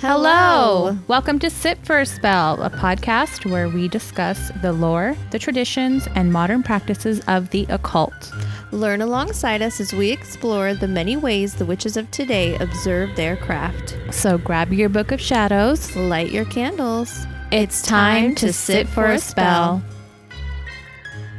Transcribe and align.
Hello! 0.00 0.96
Welcome 1.08 1.38
to 1.40 1.50
Sit 1.50 1.84
for 1.84 2.00
a 2.00 2.06
Spell, 2.06 2.62
a 2.62 2.70
podcast 2.70 3.44
where 3.44 3.68
we 3.68 3.86
discuss 3.86 4.50
the 4.62 4.72
lore, 4.72 5.14
the 5.30 5.38
traditions, 5.38 6.08
and 6.14 6.32
modern 6.32 6.62
practices 6.62 7.20
of 7.28 7.50
the 7.50 7.66
occult. 7.68 8.32
Learn 8.72 9.02
alongside 9.02 9.60
us 9.60 9.78
as 9.78 9.92
we 9.92 10.10
explore 10.10 10.72
the 10.72 10.88
many 10.88 11.18
ways 11.18 11.54
the 11.54 11.66
witches 11.66 11.98
of 11.98 12.10
today 12.12 12.56
observe 12.56 13.14
their 13.14 13.36
craft. 13.36 13.98
So 14.10 14.38
grab 14.38 14.72
your 14.72 14.88
book 14.88 15.12
of 15.12 15.20
shadows. 15.20 15.94
Light 15.94 16.30
your 16.30 16.46
candles. 16.46 17.26
It's 17.52 17.82
time 17.82 18.34
to 18.36 18.54
sit 18.54 18.88
for 18.88 19.04
a 19.04 19.18
spell. 19.18 19.82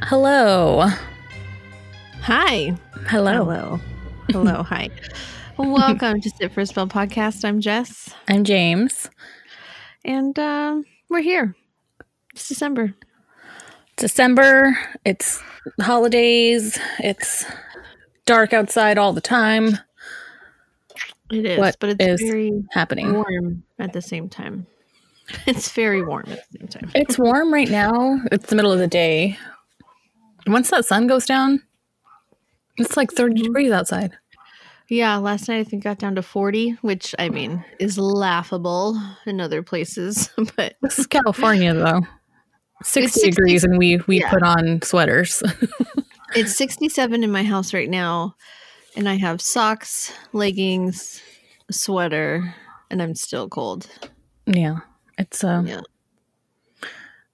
Hello. 0.03 0.87
Hi. 2.21 2.77
Hello. 3.07 3.43
Hello. 3.43 3.79
Hello. 4.29 4.61
Hi. 4.61 4.91
Welcome 5.57 6.21
to 6.21 6.29
Sit 6.29 6.51
for 6.51 6.61
a 6.61 6.65
Spell 6.65 6.87
podcast. 6.87 7.45
I'm 7.45 7.61
Jess, 7.61 8.13
I'm 8.27 8.43
James. 8.43 9.09
and 10.03 10.37
um, 10.39 10.85
we're 11.09 11.21
here. 11.21 11.55
It's 12.33 12.47
December. 12.47 12.93
December, 13.97 14.77
it's 15.05 15.41
holidays, 15.79 16.79
it's 16.99 17.45
dark 18.25 18.53
outside 18.53 18.97
all 18.97 19.13
the 19.13 19.21
time 19.21 19.77
It 21.31 21.45
is, 21.45 21.59
What 21.59 21.77
but 21.79 21.89
it's 21.99 22.21
is 22.23 22.29
very 22.29 22.63
happening. 22.71 23.13
warm 23.13 23.63
at 23.79 23.93
the 23.93 24.01
same 24.01 24.29
time. 24.29 24.65
It's 25.47 25.71
very 25.71 26.03
warm 26.03 26.25
at 26.27 26.43
the 26.51 26.57
same 26.59 26.67
time. 26.67 26.91
It's 26.95 27.17
warm 27.17 27.53
right 27.53 27.69
now. 27.69 28.19
It's 28.33 28.47
the 28.49 28.55
middle 28.55 28.71
of 28.73 28.79
the 28.79 28.87
day. 28.87 29.37
Once 30.47 30.69
that 30.71 30.83
sun 30.85 31.07
goes 31.07 31.25
down, 31.25 31.61
it's 32.77 32.97
like 32.97 33.11
30 33.11 33.41
degrees 33.43 33.71
outside. 33.71 34.11
Yeah, 34.91 35.15
last 35.15 35.47
night 35.47 35.59
I 35.59 35.63
think 35.63 35.85
got 35.85 35.99
down 35.99 36.15
to 36.15 36.21
40, 36.21 36.71
which 36.81 37.15
I 37.17 37.29
mean 37.29 37.63
is 37.79 37.97
laughable 37.97 39.01
in 39.25 39.39
other 39.39 39.63
places, 39.63 40.29
but 40.57 40.75
This 40.81 40.99
is 40.99 41.07
California 41.07 41.73
though. 41.73 42.01
60, 42.83 43.21
60 43.21 43.29
degrees 43.29 43.63
and 43.63 43.77
we 43.77 44.01
we 44.07 44.19
yeah. 44.19 44.29
put 44.29 44.43
on 44.43 44.81
sweaters. 44.81 45.41
it's 46.35 46.57
67 46.57 47.23
in 47.23 47.31
my 47.31 47.43
house 47.43 47.73
right 47.73 47.89
now, 47.89 48.35
and 48.97 49.07
I 49.07 49.15
have 49.15 49.39
socks, 49.39 50.11
leggings, 50.33 51.21
a 51.69 51.73
sweater, 51.73 52.53
and 52.89 53.01
I'm 53.01 53.15
still 53.15 53.47
cold. 53.47 53.87
yeah. 54.45 54.79
It's 55.17 55.41
uh 55.41 55.63
Yeah. 55.65 55.81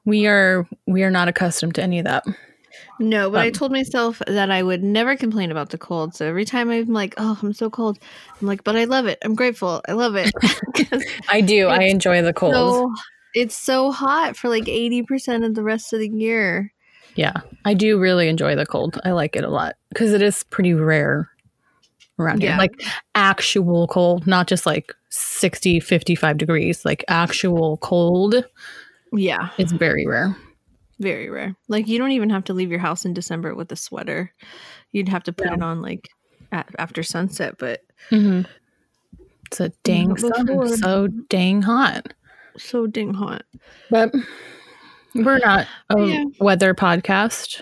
we 0.05 0.27
are 0.27 0.67
we 0.85 1.01
are 1.01 1.09
not 1.11 1.27
accustomed 1.27 1.73
to 1.75 1.81
any 1.81 1.97
of 1.97 2.05
that. 2.05 2.23
No, 2.99 3.29
but 3.29 3.41
I 3.41 3.47
Um, 3.47 3.53
told 3.53 3.71
myself 3.71 4.21
that 4.27 4.49
I 4.49 4.63
would 4.63 4.83
never 4.83 5.15
complain 5.15 5.51
about 5.51 5.69
the 5.69 5.77
cold. 5.77 6.15
So 6.15 6.25
every 6.25 6.45
time 6.45 6.69
I'm 6.69 6.91
like, 6.93 7.13
oh, 7.17 7.37
I'm 7.41 7.53
so 7.53 7.69
cold, 7.69 7.99
I'm 8.41 8.47
like, 8.47 8.63
but 8.63 8.75
I 8.75 8.85
love 8.85 9.05
it. 9.05 9.19
I'm 9.23 9.35
grateful. 9.35 9.81
I 9.87 9.91
love 9.93 10.15
it. 10.15 10.31
I 11.29 11.41
do. 11.41 11.67
I 11.67 11.83
enjoy 11.83 12.21
the 12.21 12.33
cold. 12.33 12.53
so, 12.53 12.93
it's 13.35 13.55
so 13.55 13.91
hot 13.91 14.35
for 14.35 14.49
like 14.49 14.63
80% 14.65 15.45
of 15.45 15.53
the 15.53 15.61
rest 15.63 15.93
of 15.93 15.99
the 15.99 16.09
year. 16.09 16.73
yeah. 17.15 17.41
I 17.65 17.73
do 17.75 17.99
really 17.99 18.29
enjoy 18.29 18.55
the 18.55 18.65
cold. 18.65 18.99
I 19.05 19.11
like 19.11 19.35
it 19.35 19.43
a 19.43 19.49
lot 19.49 19.75
cuz 19.95 20.13
it 20.13 20.21
is 20.21 20.43
pretty 20.43 20.73
rare 20.73 21.29
around 22.17 22.41
here. 22.41 22.55
Like 22.57 22.81
actual 23.13 23.87
cold, 23.87 24.25
not 24.25 24.47
just 24.47 24.65
like 24.65 24.93
60, 25.09 25.79
55 25.79 26.37
degrees. 26.37 26.83
Like 26.83 27.03
actual 27.07 27.77
cold 27.77 28.43
Yeah. 29.13 29.49
It's 29.57 29.71
very 29.71 30.05
rare. 30.07 30.35
Very 30.99 31.29
rare. 31.29 31.55
Like 31.67 31.87
you 31.87 31.97
don't 31.99 32.11
even 32.11 32.29
have 32.31 32.45
to 32.45 32.53
leave 32.53 32.71
your 32.71 32.79
house 32.79 33.05
in 33.05 33.13
December 33.13 33.53
with 33.55 33.71
a 33.71 33.75
sweater. 33.75 34.33
You'd 34.91 35.09
have 35.09 35.23
to 35.23 35.33
put 35.33 35.47
No. 35.47 35.53
it 35.53 35.61
on 35.61 35.81
like 35.81 36.09
at, 36.51 36.69
after 36.79 37.03
sunset, 37.03 37.55
but 37.59 37.81
Mm-hmm. 38.11 38.49
It's 39.47 39.59
a 39.59 39.69
dang 39.83 40.17
sun. 40.17 40.77
So 40.77 41.07
dang 41.07 41.61
hot. 41.61 42.13
so 42.57 42.85
dang 42.87 43.13
hot. 43.13 43.43
But 43.89 44.13
we're 45.15 45.39
not 45.39 45.67
a 45.89 46.01
Yeah. 46.01 46.23
weather 46.39 46.73
podcast. 46.73 47.61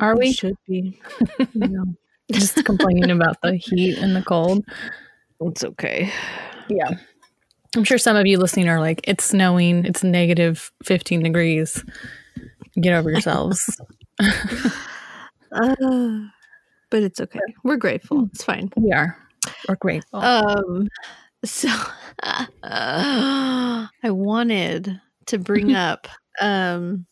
Are 0.00 0.16
we? 0.16 0.32
should 0.32 0.56
be. 0.68 1.00
Just 2.32 2.64
complaining 2.64 3.10
about 3.10 3.36
the 3.42 3.54
heat 3.56 3.96
and 3.98 4.16
the 4.16 4.22
cold. 4.22 4.64
it's 5.40 5.64
okay. 5.64 6.10
Yeah. 6.68 6.90
I'm 7.76 7.84
sure 7.84 7.98
some 7.98 8.16
of 8.16 8.26
you 8.26 8.38
listening 8.38 8.68
are 8.68 8.80
like, 8.80 9.00
it's 9.04 9.24
snowing, 9.24 9.84
it's 9.84 10.02
negative 10.02 10.72
15 10.84 11.22
degrees. 11.22 11.84
Get 12.80 12.94
over 12.94 13.10
yourselves. 13.10 13.80
Uh, 15.52 16.18
but 16.90 17.02
it's 17.02 17.20
okay. 17.20 17.40
We're 17.64 17.76
grateful. 17.76 18.28
It's 18.32 18.44
fine. 18.44 18.68
we 18.76 18.92
are. 18.92 19.16
We're 19.68 19.76
grateful. 19.76 20.20
Um 20.20 20.88
so 21.44 21.68
I 22.62 23.88
wanted 24.04 25.00
to 25.26 25.38
bring 25.38 25.74
up 25.74 26.08
um 26.40 27.06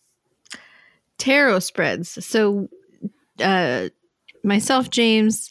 tarot 1.18 1.60
spreads. 1.60 2.24
So 2.26 2.68
uh 3.40 3.88
myself 4.42 4.90
James 4.90 5.50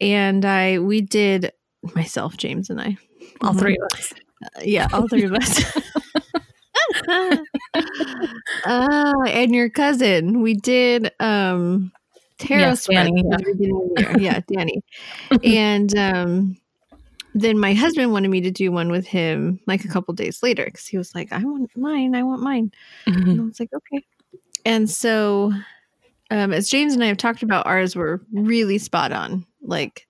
and 0.00 0.44
I 0.44 0.78
we 0.78 1.00
did 1.00 1.52
myself 1.94 2.36
James 2.36 2.70
and 2.70 2.80
I 2.80 2.96
All 3.42 3.54
three 3.54 3.76
of 3.76 3.98
us. 3.98 4.12
Uh, 4.42 4.60
yeah, 4.62 4.88
all 4.92 5.08
three 5.08 5.24
of 5.24 5.32
us. 5.32 5.62
uh, 8.64 9.12
and 9.28 9.54
your 9.54 9.70
cousin, 9.70 10.40
we 10.42 10.54
did 10.54 11.12
um 11.20 11.92
tarot 12.38 12.60
Yes, 12.60 12.86
Danny, 12.86 13.24
at 13.32 13.38
the 13.38 13.52
beginning 13.52 13.90
of 13.96 14.06
the 14.06 14.20
year. 14.20 14.32
Yeah, 14.32 14.40
Danny. 14.48 14.82
and 15.44 15.96
um 15.96 16.56
then 17.34 17.58
my 17.58 17.72
husband 17.72 18.12
wanted 18.12 18.28
me 18.28 18.40
to 18.42 18.50
do 18.50 18.70
one 18.70 18.90
with 18.90 19.06
him 19.06 19.58
like 19.66 19.84
a 19.84 19.88
couple 19.88 20.12
days 20.14 20.42
later 20.42 20.64
because 20.64 20.86
he 20.86 20.98
was 20.98 21.14
like, 21.14 21.32
I 21.32 21.42
want 21.42 21.74
mine, 21.76 22.14
I 22.14 22.22
want 22.22 22.42
mine. 22.42 22.72
And 23.06 23.40
I 23.40 23.44
was 23.44 23.58
like, 23.58 23.70
okay. 23.72 24.04
And 24.64 24.88
so, 24.88 25.52
um, 26.30 26.52
as 26.52 26.68
James 26.68 26.92
and 26.94 27.02
I 27.02 27.06
have 27.06 27.16
talked 27.16 27.42
about, 27.42 27.66
ours 27.66 27.96
were 27.96 28.20
really 28.32 28.78
spot 28.78 29.12
on, 29.12 29.46
like 29.62 30.06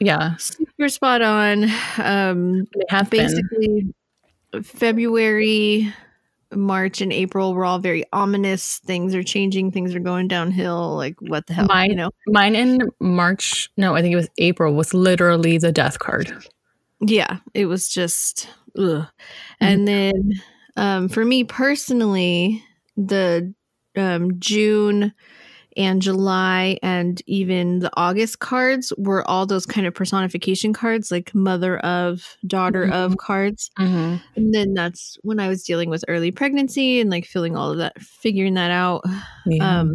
yeah. 0.00 0.36
super 0.36 0.88
spot 0.88 1.22
on. 1.22 1.64
Um, 1.98 2.66
have 2.88 3.10
been. 3.10 3.26
basically, 3.26 3.94
February, 4.62 5.92
March, 6.54 7.00
and 7.00 7.12
April 7.12 7.54
were 7.54 7.64
all 7.64 7.78
very 7.78 8.04
ominous. 8.12 8.78
Things 8.78 9.14
are 9.14 9.22
changing. 9.22 9.72
Things 9.72 9.94
are 9.94 10.00
going 10.00 10.28
downhill. 10.28 10.96
Like 10.96 11.20
what 11.20 11.46
the 11.46 11.54
hell, 11.54 11.66
Mine- 11.66 11.90
you 11.90 11.96
know? 11.96 12.10
Mine 12.26 12.54
in 12.54 12.90
March, 13.00 13.70
no, 13.76 13.94
I 13.94 14.02
think 14.02 14.12
it 14.12 14.16
was 14.16 14.28
April, 14.38 14.74
was 14.74 14.94
literally 14.94 15.58
the 15.58 15.72
death 15.72 15.98
card. 15.98 16.32
Yeah, 17.00 17.38
it 17.52 17.66
was 17.66 17.88
just, 17.88 18.48
ugh. 18.78 19.06
and 19.60 19.86
then 19.86 20.32
um, 20.76 21.08
for 21.08 21.24
me 21.24 21.44
personally, 21.44 22.64
the 22.96 23.52
um, 23.96 24.38
June 24.40 25.12
and 25.76 26.00
July 26.00 26.78
and 26.82 27.20
even 27.26 27.80
the 27.80 27.90
August 27.96 28.38
cards 28.38 28.92
were 28.96 29.28
all 29.28 29.44
those 29.46 29.66
kind 29.66 29.86
of 29.86 29.94
personification 29.94 30.72
cards, 30.72 31.10
like 31.10 31.34
mother 31.34 31.78
of, 31.80 32.36
daughter 32.46 32.90
of 32.90 33.16
cards. 33.18 33.70
Mm-hmm. 33.78 34.16
And 34.36 34.54
then 34.54 34.74
that's 34.74 35.18
when 35.22 35.38
I 35.38 35.48
was 35.48 35.62
dealing 35.62 35.90
with 35.90 36.04
early 36.08 36.30
pregnancy 36.30 37.00
and 37.00 37.10
like 37.10 37.26
feeling 37.26 37.56
all 37.56 37.70
of 37.72 37.78
that, 37.78 38.00
figuring 38.00 38.54
that 38.54 38.70
out. 38.70 39.04
Yeah. 39.44 39.80
Um, 39.80 39.94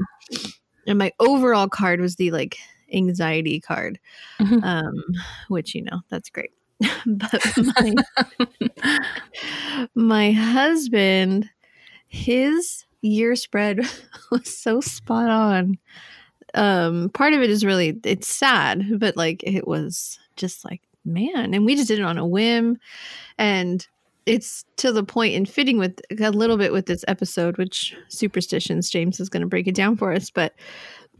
and 0.87 0.99
my 0.99 1.11
overall 1.19 1.67
card 1.67 1.99
was 1.99 2.15
the 2.15 2.31
like 2.31 2.57
anxiety 2.93 3.59
card, 3.59 3.99
Mhm. 4.39 4.63
um, 4.63 5.03
which 5.47 5.73
you 5.73 5.81
know 5.83 6.01
that's 6.09 6.29
great. 6.29 6.51
but 7.05 7.41
my, 7.57 7.95
my 9.95 10.31
husband, 10.31 11.49
his 12.07 12.85
year 13.01 13.35
spread 13.35 13.81
was 14.31 14.57
so 14.57 14.81
spot 14.81 15.29
on. 15.29 15.77
Um, 16.53 17.09
part 17.09 17.33
of 17.33 17.41
it 17.41 17.49
is 17.49 17.65
really 17.65 17.99
it's 18.03 18.27
sad, 18.27 18.99
but 18.99 19.15
like 19.15 19.43
it 19.43 19.67
was 19.67 20.19
just 20.35 20.65
like 20.65 20.81
man, 21.05 21.53
and 21.53 21.65
we 21.65 21.75
just 21.75 21.87
did 21.87 21.99
it 21.99 22.05
on 22.05 22.17
a 22.17 22.25
whim, 22.25 22.77
and 23.37 23.87
it's 24.25 24.65
to 24.77 24.91
the 24.91 25.03
point 25.03 25.33
in 25.33 25.45
fitting 25.45 25.77
with 25.77 25.99
a 26.19 26.31
little 26.31 26.57
bit 26.57 26.71
with 26.71 26.85
this 26.85 27.05
episode, 27.07 27.57
which 27.57 27.95
superstitions 28.09 28.89
James 28.89 29.19
is 29.19 29.29
going 29.29 29.41
to 29.41 29.47
break 29.47 29.67
it 29.67 29.75
down 29.75 29.95
for 29.95 30.13
us, 30.13 30.29
but 30.29 30.53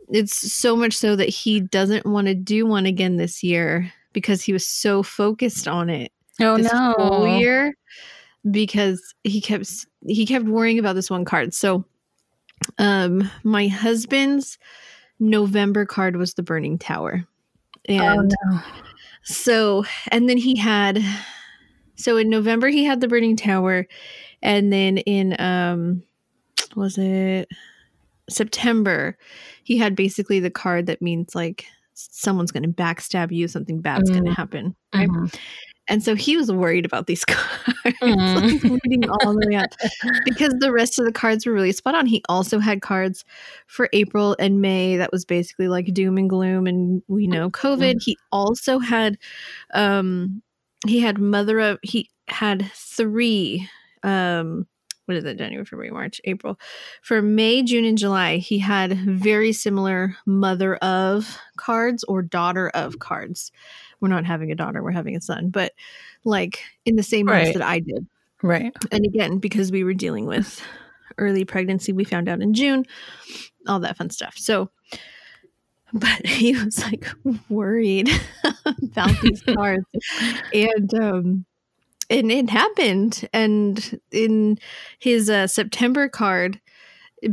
it's 0.09 0.51
so 0.53 0.75
much 0.75 0.93
so 0.93 1.15
that 1.15 1.29
he 1.29 1.61
doesn't 1.61 2.05
want 2.05 2.27
to 2.27 2.35
do 2.35 2.65
one 2.65 2.85
again 2.85 3.17
this 3.17 3.41
year 3.41 3.91
because 4.13 4.41
he 4.41 4.53
was 4.53 4.67
so 4.67 5.01
focused 5.01 5.67
on 5.67 5.89
it 5.89 6.11
oh, 6.41 6.57
no. 6.57 6.93
whole 6.97 7.39
year 7.39 7.75
because 8.49 9.13
he 9.23 9.41
kept 9.41 9.85
he 10.07 10.25
kept 10.25 10.45
worrying 10.45 10.79
about 10.79 10.93
this 10.95 11.09
one 11.09 11.25
card. 11.25 11.53
So 11.53 11.85
um 12.77 13.29
my 13.43 13.67
husband's 13.67 14.57
November 15.19 15.85
card 15.85 16.15
was 16.15 16.33
the 16.33 16.43
burning 16.43 16.77
tower. 16.79 17.25
And 17.87 18.33
oh, 18.43 18.51
no. 18.51 18.61
so 19.23 19.85
and 20.11 20.27
then 20.29 20.37
he 20.37 20.55
had 20.55 21.03
so 21.95 22.17
in 22.17 22.29
November 22.29 22.69
he 22.69 22.83
had 22.83 23.01
the 23.01 23.07
burning 23.07 23.35
tower 23.35 23.87
and 24.41 24.71
then 24.73 24.97
in 24.99 25.35
um 25.39 26.03
was 26.75 26.97
it 26.97 27.47
September 28.29 29.17
he 29.63 29.77
had 29.77 29.95
basically 29.95 30.39
the 30.39 30.49
card 30.49 30.85
that 30.87 31.01
means 31.01 31.35
like 31.35 31.65
someone's 31.93 32.51
going 32.51 32.63
to 32.63 32.69
backstab 32.69 33.31
you 33.31 33.47
something 33.47 33.81
bad's 33.81 34.09
going 34.09 34.23
to 34.23 34.31
Mm. 34.31 34.35
happen 34.35 34.75
right 34.93 35.09
Mhm. 35.09 35.35
And 35.91 36.01
so 36.01 36.15
he 36.15 36.37
was 36.37 36.51
worried 36.51 36.85
about 36.85 37.05
these 37.07 37.25
cards, 37.25 37.97
Mm. 38.01 38.63
like, 38.63 38.81
leading 38.83 39.09
all 39.09 39.33
the 39.33 39.47
way 39.47 39.55
up 39.57 39.71
because 40.25 40.53
the 40.59 40.71
rest 40.71 40.97
of 40.97 41.05
the 41.05 41.11
cards 41.11 41.45
were 41.45 41.51
really 41.53 41.71
spot 41.73 41.95
on. 41.95 42.05
He 42.05 42.23
also 42.29 42.59
had 42.59 42.81
cards 42.81 43.25
for 43.67 43.89
April 43.91 44.35
and 44.39 44.61
May 44.61 44.95
that 44.97 45.11
was 45.11 45.25
basically 45.25 45.67
like 45.67 45.93
doom 45.93 46.17
and 46.17 46.29
gloom, 46.29 46.65
and 46.65 47.03
we 47.07 47.27
know 47.27 47.49
COVID. 47.49 48.01
He 48.01 48.17
also 48.31 48.79
had, 48.79 49.17
um, 49.73 50.41
he 50.87 50.99
had 51.01 51.17
mother 51.19 51.59
of 51.59 51.77
he 51.83 52.09
had 52.27 52.71
three, 52.73 53.67
um, 54.03 54.65
what 55.05 55.17
is 55.17 55.25
it? 55.25 55.37
January, 55.37 55.65
February, 55.65 55.91
March, 55.91 56.21
April. 56.23 56.57
For 57.01 57.21
May, 57.21 57.63
June, 57.63 57.83
and 57.83 57.97
July, 57.97 58.37
he 58.37 58.59
had 58.59 58.93
very 58.97 59.51
similar 59.51 60.15
mother 60.25 60.75
of 60.77 61.37
cards 61.57 62.05
or 62.05 62.21
daughter 62.21 62.69
of 62.69 62.99
cards. 62.99 63.51
We're 64.01 64.09
not 64.09 64.25
having 64.25 64.51
a 64.51 64.55
daughter, 64.55 64.83
we're 64.83 64.91
having 64.91 65.15
a 65.15 65.21
son, 65.21 65.49
but 65.49 65.73
like 66.25 66.63
in 66.85 66.95
the 66.97 67.03
same 67.03 67.27
Right. 67.27 67.53
that 67.53 67.61
I 67.63 67.79
did. 67.79 68.07
Right. 68.41 68.75
And 68.91 69.05
again, 69.05 69.37
because 69.37 69.71
we 69.71 69.83
were 69.83 69.93
dealing 69.93 70.25
with 70.25 70.61
early 71.17 71.45
pregnancy, 71.45 71.93
we 71.93 72.03
found 72.03 72.27
out 72.27 72.41
in 72.41 72.53
June, 72.53 72.85
all 73.67 73.79
that 73.81 73.97
fun 73.97 74.09
stuff. 74.09 74.35
So, 74.37 74.71
but 75.93 76.25
he 76.25 76.55
was 76.55 76.83
like 76.83 77.07
worried 77.49 78.09
about 78.83 79.19
these 79.21 79.41
cards. 79.43 79.85
And, 80.53 80.93
um, 80.95 81.45
and 82.09 82.31
it 82.31 82.49
happened. 82.49 83.29
And 83.33 83.99
in 84.11 84.57
his 84.99 85.29
uh, 85.29 85.47
September 85.47 86.09
card, 86.09 86.59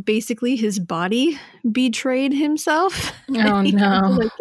basically 0.05 0.57
his 0.57 0.79
body 0.79 1.39
betrayed 1.71 2.33
himself. 2.33 3.13
Oh 3.31 3.61
no. 3.61 4.17
like, 4.19 4.33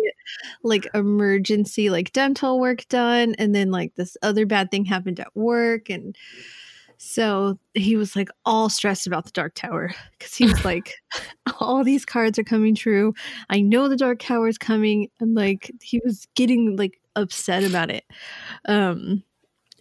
like 0.63 0.87
emergency 0.93 1.89
like 1.89 2.13
dental 2.13 2.59
work 2.59 2.87
done 2.87 3.35
and 3.37 3.53
then 3.53 3.69
like 3.69 3.95
this 3.95 4.15
other 4.21 4.45
bad 4.45 4.71
thing 4.71 4.85
happened 4.85 5.19
at 5.19 5.35
work 5.35 5.89
and 5.89 6.15
so 6.97 7.59
he 7.73 7.95
was 7.95 8.15
like 8.15 8.29
all 8.45 8.69
stressed 8.69 9.07
about 9.07 9.25
the 9.25 9.31
dark 9.31 9.53
tower 9.53 9.91
because 10.17 10.33
he 10.33 10.45
was 10.45 10.65
like 10.65 10.95
all 11.59 11.83
these 11.83 12.05
cards 12.05 12.39
are 12.39 12.43
coming 12.43 12.75
true 12.75 13.13
i 13.49 13.61
know 13.61 13.87
the 13.87 13.97
dark 13.97 14.19
tower 14.19 14.47
is 14.47 14.57
coming 14.57 15.09
and 15.19 15.35
like 15.35 15.71
he 15.81 16.01
was 16.03 16.27
getting 16.35 16.75
like 16.75 16.99
upset 17.15 17.63
about 17.63 17.89
it 17.89 18.05
um 18.67 19.23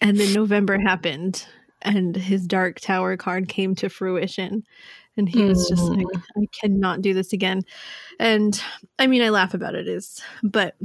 and 0.01 0.19
then 0.19 0.33
november 0.33 0.79
happened 0.79 1.47
and 1.83 2.17
his 2.17 2.47
dark 2.47 2.81
tower 2.81 3.17
card 3.17 3.49
came 3.49 3.75
to 3.75 3.89
fruition 3.89 4.65
and 5.17 5.29
he 5.29 5.45
was 5.45 5.69
just 5.69 5.85
like 5.85 6.07
i 6.37 6.47
cannot 6.53 7.03
do 7.03 7.15
this 7.15 7.33
again 7.33 7.63
and 8.19 8.63
i 8.99 9.07
mean 9.07 9.23
i 9.23 9.29
laugh 9.29 9.55
about 9.55 9.75
it 9.75 9.89
is 9.89 10.21
but 10.43 10.77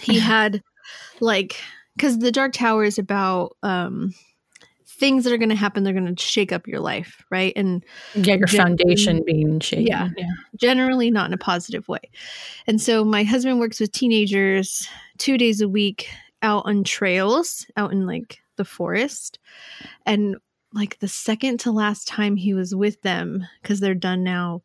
he 0.00 0.18
had 0.20 0.62
like 1.20 1.56
because 1.96 2.18
the 2.18 2.32
dark 2.32 2.52
tower 2.52 2.84
is 2.84 2.98
about 2.98 3.56
um 3.62 4.14
things 4.86 5.22
that 5.22 5.32
are 5.32 5.38
going 5.38 5.48
to 5.48 5.54
happen 5.54 5.84
they're 5.84 5.92
going 5.92 6.14
to 6.14 6.22
shake 6.22 6.50
up 6.50 6.66
your 6.66 6.80
life 6.80 7.24
right 7.30 7.52
and 7.54 7.84
Yeah, 8.14 8.34
your 8.34 8.48
foundation 8.48 9.22
being 9.24 9.60
shaken. 9.60 9.86
Yeah. 9.86 10.08
yeah. 10.16 10.26
generally 10.56 11.08
not 11.10 11.26
in 11.26 11.32
a 11.32 11.38
positive 11.38 11.86
way 11.88 12.00
and 12.66 12.80
so 12.80 13.04
my 13.04 13.22
husband 13.22 13.60
works 13.60 13.78
with 13.78 13.92
teenagers 13.92 14.88
two 15.18 15.38
days 15.38 15.60
a 15.60 15.68
week 15.68 16.08
out 16.42 16.64
on 16.66 16.82
trails 16.82 17.64
out 17.76 17.92
in 17.92 18.06
like 18.06 18.38
the 18.56 18.64
forest 18.64 19.38
and 20.04 20.36
like 20.72 20.98
the 20.98 21.08
second 21.08 21.58
to 21.60 21.72
last 21.72 22.06
time 22.06 22.36
he 22.36 22.54
was 22.54 22.74
with 22.74 23.00
them 23.02 23.46
because 23.62 23.80
they're 23.80 23.94
done 23.94 24.22
now 24.22 24.62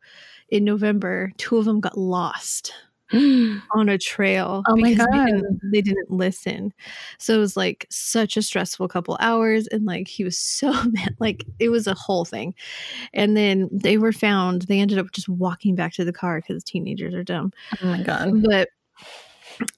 in 0.48 0.64
november 0.64 1.32
two 1.38 1.56
of 1.56 1.64
them 1.64 1.80
got 1.80 1.96
lost 1.96 2.72
on 3.12 3.88
a 3.88 3.98
trail 3.98 4.62
Oh 4.66 4.76
my 4.76 4.90
because 4.90 5.06
God. 5.06 5.26
They, 5.26 5.32
didn't, 5.32 5.60
they 5.72 5.80
didn't 5.82 6.10
listen. 6.10 6.72
So 7.18 7.34
it 7.34 7.38
was 7.38 7.56
like 7.56 7.86
such 7.90 8.36
a 8.36 8.42
stressful 8.42 8.88
couple 8.88 9.16
hours 9.20 9.66
and 9.68 9.84
like 9.84 10.08
he 10.08 10.24
was 10.24 10.38
so 10.38 10.72
mad 10.90 11.14
like 11.20 11.44
it 11.58 11.68
was 11.68 11.86
a 11.86 11.94
whole 11.94 12.24
thing. 12.24 12.54
And 13.12 13.36
then 13.36 13.68
they 13.70 13.98
were 13.98 14.12
found 14.12 14.62
they 14.62 14.80
ended 14.80 14.98
up 14.98 15.12
just 15.12 15.28
walking 15.28 15.74
back 15.74 15.92
to 15.94 16.04
the 16.04 16.12
car 16.12 16.40
cuz 16.40 16.64
teenagers 16.64 17.14
are 17.14 17.22
dumb. 17.24 17.52
oh 17.82 17.86
my 17.86 18.02
god. 18.02 18.42
But 18.42 18.68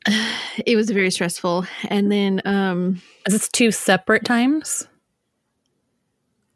it 0.64 0.76
was 0.76 0.90
very 0.90 1.10
stressful 1.10 1.66
and 1.88 2.10
then 2.10 2.40
um 2.44 3.02
Is 3.26 3.34
this 3.34 3.48
two 3.48 3.72
separate 3.72 4.24
times? 4.24 4.86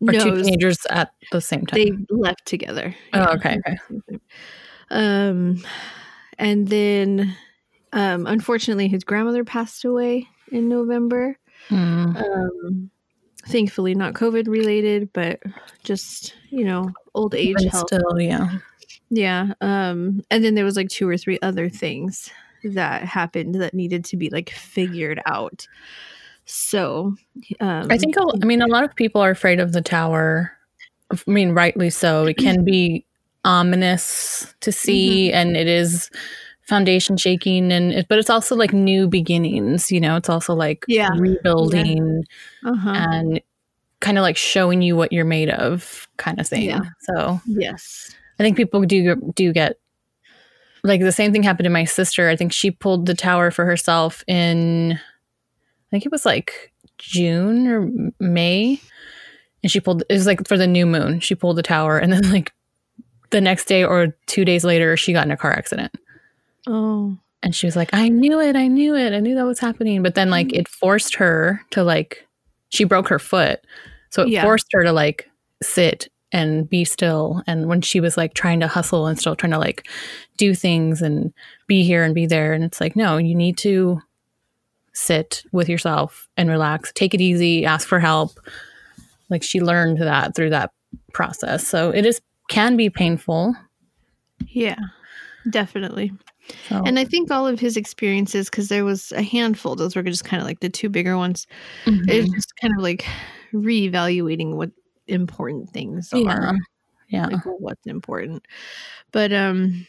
Or 0.01 0.13
two 0.13 0.43
teenagers 0.43 0.79
at 0.89 1.13
the 1.31 1.41
same 1.41 1.67
time? 1.67 1.79
they 1.79 1.93
left 2.15 2.47
together. 2.47 2.95
Oh, 3.13 3.35
okay, 3.35 3.59
okay. 3.67 4.19
Um, 4.91 5.63
and 6.39 6.69
then, 6.69 7.37
um, 7.93 8.27
unfortunately, 8.27 8.89
his 8.89 9.05
grandmother 9.05 9.45
passed 9.45 9.85
away 9.85 10.27
in 10.51 10.69
November. 10.69 11.37
Mm. 11.69 12.17
Um, 12.17 12.91
thankfully, 13.47 13.95
not 13.95 14.15
COVID 14.15 14.49
related, 14.49 15.13
but 15.13 15.41
just 15.85 16.35
you 16.51 16.65
know, 16.65 16.91
old 17.15 17.35
age 17.35 17.63
health. 17.71 17.89
still, 17.89 18.21
yeah. 18.21 18.59
Yeah. 19.11 19.55
Um, 19.61 20.23
and 20.31 20.45
then 20.45 20.55
there 20.55 20.65
was 20.65 20.77
like 20.77 20.89
two 20.89 21.09
or 21.09 21.17
three 21.17 21.39
other 21.43 21.69
things 21.69 22.31
that 22.63 23.03
happened 23.03 23.57
that 23.57 23.75
needed 23.75 24.05
to 24.07 24.17
be 24.17 24.31
like 24.31 24.51
figured 24.51 25.21
out. 25.27 25.67
So, 26.53 27.15
um, 27.61 27.87
I 27.91 27.97
think, 27.97 28.17
I 28.19 28.45
mean, 28.45 28.61
a 28.61 28.67
lot 28.67 28.83
of 28.83 28.95
people 28.97 29.21
are 29.21 29.31
afraid 29.31 29.61
of 29.61 29.73
the 29.73 29.81
tower. 29.81 30.53
I 31.13 31.19
mean, 31.31 31.53
rightly 31.53 31.91
so. 31.91 32.27
It 32.27 32.39
can 32.39 32.65
be 32.65 33.05
ominous 33.45 34.53
to 34.61 34.73
see, 34.73 35.33
and 35.33 35.57
it 35.57 35.69
is 35.69 36.11
foundation 36.63 37.17
shaking, 37.17 37.73
and 37.73 37.93
it, 37.93 38.09
but 38.09 38.19
it's 38.19 38.31
also 38.31 38.57
like 38.57 38.73
new 38.73 39.09
beginnings. 39.09 39.93
You 39.93 40.01
know, 40.01 40.17
it's 40.17 40.29
also 40.29 40.55
like 40.55 40.85
Yeah. 40.89 41.11
rebuilding 41.17 42.25
uh-huh. 42.65 42.91
and 42.91 43.41
kind 44.01 44.19
of 44.19 44.23
like 44.23 44.37
showing 44.37 44.83
you 44.83 44.97
what 44.97 45.13
you're 45.13 45.25
made 45.25 45.51
of, 45.51 46.09
kind 46.17 46.41
of 46.41 46.49
thing. 46.49 46.63
Yeah. 46.65 46.81
So 47.01 47.41
yes. 47.47 48.15
I 48.39 48.43
think 48.43 48.57
people 48.57 48.81
do 48.83 49.15
do 49.35 49.53
get 49.53 49.79
like 50.83 51.01
the 51.01 51.13
same 51.13 51.33
thing 51.33 51.43
happened 51.43 51.65
to 51.65 51.71
my 51.71 51.85
sister. 51.85 52.29
I 52.29 52.37
think 52.37 52.53
she 52.53 52.71
pulled 52.71 53.07
the 53.07 53.15
tower 53.15 53.51
for 53.51 53.65
herself 53.65 54.25
in 54.27 54.99
think 55.91 56.07
it 56.07 56.13
was 56.13 56.25
like 56.27 56.73
June 56.99 57.67
or 57.67 57.91
May. 58.21 58.81
And 59.63 59.71
she 59.71 59.81
pulled 59.81 60.03
it 60.09 60.13
was 60.15 60.27
like 60.27 60.47
for 60.49 60.57
the 60.57 60.67
new 60.67 60.87
moon. 60.87 61.21
She 61.21 61.35
pulled 61.35 61.57
the 61.57 61.63
tower 61.63 61.99
and 61.99 62.13
then 62.13 62.31
like 62.31 62.53
the 63.31 63.41
next 63.41 63.67
day 63.67 63.85
or 63.85 64.17
2 64.27 64.45
days 64.45 64.65
later 64.65 64.97
she 64.97 65.13
got 65.13 65.27
in 65.27 65.31
a 65.31 65.37
car 65.37 65.53
accident. 65.53 65.95
Oh. 66.67 67.17
And 67.43 67.55
she 67.55 67.67
was 67.67 67.75
like, 67.77 67.91
"I 67.95 68.09
knew 68.09 68.39
it. 68.41 68.55
I 68.57 68.67
knew 68.67 68.95
it. 68.95 69.15
I 69.15 69.21
knew 69.21 69.35
that 69.35 69.47
was 69.47 69.59
happening." 69.61 70.03
But 70.03 70.15
then 70.15 70.29
like 70.31 70.53
it 70.53 70.69
forced 70.69 71.15
her 71.17 71.61
to 71.71 71.83
like 71.83 72.27
she 72.69 72.85
broke 72.85 73.09
her 73.09 73.19
foot. 73.19 73.61
So 74.11 74.23
it 74.23 74.29
Yeah. 74.29 74.43
forced 74.43 74.67
her 74.73 74.83
to 74.85 74.93
like 74.93 75.29
sit 75.63 76.09
and 76.33 76.69
be 76.71 76.85
still 76.85 77.43
and 77.49 77.67
when 77.67 77.81
she 77.81 77.99
was 77.99 78.17
like 78.17 78.35
trying 78.35 78.61
to 78.61 78.69
hustle 78.69 79.07
and 79.07 79.19
still 79.19 79.35
trying 79.35 79.51
to 79.53 79.59
like 79.59 79.89
do 80.37 80.55
things 80.55 81.03
and 81.03 81.33
be 81.67 81.83
here 81.83 82.05
and 82.05 82.15
be 82.15 82.25
there 82.25 82.53
and 82.53 82.63
it's 82.63 82.81
like 82.81 82.95
no 82.95 83.17
you 83.17 83.35
need 83.35 83.59
to 83.59 84.01
sit 85.01 85.43
with 85.53 85.69
yourself 85.69 86.29
and 86.37 86.49
relax 86.51 86.93
take 86.95 87.15
it 87.15 87.21
easy 87.21 87.65
ask 87.65 87.89
for 87.89 87.99
help 88.01 88.39
like 89.31 89.43
she 89.43 89.61
learned 89.61 89.99
that 89.99 90.35
through 90.35 90.51
that 90.51 90.71
process 91.13 91.67
so 91.67 91.91
it 91.91 92.05
is 92.07 92.21
can 92.49 92.77
be 92.77 92.91
painful 92.91 93.55
Yeah. 94.49 94.77
Definitely. 95.49 96.13
so. 96.69 96.83
And 96.85 96.99
I 96.99 97.05
think 97.05 97.31
all 97.31 97.47
of 97.47 97.59
his 97.61 97.77
experiences, 97.79 98.51
because 98.51 98.69
there 98.69 98.85
was 98.85 99.11
a 99.13 99.23
handful, 99.23 99.75
those 99.75 99.97
were 99.97 100.03
just 100.03 100.25
kind 100.25 100.41
of 100.41 100.47
like 100.47 100.61
the 100.61 100.69
two 100.69 100.89
bigger 100.91 101.17
ones. 101.17 101.47
Mhm. 101.87 102.09
It's 102.09 102.31
just 102.31 102.57
kind 102.61 102.75
of 102.77 102.83
like 102.83 103.07
reevaluating 103.55 104.55
what 104.57 104.71
important 105.07 105.71
things 105.71 106.11
yeah 106.13 106.31
are, 106.31 106.59
yeah 107.09 107.27
like 107.27 107.45
what's 107.45 107.87
important. 107.87 108.45
But 109.13 109.33
um, 109.33 109.87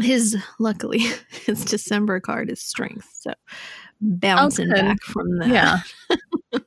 his 0.00 0.36
luckily 0.58 0.98
his 1.46 1.64
December 1.64 2.18
card 2.20 2.50
is 2.50 2.60
strength, 2.60 3.08
so 3.14 3.32
bouncing 4.00 4.68
good. 4.68 4.74
back 4.76 5.02
from 5.02 5.38
that. 5.38 5.48
yeah 5.48 5.78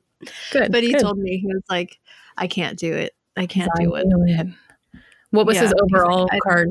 good 0.51 0.71
But 0.71 0.83
he 0.83 0.91
good. 0.93 1.01
told 1.01 1.17
me 1.17 1.37
he 1.37 1.47
was 1.47 1.63
like, 1.69 1.99
"I 2.37 2.47
can't 2.47 2.77
do 2.77 2.93
it. 2.93 3.13
I 3.37 3.45
can't 3.47 3.71
I 3.79 3.83
do 3.83 3.95
it." 3.95 4.05
it. 4.07 4.47
What 5.31 5.45
was 5.45 5.55
Yeah, 5.55 5.61
his 5.63 5.69
he's 5.71 5.81
like, 5.81 5.93
overall 6.03 6.29
card? 6.43 6.69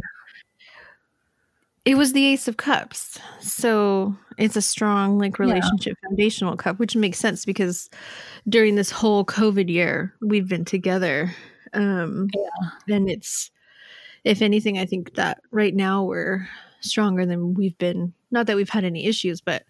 It 1.86 1.94
was 1.96 2.12
the 2.12 2.26
Ace 2.26 2.46
of 2.46 2.58
Cups. 2.58 3.18
So 3.40 4.14
it's 4.36 4.54
a 4.56 4.60
strong, 4.62 5.18
like, 5.18 5.38
Yeah. 5.38 5.46
relationship 5.46 5.96
foundational 6.06 6.56
cup, 6.56 6.78
which 6.78 6.94
makes 6.94 7.18
sense 7.18 7.44
because 7.46 7.88
during 8.48 8.74
this 8.74 8.90
whole 8.90 9.24
COVID 9.24 9.70
year, 9.70 10.14
we've 10.20 10.46
been 10.48 10.66
together. 10.66 11.34
Um, 11.72 12.28
yeah. 12.36 12.94
And 12.96 13.08
it's, 13.10 13.50
if 14.24 14.42
anything, 14.42 14.76
I 14.78 14.84
think 14.84 15.14
that 15.14 15.40
right 15.50 15.74
now 15.74 16.04
we're 16.04 16.46
stronger 16.80 17.24
than 17.24 17.54
we've 17.54 17.76
been. 17.78 18.12
Not 18.30 18.46
that 18.46 18.56
we've 18.56 18.68
had 18.68 18.84
any 18.84 19.06
issues, 19.06 19.40
but 19.40 19.64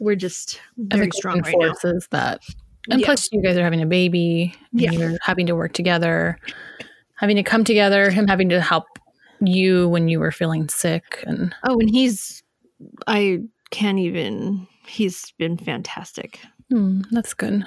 we're 0.00 0.16
just 0.16 0.60
very 0.78 1.10
strong 1.12 1.40
right 1.42 1.54
now. 1.56 1.68
forces 1.68 2.08
that. 2.10 2.42
And 2.90 3.00
Yeah. 3.00 3.04
plus, 3.06 3.28
you 3.30 3.40
guys 3.42 3.56
are 3.56 3.62
having 3.62 3.82
a 3.82 3.86
baby. 3.86 4.54
and 4.72 4.80
Yeah. 4.80 4.90
You're 4.90 5.18
having 5.22 5.46
to 5.46 5.54
work 5.54 5.72
together, 5.74 6.38
having 7.16 7.36
to 7.36 7.42
come 7.44 7.62
together, 7.62 8.10
him 8.10 8.26
having 8.26 8.48
to 8.48 8.60
help 8.60 8.86
you 9.40 9.88
when 9.88 10.08
you 10.08 10.18
were 10.18 10.32
feeling 10.32 10.68
sick. 10.68 11.22
And 11.26 11.54
Oh, 11.64 11.78
and 11.78 11.88
he's, 11.90 12.42
I 13.06 13.40
can't 13.70 13.98
even, 13.98 14.66
he's 14.86 15.32
been 15.38 15.56
fantastic. 15.58 16.40
Hmm, 16.70 17.02
that's 17.12 17.34
good. 17.34 17.64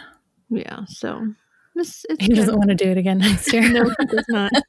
Yeah, 0.49 0.81
so 0.87 1.27
it's, 1.75 2.05
it's 2.09 2.21
He 2.23 2.29
good. 2.29 2.35
doesn't 2.35 2.57
want 2.57 2.69
to 2.69 2.75
do 2.75 2.89
it 2.89 2.97
again 2.97 3.19
next 3.19 3.51
year. 3.53 3.67
No, 3.71 3.83
he 3.99 4.05
does 4.07 4.25
not. 4.29 4.51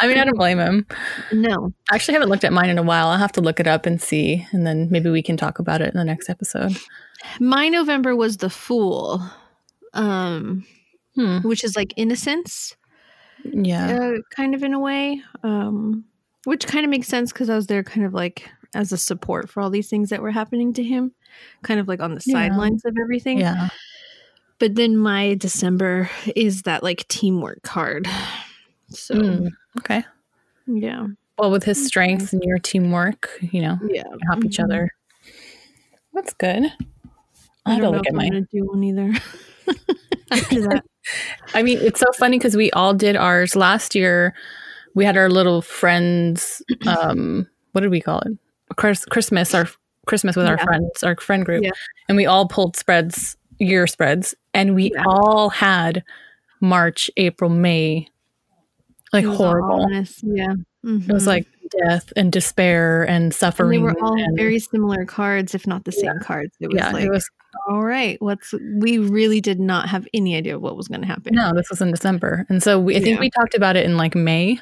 I 0.00 0.08
mean, 0.08 0.18
I 0.18 0.24
don't 0.24 0.36
blame 0.36 0.58
him. 0.58 0.86
No. 1.32 1.72
I 1.90 1.94
actually 1.94 2.14
haven't 2.14 2.28
looked 2.28 2.44
at 2.44 2.52
mine 2.52 2.70
in 2.70 2.78
a 2.78 2.82
while. 2.82 3.08
I'll 3.08 3.18
have 3.18 3.32
to 3.32 3.40
look 3.40 3.60
it 3.60 3.66
up 3.66 3.86
and 3.86 4.00
see, 4.00 4.46
and 4.52 4.66
then 4.66 4.88
maybe 4.90 5.10
we 5.10 5.22
can 5.22 5.36
talk 5.36 5.58
about 5.58 5.80
it 5.80 5.92
in 5.92 5.98
the 5.98 6.04
next 6.04 6.28
episode. 6.30 6.76
My 7.40 7.68
November 7.68 8.16
was 8.16 8.38
the 8.38 8.50
Fool, 8.50 9.22
um, 9.94 10.64
Hmm. 11.14 11.38
which 11.46 11.62
is 11.62 11.76
like 11.76 11.92
innocence, 11.96 12.74
Yeah. 13.44 13.96
uh, 13.98 14.12
kind 14.34 14.54
of 14.54 14.62
in 14.62 14.72
a 14.72 14.80
way, 14.80 15.22
um, 15.42 16.04
which 16.44 16.66
kind 16.66 16.84
of 16.84 16.90
makes 16.90 17.06
sense 17.08 17.32
because 17.32 17.50
I 17.50 17.54
was 17.56 17.66
there 17.66 17.82
kind 17.82 18.06
of 18.06 18.14
like 18.14 18.48
as 18.74 18.90
a 18.92 18.96
support 18.98 19.50
for 19.50 19.60
all 19.60 19.68
these 19.68 19.90
things 19.90 20.08
that 20.08 20.22
were 20.22 20.30
happening 20.30 20.72
to 20.72 20.82
him, 20.82 21.12
kind 21.62 21.78
of 21.78 21.86
like 21.86 22.00
on 22.00 22.14
the 22.14 22.22
Yeah. 22.24 22.34
sidelines 22.48 22.84
of 22.86 22.96
everything. 23.00 23.40
Yeah. 23.40 23.68
But 24.58 24.76
then 24.76 24.96
my 24.96 25.34
December 25.34 26.08
is 26.34 26.62
that 26.62 26.82
like 26.82 27.06
teamwork 27.08 27.62
card. 27.62 28.08
So 28.96 29.14
Hmm. 29.14 29.46
Okay. 29.78 30.04
yeah, 30.66 31.06
Well, 31.38 31.50
with 31.50 31.64
his 31.64 31.84
strength 31.86 32.32
and 32.32 32.42
your 32.44 32.58
teamwork, 32.58 33.30
you 33.40 33.62
know, 33.62 33.78
yeah. 33.88 34.02
help 34.28 34.44
each 34.44 34.58
Mhm. 34.58 34.64
other. 34.64 34.90
That's 36.12 36.34
good. 36.34 36.64
I 37.64 37.74
I 37.76 37.78
don't 37.78 37.82
know 37.82 37.90
look 37.98 38.06
if 38.06 38.08
at 38.08 38.12
I'm 38.12 38.16
mine. 38.16 38.30
gonna 38.30 38.46
do 38.52 38.64
one 38.66 38.84
either. 38.84 39.12
After 40.30 40.60
that, 40.68 40.84
I 41.54 41.62
mean, 41.62 41.78
it's 41.80 42.00
so 42.00 42.06
funny 42.18 42.38
because 42.38 42.56
we 42.56 42.70
all 42.72 42.94
did 42.94 43.16
ours 43.16 43.54
last 43.56 43.94
year. 43.94 44.34
We 44.94 45.04
had 45.04 45.16
our 45.16 45.28
little 45.30 45.62
friends. 45.62 46.62
Um, 46.86 47.46
what 47.72 47.80
did 47.82 47.90
we 47.90 48.00
call 48.00 48.20
it? 48.20 48.36
Christmas. 48.76 49.54
Our 49.54 49.66
Christmas 50.06 50.36
with 50.36 50.46
our 50.46 50.58
friends, 50.58 51.02
our 51.02 51.16
friend 51.16 51.44
group, 51.44 51.62
Yeah. 51.62 51.70
and 52.08 52.16
we 52.16 52.26
all 52.26 52.46
pulled 52.48 52.76
spreads, 52.76 53.36
year 53.58 53.86
spreads, 53.86 54.34
and 54.52 54.74
we 54.74 54.90
Yeah. 54.92 55.04
all 55.06 55.48
had 55.50 56.02
March, 56.60 57.10
April, 57.16 57.48
May, 57.50 58.08
like 59.12 59.24
horrible. 59.24 59.86
Yeah, 59.90 60.52
It 60.84 61.12
was 61.12 61.24
Mhm. 61.24 61.26
like 61.26 61.46
death 61.84 62.12
and 62.16 62.30
despair 62.32 63.02
and 63.04 63.24
And 63.24 63.34
suffering. 63.34 63.70
they 63.70 63.78
were 63.78 63.96
all 64.02 64.20
and- 64.20 64.36
very 64.36 64.58
similar 64.58 65.04
cards, 65.04 65.54
if 65.54 65.66
not 65.66 65.84
the 65.84 65.92
same 65.92 66.18
cards. 66.20 66.54
It 66.60 66.68
was 66.68 66.76
yeah, 66.76 66.90
like, 66.92 67.04
it 67.04 67.10
was 67.10 67.28
all 67.68 67.82
right, 67.84 68.20
what's 68.22 68.52
we 68.80 68.98
really 68.98 69.40
did 69.40 69.60
not 69.60 69.88
have 69.88 70.06
any 70.14 70.36
idea 70.36 70.58
what 70.58 70.76
was 70.76 70.88
going 70.88 71.02
to 71.02 71.06
happen. 71.06 71.34
no. 71.34 71.52
This 71.54 71.68
was 71.70 71.80
in 71.82 71.90
December, 71.90 72.46
and 72.48 72.62
so 72.62 72.78
we, 72.80 72.96
I 72.96 73.00
think 73.00 73.16
Yeah. 73.16 73.20
we 73.20 73.30
talked 73.30 73.54
about 73.54 73.76
it 73.76 73.84
in 73.84 73.96
like 73.96 74.14
May. 74.14 74.58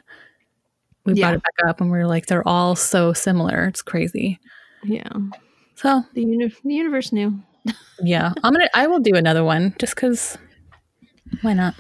We 1.05 1.15
Yeah. 1.15 1.27
brought 1.31 1.35
it 1.37 1.43
back 1.43 1.69
up, 1.69 1.81
and 1.81 1.91
we 1.91 1.99
were 1.99 2.07
like, 2.07 2.27
they're 2.27 2.47
all 2.47 2.75
so 2.77 3.13
similar. 3.13 3.67
It's 3.67 3.81
crazy. 3.83 4.39
Yeah, 4.85 5.09
So 5.77 6.05
the, 6.15 6.23
uni- 6.23 6.55
the 6.65 6.75
universe 6.75 7.13
knew. 7.13 7.41
yeah, 8.03 8.33
I'm 8.43 8.53
gonna. 8.53 8.69
I 8.75 8.87
will 8.87 9.01
do 9.01 9.15
another 9.15 9.45
one 9.45 9.75
just 9.79 9.95
because. 9.95 10.37
Why 11.43 11.53
not? 11.55 11.75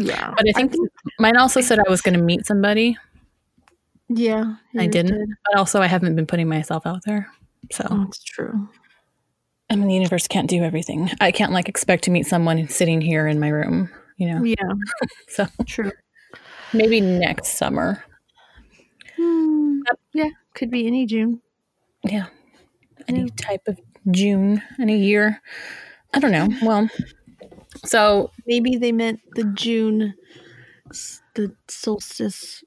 Yeah, 0.00 0.34
But 0.36 0.46
I 0.48 0.52
think 0.52 0.74
mine 1.18 1.36
also 1.36 1.60
said 1.60 1.78
I 1.78 1.88
was 1.90 2.00
going 2.02 2.14
to 2.16 2.22
meet 2.22 2.46
somebody. 2.46 2.96
yeah, 4.08 4.54
I 4.76 4.86
didn't, 4.86 5.18
did. 5.18 5.28
but 5.50 5.58
also 5.58 5.80
I 5.82 5.86
haven't 5.86 6.14
been 6.16 6.26
putting 6.26 6.48
myself 6.48 6.86
out 6.86 7.00
there. 7.04 7.28
So 7.72 7.86
Oh, 7.90 8.04
it's 8.08 8.22
true. 8.22 8.68
I 9.70 9.76
mean, 9.76 9.88
the 9.88 9.94
universe 9.94 10.26
can't 10.28 10.48
do 10.48 10.62
everything. 10.62 11.10
I 11.20 11.30
can't 11.30 11.52
like 11.52 11.68
expect 11.68 12.04
to 12.04 12.10
meet 12.10 12.26
someone 12.26 12.68
sitting 12.68 13.00
here 13.02 13.26
in 13.26 13.38
my 13.38 13.48
room. 13.48 13.90
You 14.16 14.32
know, 14.34 14.42
Yeah, 14.44 14.72
so 15.28 15.46
true. 15.66 15.92
maybe 16.72 17.00
next 17.00 17.58
summer. 17.58 18.02
Hmm, 19.16 19.80
yeah, 20.14 20.30
could 20.54 20.70
be 20.70 20.86
any 20.86 21.06
June. 21.06 21.40
Yeah, 22.04 22.26
any 23.08 23.22
Yeah. 23.22 23.26
type 23.36 23.62
of 23.68 23.78
June, 24.10 24.62
any 24.80 24.98
year. 24.98 25.40
I 26.14 26.20
don't 26.20 26.32
know. 26.32 26.48
Well, 26.62 26.88
so 27.84 28.30
Maybe 28.46 28.76
they 28.76 28.92
meant 28.92 29.20
the 29.34 29.44
June, 29.54 30.14
the 31.34 31.54
solstice. 31.68 32.62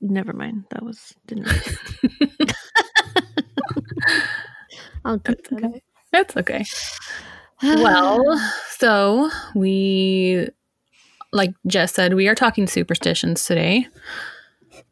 Never 0.00 0.32
mind. 0.32 0.64
That 0.70 0.82
was 0.84 1.14
didn't. 1.26 1.48
I'll 5.04 5.18
cut 5.18 5.38
That's 5.50 5.62
that 5.62 5.64
okay. 5.64 5.82
that's 6.12 6.36
okay. 6.36 6.64
Well, 7.62 8.22
so 8.76 9.30
we, 9.54 10.48
like 11.32 11.54
Jess 11.66 11.94
said, 11.94 12.12
we 12.12 12.28
are 12.28 12.34
talking 12.34 12.66
superstitions 12.66 13.44
today. 13.44 13.86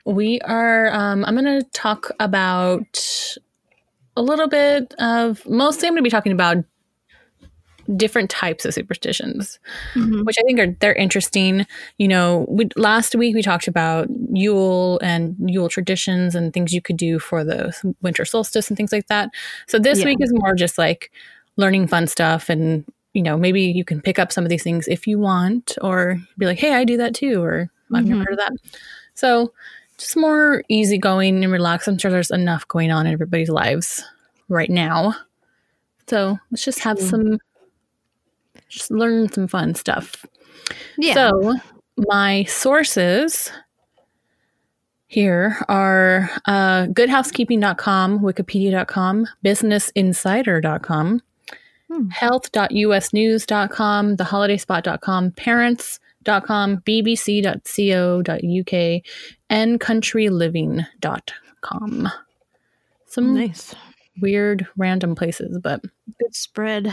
We 0.06 0.40
are, 0.40 0.90
um, 0.94 1.24
I'm 1.26 1.36
going 1.36 1.60
to 1.60 1.66
talk 1.70 2.10
about 2.18 3.36
a 4.16 4.22
little 4.22 4.48
bit 4.48 4.94
of, 4.98 5.44
mostly 5.46 5.86
I'm 5.86 5.92
going 5.92 6.02
to 6.02 6.06
be 6.06 6.10
talking 6.10 6.32
about 6.32 6.64
different 7.96 8.30
types 8.30 8.64
of 8.64 8.74
superstitions, 8.74 9.58
Mhm. 9.94 10.24
which 10.24 10.36
I 10.38 10.42
think 10.42 10.58
are, 10.60 10.76
they're 10.80 10.94
interesting. 10.94 11.66
You 11.98 12.08
know, 12.08 12.46
we, 12.48 12.68
last 12.76 13.14
week 13.14 13.34
we 13.34 13.42
talked 13.42 13.68
about 13.68 14.08
Yule 14.32 14.98
and 15.02 15.34
Yule 15.46 15.68
traditions 15.68 16.34
and 16.34 16.52
things 16.52 16.72
you 16.72 16.80
could 16.82 16.96
do 16.96 17.18
for 17.18 17.44
the 17.44 17.72
winter 18.02 18.24
solstice 18.24 18.68
and 18.68 18.76
things 18.76 18.92
like 18.92 19.06
that. 19.08 19.30
So 19.66 19.78
this 19.78 20.00
Yeah. 20.00 20.06
week 20.06 20.18
is 20.20 20.32
more 20.32 20.54
just 20.54 20.78
like 20.78 21.10
learning 21.56 21.86
fun 21.86 22.06
stuff 22.06 22.48
and 22.48 22.84
you 23.12 23.22
know 23.22 23.36
maybe 23.36 23.60
you 23.60 23.84
can 23.84 24.00
pick 24.00 24.18
up 24.18 24.32
some 24.32 24.42
of 24.42 24.48
these 24.48 24.62
things 24.62 24.88
if 24.88 25.06
you 25.06 25.18
want 25.18 25.76
or 25.82 26.16
be 26.38 26.46
like 26.46 26.58
hey 26.58 26.72
i 26.72 26.82
do 26.82 26.96
that 26.96 27.14
too 27.14 27.42
or 27.42 27.68
i've 27.92 28.06
never 28.06 28.22
Mhm. 28.22 28.24
heard 28.24 28.32
of 28.32 28.38
that 28.38 28.52
so 29.12 29.52
just 29.98 30.16
more 30.16 30.64
easygoing 30.70 31.44
and 31.44 31.52
relaxed 31.52 31.86
i'm 31.88 31.98
sure 31.98 32.10
there's 32.10 32.30
enough 32.30 32.66
going 32.68 32.90
on 32.90 33.06
in 33.06 33.12
everybody's 33.12 33.50
lives 33.50 34.02
right 34.48 34.70
now 34.70 35.14
so 36.08 36.38
let's 36.50 36.64
just 36.64 36.78
have 36.80 36.96
True. 36.96 37.06
some 37.06 37.38
just 38.72 38.90
learn 38.90 39.30
some 39.32 39.46
fun 39.46 39.74
stuff 39.74 40.24
Yeah. 40.98 41.14
so 41.14 41.54
my 42.08 42.42
sources 42.44 43.50
here 45.06 45.56
are 45.68 46.30
uh, 46.46 46.86
goodhousekeeping.com, 46.86 48.20
wikipedia.com, 48.20 49.26
businessinsider.com, 49.44 51.20
Hmm. 51.90 52.08
health.usnews.com, 52.08 54.16
theholidayspot.com, 54.16 55.30
parents.com, 55.32 56.76
bbc.co.uk, 56.78 58.72
and 59.50 59.78
countryliving.com. 59.80 62.08
Some 63.06 63.34
nice. 63.34 63.74
weird 64.22 64.66
random 64.78 65.14
places, 65.14 65.58
but 65.62 65.82
Good 66.18 66.34
spread. 66.34 66.90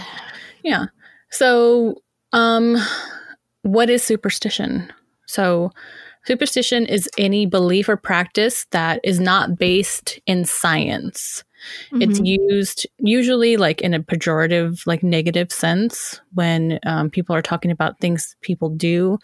yeah. 0.63 0.87
So, 1.31 2.01
um, 2.33 2.77
what 3.63 3.89
is 3.89 4.03
superstition? 4.03 4.91
So, 5.25 5.71
superstition 6.25 6.85
is 6.85 7.09
any 7.17 7.45
belief 7.45 7.87
or 7.89 7.97
practice 7.97 8.65
that 8.71 8.99
is 9.03 9.19
not 9.19 9.57
based 9.57 10.19
in 10.25 10.45
science. 10.45 11.43
It's 11.99 12.19
Mhm. 12.19 12.39
used 12.49 12.87
usually 12.99 13.57
like 13.57 13.81
in 13.81 13.93
a 13.93 13.99
pejorative, 13.99 14.87
like 14.87 15.03
negative 15.03 15.51
sense 15.51 16.21
when 16.33 16.79
um, 16.85 17.09
people 17.09 17.35
are 17.35 17.41
talking 17.41 17.69
about 17.71 17.99
things 17.99 18.35
people 18.41 18.69
do. 18.69 19.19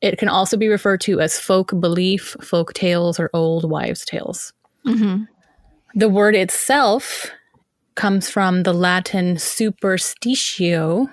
It 0.00 0.18
can 0.18 0.28
also 0.28 0.56
be 0.56 0.68
referred 0.68 1.00
to 1.02 1.20
as 1.20 1.38
folk 1.38 1.78
belief, 1.80 2.36
folk 2.40 2.74
tales, 2.74 3.18
or 3.18 3.30
old 3.32 3.68
wives' 3.68 4.04
tales. 4.04 4.52
Mhm. 4.86 5.26
The 5.94 6.08
word 6.08 6.34
itself 6.36 7.30
comes 7.96 8.28
from 8.30 8.62
the 8.62 8.72
Latin 8.74 9.36
superstitio, 9.36 11.08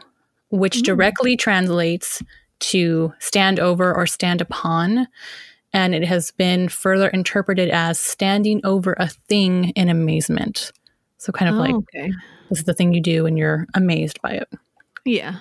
which 0.52 0.78
Mm. 0.78 0.84
directly 0.84 1.36
translates 1.36 2.22
to 2.60 3.12
stand 3.20 3.60
over 3.60 3.94
or 3.94 4.06
stand 4.06 4.40
upon. 4.42 5.08
And 5.74 5.96
it 5.96 6.04
has 6.04 6.32
been 6.32 6.68
further 6.70 7.08
interpreted 7.08 7.70
as 7.70 8.00
standing 8.00 8.62
over 8.64 8.94
a 9.00 9.08
thing 9.08 9.70
in 9.70 9.90
amazement. 9.90 10.72
So, 11.18 11.32
kind 11.32 11.50
of 11.50 11.56
like, 11.56 11.74
Oh, 11.74 11.78
okay. 11.96 12.12
this 12.50 12.60
is 12.60 12.66
the 12.66 12.74
thing 12.74 12.94
you 12.94 13.02
do 13.02 13.24
when 13.24 13.38
you're 13.38 13.66
amazed 13.74 14.22
by 14.22 14.32
it. 14.32 14.50
Yeah. 15.06 15.36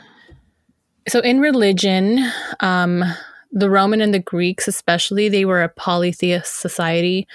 So, 1.09 1.21
in 1.21 1.41
religion, 1.41 2.21
um, 2.61 3.03
the 3.51 3.69
Roman 3.71 4.01
and 4.01 4.15
the 4.15 4.19
Greeks, 4.21 4.69
especially, 4.69 5.29
they 5.29 5.45
were 5.45 5.63
a 5.63 5.69
polytheist 5.69 6.61
society. 6.61 7.27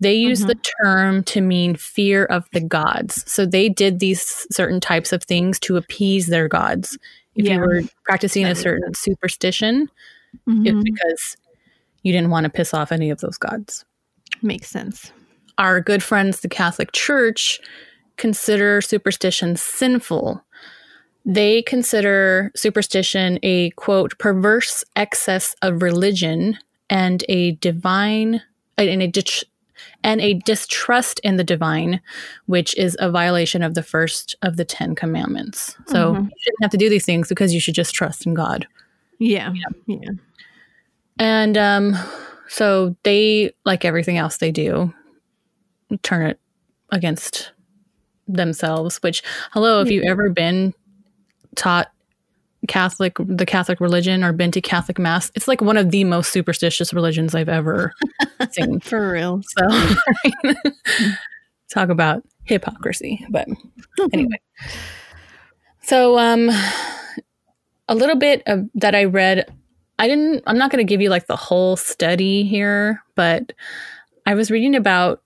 They 0.00 0.14
used 0.14 0.46
the 0.46 0.56
term 0.82 1.22
to 1.24 1.40
mean 1.40 1.74
fear 1.76 2.24
of 2.26 2.46
the 2.52 2.60
gods. 2.60 3.24
So, 3.30 3.46
they 3.46 3.68
did 3.68 3.98
these 3.98 4.46
certain 4.52 4.80
types 4.80 5.12
of 5.12 5.22
things 5.24 5.58
to 5.60 5.76
appease 5.76 6.26
their 6.26 6.46
gods. 6.48 6.96
If 7.34 7.46
Yeah. 7.46 7.54
you 7.54 7.60
were 7.60 7.82
practicing 8.04 8.44
a 8.46 8.54
certain 8.54 8.94
superstition, 8.94 9.88
Mhm. 10.48 10.66
it's 10.66 10.82
because 10.84 11.36
you 12.02 12.12
didn't 12.12 12.30
want 12.30 12.44
to 12.44 12.50
piss 12.50 12.74
off 12.74 12.92
any 12.92 13.10
of 13.10 13.20
those 13.20 13.38
gods. 13.38 13.84
Makes 14.42 14.68
sense. 14.68 15.12
Our 15.58 15.80
good 15.80 16.02
friends, 16.02 16.40
the 16.40 16.48
Catholic 16.48 16.92
Church, 16.92 17.60
consider 18.16 18.80
superstition 18.80 19.56
sinful. 19.56 20.44
They 21.24 21.62
consider 21.62 22.52
superstition 22.54 23.38
a 23.42 23.70
quote 23.70 24.18
perverse 24.18 24.84
excess 24.94 25.56
of 25.62 25.82
religion 25.82 26.58
and 26.90 27.24
a 27.28 27.52
divine 27.52 28.42
and 28.76 29.02
a 29.02 29.06
and 30.04 30.20
a 30.20 30.34
distrust 30.34 31.18
in 31.24 31.36
the 31.36 31.42
divine, 31.42 32.00
which 32.46 32.76
is 32.76 32.96
a 33.00 33.10
violation 33.10 33.62
of 33.62 33.74
the 33.74 33.82
first 33.82 34.36
of 34.42 34.56
the 34.56 34.64
Ten 34.64 34.94
Commandments. 34.94 35.74
So 35.86 36.12
Mhm. 36.12 36.24
you 36.26 36.36
shouldn't 36.40 36.62
have 36.62 36.70
to 36.70 36.76
do 36.76 36.88
these 36.88 37.06
things 37.06 37.28
because 37.28 37.52
you 37.52 37.58
should 37.58 37.74
just 37.74 37.94
trust 37.94 38.26
in 38.26 38.34
God. 38.34 38.66
Yeah. 39.18 39.52
Yeah. 39.86 40.10
And 41.18 41.56
um, 41.56 41.96
so 42.48 42.94
they, 43.02 43.52
like 43.64 43.84
everything 43.84 44.18
else 44.18 44.36
they 44.36 44.52
do, 44.52 44.92
turn 46.02 46.26
it 46.26 46.38
against 46.90 47.52
themselves. 48.28 48.98
Which, 49.02 49.22
hello, 49.52 49.80
if 49.80 49.90
you've 49.90 50.04
ever 50.04 50.28
been 50.28 50.74
taught 51.54 51.90
Catholic, 52.68 53.16
the 53.18 53.46
Catholic 53.46 53.80
religion, 53.80 54.24
or 54.24 54.32
been 54.32 54.50
to 54.52 54.60
Catholic 54.60 54.98
mass, 54.98 55.30
it's 55.34 55.48
like 55.48 55.60
one 55.60 55.76
of 55.76 55.90
the 55.90 56.04
most 56.04 56.32
superstitious 56.32 56.92
religions 56.92 57.34
I've 57.34 57.48
ever 57.48 57.92
seen. 58.50 58.80
For 58.80 59.12
real. 59.12 59.42
So, 59.56 59.68
talk 61.72 61.88
about 61.88 62.22
hypocrisy. 62.44 63.24
But 63.30 63.48
anyway, 64.12 64.40
so 65.82 66.18
um, 66.18 66.50
a 67.88 67.94
little 67.94 68.16
bit 68.16 68.42
of 68.46 68.68
that 68.74 68.94
I 68.94 69.04
read. 69.04 69.52
I 69.98 70.08
didn't. 70.08 70.42
I'm 70.46 70.58
not 70.58 70.70
going 70.70 70.84
to 70.84 70.90
give 70.90 71.00
you 71.00 71.08
like 71.08 71.26
the 71.26 71.36
whole 71.36 71.76
study 71.76 72.42
here, 72.44 73.02
but 73.14 73.52
I 74.26 74.34
was 74.34 74.50
reading 74.50 74.74
about 74.74 75.22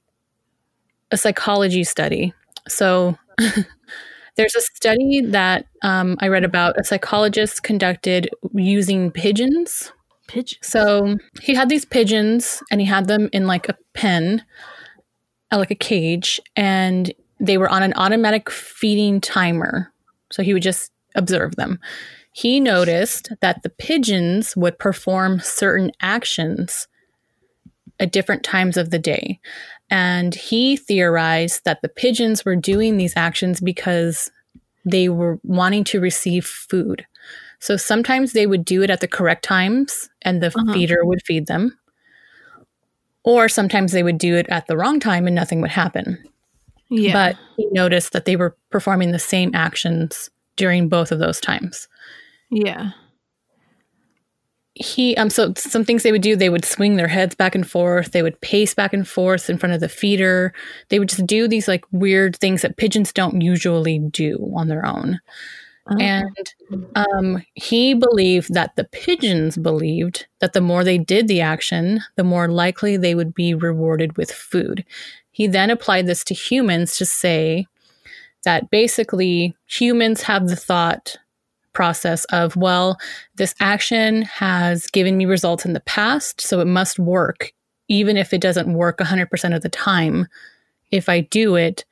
a 1.11 1.17
psychology 1.17 1.85
study. 1.85 2.33
So. 2.69 3.17
There's 4.39 4.55
a 4.55 4.61
study 4.61 5.21
that 5.21 5.67
um, 5.83 6.17
I 6.21 6.29
read 6.29 6.45
about 6.45 6.79
a 6.79 6.85
psychologist 6.85 7.65
conducted 7.65 8.31
using 8.55 9.11
pigeons 9.11 9.91
Pitch. 10.29 10.59
so 10.63 11.17
he 11.43 11.57
had 11.57 11.69
these 11.69 11.85
pigeons 11.85 12.63
and 12.71 12.81
he 12.81 12.87
had 12.87 13.09
them 13.09 13.29
in 13.33 13.49
like 13.49 13.69
a 13.69 13.77
pen, 13.95 14.45
uh, 15.51 15.59
like 15.59 15.73
a 15.73 15.75
cage, 15.75 16.41
and 16.55 17.13
they 17.41 17.59
were 17.59 17.69
on 17.69 17.83
an 17.83 17.95
automatic 17.97 18.49
feeding 18.49 19.21
timer. 19.21 19.93
So 20.31 20.45
he 20.45 20.55
would 20.55 20.63
just 20.63 20.93
observe 21.17 21.57
them. 21.57 21.81
He 22.33 22.61
noticed 22.61 23.33
that 23.41 23.65
the 23.65 23.71
pigeons 23.71 24.55
would 24.57 24.79
perform 24.79 25.41
certain 25.41 25.91
actions 26.01 26.87
at 27.99 28.13
different 28.13 28.45
times 28.45 28.77
of 28.77 28.91
the 28.91 29.01
day. 29.01 29.41
And 29.91 30.35
he 30.35 30.77
theorized 30.77 31.65
that 31.65 31.81
the 31.83 31.89
pigeons 31.89 32.45
were 32.45 32.57
doing 32.57 32.97
these 32.97 33.17
actions 33.17 33.61
because 33.61 34.31
they 34.85 35.09
were 35.09 35.39
wanting 35.43 35.85
to 35.85 36.01
receive 36.01 36.45
food. 36.47 37.07
So 37.61 37.77
sometimes 37.77 38.33
they 38.33 38.47
would 38.47 38.65
do 38.65 38.83
it 38.83 38.91
at 38.91 39.01
the 39.01 39.09
correct 39.09 39.45
times 39.45 40.09
and 40.23 40.43
the 40.43 40.49
Uh-huh. 40.49 40.73
feeder 40.73 41.05
would 41.05 41.23
feed 41.27 41.47
them. 41.47 41.77
Or 43.25 43.49
sometimes 43.49 43.93
they 43.93 44.03
would 44.03 44.19
do 44.19 44.37
it 44.37 44.47
at 44.49 44.67
the 44.67 44.77
wrong 44.77 45.01
time 45.01 45.27
and 45.27 45.35
nothing 45.35 45.61
would 45.61 45.71
happen. 45.71 46.23
Yeah. 46.91 47.13
But 47.13 47.37
he 47.57 47.67
noticed 47.73 48.13
that 48.13 48.25
they 48.25 48.37
were 48.37 48.57
performing 48.71 49.11
the 49.11 49.19
same 49.19 49.55
actions 49.55 50.31
during 50.57 50.89
both 50.89 51.13
of 51.13 51.19
those 51.19 51.41
times. 51.41 51.89
yeah. 52.51 52.91
He 54.81 55.17
um 55.17 55.29
so 55.31 55.53
some 55.57 55.85
things 55.85 56.03
they 56.03 56.13
would 56.13 56.23
do, 56.23 56.37
they 56.37 56.51
would 56.51 56.65
swing 56.65 56.97
their 56.97 57.09
heads 57.09 57.35
back 57.35 57.55
and 57.55 57.69
forth, 57.69 58.13
they 58.13 58.23
would 58.23 58.41
pace 58.41 58.75
back 58.75 58.93
and 58.93 59.07
forth 59.07 59.51
in 59.51 59.59
front 59.59 59.75
of 59.75 59.81
the 59.81 59.89
feeder. 59.89 60.53
They 60.89 60.99
would 60.99 61.09
just 61.09 61.27
do 61.27 61.49
these 61.49 61.67
like 61.67 61.85
weird 61.91 62.37
things 62.37 62.63
that 62.63 62.77
pigeons 62.77 63.13
don't 63.13 63.41
usually 63.41 63.99
do 63.99 64.53
on 64.55 64.69
their 64.69 64.87
own. 64.87 65.21
Uh, 65.91 65.97
And 66.01 66.55
um, 66.95 67.43
he 67.55 67.95
believed 67.95 68.55
that 68.55 68.77
the 68.77 68.85
pigeons 68.85 69.57
believed 69.57 70.27
that 70.41 70.53
the 70.53 70.61
more 70.61 70.85
they 70.85 70.99
did 70.99 71.29
the 71.29 71.41
action, 71.41 72.01
the 72.17 72.25
more 72.25 72.49
likely 72.49 72.97
they 72.97 73.15
would 73.15 73.35
be 73.35 73.55
rewarded 73.55 74.17
with 74.17 74.31
food. 74.31 74.85
He 75.33 75.47
then 75.47 75.71
applied 75.71 76.07
this 76.07 76.25
to 76.25 76.35
humans 76.35 76.97
to 76.99 77.07
say 77.07 77.67
that 78.45 78.71
basically 78.71 79.55
humans 79.67 80.23
have 80.23 80.49
the 80.49 80.57
thought 80.57 81.17
process 81.79 82.25
of, 82.27 82.57
well, 82.57 82.99
this 83.37 83.55
action 83.61 84.23
has 84.23 84.89
given 84.89 85.17
me 85.17 85.27
results 85.27 85.65
in 85.65 85.75
the 85.75 85.81
past, 85.81 86.41
so 86.41 86.59
it 86.59 86.67
must 86.67 86.99
work, 86.99 87.53
even 87.87 88.17
if 88.17 88.33
it 88.35 88.41
doesn't 88.41 88.75
work 88.75 88.99
100% 88.99 89.55
of 89.55 89.63
the 89.63 89.69
time. 89.69 90.27
If 90.91 91.09
I 91.09 91.21
do 91.21 91.55
it, 91.55 91.85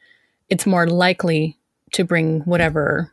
it's 0.48 0.66
more 0.66 0.88
likely 0.88 1.56
to 1.92 2.04
bring 2.04 2.40
whatever 2.40 3.12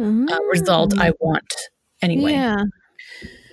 uh, 0.00 0.42
result 0.50 0.98
I 0.98 1.12
want 1.20 1.52
anyway. 2.00 2.32
Yeah. 2.32 2.64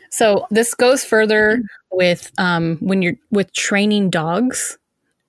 So 0.10 0.47
this 0.50 0.73
goes 0.73 1.04
further 1.06 1.62
with 1.91 2.32
um, 2.39 2.78
when 2.80 3.04
you're 3.04 3.17
with 3.30 3.54
training 3.54 4.10
dogs. 4.10 4.78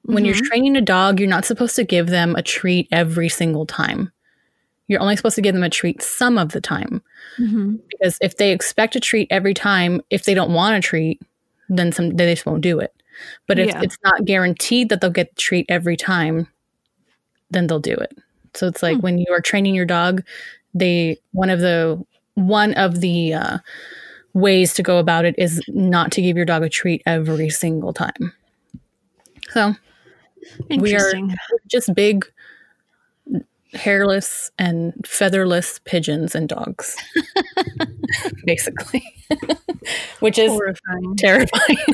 When 0.05 0.25
you're 0.25 0.35
Mhm. 0.37 0.49
training 0.49 0.77
a 0.77 0.81
dog, 0.81 1.21
you're 1.21 1.29
not 1.29 1.44
supposed 1.44 1.77
to 1.77 1.85
give 1.85 2.07
them 2.07 2.35
a 2.35 2.42
treat 2.42 2.88
every 2.90 3.29
single 3.29 3.66
time. 3.66 4.11
You're 4.90 5.00
only 5.00 5.14
supposed 5.14 5.37
to 5.37 5.40
give 5.40 5.55
them 5.55 5.62
a 5.62 5.70
treat 5.70 6.03
some 6.03 6.37
of 6.37 6.50
the 6.50 6.61
time 6.61 7.00
Mhm. 7.38 7.79
because 7.88 8.18
if 8.20 8.37
they 8.38 8.50
expect 8.50 8.96
a 8.96 9.00
treat 9.00 9.29
every 9.31 9.55
time, 9.55 10.00
if 10.11 10.24
they 10.24 10.35
don't 10.35 10.53
want 10.53 10.74
a 10.76 10.81
treat, 10.81 11.22
then 11.68 11.92
some 11.92 12.11
they 12.16 12.33
just 12.35 12.44
won't 12.44 12.61
do 12.61 12.81
it. 12.81 12.92
But 13.46 13.61
if 13.61 13.68
Yeah. 13.68 13.83
it's 13.83 13.96
not 14.03 14.24
guaranteed 14.24 14.88
that 14.88 15.00
they'll 15.00 15.11
get 15.11 15.31
the 15.31 15.40
treat 15.40 15.66
every 15.68 15.96
time, 15.96 16.48
then 17.53 17.68
they'll 17.68 17.79
do 17.79 17.94
it. 17.94 18.18
So 18.55 18.66
it's 18.66 18.83
like 18.83 18.96
Hmm. 18.96 19.03
when 19.03 19.18
you 19.18 19.26
are 19.31 19.40
training 19.40 19.76
your 19.76 19.85
dog, 19.87 20.24
they 20.74 21.18
one 21.31 21.50
of 21.50 21.61
the 21.61 22.03
one 22.35 22.74
of 22.74 23.00
the 23.00 23.35
uh, 23.35 23.59
ways 24.35 24.74
to 24.74 24.83
go 24.83 24.98
about 24.98 25.24
it 25.24 25.37
is 25.38 25.62
not 25.68 26.11
to 26.12 26.22
give 26.22 26.37
your 26.37 26.46
dog 26.46 26.64
a 26.64 26.68
treat 26.68 27.00
every 27.07 27.48
single 27.48 27.92
time. 27.92 28.33
So 29.50 29.76
we 30.68 30.96
are 30.96 31.12
just 31.68 31.94
big 31.94 32.24
hairless 33.74 34.50
and 34.59 34.92
featherless 35.06 35.78
pigeons 35.85 36.35
and 36.35 36.48
dogs 36.48 36.96
basically 38.44 39.04
which 40.20 40.38
is 40.38 40.50
Horrifying. 40.50 41.16
terrifying 41.16 41.78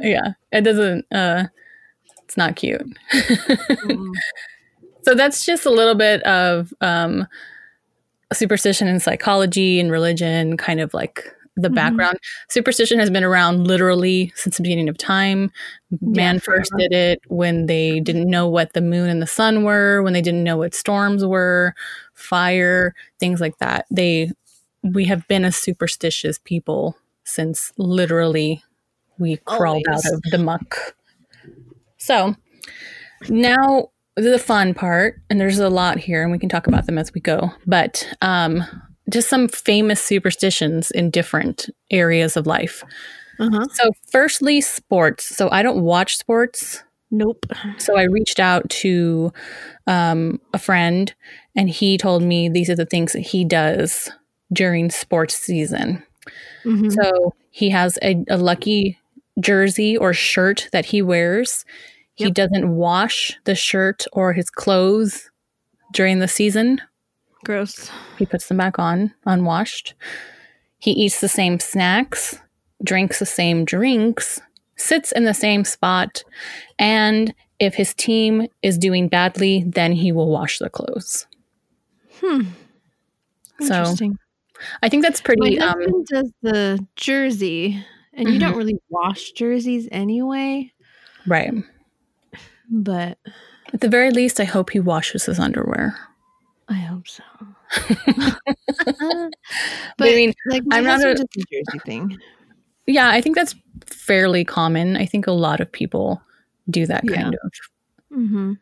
yeah 0.00 0.32
it 0.52 0.62
doesn't 0.62 1.04
uh 1.12 1.44
it's 2.24 2.36
not 2.36 2.56
cute 2.56 2.82
Mm. 3.86 4.12
so 5.02 5.14
that's 5.14 5.44
just 5.46 5.64
a 5.66 5.70
little 5.70 5.94
bit 5.94 6.20
of 6.24 6.72
um 6.80 7.26
superstition 8.32 8.88
and 8.88 9.00
psychology 9.00 9.78
and 9.80 9.90
religion 9.92 10.56
kind 10.56 10.80
of 10.80 10.92
like 10.94 11.32
the 11.56 11.68
Mhm. 11.70 11.74
background. 11.74 12.18
Superstition 12.48 12.98
has 12.98 13.10
been 13.10 13.24
around 13.24 13.66
literally 13.66 14.32
since 14.36 14.56
the 14.58 14.62
beginning 14.62 14.88
of 14.88 14.98
time. 14.98 15.50
Man 16.02 16.38
first 16.38 16.70
did 16.78 16.92
it 16.92 17.20
when 17.28 17.66
they 17.66 18.00
didn't 18.00 18.28
know 18.28 18.46
what 18.48 18.72
the 18.74 18.80
moon 18.82 19.08
and 19.08 19.22
the 19.22 19.26
sun 19.26 19.64
were 19.64 20.02
when 20.02 20.12
they 20.12 20.20
didn't 20.22 20.44
know 20.44 20.58
what 20.58 20.74
storms 20.74 21.24
were 21.24 21.74
fire 22.14 22.94
things 23.20 23.40
like 23.40 23.56
that. 23.58 23.86
They 23.90 24.32
we 24.82 25.04
have 25.06 25.26
been 25.28 25.44
a 25.44 25.52
superstitious 25.52 26.38
people 26.44 26.96
since 27.24 27.72
literally 27.78 28.62
we 29.18 29.36
crawled 29.38 29.84
Always. 29.88 30.06
out 30.06 30.12
of 30.12 30.22
the 30.30 30.38
muck. 30.38 30.94
So 31.96 32.36
now 33.28 33.88
the 34.16 34.38
fun 34.38 34.74
part 34.74 35.20
and 35.30 35.40
there's 35.40 35.58
a 35.58 35.68
lot 35.70 35.98
here 35.98 36.22
and 36.22 36.30
we 36.32 36.38
can 36.38 36.48
talk 36.48 36.66
about 36.66 36.86
them 36.86 36.98
as 36.98 37.12
we 37.14 37.20
go 37.20 37.50
but 37.66 38.06
um 38.22 38.64
just 39.10 39.28
some 39.28 39.48
famous 39.48 40.00
superstitions 40.02 40.90
in 40.90 41.10
different 41.10 41.68
areas 41.90 42.36
of 42.36 42.46
life 42.46 42.82
Uh-huh. 43.38 43.66
so 43.72 43.90
firstly 44.10 44.60
sports 44.60 45.24
so 45.36 45.48
i 45.50 45.62
don't 45.62 45.82
watch 45.82 46.16
sports 46.16 46.82
Nope. 47.12 47.46
so 47.78 47.96
I 47.96 48.02
reached 48.02 48.40
out 48.40 48.68
to 48.82 49.32
um, 49.86 50.40
a 50.52 50.58
friend, 50.58 51.14
and 51.54 51.70
he 51.70 51.96
told 51.98 52.24
me 52.24 52.48
these 52.48 52.68
are 52.68 52.74
the 52.74 52.84
things 52.84 53.12
that 53.12 53.20
he 53.20 53.44
does 53.44 54.10
during 54.52 54.90
sports 54.90 55.36
season. 55.36 56.02
Mhm. 56.64 56.92
So 56.92 57.32
he 57.50 57.70
has 57.70 57.96
a, 58.02 58.24
a 58.28 58.36
lucky 58.36 58.98
jersey 59.38 59.96
or 59.96 60.12
shirt 60.12 60.68
that 60.72 60.86
he 60.86 61.00
wears. 61.00 61.64
He 62.14 62.24
Yep. 62.24 62.34
doesn't 62.34 62.74
wash 62.74 63.38
the 63.44 63.54
shirt 63.54 64.04
or 64.12 64.32
his 64.32 64.50
clothes 64.50 65.30
during 65.92 66.18
the 66.18 66.28
season. 66.28 66.80
Gross. 67.46 67.90
He 68.18 68.26
puts 68.26 68.48
them 68.48 68.56
back 68.56 68.78
on 68.78 69.14
unwashed. 69.24 69.94
He 70.78 70.90
eats 70.90 71.20
the 71.20 71.28
same 71.28 71.60
snacks, 71.60 72.38
drinks 72.82 73.20
the 73.20 73.26
same 73.26 73.64
drinks, 73.64 74.40
sits 74.76 75.12
in 75.12 75.24
the 75.24 75.32
same 75.32 75.64
spot, 75.64 76.24
and 76.78 77.32
if 77.60 77.74
his 77.74 77.94
team 77.94 78.48
is 78.62 78.76
doing 78.76 79.06
badly, 79.08 79.64
then 79.66 79.92
he 79.92 80.10
will 80.10 80.28
wash 80.28 80.58
the 80.58 80.68
clothes. 80.68 81.26
Hmm. 82.20 82.42
So, 83.60 83.74
Interesting. 83.74 84.18
I 84.82 84.88
think 84.88 85.02
that's 85.04 85.20
My 85.20 85.24
pretty 85.24 85.58
um 85.60 85.78
husband 85.78 86.06
does 86.08 86.32
the 86.42 86.86
jersey, 86.96 87.82
and 88.12 88.28
you 88.28 88.36
Mhm. 88.36 88.40
don't 88.40 88.56
really 88.56 88.80
wash 88.90 89.30
jerseys 89.32 89.88
anyway. 89.92 90.72
right. 91.28 91.52
But 92.68 93.18
At 93.72 93.80
the 93.80 93.88
very 93.88 94.10
least, 94.10 94.40
I 94.40 94.44
hope 94.44 94.70
he 94.70 94.80
washes 94.80 95.26
his 95.26 95.38
underwear. 95.38 95.96
I 96.68 96.74
hope 96.74 97.06
so. 97.08 97.22
But 99.98 100.08
I 100.08 100.14
mean, 100.14 100.34
like, 100.46 100.62
I'm 100.70 100.84
not 100.84 101.00
a- 101.00 101.14
the 101.14 101.26
jersey 101.52 101.78
thing. 101.84 102.18
Yeah, 102.86 103.08
I 103.08 103.20
think 103.20 103.34
that's 103.36 103.54
fairly 103.86 104.44
common. 104.44 104.96
I 104.96 105.06
think 105.06 105.26
a 105.26 105.32
lot 105.32 105.60
of 105.60 105.70
people 105.70 106.22
do 106.70 106.86
that 106.86 107.06
kind 107.06 107.32
Yeah. 107.32 107.38
of. 107.44 107.52
Mm-hmm. 108.20 108.52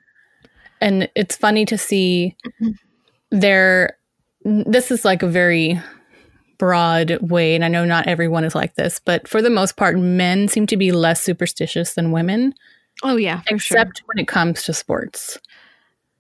And 0.81 1.09
it's 1.15 1.37
funny 1.37 1.65
to 1.67 1.77
see 1.79 2.37
there 3.31 3.99
this 4.45 4.91
is 4.91 5.05
like 5.05 5.23
a 5.23 5.27
very 5.27 5.81
broad 6.59 7.19
way 7.23 7.55
and 7.55 7.65
I 7.65 7.69
know 7.69 7.85
not 7.87 8.07
everyone 8.07 8.45
is 8.45 8.55
like 8.55 8.75
this, 8.75 9.01
but 9.05 9.27
for 9.27 9.41
the 9.43 9.51
most 9.51 9.77
part 9.77 9.99
men 9.99 10.49
seem 10.49 10.67
to 10.69 10.77
be 10.77 10.93
less 10.93 11.23
superstitious 11.23 11.95
than 11.95 12.13
women 12.13 12.55
Oh 13.03 13.17
yeah, 13.17 13.41
for 13.41 13.59
sure. 13.59 13.79
except 13.79 14.03
when 14.07 14.19
it 14.23 14.29
comes 14.29 14.63
to 14.65 14.73
sports. 14.73 15.39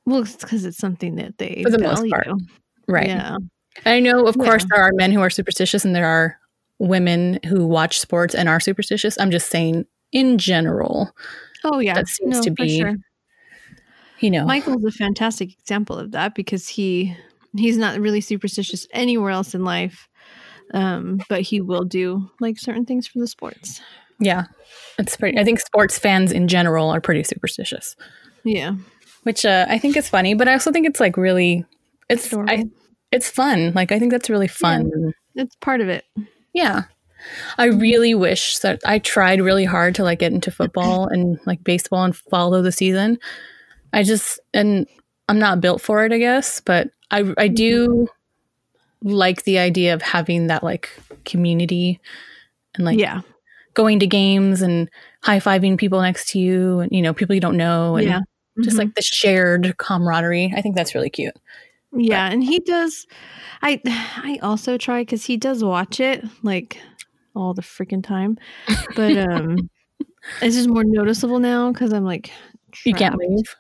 Well, 0.07 0.23
it's 0.23 0.37
because 0.37 0.65
it's 0.65 0.79
something 0.79 1.17
that 1.17 1.39
they 1.39 1.63
For 1.65 1.71
the 1.71 1.79
most 1.79 2.09
part. 2.11 2.29
Right. 2.89 3.09
Yeah. 3.09 3.37
I 3.87 4.01
know, 4.01 4.27
of 4.27 4.37
course, 4.37 4.63
Yeah. 4.65 4.69
there 4.77 4.85
are 4.85 4.93
men 4.95 5.11
who 5.13 5.21
are 5.21 5.31
superstitious 5.31 5.85
and 5.85 5.95
there 5.97 6.07
are 6.07 6.39
women 6.79 7.39
who 7.47 7.67
watch 7.67 7.99
sports 8.01 8.35
and 8.35 8.49
are 8.49 8.61
superstitious. 8.61 9.19
I'm 9.19 9.31
just 9.31 9.49
saying, 9.51 9.85
in 10.13 10.39
general, 10.39 11.11
Oh 11.65 11.79
yeah. 11.79 11.95
That 11.95 12.09
seems 12.09 12.37
no, 12.37 12.43
to 12.43 12.51
be- 12.51 12.79
sure. 12.81 12.95
you 14.21 14.31
know, 14.31 14.45
Michael's 14.45 14.85
a 14.85 14.91
fantastic 14.91 15.53
example 15.59 15.99
of 15.99 16.11
that 16.13 16.35
because 16.35 16.69
he 16.69 17.17
he's 17.57 17.79
not 17.79 17.99
really 17.99 18.21
superstitious 18.21 18.87
anywhere 18.93 19.31
else 19.31 19.55
in 19.55 19.65
life. 19.65 20.09
Um, 20.73 21.21
but 21.29 21.43
he 21.43 21.61
will 21.61 21.85
do 21.85 22.31
like 22.41 22.59
certain 22.59 22.85
things 22.85 23.07
for 23.07 23.19
the 23.19 23.27
sports. 23.29 23.81
yeah, 24.21 24.45
it's 24.99 25.17
pretty. 25.17 25.39
I 25.39 25.45
think 25.45 25.61
sports 25.61 25.99
fans 25.99 26.33
in 26.33 26.49
general 26.49 26.91
are 26.91 27.01
pretty 27.01 27.23
superstitious, 27.23 27.97
Yeah. 28.45 28.73
Which 29.25 29.45
uh, 29.45 29.67
I 29.69 29.79
think 29.79 29.97
is 29.97 30.09
funny, 30.09 30.35
but 30.35 30.49
I 30.49 30.53
also 30.53 30.73
think 30.73 30.87
it's 30.87 31.01
like 31.01 31.17
really, 31.17 31.65
it's 32.09 32.33
I, 32.33 32.65
it's 33.11 33.29
fun. 33.29 33.73
Like 33.75 33.93
I 33.93 33.99
think 33.99 34.13
that's 34.13 34.31
really 34.31 34.49
fun. 34.49 35.13
It's 35.35 35.57
part 35.57 35.81
of 35.81 35.89
it. 35.89 36.05
Yeah. 36.53 36.85
I 37.59 37.67
really 37.67 38.15
wish 38.15 38.59
that 38.59 38.81
I 38.85 38.99
tried 38.99 39.41
really 39.41 39.65
hard 39.65 39.95
to 39.97 40.05
like 40.05 40.19
get 40.19 40.33
into 40.33 40.51
football 40.51 41.07
and 41.11 41.39
like 41.47 41.65
baseball 41.65 42.05
and 42.05 42.17
follow 42.17 42.63
the 42.63 42.73
season. 42.73 43.19
I 43.93 44.03
just 44.03 44.41
and 44.53 44.87
I'm 45.29 45.39
not 45.39 45.61
built 45.61 45.81
for 45.81 46.05
it, 46.05 46.13
I 46.13 46.19
guess, 46.19 46.61
but 46.61 46.91
I 47.11 47.33
I 47.39 47.49
do 47.49 48.09
like 49.03 49.45
the 49.45 49.59
idea 49.59 49.95
of 49.95 50.03
having 50.03 50.49
that 50.49 50.65
like 50.65 50.91
community 51.25 52.01
and 52.75 52.85
like 52.85 52.99
yeah. 52.99 53.21
going 53.75 54.01
to 54.01 54.07
games 54.07 54.63
and 54.63 54.89
high-fiving 55.23 55.79
people 55.79 56.01
next 56.01 56.31
to 56.31 56.39
you 56.39 56.81
and 56.81 56.93
you 56.93 57.03
know, 57.03 57.15
people 57.15 57.35
you 57.35 57.41
don't 57.41 57.57
know 57.57 57.97
and 57.97 58.07
Yeah. 58.07 58.21
Just 58.61 58.77
Mhm. 58.77 58.81
like 58.81 58.95
the 58.95 59.03
shared 59.03 59.77
camaraderie. 59.79 60.53
I 60.57 60.61
think 60.63 60.75
that's 60.77 60.95
really 60.95 61.11
cute. 61.11 61.35
Yeah, 61.97 62.29
and 62.29 62.43
he 62.43 62.59
does. 62.61 63.07
I 63.63 63.81
I 63.87 64.39
also 64.43 64.77
try 64.79 65.03
because 65.03 65.25
he 65.25 65.37
does 65.37 65.63
watch 65.63 66.01
it 66.01 66.25
like 66.43 66.79
all 67.37 67.55
the 67.55 67.63
freaking 67.63 68.03
time, 68.03 68.37
but 68.95 69.17
um, 69.17 69.71
it's 70.43 70.57
just 70.57 70.69
more 70.69 70.85
noticeable 70.85 71.39
now 71.39 71.73
because 71.73 71.93
I'm 71.93 72.05
like, 72.05 72.31
You 72.85 72.95
can't 72.95 73.17
trapped. 73.17 73.25
leave. 73.29 73.57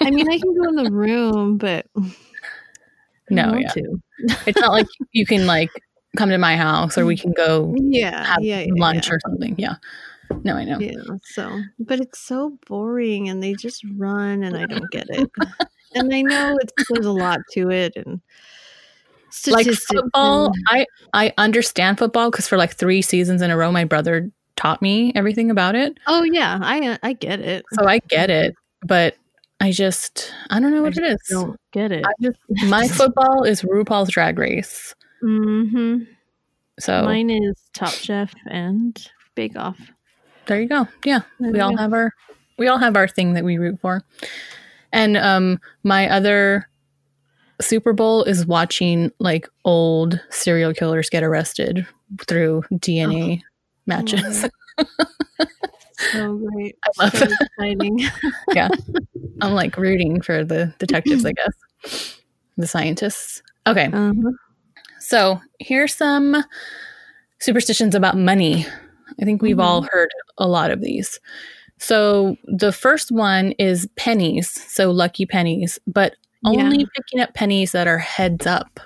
I 0.00 0.10
mean, 0.10 0.30
I 0.30 0.38
can 0.42 0.54
go 0.54 0.68
in 0.68 0.76
the 0.76 0.90
room, 0.92 1.56
but 1.58 1.86
No, 3.30 3.54
yeah. 3.56 3.72
it's 4.46 4.60
not 4.60 4.72
like 4.72 4.86
you 5.12 5.24
can 5.24 5.46
like 5.46 5.70
come 6.16 6.28
to 6.28 6.38
my 6.38 6.56
house 6.56 6.98
or 6.98 7.06
we 7.06 7.16
can 7.22 7.32
go 7.32 7.74
Yeah, 7.78 8.24
have 8.24 8.42
yeah, 8.42 8.66
lunch 8.70 9.08
yeah. 9.08 9.14
or 9.14 9.20
something. 9.20 9.54
Yeah. 9.58 9.74
No, 10.44 10.56
I 10.56 10.64
know. 10.64 10.78
Yeah, 10.78 11.16
so 11.22 11.60
but 11.78 12.00
it's 12.00 12.18
so 12.18 12.58
boring, 12.66 13.28
and 13.28 13.42
they 13.42 13.54
just 13.54 13.84
run, 13.96 14.42
and 14.42 14.56
I 14.56 14.66
don't 14.66 14.90
get 14.90 15.06
it. 15.08 15.30
and 15.94 16.12
I 16.14 16.22
know 16.22 16.58
it's 16.60 16.72
there's 16.90 17.06
a 17.06 17.12
lot 17.12 17.40
to 17.52 17.70
it, 17.70 17.94
and 17.96 18.20
Like 19.46 19.66
football, 19.66 20.52
I 20.68 20.86
I 21.14 21.32
understand 21.38 21.98
football 21.98 22.30
because 22.30 22.48
for 22.48 22.56
like 22.56 22.74
three 22.74 23.02
seasons 23.02 23.42
in 23.42 23.50
a 23.50 23.56
row, 23.56 23.72
my 23.72 23.84
brother 23.84 24.30
taught 24.56 24.82
me 24.82 25.12
everything 25.14 25.50
about 25.50 25.74
it, 25.74 25.98
oh 26.06 26.22
yeah, 26.22 26.58
I 26.62 26.98
I 27.02 27.12
get 27.14 27.40
it. 27.40 27.64
so 27.72 27.86
I 27.86 27.98
get 27.98 28.30
it. 28.30 28.54
But 28.84 29.16
I 29.60 29.70
just 29.70 30.34
I 30.50 30.58
don't 30.58 30.72
know 30.72 30.82
what 30.82 30.96
it 30.96 31.04
is. 31.04 31.18
I 31.30 31.34
don't 31.34 31.60
get 31.72 31.92
it. 31.92 32.04
I 32.04 32.12
just 32.20 32.38
my 32.66 32.88
football 32.88 33.44
is 33.44 33.62
RuPaul's 33.62 34.10
Drag 34.10 34.38
Race. 34.38 34.94
Mm-hmm. 35.22 36.02
So 36.80 37.04
Mine 37.04 37.30
is 37.30 37.54
Top 37.72 37.92
Chef 37.92 38.34
and 38.50 38.98
Bake 39.36 39.56
Off. 39.56 39.78
There 40.52 40.62
you 40.62 40.68
go. 40.68 40.86
Yeah, 41.04 41.20
There 41.40 41.52
we 41.52 41.60
all 41.60 41.70
go. 41.70 41.76
have 41.78 41.92
our 41.92 42.12
we 42.58 42.68
all 42.68 42.78
have 42.78 42.96
our 42.96 43.08
thing 43.08 43.34
that 43.34 43.44
we 43.44 43.58
root 43.58 43.80
for. 43.80 44.02
And 44.92 45.16
um 45.16 45.58
my 45.82 46.08
other 46.08 46.68
Super 47.60 47.92
Bowl 47.92 48.24
is 48.24 48.46
watching 48.46 49.12
like 49.18 49.48
old 49.64 50.20
serial 50.30 50.74
killers 50.74 51.08
get 51.10 51.22
arrested 51.22 51.86
through 52.26 52.62
DNA 52.72 53.42
matches. 53.86 54.44
So 56.12 56.36
great. 56.36 56.76
I 56.84 57.04
love 57.04 57.14
so 57.16 57.26
it. 57.26 57.38
exciting. 57.58 58.00
I'm 59.40 59.52
like 59.52 59.76
rooting 59.76 60.20
for 60.20 60.44
the 60.44 60.74
detectives, 60.78 61.24
I 61.24 61.32
guess. 61.32 62.18
The 62.56 62.66
scientists. 62.66 63.42
Okay. 63.66 63.86
uh-huh. 63.86 64.30
So 64.98 65.40
here's 65.60 65.94
some 65.94 66.42
superstitions 67.38 67.94
about 67.94 68.16
money. 68.16 68.66
I 69.22 69.24
think 69.24 69.40
we've 69.40 69.60
all 69.60 69.82
heard 69.92 70.10
a 70.38 70.46
lot 70.48 70.70
of 70.72 70.80
these. 70.82 71.20
So 71.78 72.36
the 72.44 72.72
first 72.72 73.10
one 73.12 73.52
is 73.52 73.88
pennies. 73.96 74.50
So 74.50 74.90
lucky 74.90 75.24
pennies, 75.26 75.78
but 75.86 76.14
only 76.44 76.78
Yeah. 76.80 76.86
picking 76.94 77.20
up 77.20 77.34
pennies 77.34 77.72
that 77.72 77.86
are 77.86 77.98
heads 77.98 78.46
up. 78.46 78.80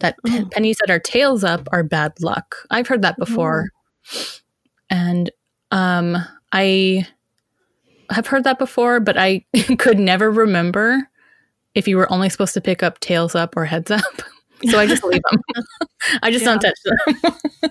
That 0.00 0.14
pe- 0.26 0.42
Oh. 0.42 0.48
pennies 0.50 0.76
that 0.84 0.90
are 0.90 0.98
tails 0.98 1.42
up 1.42 1.66
are 1.72 1.82
bad 1.82 2.12
luck. 2.20 2.56
I've 2.70 2.86
heard 2.86 3.02
that 3.02 3.16
before. 3.18 3.70
And 4.90 5.30
um 5.70 6.16
I 6.52 7.06
have 8.10 8.26
heard 8.26 8.44
that 8.44 8.58
before, 8.58 9.00
but 9.00 9.16
I 9.16 9.44
could 9.78 9.98
never 9.98 10.30
remember 10.30 11.08
if 11.74 11.86
you 11.88 11.96
were 11.96 12.12
only 12.12 12.28
supposed 12.28 12.54
to 12.54 12.60
pick 12.60 12.82
up 12.82 13.00
tails 13.00 13.34
up 13.34 13.56
or 13.56 13.64
heads 13.64 13.90
up. 13.90 14.02
So 14.70 14.78
I 14.78 14.84
just 14.86 15.02
leave 15.02 15.22
them. 15.30 15.40
I 16.22 16.30
just 16.30 16.44
don't 16.44 16.60
touch 16.60 16.76
them. 16.84 17.70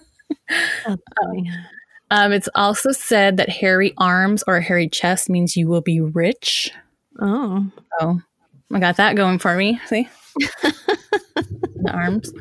Um, 2.11 2.31
it's 2.31 2.49
also 2.55 2.91
said 2.91 3.37
that 3.37 3.49
hairy 3.49 3.93
arms 3.97 4.43
or 4.47 4.57
a 4.57 4.61
hairy 4.63 4.89
chest 4.89 5.29
means 5.29 5.55
you 5.55 5.67
will 5.67 5.81
be 5.81 6.01
rich. 6.01 6.71
Oh. 7.21 7.69
So 7.99 8.19
I 8.73 8.79
got 8.79 8.97
that 8.97 9.15
going 9.15 9.39
for 9.39 9.55
me. 9.55 9.79
See? 9.85 10.07
the 10.63 11.91
arms. 11.91 12.31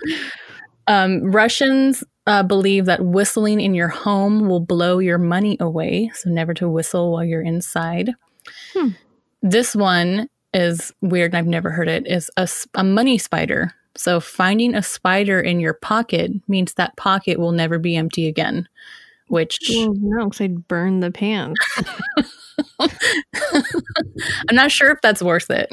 Um, 0.86 1.30
Russians 1.30 2.02
uh, 2.26 2.42
believe 2.42 2.86
that 2.86 3.04
whistling 3.04 3.60
in 3.60 3.74
your 3.74 3.88
home 3.88 4.48
will 4.48 4.60
blow 4.60 4.98
your 4.98 5.18
money 5.18 5.56
away. 5.60 6.10
So 6.14 6.30
never 6.30 6.54
to 6.54 6.68
whistle 6.68 7.12
while 7.12 7.24
you're 7.24 7.42
inside. 7.42 8.12
Hmm. 8.72 8.90
This 9.42 9.76
one 9.76 10.28
is 10.54 10.92
weird 11.02 11.32
and 11.32 11.38
I've 11.38 11.46
never 11.46 11.70
heard 11.70 11.88
it. 11.88 12.06
Is 12.06 12.30
a 12.74 12.84
money 12.84 13.18
spider. 13.18 13.74
So 13.98 14.20
finding 14.20 14.74
a 14.74 14.82
spider 14.82 15.40
in 15.40 15.60
your 15.60 15.74
pocket 15.74 16.30
means 16.48 16.74
that 16.74 16.96
pocket 16.96 17.38
will 17.38 17.52
never 17.52 17.78
be 17.78 17.96
empty 17.96 18.26
again. 18.28 18.68
Which 19.28 19.58
Well, 19.70 19.92
no, 19.98 20.24
because 20.24 20.40
I'd 20.40 20.66
burn 20.68 21.00
the 21.00 21.10
pants. 21.10 21.60
I'm 24.48 24.54
not 24.56 24.70
sure 24.72 24.90
if 24.90 25.00
that's 25.02 25.22
worth 25.22 25.50
it. 25.50 25.68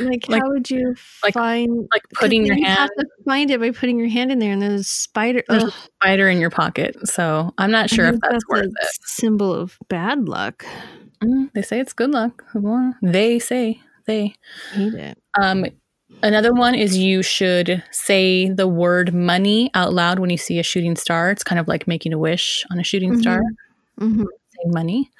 Like, 0.00 0.28
Like- 0.28 0.42
how 0.42 0.50
would 0.50 0.70
you 0.70 0.94
like 1.22 1.34
find 1.34 1.88
like 1.92 2.02
putting 2.14 2.46
your 2.46 2.54
then 2.56 2.62
you 2.62 2.66
hand 2.66 2.78
have 2.78 2.90
to 2.98 3.06
find 3.24 3.50
it 3.50 3.60
by 3.60 3.70
putting 3.70 3.98
your 3.98 4.08
hand 4.08 4.32
in 4.32 4.38
there, 4.38 4.52
and 4.52 4.62
there's 4.62 4.80
a 4.80 4.84
spider. 4.84 5.42
There's 5.48 5.64
a 5.64 5.70
spider 5.70 6.28
in 6.28 6.38
your 6.38 6.50
pocket. 6.50 6.96
So 7.08 7.52
I'm 7.58 7.70
not 7.70 7.90
sure 7.90 8.06
if 8.06 8.12
think 8.12 8.22
that's 8.24 8.48
worth 8.48 8.64
a 8.64 8.68
it. 8.68 8.88
Symbol 9.04 9.52
of 9.54 9.78
bad 9.88 10.28
luck. 10.28 10.64
Mm, 11.22 11.52
they 11.54 11.62
say 11.62 11.80
it's 11.80 11.92
good 11.92 12.10
luck. 12.10 12.42
They 13.02 13.38
say 13.38 13.80
they. 14.06 14.34
hate 14.72 14.94
it. 14.94 15.18
Um, 15.40 15.66
another 16.22 16.52
one 16.52 16.74
is 16.74 16.96
you 16.96 17.22
should 17.22 17.82
say 17.90 18.48
the 18.48 18.68
word 18.68 19.12
money 19.14 19.70
out 19.74 19.92
loud 19.92 20.18
when 20.18 20.30
you 20.30 20.36
see 20.36 20.58
a 20.58 20.62
shooting 20.62 20.96
star. 20.96 21.30
It's 21.30 21.44
kind 21.44 21.58
of 21.58 21.68
like 21.68 21.86
making 21.86 22.12
a 22.12 22.18
wish 22.18 22.64
on 22.70 22.78
a 22.78 22.84
shooting 22.84 23.16
star. 23.20 23.40
hmm 23.98 24.22
Say 24.22 24.62
money. 24.66 25.10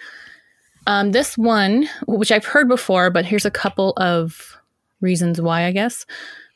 Um, 0.87 1.13
this 1.13 1.37
one, 1.37 1.89
which 2.07 2.31
I've 2.31 2.45
heard 2.45 2.69
before, 2.69 3.11
but 3.11 3.25
here's 3.25 3.45
a 3.45 3.51
couple 3.51 3.93
of 3.97 4.57
reasons 5.01 5.41
why, 5.41 5.65
I 5.65 5.73
guess. 5.73 6.07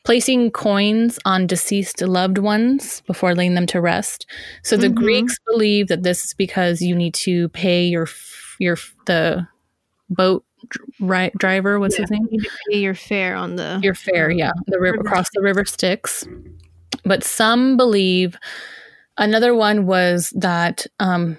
Placing 0.03 0.49
coins 0.51 1.19
on 1.25 1.45
deceased 1.45 2.01
loved 2.01 2.37
ones 2.39 3.03
before 3.05 3.35
laying 3.35 3.53
them 3.53 3.67
to 3.67 3.81
rest. 3.81 4.25
So 4.63 4.77
the 4.77 4.87
Mhm. 4.87 4.95
Greeks 4.95 5.35
believe 5.45 5.89
that 5.89 6.01
this 6.03 6.25
is 6.25 6.33
because 6.33 6.81
you 6.81 6.95
need 6.95 7.13
to 7.15 7.49
pay 7.49 7.85
your 7.85 8.07
your 8.57 8.77
the 9.05 9.47
boat 10.09 10.43
dr- 10.69 10.89
ri- 10.99 11.31
driver. 11.37 11.79
What's 11.79 11.95
his 11.95 12.09
name? 12.11 12.27
You 12.29 12.41
pay 12.69 12.79
your 12.79 12.95
fare 12.95 13.35
on 13.35 13.55
the. 13.55 13.79
Your 13.83 13.95
fare, 13.95 14.29
yeah, 14.29 14.51
the 14.67 14.79
river 14.79 14.97
River 14.97 15.07
across 15.07 15.27
the 15.33 15.41
river 15.41 15.65
Styx. 15.65 16.25
But 17.03 17.23
some 17.23 17.77
believe 17.77 18.37
another 19.17 19.55
one 19.55 19.85
was 19.85 20.31
that 20.35 20.85
um, 20.99 21.37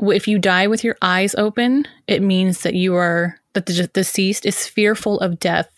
if 0.00 0.28
you 0.28 0.38
die 0.38 0.66
with 0.66 0.84
your 0.84 0.96
eyes 1.02 1.34
open, 1.36 1.86
it 2.06 2.22
means 2.22 2.62
that 2.62 2.74
you 2.74 2.94
are 2.94 3.38
that 3.54 3.66
the 3.66 3.86
deceased 3.94 4.44
is 4.44 4.68
fearful 4.68 5.18
of 5.20 5.38
death. 5.38 5.70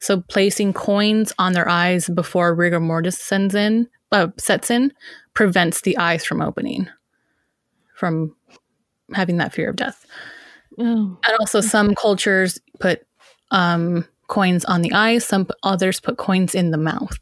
So 0.00 0.20
placing 0.20 0.72
coins 0.72 1.32
on 1.38 1.52
their 1.52 1.68
eyes 1.68 2.08
before 2.08 2.54
rigor 2.54 2.78
mortis 2.78 3.18
sends 3.18 3.54
in 3.54 3.88
uh, 4.12 4.28
sets 4.38 4.70
in 4.70 4.92
prevents 5.34 5.80
the 5.80 5.98
eyes 5.98 6.24
from 6.24 6.40
opening, 6.40 6.88
from 7.96 8.36
having 9.12 9.38
that 9.38 9.52
fear 9.52 9.68
of 9.68 9.76
death. 9.76 10.06
Oh. 10.78 11.18
And 11.24 11.36
also, 11.40 11.60
some 11.60 11.94
cultures 11.94 12.60
put 12.80 13.06
um, 13.50 14.06
coins 14.28 14.64
on 14.64 14.82
the 14.82 14.92
eyes. 14.92 15.24
Some 15.24 15.46
others 15.62 16.00
put 16.00 16.16
coins 16.16 16.54
in 16.54 16.70
the 16.70 16.78
mouth. 16.78 17.18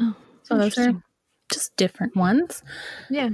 Oh, 0.00 0.14
So 0.44 0.56
those 0.56 0.78
are 0.78 0.92
just 1.52 1.76
different 1.76 2.16
ones. 2.16 2.62
Yeah. 3.10 3.30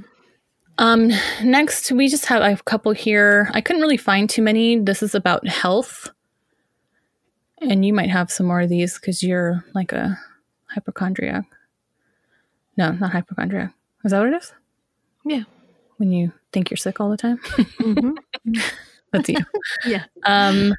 Um, 0.78 1.10
next, 1.42 1.90
we 1.92 2.08
just 2.08 2.26
have 2.26 2.42
a 2.42 2.62
couple 2.64 2.92
here. 2.92 3.50
I 3.54 3.60
couldn't 3.60 3.82
really 3.82 3.96
find 3.96 4.28
too 4.28 4.42
many. 4.42 4.78
This 4.78 5.02
is 5.02 5.14
about 5.14 5.46
health. 5.46 6.10
And 7.60 7.84
you 7.84 7.94
might 7.94 8.10
have 8.10 8.30
some 8.30 8.46
more 8.46 8.60
of 8.60 8.68
these 8.68 8.94
because 8.98 9.22
you're 9.22 9.64
like 9.74 9.92
a 9.92 10.18
hypochondriac. 10.66 11.44
No, 12.76 12.90
not 12.92 13.12
hypochondriac. 13.12 13.72
Is 14.04 14.10
that 14.10 14.18
what 14.18 14.28
it 14.28 14.36
is? 14.42 14.52
Yeah. 15.24 15.44
When 15.96 16.12
you 16.12 16.32
think 16.52 16.70
you're 16.70 16.76
sick 16.76 17.00
all 17.00 17.10
the 17.10 17.16
time? 17.16 17.38
hmm 17.78 18.10
That's 19.12 19.28
you. 19.28 19.36
Yeah. 19.84 20.04
Um, 20.24 20.74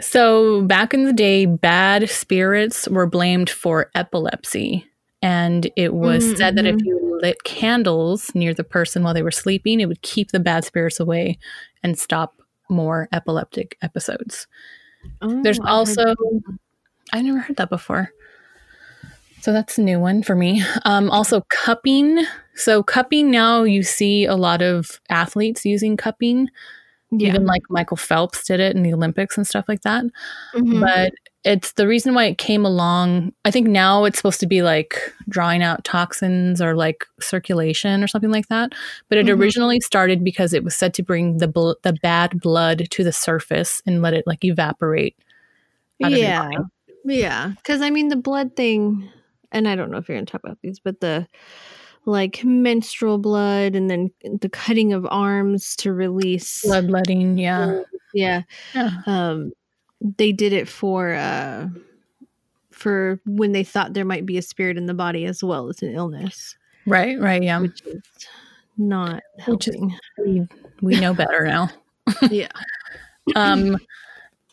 so 0.00 0.62
back 0.62 0.94
in 0.94 1.04
the 1.04 1.12
day, 1.12 1.46
bad 1.46 2.08
spirits 2.10 2.88
were 2.88 3.06
blamed 3.06 3.50
for 3.50 3.90
epilepsy. 3.94 4.86
And 5.22 5.70
it 5.76 5.94
was 5.94 6.24
Mm, 6.24 6.36
said 6.36 6.56
that 6.56 6.66
if 6.66 6.76
mhm. 6.76 6.84
you 6.84 7.18
lit 7.22 7.44
candles 7.44 8.34
near 8.34 8.54
the 8.54 8.64
person 8.64 9.02
while 9.04 9.14
they 9.14 9.22
were 9.22 9.30
sleeping, 9.30 9.80
it 9.80 9.86
would 9.86 10.02
keep 10.02 10.32
the 10.32 10.40
bad 10.40 10.64
spirits 10.64 10.98
away 11.00 11.38
and 11.82 11.98
stop 11.98 12.42
more 12.68 13.08
epileptic 13.12 13.76
episodes. 13.82 14.46
There's 15.42 15.58
Oh, 15.60 15.64
I've 15.64 15.68
also, 15.68 16.04
that. 16.06 16.58
I 17.12 17.22
never 17.22 17.38
heard 17.40 17.56
that 17.56 17.70
before. 17.70 18.12
So 19.40 19.52
that's 19.52 19.76
a 19.78 19.82
new 19.82 19.98
one 19.98 20.22
for 20.22 20.36
me. 20.36 20.62
Um, 20.84 21.10
also, 21.10 21.42
cupping. 21.50 22.24
So, 22.54 22.82
cupping 22.82 23.30
now 23.30 23.64
you 23.64 23.82
see 23.82 24.24
a 24.24 24.36
lot 24.36 24.62
of 24.62 25.00
athletes 25.10 25.64
using 25.64 25.96
cupping. 25.96 26.48
Yeah. 27.12 27.28
Even 27.28 27.46
like 27.46 27.62
Michael 27.70 27.96
Phelps 27.96 28.44
did 28.44 28.58
it 28.58 28.74
in 28.74 28.82
the 28.82 28.92
Olympics 28.92 29.36
and 29.36 29.46
stuff 29.46 29.66
like 29.68 29.82
that. 29.82 30.04
Mhm. 30.54 30.80
But 30.80 31.12
it's 31.44 31.72
the 31.72 31.86
reason 31.86 32.14
why 32.14 32.24
it 32.24 32.38
came 32.38 32.64
along. 32.64 33.32
I 33.44 33.50
think 33.50 33.68
now 33.68 34.04
it's 34.04 34.16
supposed 34.18 34.40
to 34.40 34.46
be 34.46 34.62
like 34.62 35.12
drawing 35.28 35.62
out 35.62 35.84
toxins 35.84 36.62
or 36.62 36.74
like 36.74 37.04
circulation 37.20 38.02
or 38.02 38.06
something 38.08 38.30
like 38.30 38.48
that. 38.48 38.72
But 39.08 39.18
it 39.18 39.26
Mhm. 39.26 39.38
originally 39.38 39.80
started 39.80 40.24
because 40.24 40.52
it 40.54 40.64
was 40.64 40.74
said 40.76 40.94
to 40.94 41.02
bring 41.02 41.38
the 41.38 41.48
bl- 41.48 41.72
the 41.82 41.92
bad 42.02 42.40
blood 42.40 42.86
to 42.90 43.04
the 43.04 43.12
surface 43.12 43.82
and 43.86 44.02
let 44.02 44.14
it 44.14 44.26
like 44.26 44.44
evaporate. 44.44 45.16
out 46.02 46.12
yeah. 46.12 46.50
Yeah. 47.04 47.52
Because 47.56 47.80
I 47.82 47.90
mean, 47.90 48.08
the 48.08 48.16
blood 48.16 48.56
thing, 48.56 49.08
and 49.52 49.68
I 49.68 49.76
don't 49.76 49.90
know 49.90 49.98
if 49.98 50.08
you're 50.08 50.16
going 50.16 50.26
to 50.26 50.32
talk 50.32 50.42
about 50.42 50.58
these, 50.62 50.80
but 50.80 51.00
the 51.00 51.26
like 52.04 52.42
menstrual 52.44 53.18
blood 53.18 53.74
and 53.76 53.88
then 53.90 54.10
the 54.40 54.48
cutting 54.48 54.92
of 54.92 55.06
arms 55.10 55.76
to 55.76 55.92
release. 55.92 56.62
Bloodletting, 56.62 57.38
yeah. 57.38 57.82
Yeah. 58.14 58.42
Yeah. 58.74 58.90
Um, 59.06 59.52
they 60.00 60.32
did 60.32 60.52
it 60.52 60.68
for, 60.68 61.14
uh, 61.14 61.68
for 62.70 63.20
when 63.24 63.52
they 63.52 63.62
thought 63.64 63.94
there 63.94 64.04
might 64.04 64.26
be 64.26 64.36
a 64.38 64.42
spirit 64.42 64.76
in 64.76 64.86
the 64.86 64.94
body 64.94 65.24
as 65.26 65.44
well 65.44 65.68
as 65.68 65.80
an 65.82 65.94
illness, 65.94 66.56
Right, 66.86 67.20
right, 67.20 67.42
yeah. 67.42 67.60
which 67.60 67.80
is 67.86 68.02
not 68.76 69.22
Which 69.46 69.68
is- 69.68 69.74
helping. 69.76 69.96
We, 70.18 70.46
we 70.80 71.00
know 71.00 71.14
better 71.14 71.46
now. 71.46 71.70
yeah. 72.30 72.48
Um, 73.36 73.78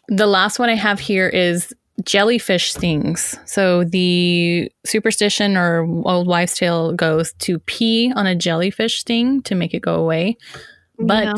the 0.09 0.27
last 0.27 0.59
one 0.59 0.69
I 0.69 0.75
have 0.75 0.99
here 0.99 1.27
is 1.27 1.73
jellyfish 2.03 2.71
stings. 2.73 3.37
So 3.45 3.83
the 3.83 4.71
superstition 4.85 5.57
or 5.57 5.81
old 6.05 6.27
wives' 6.27 6.55
tale 6.55 6.93
goes 6.93 7.33
to 7.39 7.59
pee 7.59 8.11
on 8.15 8.25
a 8.27 8.35
jellyfish 8.35 8.99
sting 8.99 9.41
to 9.43 9.55
make 9.55 9.73
it 9.73 9.81
go 9.81 9.95
away. 9.95 10.37
But 10.97 11.25
Yeah. 11.25 11.35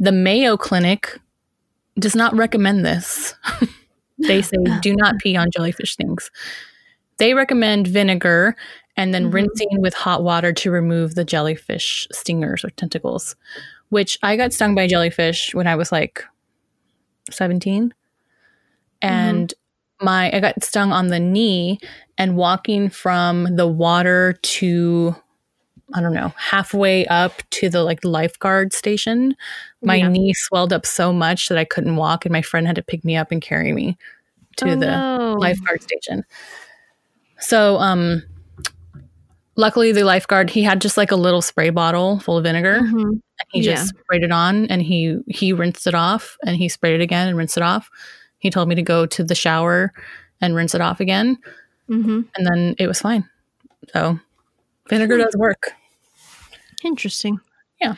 the 0.00 0.12
Mayo 0.12 0.56
Clinic 0.56 1.18
does 1.98 2.14
not 2.14 2.34
recommend 2.34 2.84
this. 2.84 3.34
they 4.18 4.42
say 4.42 4.56
do 4.82 4.94
not 4.94 5.18
pee 5.18 5.36
on 5.36 5.50
jellyfish 5.50 5.92
stings. 5.92 6.30
They 7.18 7.32
recommend 7.34 7.86
vinegar 7.86 8.56
and 8.96 9.12
then 9.14 9.30
Mhm. 9.30 9.34
rinsing 9.34 9.80
with 9.80 9.94
hot 9.94 10.22
water 10.22 10.52
to 10.52 10.70
remove 10.70 11.14
the 11.14 11.24
jellyfish 11.24 12.06
stingers 12.12 12.64
or 12.64 12.70
tentacles. 12.70 13.36
Which 13.90 14.18
I 14.22 14.36
got 14.36 14.52
stung 14.52 14.74
by 14.74 14.86
jellyfish 14.86 15.54
when 15.54 15.66
I 15.66 15.76
was 15.76 15.92
like 15.92 16.24
17 17.30 17.94
and 19.02 19.52
my 20.00 20.30
I 20.34 20.40
got 20.40 20.62
stung 20.64 20.92
on 20.92 21.08
the 21.08 21.18
knee 21.20 21.78
and 22.18 22.36
walking 22.36 22.88
from 22.90 23.56
the 23.56 23.66
water 23.66 24.34
to 24.42 25.14
I 25.94 26.00
don't 26.00 26.14
know, 26.14 26.32
halfway 26.36 27.06
up 27.06 27.42
to 27.50 27.68
the 27.68 27.84
like 27.84 28.04
lifeguard 28.04 28.72
station, 28.72 29.36
my 29.82 29.96
Yeah. 29.96 30.08
knee 30.08 30.34
swelled 30.34 30.72
up 30.72 30.84
so 30.84 31.12
much 31.12 31.48
that 31.48 31.58
I 31.58 31.64
couldn't 31.64 31.94
walk 31.96 32.24
and 32.26 32.32
my 32.32 32.42
friend 32.42 32.66
had 32.66 32.74
to 32.76 32.82
pick 32.82 33.04
me 33.04 33.16
up 33.16 33.30
and 33.30 33.40
carry 33.40 33.72
me 33.72 33.96
to 34.56 34.70
Oh, 34.72 34.76
the 34.76 34.86
no. 34.86 35.36
lifeguard 35.38 35.82
station. 35.82 36.24
So 37.38 37.76
um 37.78 38.22
luckily 39.56 39.92
the 39.92 40.04
lifeguard 40.04 40.50
he 40.50 40.62
had 40.62 40.80
just 40.80 40.96
like 40.96 41.10
a 41.10 41.16
little 41.16 41.40
spray 41.42 41.70
bottle 41.70 42.18
full 42.20 42.36
of 42.36 42.44
vinegar 42.44 42.80
Mhm. 42.82 43.02
and 43.04 43.22
he 43.52 43.60
Yeah. 43.62 43.74
just 43.76 43.88
sprayed 43.96 44.22
it 44.24 44.32
on 44.32 44.66
and 44.66 44.82
he 44.82 45.18
he 45.28 45.52
rinsed 45.52 45.86
it 45.86 45.94
off 45.94 46.36
and 46.44 46.56
he 46.56 46.68
sprayed 46.68 46.94
it 47.00 47.02
again 47.02 47.28
and 47.28 47.36
rinsed 47.36 47.56
it 47.56 47.62
off 47.62 47.88
he 48.38 48.50
told 48.50 48.68
me 48.68 48.74
to 48.74 48.82
go 48.82 49.06
to 49.06 49.24
the 49.24 49.34
shower 49.34 49.92
and 50.40 50.54
rinse 50.54 50.74
it 50.74 50.80
off 50.80 51.00
again 51.00 51.38
Mhm. 51.88 52.26
and 52.36 52.46
then 52.46 52.74
it 52.78 52.86
was 52.86 53.00
fine 53.00 53.28
so 53.92 54.18
vinegar 54.88 55.18
does 55.18 55.36
work 55.36 55.72
Interesting. 56.84 57.38
Yeah. 57.80 57.94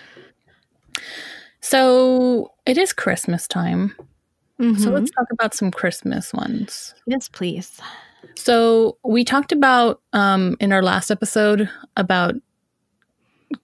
So 1.60 2.52
it 2.66 2.78
is 2.78 2.92
christmas 2.92 3.46
time 3.48 3.94
so 4.58 4.64
Mhm. 4.64 4.92
let's 4.92 5.10
talk 5.12 5.26
about 5.32 5.54
some 5.54 5.70
christmas 5.70 6.32
ones 6.32 6.94
yes, 7.06 7.28
please. 7.28 7.80
so 8.36 8.98
we 9.04 9.24
talked 9.24 9.52
about 9.52 10.00
um 10.12 10.56
in 10.60 10.72
our 10.72 10.82
last 10.82 11.10
episode 11.10 11.68
about 11.96 12.34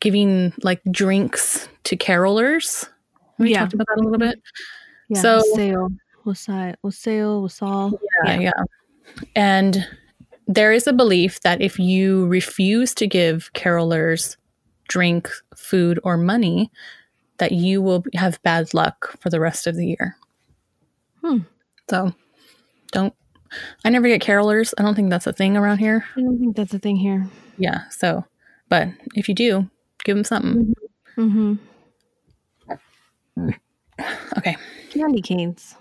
giving 0.01 0.53
like 0.63 0.81
drinks 0.91 1.69
to 1.85 1.97
carolers 1.97 2.89
we 3.39 3.51
Yeah. 3.51 3.61
talked 3.61 3.75
about 3.75 3.87
that 3.89 4.01
a 4.01 4.05
little 4.05 4.19
bit 4.19 4.41
Yeah. 5.09 5.21
So- 5.21 5.37
wassail, 5.39 5.89
wassail, 6.25 6.75
wassail, 6.83 7.43
wassail. 7.43 7.99
Yeah, 8.25 8.41
yeah. 8.41 8.63
And 9.35 9.87
there 10.47 10.73
is 10.73 10.87
a 10.87 10.93
belief 10.93 11.41
that 11.41 11.61
if 11.61 11.79
you 11.79 12.27
refuse 12.27 12.95
to 12.95 13.07
give 13.07 13.53
carolers 13.55 14.37
drink, 14.89 15.31
food, 15.57 15.99
or 16.05 16.17
money, 16.17 16.71
that 17.39 17.53
you 17.53 17.81
will 17.83 18.05
have 18.15 18.43
bad 18.43 18.75
luck 18.75 19.17
for 19.21 19.31
the 19.31 19.41
rest 19.41 19.67
of 19.67 19.77
the 19.77 19.87
year. 19.87 20.17
Hmm. 21.23 21.39
So 21.89 22.13
don't. 22.93 23.15
I 23.85 23.91
never 23.91 24.09
get 24.09 24.23
carolers. 24.23 24.75
I 24.79 24.83
don't 24.83 24.95
think 24.95 25.11
that's 25.11 25.27
a 25.27 25.33
thing 25.33 25.57
around 25.57 25.79
here. 25.79 26.05
I 26.17 26.21
don't 26.21 26.39
think 26.39 26.57
that's 26.57 26.75
a 26.75 26.79
thing 26.79 26.97
here. 26.97 27.27
Yeah. 27.57 27.89
So, 27.91 28.25
but 28.69 28.89
if 29.15 29.29
you 29.29 29.35
do, 29.35 29.69
give 30.05 30.17
them 30.17 30.25
something. 30.25 30.75
Mm-hmm. 31.17 31.55
Okay. 34.39 34.57
Candy 34.91 35.23
canes. 35.23 35.77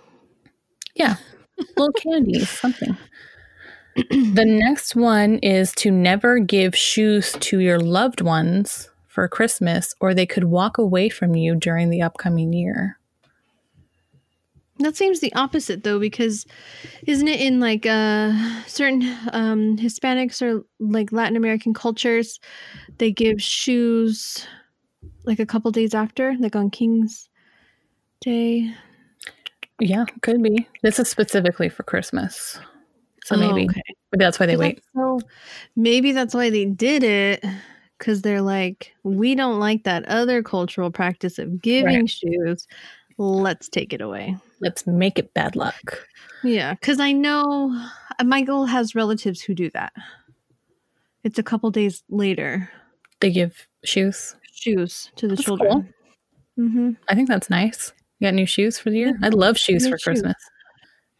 Yeah. 0.96 1.16
Little 1.78 1.94
candies, 1.94 2.50
something. 2.50 2.98
the 3.96 4.46
next 4.46 4.96
one 4.96 5.38
is 5.40 5.72
to 5.74 5.92
never 5.92 6.40
give 6.40 6.76
shoes 6.76 7.34
to 7.40 7.60
your 7.60 7.80
loved 7.80 8.22
ones 8.22 8.90
for 9.08 9.28
Christmas, 9.28 9.94
or 10.02 10.14
they 10.14 10.26
could 10.26 10.46
walk 10.46 10.80
away 10.80 11.10
from 11.10 11.36
you 11.36 11.56
during 11.56 11.90
the 11.90 12.02
upcoming 12.02 12.52
year. 12.52 12.98
That 14.80 14.96
seems 14.98 15.20
the 15.20 15.34
opposite 15.36 15.84
though, 15.84 16.00
because 16.00 16.48
isn't 17.06 17.28
it 17.28 17.40
in 17.40 17.60
like 17.60 17.86
uh 17.86 18.34
certain 18.66 19.04
um 19.32 19.78
Hispanics 19.78 20.42
or 20.42 20.66
like 20.80 21.12
Latin 21.12 21.36
American 21.36 21.76
cultures, 21.76 22.40
they 22.98 23.12
give 23.12 23.42
shoes 23.42 24.48
like 25.26 25.40
a 25.40 25.46
couple 25.46 25.70
days 25.72 25.94
after, 25.94 26.36
like 26.40 26.56
on 26.56 26.72
King's 26.72 27.30
Day. 28.22 28.74
Yeah, 29.80 30.06
could 30.22 30.42
be. 30.42 30.68
This 30.82 31.00
is 31.00 31.10
specifically 31.10 31.70
for 31.70 31.84
Christmas. 31.84 32.60
So 33.26 33.36
Oh, 33.36 33.40
maybe, 33.40 33.70
okay. 33.70 33.82
maybe 34.12 34.24
that's 34.24 34.40
why 34.40 34.46
they 34.46 34.58
wait. 34.58 34.82
So 34.96 35.20
maybe 35.76 36.12
that's 36.12 36.34
why 36.34 36.50
they 36.50 36.66
did 36.66 37.04
it 37.04 37.44
because 37.98 38.22
they're 38.22 38.42
like, 38.42 38.94
we 39.04 39.34
don't 39.34 39.60
like 39.60 39.84
that 39.86 40.06
other 40.08 40.44
cultural 40.44 40.92
practice 40.92 41.40
of 41.40 41.62
giving 41.62 42.06
shoes. 42.06 42.68
Let's 43.18 43.70
take 43.70 43.94
it 43.94 44.02
away. 44.02 44.36
Let's 44.60 44.86
make 44.86 45.20
it 45.20 45.34
bad 45.34 45.56
luck. 45.56 46.00
Yeah, 46.44 46.74
because 46.74 47.00
I 47.00 47.12
know 47.12 47.74
uh, 48.20 48.24
Michael 48.24 48.66
has 48.66 48.96
relatives 48.96 49.42
who 49.42 49.54
do 49.54 49.70
that. 49.72 49.94
It's 51.24 51.40
a 51.40 51.44
couple 51.44 51.72
days 51.72 52.04
later. 52.10 52.70
They 53.22 53.32
give 53.32 53.68
shoes. 53.86 54.36
Shoes 54.52 55.12
to 55.16 55.28
the 55.28 55.36
That's 55.36 55.46
children. 55.46 55.94
Mm-hmm. 56.60 56.92
I 57.08 57.16
think 57.16 57.30
that's 57.30 57.50
nice. 57.50 57.94
You 58.24 58.28
got 58.30 58.36
new 58.36 58.46
shoes 58.46 58.80
for 58.80 58.90
the 58.90 59.00
year? 59.00 59.08
Yeah, 59.20 59.28
I 59.28 59.30
love 59.32 59.58
shoes 59.58 59.86
for 59.86 59.98
shoes. 59.98 60.04
Christmas. 60.22 60.36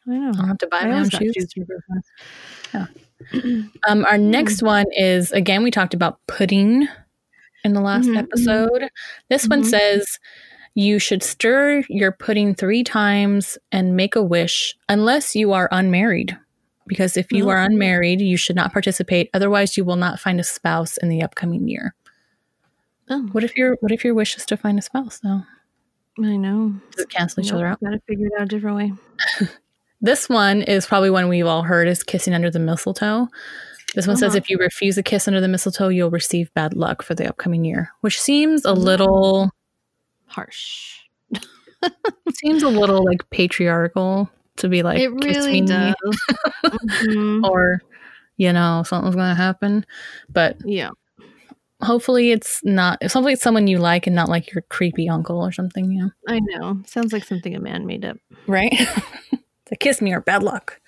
I 0.08 0.12
know. 0.12 0.30
I 0.30 0.32
don't 0.32 0.48
have 0.48 0.58
to 0.60 0.68
buy 0.68 0.78
I 0.84 0.88
my 0.88 1.00
own 1.00 1.10
shoes. 1.10 1.34
shoes 1.36 1.52
for 1.54 1.66
Christmas. 1.66 2.06
Um, 3.88 4.06
our 4.06 4.18
next 4.18 4.63
one 4.63 4.86
is 4.96 5.32
again, 5.34 5.63
we 5.63 5.72
talked 5.72 5.94
about 5.94 6.20
pudding 6.28 6.88
in 7.66 7.74
the 7.74 7.82
last 7.82 8.06
Mhm, 8.08 8.13
mhm. 8.16 8.20
episode. 8.20 8.89
This 9.30 9.48
one 9.50 9.63
Mhm. 9.63 9.70
says 9.70 10.20
you 10.76 10.98
should 11.00 11.22
stir 11.24 11.84
your 11.89 12.12
pudding 12.13 12.56
three 12.56 12.84
times 12.86 13.58
and 13.74 13.98
make 13.98 14.16
a 14.16 14.24
wish 14.24 14.76
unless 14.88 15.36
you 15.36 15.52
are 15.52 15.68
unmarried. 15.74 16.38
Because 16.88 17.18
if 17.18 17.32
you 17.34 17.48
Oh. 17.48 17.52
are 17.52 17.62
unmarried, 17.63 18.22
you 18.22 18.38
should 18.38 18.56
not 18.56 18.72
participate. 18.72 19.30
Otherwise, 19.34 19.76
you 19.78 19.84
will 19.84 19.96
not 19.98 20.20
find 20.22 20.39
a 20.39 20.44
spouse 20.44 20.96
in 20.98 21.10
the 21.10 21.22
upcoming 21.22 21.68
year. 21.68 21.96
Oh, 23.10 23.24
What 23.34 23.44
if 23.44 23.58
your 23.58 23.76
What 23.82 23.92
if 23.92 24.06
your 24.06 24.13
wish 24.13 24.38
is 24.38 24.46
to 24.46 24.56
find 24.58 24.80
a 24.80 24.82
spouse? 24.82 25.20
Though 25.20 25.44
I 26.19 26.36
know. 26.38 26.73
it 26.97 27.10
cancel 27.10 27.43
each 27.43 27.52
other 27.52 27.65
out? 27.65 27.80
Gotta 27.84 27.99
figure 28.08 28.28
it 28.28 28.34
out 28.39 28.43
a 28.43 28.45
different 28.47 28.78
way. 28.78 28.93
This 30.02 30.28
one 30.28 30.63
is 30.63 30.86
probably 30.86 31.10
one 31.10 31.30
we've 31.30 31.45
all 31.47 31.62
heard 31.62 31.88
is 31.88 32.04
kissing 32.04 32.34
under 32.34 32.52
the 32.52 32.60
mistletoe. 32.60 33.30
This 33.95 34.06
one 34.06 34.17
says 34.17 34.32
Uh-huh. 34.32 34.38
if 34.39 34.49
you 34.49 34.58
refuse 34.58 34.97
a 34.97 35.04
kiss 35.04 35.30
under 35.30 35.39
the 35.39 35.47
mistletoe, 35.47 35.88
you'll 35.88 36.10
receive 36.10 36.54
bad 36.54 36.73
luck 36.73 37.02
for 37.02 37.15
the 37.15 37.26
upcoming 37.30 37.63
year, 37.63 37.89
which 38.02 38.19
seems 38.19 38.65
a 38.65 38.73
little 38.73 39.49
Harsh. 40.26 40.97
seems 42.34 42.63
a 42.63 42.67
little 42.67 43.06
like 43.06 43.30
patriarchal 43.30 44.30
to 44.58 44.67
be 44.67 44.84
like 44.84 44.99
it 44.99 45.08
really 45.10 45.62
me 45.62 45.67
does. 45.67 45.93
Mhm. 46.65 47.43
or 47.49 47.82
you 48.36 48.52
know 48.52 48.84
something's 48.86 49.15
gonna 49.15 49.36
happen. 49.36 49.86
But 50.28 50.58
Yeah. 50.65 50.89
Hopefully 51.84 52.32
it's 52.32 52.62
not. 52.63 53.02
Hopefully 53.04 53.34
it's 53.34 53.41
someone 53.41 53.67
you 53.67 53.78
like 53.80 54.08
and 54.08 54.15
not 54.15 54.30
like 54.30 54.54
your 54.54 54.62
creepy 54.69 55.08
uncle 55.10 55.38
or 55.39 55.52
something. 55.52 55.91
Yeah, 55.91 56.08
I 56.28 56.39
know. 56.41 56.82
Sounds 56.86 57.13
like 57.13 57.24
something 57.26 57.56
a 57.56 57.60
man 57.60 57.86
made 57.86 58.06
up. 58.06 58.17
right. 58.48 58.74
to 59.67 59.76
kiss 59.78 60.02
me 60.02 60.13
or 60.13 60.19
bad 60.22 60.43
luck. 60.43 60.80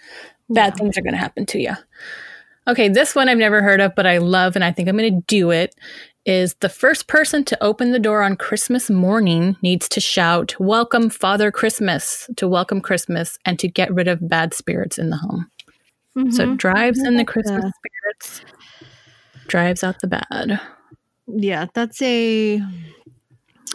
Bad 0.50 0.74
Yeah. 0.74 0.78
things 0.84 0.98
are 0.98 1.02
gonna 1.02 1.18
happen 1.18 1.46
to 1.48 1.60
you. 1.60 1.74
Okay, 2.68 2.90
this 2.90 3.14
one 3.14 3.30
I've 3.30 3.38
never 3.38 3.62
heard 3.62 3.80
of, 3.80 3.94
but 3.96 4.08
I 4.08 4.18
love 4.18 4.56
and 4.56 4.64
I 4.66 4.72
think 4.72 4.90
I'm 4.90 4.98
going 4.98 5.14
to 5.20 5.24
do 5.28 5.52
it. 5.52 5.76
Is 6.26 6.56
the 6.62 6.70
first 6.70 7.08
person 7.08 7.44
to 7.46 7.64
open 7.64 7.92
the 7.92 8.00
door 8.00 8.24
on 8.24 8.36
Christmas 8.36 8.90
morning 8.90 9.56
needs 9.62 9.88
to 9.90 10.00
shout, 10.02 10.56
Welcome, 10.60 11.12
Father 11.12 11.52
Christmas, 11.52 12.28
to 12.38 12.48
welcome 12.48 12.82
Christmas 12.82 13.38
and 13.46 13.60
to 13.60 13.68
get 13.68 13.94
rid 13.94 14.08
of 14.08 14.28
bad 14.28 14.56
spirits 14.56 14.98
in 14.98 15.12
the 15.12 15.18
home. 15.18 15.52
So 16.32 16.42
it 16.42 16.50
Mhm. 16.50 16.58
drives 16.58 17.00
in 17.04 17.18
the 17.18 17.26
Christmas 17.26 17.72
spirits, 17.76 18.42
drives 19.48 19.84
out 19.84 20.00
the 20.02 20.08
bad. 20.08 20.60
Yeah, 21.28 21.68
that's 21.74 22.02
a. 22.02 22.62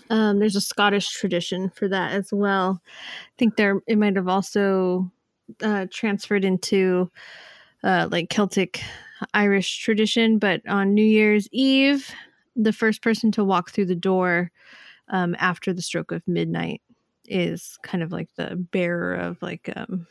Um, 0.08 0.40
there's 0.40 0.56
a 0.56 0.60
Scottish 0.60 1.08
tradition 1.08 1.70
for 1.70 1.86
that 1.88 2.12
as 2.12 2.32
well. 2.32 2.80
I 2.86 3.32
think 3.38 3.56
there 3.56 3.80
it 3.86 3.96
might 3.96 4.16
have 4.16 4.28
also 4.28 5.10
uh, 5.62 5.86
transferred 5.90 6.44
into 6.44 7.10
uh, 7.84 8.08
like 8.10 8.28
Celtic 8.28 8.80
Irish 9.34 9.78
tradition, 9.78 10.38
but 10.38 10.62
on 10.68 10.94
New 10.94 11.04
Year's 11.04 11.48
Eve, 11.52 12.10
the 12.56 12.72
first 12.72 13.02
person 13.02 13.30
to 13.32 13.44
walk 13.44 13.70
through 13.70 13.86
the 13.86 13.94
door 13.94 14.50
um, 15.08 15.36
after 15.38 15.72
the 15.72 15.82
stroke 15.82 16.12
of 16.12 16.26
midnight 16.26 16.82
is 17.26 17.78
kind 17.82 18.02
of 18.02 18.10
like 18.10 18.28
the 18.36 18.56
bearer 18.56 19.14
of 19.14 19.40
like 19.42 19.70
um, 19.76 20.06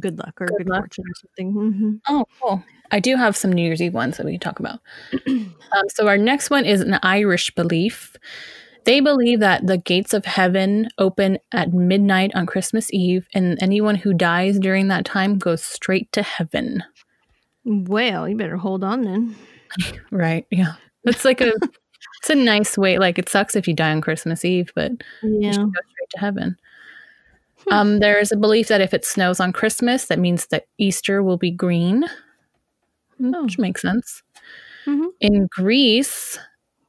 good 0.00 0.18
luck 0.18 0.40
or 0.40 0.46
Good 0.46 0.58
good, 0.58 0.68
luck. 0.68 0.80
fortune 0.82 1.04
or 1.06 1.14
something. 1.14 1.52
hmm 1.52 1.94
Oh, 2.08 2.24
cool. 2.40 2.62
I 2.90 3.00
do 3.00 3.16
have 3.16 3.36
some 3.36 3.52
New 3.52 3.62
Year's 3.64 3.80
Eve 3.82 3.94
ones 3.94 4.16
that 4.16 4.26
we 4.26 4.32
can 4.32 4.40
talk 4.40 4.60
about. 4.60 4.80
um, 5.28 5.54
so, 5.88 6.06
our 6.08 6.18
next 6.18 6.50
one 6.50 6.64
is 6.64 6.80
an 6.80 6.98
Irish 7.02 7.54
belief. 7.54 8.14
They 8.84 9.00
believe 9.00 9.38
that 9.40 9.66
the 9.66 9.78
gates 9.78 10.12
of 10.12 10.24
heaven 10.24 10.88
open 10.98 11.38
at 11.52 11.72
midnight 11.72 12.32
on 12.34 12.46
Christmas 12.46 12.92
Eve, 12.92 13.28
and 13.32 13.56
anyone 13.62 13.94
who 13.94 14.12
dies 14.12 14.58
during 14.58 14.88
that 14.88 15.04
time 15.04 15.38
goes 15.38 15.62
straight 15.62 16.10
to 16.12 16.22
heaven. 16.22 16.82
Well, 17.64 18.28
you 18.28 18.36
better 18.36 18.56
hold 18.56 18.82
on 18.84 19.02
then. 19.02 19.36
Right. 20.10 20.46
Yeah. 20.50 20.74
It's 21.04 21.24
like 21.24 21.40
a. 21.40 21.52
It's 22.20 22.30
a 22.30 22.34
nice 22.36 22.78
way. 22.78 22.98
Like 22.98 23.18
it 23.18 23.28
sucks 23.28 23.56
if 23.56 23.66
you 23.66 23.74
die 23.74 23.90
on 23.90 24.00
Christmas 24.00 24.44
Eve, 24.44 24.70
but 24.76 24.92
you 25.24 25.40
Yeah. 25.40 25.52
should 25.52 25.60
go 25.74 25.80
straight 25.90 26.10
to 26.10 26.18
heaven. 26.20 26.56
Hmm. 27.68 27.72
Um, 27.72 27.98
there 28.00 28.18
is 28.18 28.32
a 28.32 28.36
belief 28.36 28.68
that 28.68 28.80
if 28.80 28.92
it 28.94 29.04
snows 29.04 29.40
on 29.40 29.52
Christmas, 29.52 30.06
that 30.06 30.18
means 30.18 30.46
that 30.48 30.66
Easter 30.78 31.22
will 31.22 31.36
be 31.36 31.50
green, 31.50 32.02
which 33.18 33.56
Oh. 33.58 33.62
makes 33.62 33.82
sense. 33.82 34.22
Mhm. 34.86 35.08
In 35.20 35.46
Greece, 35.50 36.38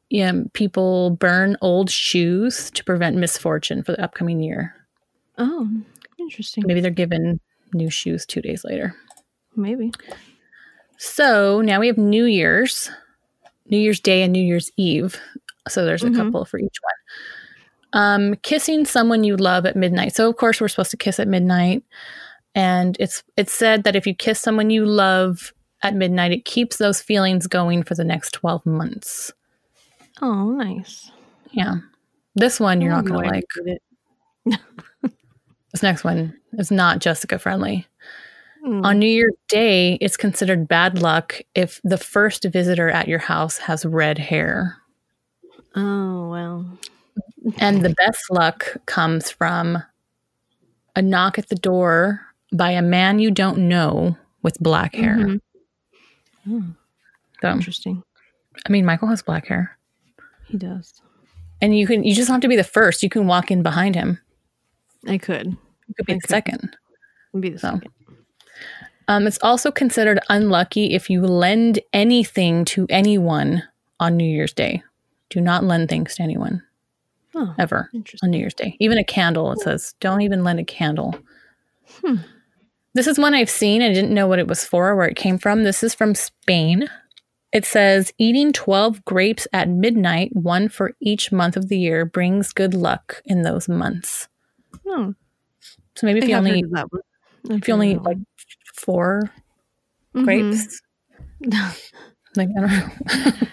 yeah, 0.10 0.32
people 0.54 1.12
burn 1.12 1.58
old 1.62 1.90
shoes 1.90 2.72
to 2.72 2.84
prevent 2.84 3.18
misfortune 3.18 3.84
for 3.84 3.92
the 3.94 4.02
upcoming 4.04 4.40
year. 4.42 4.76
Oh, 5.38 5.70
interesting. 6.18 6.64
Maybe 6.68 6.82
they're 6.82 6.92
given 6.92 7.40
new 7.74 7.90
shoes 7.90 8.26
two 8.26 8.42
days 8.42 8.64
later. 8.64 8.96
Maybe. 9.56 9.92
So 10.98 11.62
now 11.62 11.80
we 11.80 11.88
have 11.88 11.98
New 11.98 12.26
Year's, 12.26 12.90
New 13.70 13.78
Year's 13.78 14.00
Day 14.00 14.24
and 14.24 14.34
New 14.34 14.44
Year's 14.44 14.72
Eve. 14.78 15.20
So 15.68 15.86
there's 15.86 16.04
a 16.04 16.10
Mhm. 16.10 16.16
couple 16.16 16.46
for 16.46 16.60
each 16.60 16.78
one. 16.82 16.94
Um, 17.94 18.36
kissing 18.44 18.86
someone 18.86 19.24
you 19.24 19.38
love 19.38 19.66
at 19.66 19.76
midnight. 19.76 20.16
So 20.16 20.30
of 20.30 20.38
course 20.38 20.60
we're 20.60 20.68
supposed 20.68 20.92
to 20.92 20.98
kiss 20.98 21.20
at 21.20 21.28
midnight, 21.28 21.84
and 22.56 22.98
it's 23.00 23.24
it's 23.38 23.54
said 23.54 23.84
that 23.84 23.96
if 23.96 24.08
you 24.08 24.16
kiss 24.16 24.40
someone 24.40 24.70
you 24.70 24.86
love 24.86 25.54
at 25.84 25.96
midnight, 25.96 26.32
it 26.32 26.46
keeps 26.46 26.78
those 26.78 27.02
feelings 27.02 27.48
going 27.48 27.84
for 27.84 27.96
the 27.96 28.04
next 28.04 28.32
twelve 28.32 28.66
months. 28.66 29.32
Oh, 30.22 30.52
nice. 30.52 31.12
Yeah, 31.52 31.78
this 32.36 32.60
one 32.60 32.82
you're 32.82 32.94
I 32.94 33.02
not 33.02 33.06
gonna 33.06 33.28
like. 33.28 33.46
This 35.74 35.84
next 35.84 36.04
one 36.04 36.38
is 36.54 36.70
not 36.70 37.00
Jessica 37.00 37.40
friendly. 37.40 37.88
Hmm. 38.64 38.86
On 38.86 39.00
New 39.00 39.08
Year's 39.08 39.34
Day, 39.50 39.98
it's 40.00 40.16
considered 40.16 40.68
bad 40.68 41.02
luck 41.02 41.42
if 41.56 41.82
the 41.84 41.98
first 41.98 42.46
visitor 42.46 42.90
at 42.90 43.08
your 43.08 43.20
house 43.20 43.58
has 43.58 43.84
red 43.84 44.20
hair. 44.20 44.78
Oh 45.76 46.30
well. 46.30 46.78
And 47.58 47.84
the 47.84 47.94
best 47.96 48.24
luck 48.32 48.78
comes 48.86 49.30
from 49.30 49.82
a 50.96 51.02
knock 51.02 51.38
at 51.38 51.50
the 51.50 51.56
door 51.56 52.22
by 52.54 52.72
a 52.72 52.82
man 52.82 53.20
you 53.20 53.32
don't 53.32 53.68
know 53.68 54.16
with 54.44 54.60
black 54.60 54.96
hair. 54.96 55.16
Mhm. 55.18 55.42
Oh, 56.50 56.64
So, 57.42 57.50
interesting. 57.52 58.04
I 58.66 58.72
mean, 58.72 58.86
Michael 58.86 59.08
has 59.10 59.22
black 59.22 59.48
hair, 59.48 59.78
He 60.46 60.58
does. 60.58 61.02
and 61.62 61.78
you 61.78 61.88
can 61.88 62.04
you 62.04 62.14
just 62.16 62.28
don't 62.28 62.36
have 62.36 62.42
to 62.42 62.48
be 62.48 62.56
the 62.56 62.64
first. 62.64 63.04
You 63.04 63.10
can 63.10 63.28
walk 63.28 63.52
in 63.52 63.64
behind 63.64 63.96
him. 63.96 64.20
I 65.08 65.18
could. 65.18 65.48
You 65.88 65.96
could 65.96 66.06
be 66.06 66.14
the 66.14 66.18
Okay. 66.18 66.28
second. 66.28 66.78
Be 67.40 67.50
the 67.50 67.60
So. 67.60 67.72
second. 67.74 67.92
Um, 69.10 69.28
it's 69.28 69.40
also 69.42 69.70
considered 69.72 70.20
unlucky 70.30 70.94
if 70.94 71.10
you 71.10 71.22
lend 71.26 71.80
anything 71.92 72.64
to 72.66 72.86
anyone 72.90 73.64
on 74.00 74.16
New 74.16 74.24
Year's 74.24 74.54
Day. 74.54 74.82
Do 75.30 75.42
not 75.42 75.66
lend 75.66 75.90
things 75.90 76.16
to 76.16 76.24
anyone 76.24 76.64
Oh, 77.36 77.54
ever 77.58 77.90
on 78.22 78.30
New 78.32 78.38
Year's 78.38 78.54
Day. 78.54 78.76
Even 78.80 78.98
a 78.98 79.04
candle. 79.04 79.52
It 79.52 79.60
says 79.60 79.96
don't 80.00 80.22
even 80.22 80.44
lend 80.44 80.60
a 80.60 80.64
candle. 80.66 81.16
Hmm. 82.02 82.18
This 82.94 83.08
is 83.08 83.18
one 83.18 83.34
I've 83.34 83.50
seen. 83.50 83.82
I 83.82 83.92
didn't 83.92 84.14
know 84.14 84.28
what 84.28 84.38
it 84.40 84.48
was 84.48 84.64
for, 84.66 84.90
or 84.90 84.96
where 84.96 85.08
it 85.08 85.16
came 85.16 85.40
from. 85.40 85.64
This 85.64 85.82
is 85.84 85.96
from 85.96 86.14
Spain. 86.14 86.88
It 87.52 87.66
says 87.66 88.14
eating 88.20 88.54
12 88.54 89.04
grapes 89.06 89.48
at 89.54 89.68
midnight, 89.70 90.36
one 90.36 90.70
for 90.70 90.94
each 91.02 91.32
month 91.32 91.56
of 91.58 91.70
the 91.70 91.78
year, 91.78 92.06
brings 92.06 92.54
good 92.54 92.74
luck 92.74 93.22
in 93.26 93.42
those 93.44 93.68
months. 93.70 94.28
Oh, 94.88 95.14
So 95.96 96.06
maybe 96.08 96.20
if 96.20 96.26
I 96.26 96.28
you 96.30 96.36
only 96.36 96.52
heard 96.62 96.66
of 96.66 96.72
that 96.72 96.92
one. 96.92 97.02
I've 97.52 97.58
if 97.58 97.68
you 97.68 97.74
only 97.74 97.94
that 97.96 98.04
like 98.04 98.18
four 98.76 99.32
one. 100.14 100.24
Mhm. 100.24 100.26
grapes, 100.26 100.82
like 102.36 102.50
I 102.58 102.60
don't 102.62 102.70
know. 102.70 103.32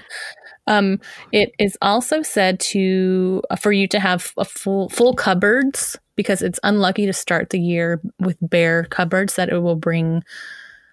um, 0.70 0.98
it 1.32 1.52
is 1.58 1.76
also 1.82 2.22
said 2.22 2.58
to 2.60 3.42
uh, 3.50 3.56
for 3.56 3.72
you 3.72 3.86
to 3.88 4.00
have 4.00 4.32
a 4.38 4.44
full 4.44 4.88
full 4.88 5.14
cupboards 5.14 5.98
because 6.16 6.40
it's 6.42 6.60
unlucky 6.62 7.04
to 7.06 7.12
start 7.12 7.50
the 7.50 7.60
year 7.60 8.00
with 8.18 8.36
bare 8.40 8.84
cupboards 8.84 9.34
that 9.36 9.48
it 9.50 9.58
will 9.58 9.76
bring 9.76 10.22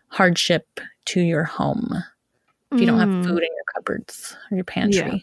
hardship 0.09 0.65
to 1.05 1.21
your 1.21 1.43
home 1.43 1.93
if 2.71 2.81
you 2.81 2.87
don't 2.87 2.99
have 2.99 3.25
food 3.25 3.37
in 3.43 3.49
your 3.55 3.63
cupboards 3.75 4.35
or 4.51 4.55
your 4.55 4.63
pantry. 4.65 4.99
Yeah. 4.99 5.17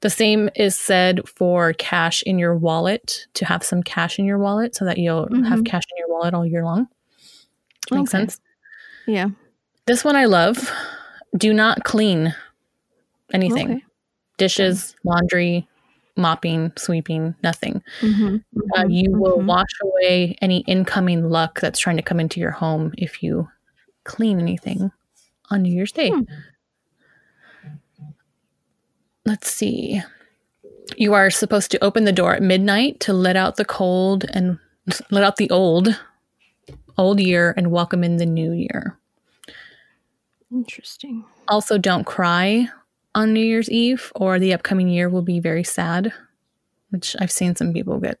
The 0.00 0.10
same 0.10 0.50
is 0.54 0.74
said 0.78 1.26
for 1.26 1.72
cash 1.74 2.22
in 2.24 2.38
your 2.38 2.54
wallet 2.54 3.26
to 3.34 3.46
have 3.46 3.62
some 3.64 3.82
cash 3.82 4.18
in 4.18 4.26
your 4.26 4.38
wallet 4.38 4.74
so 4.74 4.84
that 4.84 4.98
you'll 4.98 5.28
have 5.44 5.60
Mhm. 5.60 5.66
cash 5.66 5.84
in 5.90 5.96
your 5.98 6.08
wallet 6.10 6.34
all 6.34 6.44
year 6.46 6.64
long. 6.64 6.88
Makes 7.90 8.14
Okay. 8.14 8.24
sense. 8.24 8.40
Yeah. 9.06 9.28
This 9.86 10.04
one 10.04 10.16
I 10.16 10.26
love. 10.26 10.70
Do 11.36 11.54
not 11.54 11.84
clean 11.84 12.34
anything. 13.32 13.70
Okay. 13.70 13.84
Dishes, 14.36 14.94
laundry, 15.04 15.66
mopping, 16.16 16.72
sweeping, 16.76 17.34
nothing. 17.42 17.82
Mhm. 18.00 18.42
Uh, 18.74 18.82
Mhm. 18.84 18.92
you 18.92 19.10
will 19.12 19.38
Mhm. 19.38 19.46
wash 19.46 19.72
away 19.82 20.36
any 20.40 20.58
incoming 20.60 21.28
luck 21.30 21.60
that's 21.60 21.78
trying 21.78 21.96
to 21.96 22.02
come 22.02 22.20
into 22.20 22.40
your 22.40 22.50
home 22.50 22.92
if 22.98 23.22
you 23.22 23.48
clean 24.04 24.38
anything 24.40 24.90
on 25.50 25.62
New 25.62 25.72
Year's 25.74 25.92
Day. 25.92 26.10
Hmm. 26.10 26.22
Let's 29.24 29.50
see. 29.50 30.00
You 30.96 31.14
are 31.14 31.30
supposed 31.30 31.70
to 31.72 31.82
open 31.84 32.04
the 32.04 32.12
door 32.12 32.34
at 32.34 32.42
midnight 32.42 33.00
to 33.00 33.12
let 33.12 33.36
out 33.36 33.56
the 33.56 33.64
cold 33.64 34.24
and 34.30 34.58
let 35.10 35.24
out 35.24 35.36
the 35.36 35.50
old 35.50 35.98
old 36.98 37.20
year 37.20 37.52
and 37.56 37.70
welcome 37.70 38.02
in 38.04 38.16
the 38.16 38.26
new 38.26 38.52
year. 38.52 38.96
Interesting. 40.52 41.24
Also, 41.48 41.76
don't 41.76 42.04
cry 42.04 42.68
on 43.16 43.32
New 43.32 43.40
Year's 43.44 43.68
Eve, 43.70 44.12
or 44.14 44.38
the 44.38 44.52
upcoming 44.54 44.88
year 44.88 45.08
will 45.08 45.22
be 45.22 45.40
very 45.40 45.64
sad. 45.64 46.12
Which 46.90 47.16
I've 47.18 47.32
seen 47.32 47.56
some 47.56 47.72
people 47.72 47.98
get 47.98 48.18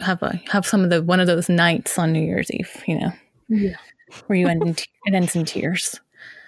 have 0.00 0.22
a 0.22 0.40
have 0.50 0.66
some 0.66 0.84
of 0.84 0.90
the 0.90 1.02
one 1.02 1.20
of 1.20 1.26
those 1.26 1.48
nights 1.48 1.98
on 1.98 2.12
New 2.12 2.20
Year's 2.22 2.50
Eve, 2.50 2.70
you 2.86 2.98
know, 3.00 3.12
Yeah. 3.48 3.76
where 4.26 4.38
you 4.38 4.46
end 4.48 4.62
in 4.62 4.74
te- 4.74 4.86
it 5.06 5.14
ends 5.14 5.34
in 5.34 5.44
tears. 5.44 6.00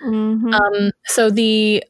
Mhm. 0.02 0.52
Um, 0.54 0.90
so 1.06 1.30
the 1.30 1.82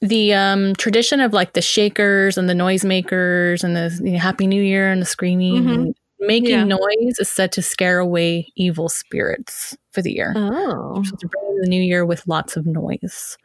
the 0.00 0.34
um, 0.34 0.74
tradition 0.76 1.20
of 1.20 1.32
like 1.32 1.52
the 1.54 1.62
shakers 1.62 2.36
and 2.38 2.48
the 2.48 2.54
noisemakers 2.54 3.64
and 3.64 3.74
the 3.76 3.98
you 4.04 4.12
know, 4.12 4.18
Happy 4.18 4.46
New 4.46 4.62
Year 4.62 4.90
and 4.90 5.00
the 5.00 5.06
screaming 5.06 5.64
Mhm. 5.64 5.74
and 5.74 5.94
making 6.20 6.50
Yeah. 6.50 6.64
noise 6.64 7.18
is 7.18 7.28
said 7.30 7.52
to 7.52 7.62
scare 7.62 7.98
away 7.98 8.48
evil 8.56 8.88
spirits 8.88 9.76
for 9.92 10.02
the 10.02 10.12
year. 10.12 10.32
oh. 10.36 11.02
So 11.04 11.16
to 11.16 11.28
bring 11.28 11.60
the 11.62 11.68
new 11.68 11.80
year 11.82 12.04
with 12.04 12.26
lots 12.26 12.56
of 12.56 12.66
noise 12.66 13.36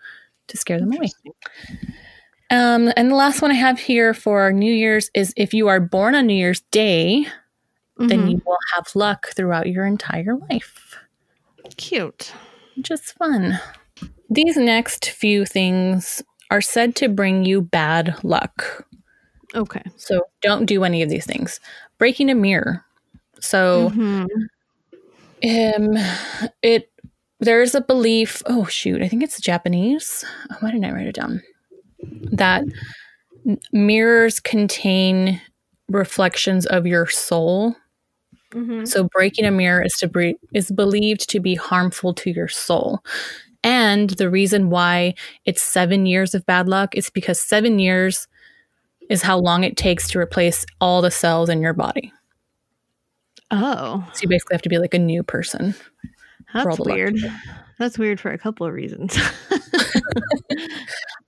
to 0.48 0.58
scare 0.58 0.80
them 0.80 0.92
away. 0.94 1.10
Um, 2.50 2.92
and 2.98 3.10
the 3.10 3.16
last 3.16 3.42
one 3.42 3.52
I 3.52 3.56
have 3.56 3.80
here 3.80 4.14
for 4.14 4.52
New 4.52 4.74
Year's 4.74 5.10
is 5.14 5.34
if 5.38 5.54
you 5.54 5.68
are 5.70 5.80
born 5.80 6.16
on 6.16 6.28
New 6.28 6.34
Year's 6.36 6.62
Day, 6.72 7.26
then 7.98 8.26
Mhm. 8.26 8.32
you 8.32 8.42
will 8.46 8.58
have 8.76 8.88
luck 8.96 9.28
throughout 9.36 9.68
your 9.68 9.86
entire 9.86 10.36
life, 10.50 10.98
cute. 11.78 12.34
Just 12.82 13.14
fun. 13.14 13.60
These 14.30 14.58
next 14.58 15.10
few 15.10 15.46
things 15.46 16.22
are 16.50 16.62
said 16.62 16.96
to 16.98 17.08
bring 17.08 17.46
you 17.46 17.62
bad 17.62 18.16
luck. 18.24 18.86
Okay. 19.56 19.84
So 19.98 20.22
don't 20.42 20.66
do 20.66 20.84
any 20.84 21.02
of 21.04 21.10
these 21.10 21.26
things. 21.26 21.60
Breaking 21.98 22.30
a 22.30 22.36
mirror. 22.36 22.84
So 23.40 23.90
Mhm. 23.92 24.28
um 25.44 25.98
it 26.62 26.91
there's 27.42 27.76
a 27.76 27.82
belief, 27.82 28.42
oh 28.48 28.66
shoot, 28.66 29.02
I 29.02 29.08
think 29.08 29.24
it's 29.24 29.40
Japanese. 29.42 30.24
Oh, 30.52 30.56
why 30.62 30.72
didn't 30.72 30.86
I 30.86 30.92
write 30.94 31.08
it 31.08 31.16
down? 31.16 31.42
That 32.32 32.64
mirrors 33.72 34.40
contain 34.40 35.42
reflections 35.90 36.66
of 36.68 36.86
your 36.88 37.08
soul. 37.08 37.76
Mhm. 38.52 38.88
So 38.88 39.08
breaking 39.14 39.46
a 39.46 39.52
mirror 39.52 39.84
is 39.84 39.94
to 40.00 40.08
bre- 40.08 40.38
is 40.54 40.72
believed 40.72 41.30
to 41.30 41.40
be 41.40 41.56
harmful 41.56 42.14
to 42.16 42.32
your 42.32 42.48
soul. 42.48 43.00
And 43.64 44.12
the 44.12 44.30
reason 44.30 44.70
why 44.70 45.16
it's 45.46 45.62
7 45.62 46.06
years 46.06 46.34
of 46.36 46.46
bad 46.46 46.68
luck 46.68 46.96
is 46.96 47.10
because 47.10 47.40
7 47.42 47.80
years 47.80 48.28
is 49.10 49.22
how 49.22 49.38
long 49.40 49.64
it 49.64 49.78
takes 49.78 50.10
to 50.10 50.20
replace 50.20 50.66
all 50.82 51.02
the 51.02 51.12
cells 51.12 51.50
in 51.50 51.62
your 51.62 51.74
body. 51.74 52.12
Oh, 53.52 54.08
So 54.14 54.22
you 54.24 54.30
basically 54.30 54.54
have 54.56 54.62
to 54.62 54.70
be 54.70 54.78
like 54.80 54.94
a 54.94 55.00
new 55.00 55.24
person. 55.24 55.76
That's 56.54 56.80
weird. 56.80 57.16
That's 57.80 57.98
weird 57.98 58.20
for 58.20 58.32
a 58.32 58.38
couple 58.38 58.68
of 58.68 58.74
reasons. 58.74 59.18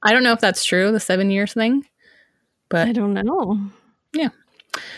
I 0.03 0.11
don't 0.11 0.23
know 0.23 0.33
if 0.33 0.41
that's 0.41 0.65
true, 0.65 0.91
the 0.91 0.99
7 0.99 1.31
years 1.31 1.53
thing. 1.53 1.85
But 2.69 2.87
I 2.87 2.91
don't 2.91 3.13
know. 3.13 3.59
Yeah. 4.13 4.29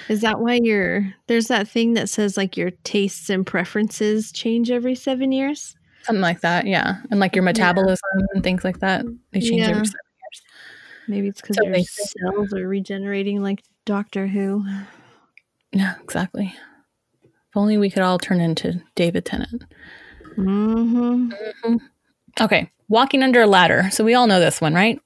Is 0.10 0.22
that 0.22 0.40
why 0.40 0.60
your 0.62 1.14
there's 1.28 1.48
that 1.48 1.68
thing 1.68 1.94
that 1.96 2.10
says 2.10 2.38
like 2.38 2.56
your 2.56 2.72
tastes 2.84 3.30
and 3.30 3.46
preferences 3.46 4.32
change 4.32 4.72
every 4.72 4.96
seven 4.96 5.32
years? 5.32 5.76
something 6.04 6.22
like 6.22 6.42
that, 6.42 6.68
yeah. 6.68 6.98
And 7.10 7.20
like 7.20 7.36
your 7.36 7.44
metabolism 7.44 7.98
and 8.34 8.44
things 8.44 8.64
like 8.64 8.80
that, 8.80 9.06
they 9.32 9.40
change 9.40 9.62
Yeah. 9.62 9.70
every 9.70 9.86
7 9.86 9.88
years. 9.96 10.42
Maybe 11.08 11.28
it's 11.28 11.42
because 11.42 11.58
So 11.58 11.66
your 11.66 11.84
cells 11.84 12.54
are 12.54 12.68
regenerating 12.68 13.42
like 13.42 13.64
Doctor 13.86 14.28
Who. 14.28 14.64
Yeah, 15.72 15.96
exactly. 16.04 16.54
If 17.24 17.58
only 17.58 17.78
we 17.78 17.90
could 17.90 18.04
all 18.04 18.20
turn 18.20 18.40
into 18.40 18.82
David 18.96 19.26
Tennant. 19.26 19.64
Mm-hmm. 20.38 21.76
Okay, 22.42 22.70
walking 22.90 23.24
under 23.24 23.42
a 23.42 23.48
ladder. 23.48 23.90
So 23.92 24.04
we 24.04 24.14
all 24.14 24.28
know 24.28 24.40
this 24.40 24.62
one, 24.62 24.74
right? 24.74 25.00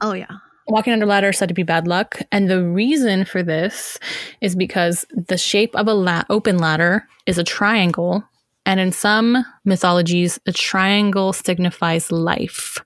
Oh 0.00 0.12
yeah. 0.14 0.26
Walking 0.68 0.92
under 0.92 1.04
a 1.04 1.08
ladder 1.08 1.30
is 1.30 1.38
said 1.38 1.48
to 1.48 1.54
be 1.54 1.62
bad 1.64 1.86
luck, 1.86 2.20
and 2.30 2.48
the 2.48 2.62
reason 2.62 3.24
for 3.24 3.42
this 3.42 3.98
is 4.40 4.54
because 4.54 5.04
the 5.10 5.36
shape 5.36 5.74
of 5.74 5.88
a 5.88 5.94
la- 5.94 6.22
open 6.30 6.58
ladder 6.58 7.06
is 7.26 7.38
a 7.38 7.44
triangle, 7.44 8.24
and 8.64 8.78
in 8.80 8.92
some 8.92 9.44
mythologies, 9.64 10.38
a 10.46 10.52
triangle 10.52 11.32
signifies 11.32 12.12
life. 12.12 12.78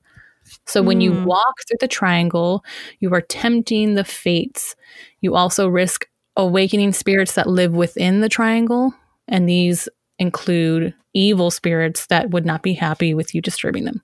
So 0.67 0.83
when 0.83 1.01
you 1.01 1.13
Hmm. 1.13 1.25
walk 1.25 1.55
through 1.69 1.79
the 1.81 1.89
triangle, 1.89 2.65
you 3.01 3.13
are 3.15 3.21
tempting 3.21 3.95
the 3.95 4.05
fates. 4.05 4.75
You 5.21 5.35
also 5.35 5.69
risk 5.69 6.07
awakening 6.37 6.93
spirits 6.93 7.35
that 7.35 7.47
live 7.49 7.75
within 7.75 8.21
the 8.21 8.29
triangle, 8.29 8.95
and 9.29 9.49
these 9.49 9.89
include 10.19 10.95
evil 11.15 11.51
spirits 11.51 12.07
that 12.07 12.31
would 12.31 12.47
not 12.47 12.63
be 12.63 12.75
happy 12.75 13.15
with 13.15 13.35
you 13.35 13.41
disturbing 13.41 13.85
them. 13.85 14.03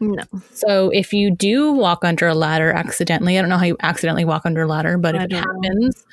No. 0.00 0.22
So 0.52 0.90
if 0.90 1.12
you 1.12 1.30
do 1.30 1.72
walk 1.72 2.04
under 2.04 2.26
a 2.26 2.34
ladder 2.34 2.70
accidentally, 2.70 3.38
I 3.38 3.40
don't 3.40 3.50
know 3.50 3.58
how 3.58 3.64
you 3.64 3.76
accidentally 3.82 4.24
walk 4.24 4.44
under 4.44 4.62
a 4.62 4.66
ladder, 4.66 4.98
but 4.98 5.14
if 5.14 5.22
it 5.22 5.30
don't 5.30 5.62
know. 5.62 5.68
happens, 5.68 6.04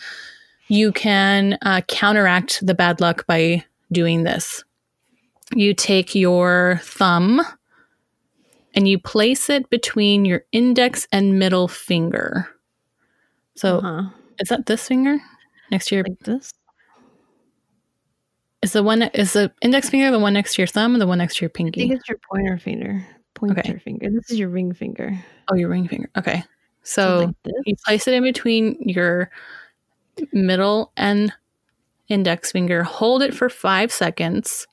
you 0.67 0.91
can 0.91 1.57
uh, 1.61 1.81
counteract 1.87 2.65
the 2.65 2.73
bad 2.73 3.01
luck 3.01 3.25
by 3.27 3.63
doing 3.91 4.23
this. 4.23 4.63
You 5.53 5.73
take 5.73 6.15
your 6.15 6.79
thumb 6.83 7.41
and 8.73 8.87
you 8.87 8.97
place 8.97 9.49
it 9.49 9.69
between 9.69 10.25
your 10.25 10.45
index 10.51 11.07
and 11.11 11.37
middle 11.37 11.67
finger. 11.67 12.49
So 13.55 13.79
uh-huh. 13.79 14.09
is 14.39 14.49
that 14.49 14.65
this 14.65 14.87
finger 14.87 15.19
next 15.69 15.87
to 15.87 15.95
your? 15.95 16.05
like 16.05 16.19
this. 16.19 16.53
Is 18.63 18.71
the 18.71 18.81
one 18.81 19.03
is 19.03 19.33
the 19.33 19.51
index 19.61 19.89
finger 19.89 20.09
the 20.09 20.19
one 20.19 20.33
next 20.33 20.55
to 20.55 20.61
your 20.61 20.67
thumb, 20.67 20.95
or 20.95 20.99
the 20.99 21.05
one 21.05 21.17
next 21.19 21.35
to 21.35 21.41
your 21.41 21.49
pinky? 21.49 21.83
I 21.83 21.87
think 21.89 21.99
it's 21.99 22.09
your 22.09 22.17
pointer 22.31 22.57
finger. 22.57 23.05
Pointer 23.35 23.79
finger. 23.79 24.09
This 24.09 24.31
is 24.31 24.39
your 24.39 24.49
ring 24.49 24.73
finger. 24.73 25.11
Oh, 25.51 25.55
your 25.55 25.69
ring 25.69 25.87
finger. 25.87 26.09
Okay, 26.17 26.43
So 26.83 27.33
like. 27.45 27.53
You 27.65 27.75
place 27.85 28.07
it 28.07 28.13
in 28.13 28.23
between 28.23 28.77
your 28.79 29.29
middle 30.31 30.91
and 30.95 31.33
index 32.07 32.51
finger. 32.51 32.83
Hold 32.83 33.21
it 33.21 33.33
for 33.33 33.49
five 33.49 33.91
seconds. 33.91 34.67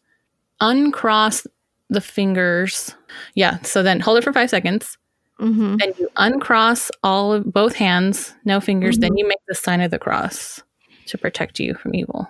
Uncross 0.60 1.46
the 1.88 2.00
fingers. 2.00 2.94
Yeah. 3.34 3.60
So 3.62 3.82
then 3.82 4.00
hold 4.00 4.18
it 4.18 4.24
for 4.24 4.32
five 4.32 4.50
seconds. 4.50 4.98
Mm-hmm. 5.40 5.76
Then 5.76 5.92
you 5.98 6.08
uncross 6.16 6.90
all 7.02 7.32
of 7.32 7.50
both 7.50 7.74
hands, 7.74 8.34
no 8.44 8.60
fingers. 8.60 8.98
Then 8.98 9.16
you 9.16 9.26
make 9.26 9.38
the 9.48 9.54
sign 9.54 9.80
of 9.80 9.90
the 9.90 9.98
cross 9.98 10.62
to 11.06 11.16
protect 11.16 11.58
you 11.58 11.74
from 11.74 11.94
evil. 11.94 12.28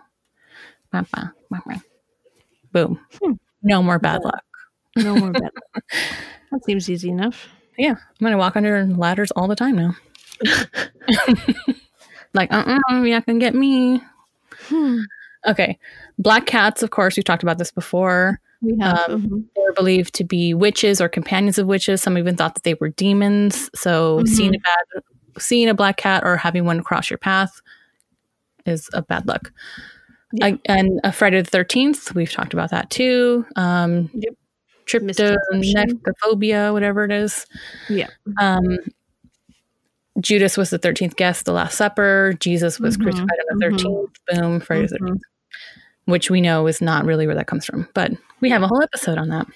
Boom. 2.72 3.00
Hmm. 3.22 3.32
No 3.62 3.82
more 3.82 3.98
bad 3.98 4.22
luck. 4.24 4.44
No 4.96 5.16
more 5.16 5.32
bad. 5.32 5.42
luck. 5.42 5.84
that 6.52 6.64
seems 6.64 6.88
easy 6.88 7.10
enough. 7.10 7.48
Yeah. 7.78 7.90
I'm 7.92 7.98
going 8.20 8.32
to 8.32 8.38
walk 8.38 8.56
under 8.56 8.84
ladders 8.86 9.30
all 9.32 9.48
the 9.48 9.56
time 9.56 9.76
now. 9.76 9.96
like, 12.34 12.52
uh 12.52 12.64
uh 12.90 12.94
you're 13.02 13.10
not 13.10 13.26
going 13.26 13.38
to 13.40 13.44
get 13.44 13.54
me. 13.54 14.00
Hmm. 14.68 15.00
Okay. 15.46 15.78
Black 16.18 16.46
cats, 16.46 16.82
of 16.82 16.90
course, 16.90 17.16
we've 17.16 17.24
talked 17.24 17.42
about 17.42 17.58
this 17.58 17.70
before. 17.72 18.40
We 18.62 18.76
have. 18.78 19.08
Um, 19.10 19.22
mhm. 19.22 19.44
They're 19.56 19.72
believed 19.72 20.14
to 20.16 20.24
be 20.24 20.52
witches 20.54 21.00
or 21.00 21.08
companions 21.08 21.58
of 21.58 21.66
witches. 21.66 22.02
Some 22.02 22.18
even 22.18 22.36
thought 22.36 22.54
that 22.54 22.62
they 22.64 22.74
were 22.74 22.90
demons. 22.90 23.70
So 23.74 24.20
Mhm. 24.20 24.28
seeing 24.28 24.54
a 24.54 24.58
bad 24.58 25.02
seeing 25.38 25.68
a 25.68 25.74
black 25.74 25.96
cat 25.96 26.22
or 26.24 26.36
having 26.36 26.64
one 26.66 26.82
cross 26.82 27.08
your 27.08 27.16
path 27.18 27.62
is 28.66 28.90
a 28.92 29.00
bad 29.00 29.26
luck. 29.26 29.50
I, 30.42 30.58
and 30.66 31.00
a 31.04 31.12
Friday 31.12 31.40
the 31.42 31.50
thirteenth, 31.50 32.14
we've 32.14 32.30
talked 32.32 32.52
about 32.54 32.70
that 32.70 32.90
too. 32.90 33.44
Um 33.56 34.10
Yep. 34.14 34.34
Misconception. 35.02 36.00
whatever 36.72 37.04
it 37.04 37.12
is. 37.12 37.46
Yeah. 37.88 38.08
Um 38.40 38.78
Judas 40.20 40.56
was 40.56 40.70
the 40.70 40.78
thirteenth 40.78 41.16
guest, 41.16 41.44
the 41.44 41.52
Last 41.52 41.76
Supper. 41.76 42.34
Jesus 42.40 42.78
was 42.80 42.96
Mhm, 42.96 43.02
crucified 43.04 43.38
on 43.52 43.58
the 43.58 43.66
mhm. 43.66 43.70
13th 43.78 44.10
Boom, 44.28 44.60
Friday 44.60 44.86
the 44.86 44.98
Mhm. 44.98 45.08
13th 45.08 45.22
which 46.06 46.28
we 46.30 46.40
know 46.40 46.66
is 46.66 46.80
not 46.80 47.04
really 47.04 47.26
where 47.26 47.36
that 47.36 47.46
comes 47.46 47.64
from. 47.64 47.86
But 47.94 48.10
we 48.40 48.50
have 48.50 48.62
a 48.62 48.66
whole 48.66 48.82
episode 48.82 49.16
on 49.18 49.28
that. 49.28 49.46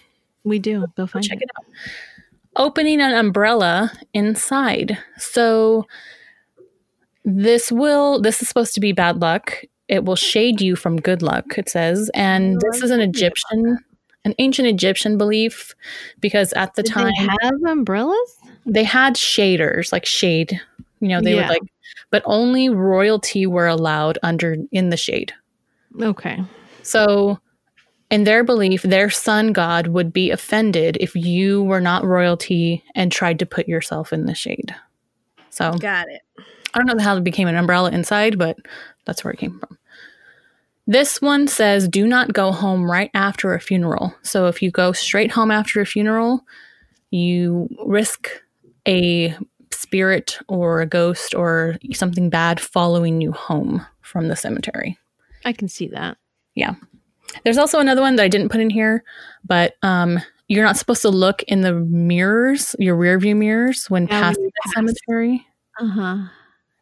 We 0.44 0.60
do. 0.60 0.86
Go 0.96 1.06
find 1.06 1.24
Check 1.24 1.38
it. 1.38 1.44
it 1.44 1.50
out. 1.58 1.66
Opening 2.56 3.00
an 3.00 3.12
umbrella 3.12 3.90
inside. 4.12 4.96
So 5.18 5.86
this 7.24 7.72
will 7.72 8.20
this 8.20 8.40
is 8.42 8.46
supposed 8.48 8.74
to 8.74 8.80
be 8.80 8.92
bad 8.92 9.20
luck. 9.20 9.64
It 9.88 10.04
will 10.04 10.16
shade 10.16 10.60
you 10.60 10.76
from 10.76 10.96
good 11.00 11.22
luck, 11.22 11.58
it 11.58 11.68
says. 11.68 12.10
And 12.14 12.60
this 12.60 12.82
is 12.82 12.90
an 12.90 13.00
Egyptian 13.00 13.78
an 14.26 14.34
ancient 14.38 14.66
Egyptian 14.66 15.18
belief 15.18 15.74
because 16.20 16.54
at 16.54 16.74
the 16.76 16.82
Did 16.82 16.92
time 16.92 17.12
they 17.18 17.28
have 17.42 17.62
umbrellas? 17.68 18.38
they 18.64 18.84
had 18.84 19.14
shaders, 19.16 19.92
like 19.92 20.06
shade. 20.06 20.58
You 21.00 21.08
know, 21.08 21.20
they 21.20 21.34
Yeah. 21.34 21.42
would 21.42 21.48
like 21.50 21.62
but 22.10 22.22
only 22.24 22.68
royalty 22.70 23.44
were 23.46 23.66
allowed 23.66 24.18
under 24.22 24.56
in 24.72 24.88
the 24.88 24.96
shade. 24.96 25.32
Okay. 26.00 26.42
So, 26.82 27.38
in 28.10 28.24
their 28.24 28.42
belief, 28.44 28.82
their 28.82 29.10
sun 29.10 29.52
god 29.52 29.88
would 29.88 30.12
be 30.12 30.30
offended 30.30 30.96
if 31.00 31.14
you 31.14 31.62
were 31.64 31.80
not 31.80 32.04
royalty 32.04 32.82
and 32.94 33.12
tried 33.12 33.38
to 33.40 33.46
put 33.46 33.68
yourself 33.68 34.12
in 34.12 34.24
the 34.26 34.34
shade. 34.34 34.74
So, 35.50 35.72
Got 35.72 36.08
it. 36.08 36.22
I 36.74 36.78
don't 36.78 36.86
know 36.96 37.02
how 37.02 37.16
it 37.16 37.24
became 37.24 37.48
an 37.48 37.56
umbrella 37.56 37.90
inside, 37.90 38.38
but 38.38 38.56
that's 39.04 39.22
where 39.24 39.32
it 39.32 39.38
came 39.38 39.58
from. 39.58 39.78
This 40.86 41.22
one 41.22 41.48
says 41.48 41.88
do 41.88 42.06
not 42.06 42.32
go 42.32 42.52
home 42.52 42.90
right 42.90 43.10
after 43.14 43.54
a 43.54 43.60
funeral. 43.60 44.14
So 44.22 44.46
if 44.48 44.60
you 44.60 44.70
go 44.70 44.92
straight 44.92 45.30
home 45.30 45.50
after 45.50 45.80
a 45.80 45.86
funeral, 45.86 46.44
you 47.10 47.68
risk 47.86 48.28
a 48.86 49.34
spirit 49.70 50.38
or 50.48 50.80
a 50.82 50.86
ghost 50.86 51.34
or 51.34 51.76
something 51.92 52.28
bad 52.28 52.60
following 52.60 53.20
you 53.20 53.32
home 53.32 53.84
from 54.02 54.28
the 54.28 54.36
cemetery. 54.36 54.98
I 55.44 55.52
can 55.52 55.68
see 55.68 55.88
that. 55.88 56.18
Yeah. 56.54 56.74
There's 57.44 57.58
also 57.58 57.80
another 57.80 58.00
one 58.02 58.16
that 58.16 58.22
I 58.24 58.28
didn't 58.28 58.50
put 58.50 58.60
in 58.60 58.70
here, 58.70 59.04
but 59.44 59.74
um, 59.82 60.20
you're 60.48 60.64
not 60.64 60.76
supposed 60.76 61.02
to 61.02 61.08
look 61.08 61.42
in 61.44 61.62
the 61.62 61.72
mirrors, 61.72 62.76
your 62.78 62.94
rear 62.96 63.18
view 63.18 63.34
mirrors, 63.34 63.88
when 63.90 64.04
Yeah, 64.04 64.20
passing 64.20 64.44
the 64.44 64.52
pass. 64.64 64.72
cemetery 64.74 65.46
Uh 65.80 65.86
huh. 65.86 66.16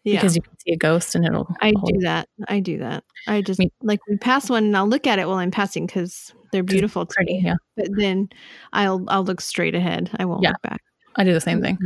Yeah. 0.05 0.17
because 0.21 0.35
you 0.37 0.43
can 0.43 0.59
see 0.59 0.73
a 0.73 0.77
ghost 0.77 1.15
and 1.15 1.25
it'll. 1.25 1.47
I 1.61 1.71
do 1.73 1.99
that. 2.01 2.29
I 2.49 2.61
do 2.61 2.79
that. 2.79 3.05
I 3.29 3.41
just 3.43 3.61
like 3.83 4.01
we 4.09 4.17
pass 4.17 4.51
one 4.51 4.65
and 4.65 4.77
I'll 4.77 4.89
look 4.89 5.07
at 5.07 5.19
it 5.19 5.29
while 5.29 5.39
I'm 5.39 5.51
passing 5.53 5.87
because 5.87 6.33
they're 6.51 6.63
beautiful 6.65 7.07
to 7.07 7.15
Pretty, 7.15 7.35
me. 7.35 7.43
yeah. 7.45 7.55
But 7.77 7.89
then 7.97 8.29
I'll 8.73 9.05
I'll 9.09 9.25
look 9.25 9.41
straight 9.41 9.75
ahead. 9.75 10.11
I 10.19 10.25
won't 10.25 10.43
Yeah. 10.43 10.51
look 10.51 10.63
back. 10.63 10.81
I 11.17 11.25
do 11.25 11.33
the 11.33 11.41
same 11.41 11.61
thing. 11.63 11.79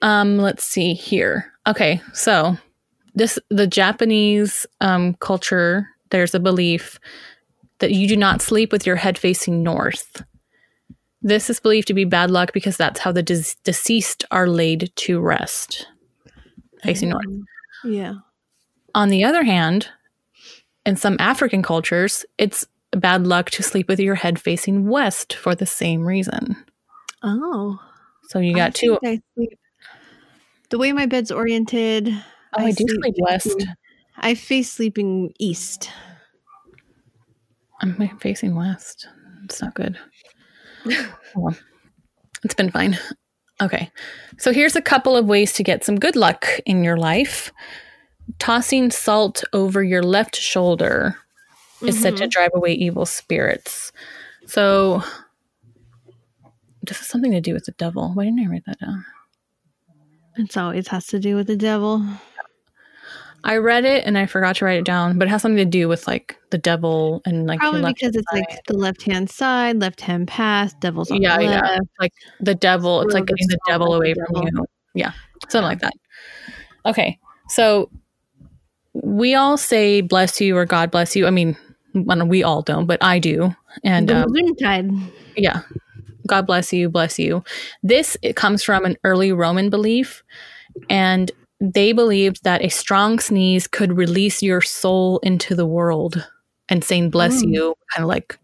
Um, 0.00 0.38
let's 0.38 0.64
see 0.64 0.94
here. 0.94 1.52
Okay, 1.66 2.00
so 2.14 2.56
this 3.14 3.38
the 3.50 3.66
Japanese 3.66 4.64
um, 4.80 5.14
culture. 5.14 5.88
There's 6.10 6.34
a 6.34 6.40
belief 6.40 6.98
that 7.80 7.92
you 7.92 8.08
do 8.08 8.16
not 8.16 8.40
sleep 8.40 8.72
with 8.72 8.86
your 8.86 8.96
head 8.96 9.18
facing 9.18 9.62
north. 9.62 10.22
This 11.20 11.50
is 11.50 11.60
believed 11.60 11.88
to 11.88 11.94
be 11.94 12.04
bad 12.04 12.30
luck 12.30 12.52
because 12.54 12.76
that's 12.76 13.00
how 13.00 13.12
the 13.12 13.22
des- 13.22 13.54
deceased 13.64 14.24
are 14.30 14.48
laid 14.48 14.90
to 14.96 15.20
rest, 15.20 15.86
facing 16.82 17.10
north. 17.10 17.26
Um, 17.26 17.44
Yeah. 17.84 18.14
On 18.94 19.08
the 19.08 19.24
other 19.24 19.44
hand, 19.44 19.88
in 20.86 20.96
some 20.96 21.16
African 21.20 21.62
cultures, 21.62 22.24
it's 22.38 22.66
bad 22.92 23.26
luck 23.26 23.50
to 23.50 23.62
sleep 23.62 23.88
with 23.88 24.00
your 24.00 24.14
head 24.14 24.40
facing 24.40 24.88
west 24.88 25.34
for 25.34 25.54
the 25.54 25.66
same 25.66 26.04
reason. 26.04 26.56
Oh. 27.22 27.78
So 28.28 28.38
you 28.38 28.52
I 28.52 28.56
got 28.56 28.74
two. 28.74 28.98
I 29.04 29.20
sleep. 29.34 29.58
The 30.70 30.78
way 30.78 30.92
my 30.92 31.06
bed's 31.06 31.30
oriented. 31.30 32.08
Oh, 32.08 32.64
I, 32.64 32.72
do 32.72 32.84
sleep 32.86 33.14
west. 33.18 33.66
I 34.16 34.34
face 34.34 34.72
sleeping 34.72 35.32
east. 35.38 35.90
I'm 37.80 38.18
facing 38.18 38.54
west. 38.54 39.08
It's 39.44 39.60
not 39.62 39.74
good. 39.74 39.98
Oh, 40.90 41.42
well. 41.42 41.56
it's 42.44 42.54
been 42.54 42.70
fine. 42.70 42.96
Okay. 43.60 43.90
So 44.38 44.52
here's 44.52 44.76
a 44.76 44.82
couple 44.82 45.16
of 45.16 45.26
ways 45.26 45.52
to 45.54 45.62
get 45.62 45.84
some 45.84 45.98
good 45.98 46.16
luck 46.16 46.46
in 46.64 46.84
your 46.84 46.96
life. 46.96 47.52
Tossing 48.38 48.90
salt 48.90 49.42
over 49.52 49.82
your 49.82 50.02
left 50.02 50.36
shoulder 50.36 51.16
is 51.82 52.00
said 52.00 52.16
to 52.16 52.24
mm-hmm. 52.24 52.30
drive 52.30 52.50
away 52.54 52.72
evil 52.72 53.06
spirits. 53.06 53.92
So 54.46 55.02
this 56.82 57.00
is 57.00 57.06
something 57.06 57.32
to 57.32 57.40
do 57.40 57.54
with 57.54 57.64
the 57.64 57.72
devil. 57.72 58.12
Why 58.14 58.24
didn't 58.24 58.40
I 58.40 58.50
write 58.50 58.64
that 58.66 58.80
down? 58.80 59.04
It's 60.36 60.56
always 60.56 60.88
has 60.88 61.06
to 61.08 61.18
do 61.18 61.34
with 61.34 61.48
the 61.48 61.56
devil. 61.56 62.04
I 63.44 63.56
read 63.56 63.84
it 63.84 64.04
and 64.04 64.18
I 64.18 64.26
forgot 64.26 64.56
to 64.56 64.64
write 64.64 64.78
it 64.78 64.84
down, 64.84 65.18
but 65.18 65.28
it 65.28 65.30
has 65.30 65.42
something 65.42 65.56
to 65.58 65.64
do 65.64 65.88
with 65.88 66.06
like 66.06 66.36
the 66.50 66.58
devil 66.58 67.22
and 67.24 67.46
like 67.46 67.60
Probably 67.60 67.82
because 67.92 68.14
it's 68.16 68.30
side. 68.30 68.44
like 68.48 68.64
the 68.66 68.76
left 68.76 69.02
hand 69.02 69.30
side, 69.30 69.76
left 69.80 70.00
hand 70.00 70.28
path, 70.28 70.78
devil's 70.80 71.10
on 71.10 71.22
yeah, 71.22 71.38
yeah, 71.38 71.60
left. 71.60 71.80
like 72.00 72.12
the 72.40 72.54
devil. 72.54 73.00
It's 73.02 73.12
Throw 73.12 73.20
like 73.20 73.28
getting 73.28 73.46
the 73.48 73.58
devil 73.66 73.86
at 73.86 73.90
the 73.90 73.96
away 73.96 74.14
from 74.14 74.42
devil. 74.42 74.60
you. 74.60 74.66
Yeah, 74.94 75.12
something 75.48 75.68
like 75.68 75.80
that. 75.80 75.94
Okay, 76.84 77.18
so 77.48 77.90
we 78.92 79.34
all 79.34 79.56
say 79.56 80.00
"bless 80.00 80.40
you" 80.40 80.56
or 80.56 80.64
"God 80.66 80.90
bless 80.90 81.14
you." 81.14 81.26
I 81.26 81.30
mean, 81.30 81.56
we 81.94 82.42
all 82.42 82.62
don't, 82.62 82.86
but 82.86 83.02
I 83.02 83.18
do. 83.18 83.54
And 83.84 84.10
um, 84.10 84.26
yeah, 85.36 85.60
God 86.26 86.46
bless 86.46 86.72
you, 86.72 86.88
bless 86.88 87.18
you. 87.18 87.44
This 87.82 88.16
it 88.22 88.34
comes 88.36 88.62
from 88.62 88.84
an 88.84 88.96
early 89.04 89.32
Roman 89.32 89.70
belief, 89.70 90.22
and 90.90 91.30
they 91.60 91.92
believed 91.92 92.44
that 92.44 92.64
a 92.64 92.68
strong 92.68 93.18
sneeze 93.18 93.66
could 93.66 93.96
release 93.96 94.42
your 94.42 94.60
soul 94.60 95.18
into 95.20 95.54
the 95.54 95.66
world, 95.66 96.26
and 96.68 96.84
saying 96.84 97.10
"bless 97.10 97.42
Mm. 97.42 97.52
you" 97.54 97.74
kind 97.94 98.04
of 98.04 98.08
like 98.08 98.38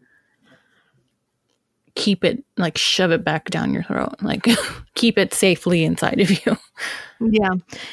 keep 1.96 2.24
it 2.24 2.42
like 2.56 2.76
shove 2.76 3.12
it 3.12 3.24
back 3.24 3.50
down 3.50 3.72
your 3.72 3.84
throat, 3.84 4.14
like 4.20 4.44
keep 4.96 5.16
it 5.16 5.32
safely 5.32 5.84
inside 5.84 6.20
of 6.20 6.30
you. 6.30 6.56
Yeah. 7.20 7.52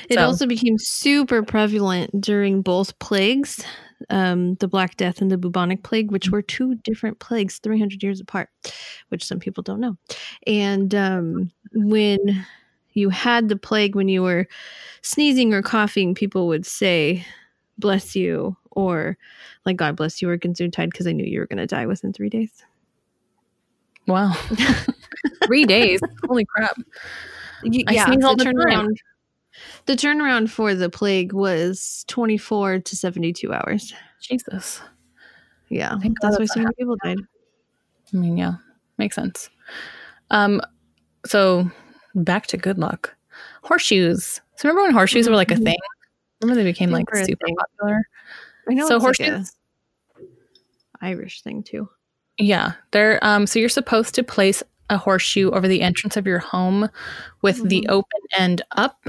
It 0.09 0.15
So- 0.15 0.25
also 0.25 0.47
became 0.47 0.77
super 0.79 1.43
prevalent 1.43 2.19
during 2.19 2.63
both 2.63 2.97
plagues, 2.97 3.63
um, 4.09 4.55
the 4.55 4.67
Black 4.67 4.97
Death 4.97 5.21
and 5.21 5.29
the 5.29 5.37
bubonic 5.37 5.83
plague, 5.83 6.09
which 6.11 6.29
were 6.31 6.41
two 6.41 6.75
different 6.83 7.19
plagues 7.19 7.59
300 7.59 8.01
years 8.01 8.19
apart, 8.19 8.49
which 9.09 9.23
some 9.23 9.39
people 9.39 9.61
don't 9.61 9.79
know. 9.79 9.95
And 10.47 10.95
um, 10.95 11.51
when 11.73 12.43
you 12.93 13.09
had 13.09 13.49
the 13.49 13.55
plague, 13.55 13.95
when 13.95 14.09
you 14.09 14.23
were 14.23 14.47
sneezing 15.01 15.53
or 15.53 15.61
coughing, 15.61 16.13
people 16.15 16.47
would 16.47 16.65
say, 16.65 17.25
bless 17.77 18.15
you, 18.15 18.55
or 18.71 19.17
like, 19.65 19.77
God 19.77 19.95
bless 19.95 20.21
you, 20.21 20.29
or 20.29 20.37
Gesundheit, 20.37 20.91
because 20.91 21.07
I 21.07 21.11
knew 21.11 21.25
you 21.25 21.39
were 21.39 21.47
going 21.47 21.57
to 21.57 21.67
die 21.67 21.85
within 21.85 22.13
three 22.13 22.29
days. 22.29 22.51
Wow, 24.07 24.33
three 25.45 25.65
days! 25.65 25.99
Holy 26.27 26.45
crap! 26.45 26.75
Y- 27.63 27.83
I 27.87 27.95
sneeze 27.95 28.23
all 28.23 28.35
the 28.35 28.43
time. 28.43 28.55
turnaround. 28.55 28.95
The 29.85 29.93
turnaround 29.93 30.49
for 30.49 30.73
the 30.73 30.89
plague 30.89 31.33
was 31.33 32.03
24 32.07 32.79
to 32.79 32.95
72 32.95 33.53
hours. 33.53 33.93
Jesus. 34.19 34.81
Yeah, 35.69 35.97
Thank 35.99 36.19
God 36.19 36.31
that's 36.31 36.39
why 36.39 36.45
so 36.45 36.59
many 36.61 36.73
people 36.77 36.97
died. 37.03 37.19
I 38.13 38.17
mean, 38.17 38.37
yeah, 38.37 38.53
makes 38.97 39.15
sense. 39.15 39.49
Um, 40.31 40.61
so 41.25 41.69
back 42.15 42.47
to 42.47 42.57
good 42.57 42.77
luck. 42.77 43.15
Horseshoes. 43.63 44.41
So 44.57 44.67
remember 44.69 44.83
when 44.83 44.93
horseshoes 44.93 45.27
were 45.29 45.35
like 45.35 45.51
a 45.51 45.55
Mhm. 45.55 45.63
thing? 45.65 45.77
Remember 46.41 46.61
they 46.63 46.69
became 46.69 46.91
like 46.91 47.13
super 47.15 47.47
popular. 47.57 48.01
I 48.69 48.73
know 48.73 48.87
so 48.87 48.95
it's 48.97 49.03
like 49.03 49.17
horseshoes. 49.17 49.51
Irish 51.01 51.41
thing 51.41 51.63
too. 51.63 51.89
Yeah, 52.37 52.73
they're 52.91 53.19
um. 53.23 53.47
So 53.47 53.59
you're 53.59 53.69
supposed 53.69 54.15
to 54.15 54.23
place 54.23 54.63
a 54.89 54.97
horseshoe 54.97 55.51
over 55.51 55.67
the 55.67 55.81
entrance 55.81 56.17
of 56.17 56.27
your 56.27 56.39
home 56.39 56.89
with 57.41 57.67
the 57.69 57.81
Mhm. 57.83 57.89
open 57.91 58.19
end 58.37 58.61
up, 58.71 59.07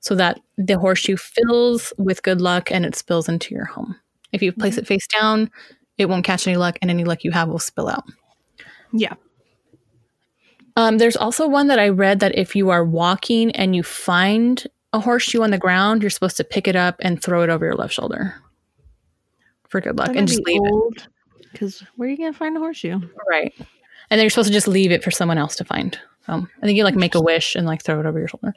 so 0.00 0.14
that 0.14 0.40
the 0.56 0.78
horseshoe 0.78 1.16
fills 1.16 1.92
with 1.98 2.22
good 2.22 2.40
luck 2.40 2.70
and 2.70 2.84
it 2.86 2.94
spills 2.96 3.28
into 3.28 3.54
your 3.54 3.64
home. 3.66 3.96
If 4.32 4.42
you 4.42 4.52
place 4.52 4.74
Mhm. 4.76 4.78
it 4.78 4.86
face 4.86 5.06
down, 5.08 5.50
it 5.98 6.06
won't 6.08 6.24
catch 6.24 6.46
any 6.46 6.56
luck, 6.56 6.78
and 6.82 6.90
any 6.90 7.04
luck 7.04 7.24
you 7.24 7.32
have 7.32 7.48
will 7.48 7.58
spill 7.58 7.88
out. 7.88 8.04
Yeah. 8.92 9.14
Um, 10.76 10.98
there's 10.98 11.16
also 11.16 11.48
one 11.48 11.68
that 11.68 11.78
I 11.78 11.88
read 11.88 12.20
that 12.20 12.36
if 12.36 12.54
you 12.54 12.70
are 12.70 12.84
walking 12.84 13.50
and 13.52 13.74
you 13.74 13.82
find 13.82 14.66
a 14.92 15.00
horseshoe 15.00 15.42
on 15.42 15.50
the 15.50 15.58
ground, 15.58 16.02
you're 16.02 16.10
supposed 16.10 16.36
to 16.36 16.44
pick 16.44 16.68
it 16.68 16.76
up 16.76 16.96
and 17.00 17.22
throw 17.22 17.42
it 17.42 17.50
over 17.50 17.64
your 17.64 17.74
left 17.74 17.94
shoulder 17.94 18.34
for 19.68 19.80
good 19.80 19.98
luck, 19.98 20.14
and 20.14 20.28
just 20.28 20.42
leave 20.42 20.60
it. 20.64 21.08
Because 21.52 21.82
where 21.96 22.08
are 22.08 22.10
you 22.10 22.18
gonna 22.18 22.32
find 22.32 22.56
a 22.56 22.60
horseshoe? 22.60 23.00
Right. 23.28 23.52
And 23.58 24.18
then 24.18 24.20
you're 24.20 24.30
supposed 24.30 24.48
to 24.48 24.52
just 24.52 24.68
leave 24.68 24.92
it 24.92 25.02
for 25.02 25.10
someone 25.10 25.38
else 25.38 25.56
to 25.56 25.64
find. 25.64 25.98
Um, 26.28 26.48
I 26.62 26.66
think 26.66 26.76
you 26.76 26.84
like 26.84 26.94
make 26.94 27.14
a 27.14 27.20
wish 27.20 27.54
and 27.54 27.66
like 27.66 27.82
throw 27.82 27.98
it 27.98 28.06
over 28.06 28.18
your 28.18 28.28
shoulder. 28.28 28.52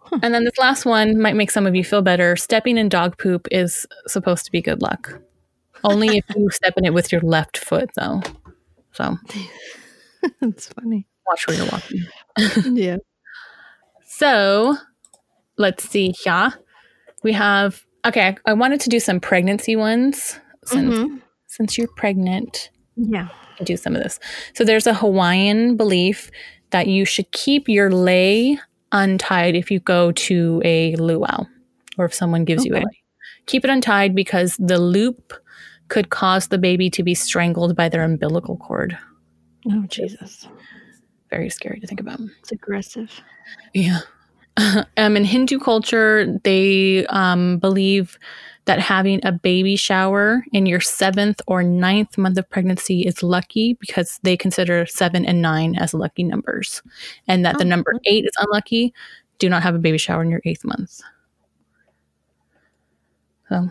Huh. 0.00 0.18
And 0.22 0.34
then 0.34 0.44
this 0.44 0.58
last 0.58 0.84
one 0.84 1.20
might 1.20 1.36
make 1.36 1.50
some 1.50 1.66
of 1.66 1.74
you 1.74 1.84
feel 1.84 2.02
better. 2.02 2.36
Stepping 2.36 2.76
in 2.76 2.88
dog 2.88 3.18
poop 3.18 3.46
is 3.50 3.86
supposed 4.06 4.44
to 4.46 4.52
be 4.52 4.60
good 4.60 4.82
luck. 4.82 5.20
Only 5.82 6.18
if 6.18 6.24
you 6.36 6.50
step 6.50 6.74
in 6.76 6.84
it 6.84 6.94
with 6.94 7.12
your 7.12 7.20
left 7.20 7.56
foot, 7.56 7.90
though. 7.94 8.22
So 8.92 9.16
That's 10.40 10.68
funny. 10.68 11.06
Watch 11.26 11.46
where 11.46 11.56
you're 11.56 11.66
walking. 11.66 12.04
yeah. 12.76 12.96
So 14.06 14.76
let's 15.56 15.88
see 15.88 16.14
here. 16.22 16.52
We 17.22 17.32
have 17.32 17.82
okay. 18.06 18.36
I, 18.46 18.52
wanted 18.52 18.80
to 18.82 18.88
do 18.90 19.00
some 19.00 19.20
pregnancy 19.20 19.76
ones 19.76 20.38
since 20.64 20.94
Mhm. 20.94 21.22
since 21.46 21.78
you're 21.78 21.88
pregnant. 21.96 22.70
Yeah. 22.96 23.28
Do 23.62 23.76
some 23.76 23.94
of 23.96 24.02
this. 24.02 24.18
So 24.54 24.64
there's 24.64 24.86
a 24.86 24.94
Hawaiian 24.94 25.76
belief 25.76 26.30
that 26.70 26.86
you 26.86 27.04
should 27.04 27.30
keep 27.32 27.68
your 27.68 27.90
lei 27.90 28.58
untied 28.92 29.54
if 29.54 29.70
you 29.70 29.80
go 29.80 30.12
to 30.12 30.60
a 30.64 30.94
luau 30.96 31.44
or 31.98 32.04
if 32.04 32.14
someone 32.14 32.44
gives 32.44 32.64
you 32.64 32.72
a 32.74 32.76
Okay. 32.76 32.84
lei. 32.84 33.00
Keep 33.46 33.64
it 33.64 33.70
untied 33.70 34.14
because 34.14 34.56
the 34.58 34.78
loop 34.78 35.32
could 35.88 36.10
cause 36.10 36.48
the 36.48 36.58
baby 36.58 36.90
to 36.90 37.02
be 37.02 37.14
strangled 37.14 37.76
by 37.76 37.88
their 37.88 38.02
umbilical 38.02 38.56
cord. 38.56 38.96
Oh 39.70 39.84
Jesus, 39.88 40.46
Very 41.34 41.50
scary 41.50 41.80
to 41.80 41.86
think 41.88 41.98
about. 41.98 42.20
it's 42.38 42.52
aggressive. 42.52 43.10
Yeah. 43.72 43.98
um, 44.96 45.16
in 45.16 45.24
Hindu 45.24 45.58
culture, 45.58 46.38
they 46.44 47.04
um, 47.06 47.58
believe 47.58 48.16
that 48.66 48.78
having 48.78 49.18
a 49.26 49.32
baby 49.32 49.74
shower 49.74 50.44
in 50.52 50.64
your 50.64 50.80
seventh 50.80 51.40
or 51.48 51.64
ninth 51.64 52.16
month 52.16 52.38
of 52.38 52.48
pregnancy 52.50 53.00
is 53.02 53.20
lucky 53.20 53.74
because 53.80 54.20
they 54.22 54.36
consider 54.36 54.86
seven 54.86 55.26
and 55.26 55.42
nine 55.42 55.74
as 55.76 55.92
lucky 55.92 56.22
numbers. 56.22 56.82
And 57.26 57.44
that 57.44 57.58
the 57.58 57.64
Oh, 57.64 57.68
number 57.68 57.94
eight 58.06 58.24
is 58.24 58.32
unlucky. 58.38 58.94
Do 59.40 59.48
not 59.48 59.64
have 59.64 59.74
a 59.74 59.78
baby 59.80 59.98
shower 59.98 60.22
in 60.22 60.30
your 60.30 60.40
eighth 60.44 60.64
month. 60.64 61.00
So 63.48 63.68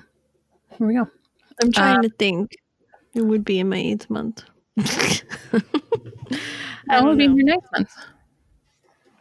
here 0.78 0.88
we 0.88 0.96
go. 0.96 1.08
I'm 1.62 1.72
trying 1.72 2.00
Uh, 2.00 2.02
to 2.02 2.10
think. 2.20 2.58
It 3.16 3.22
would 3.22 3.46
be 3.46 3.60
in 3.60 3.70
my 3.70 3.78
eighth 3.78 4.10
month. 4.10 4.44
I 6.90 7.00
That 7.00 7.04
will 7.06 7.16
be 7.16 7.28
know. 7.28 7.36
your 7.36 7.46
next 7.46 7.68
month. 7.72 7.92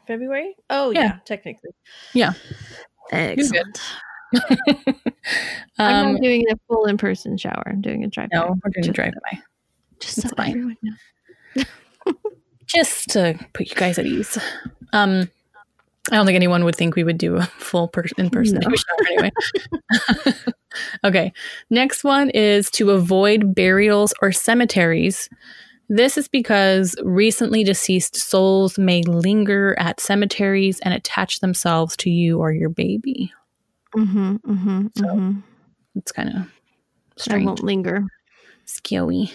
February? 0.06 0.54
Oh 0.70 0.90
Yeah. 0.90 1.00
yeah, 1.00 1.18
technically. 1.24 1.70
Yeah. 2.14 2.32
Excellent. 3.10 3.80
I'm 5.78 6.06
um, 6.06 6.12
not 6.14 6.22
doing 6.22 6.44
a 6.50 6.56
full 6.68 6.86
in 6.86 6.96
person 6.98 7.36
shower. 7.36 7.62
I'm 7.66 7.80
doing 7.80 8.04
a 8.04 8.08
drive. 8.08 8.28
no, 8.32 8.56
we're 8.64 8.70
doing 8.70 8.88
a 8.90 8.92
drive 8.92 9.12
by. 9.30 9.38
Just 10.00 10.18
it's 10.18 10.28
so 10.30 10.36
fine. 10.36 10.76
just 12.66 13.10
to 13.10 13.38
put 13.52 13.68
you 13.68 13.74
guys 13.76 13.98
at 13.98 14.06
ease. 14.06 14.38
Um, 14.92 15.28
I 16.10 16.16
don't 16.16 16.26
think 16.26 16.36
anyone 16.36 16.64
would 16.64 16.74
think 16.74 16.96
we 16.96 17.04
would 17.04 17.18
do 17.18 17.36
a 17.36 17.42
full 17.44 17.86
per- 17.88 18.04
in 18.18 18.30
person 18.30 18.58
No. 18.60 18.70
shower 18.74 19.06
anyway. 19.10 19.30
okay, 21.04 21.32
next 21.70 22.02
one 22.02 22.30
is 22.30 22.70
to 22.72 22.90
avoid 22.90 23.54
burials 23.54 24.12
or 24.22 24.32
cemeteries. 24.32 25.28
This 25.88 26.16
is 26.16 26.28
because 26.28 26.94
recently 27.02 27.64
deceased 27.64 28.16
souls 28.16 28.78
may 28.78 29.02
linger 29.02 29.76
at 29.78 30.00
cemeteries 30.00 30.80
and 30.80 30.94
attach 30.94 31.40
themselves 31.40 31.96
to 31.98 32.10
you 32.10 32.38
or 32.38 32.52
your 32.52 32.70
baby. 32.70 33.32
Mm-hmm, 33.94 34.36
mm-hmm, 34.36 34.86
So, 34.96 35.04
mm-hmm. 35.04 35.40
It's 35.96 36.12
kind 36.12 36.30
of 36.30 36.36
I 36.36 36.46
strange. 37.18 37.44
won't 37.46 37.62
linger. 37.62 38.04
Scary. 38.64 39.30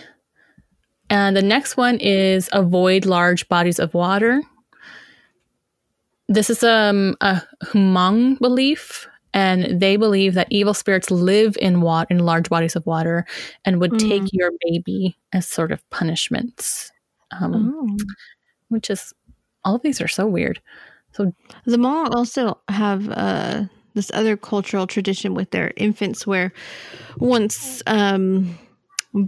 And 1.09 1.37
the 1.37 1.43
next 1.43 1.77
one 1.77 1.97
is 1.99 2.49
avoid 2.51 3.05
large 3.05 3.47
bodies 3.47 3.79
of 3.79 3.93
water. 3.93 4.41
This 6.27 6.49
is 6.49 6.63
um, 6.63 7.15
a 7.21 7.41
Hmong 7.65 8.39
belief, 8.39 9.07
and 9.37 9.79
they 9.79 9.97
believe 9.97 10.33
that 10.33 10.47
evil 10.49 10.73
spirits 10.73 11.11
live 11.11 11.55
in 11.61 11.81
water 11.81 12.07
in 12.09 12.19
large 12.25 12.49
bodies 12.49 12.75
of 12.75 12.85
water 12.87 13.23
and 13.65 13.79
would 13.79 13.99
take 13.99 14.23
Mm. 14.23 14.29
your 14.33 14.51
baby 14.65 15.15
as 15.31 15.47
sort 15.47 15.71
of 15.71 15.87
punishments. 15.91 16.91
Um, 17.39 17.53
Oh. 17.75 17.97
Which 18.69 18.89
is 18.89 19.13
all 19.63 19.75
of 19.75 19.81
these 19.83 20.01
are 20.01 20.07
so 20.07 20.25
weird. 20.27 20.59
So 21.11 21.33
the 21.65 21.77
Hmong 21.77 22.15
also 22.15 22.57
have 22.67 23.09
uh, 23.09 23.65
this 23.93 24.09
other 24.13 24.35
cultural 24.37 24.87
tradition 24.87 25.33
with 25.35 25.51
their 25.51 25.71
infants 25.77 26.25
where 26.25 26.51
once 27.17 27.81
um, 27.87 28.57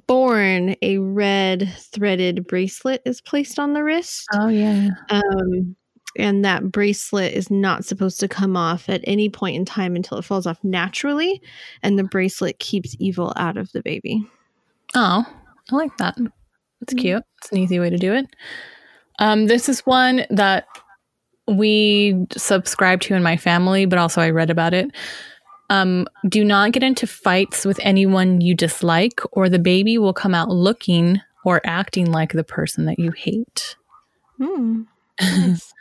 born, 0.07 0.76
a 0.82 0.97
red 0.97 1.70
threaded 1.93 2.47
bracelet 2.47 3.01
is 3.05 3.22
placed 3.22 3.60
on 3.60 3.74
the 3.74 3.84
wrist. 3.84 4.28
Oh 4.34 4.47
yeah, 4.49 4.89
Um, 5.10 5.76
and 6.18 6.43
that 6.43 6.72
bracelet 6.72 7.34
is 7.34 7.51
not 7.51 7.86
supposed 7.86 8.20
to 8.20 8.28
come 8.28 8.57
off 8.57 8.89
at 8.89 9.01
any 9.03 9.30
point 9.30 9.55
in 9.55 9.66
time 9.66 9.95
until 9.95 10.18
it 10.18 10.24
falls 10.26 10.47
off 10.47 10.64
naturally. 10.64 11.41
And 11.84 11.97
the 11.99 12.03
bracelet 12.03 12.60
keeps 12.60 12.95
evil 12.99 13.32
out 13.36 13.57
of 13.57 13.72
the 13.74 13.82
baby. 13.84 14.24
Oh, 14.95 15.24
I 15.72 15.76
like 15.76 15.95
that. 15.97 16.18
That's 16.80 16.93
Mm. 16.93 16.99
cute. 16.99 17.24
It's 17.39 17.51
an 17.51 17.57
easy 17.60 17.80
way 17.80 17.89
to 17.89 17.97
do 17.97 18.14
it. 18.14 18.26
Um, 19.20 19.45
this 19.47 19.70
is 19.70 19.82
one 19.86 20.26
that 20.30 20.66
we 21.47 22.26
subscribe 22.36 23.01
to 23.01 23.16
in 23.16 23.24
my 23.24 23.38
family, 23.38 23.86
but 23.86 23.99
also 23.99 24.22
I 24.22 24.30
read 24.30 24.49
about 24.49 24.74
it. 24.74 24.89
Um, 25.70 26.07
do 26.28 26.43
not 26.43 26.72
get 26.72 26.82
into 26.84 27.05
fights 27.05 27.66
with 27.66 27.80
anyone 27.84 28.41
you 28.41 28.55
dislike, 28.55 29.20
or 29.32 29.49
the 29.49 29.60
baby 29.60 29.97
will 29.99 30.14
come 30.14 30.34
out 30.34 30.49
looking 30.49 31.22
or 31.45 31.62
acting 31.64 32.12
like 32.12 32.32
the 32.34 32.43
person 32.43 32.86
that 32.86 32.97
you 32.97 33.12
hate. 33.12 33.76
Hmm. 34.38 34.84
nice. 35.22 35.74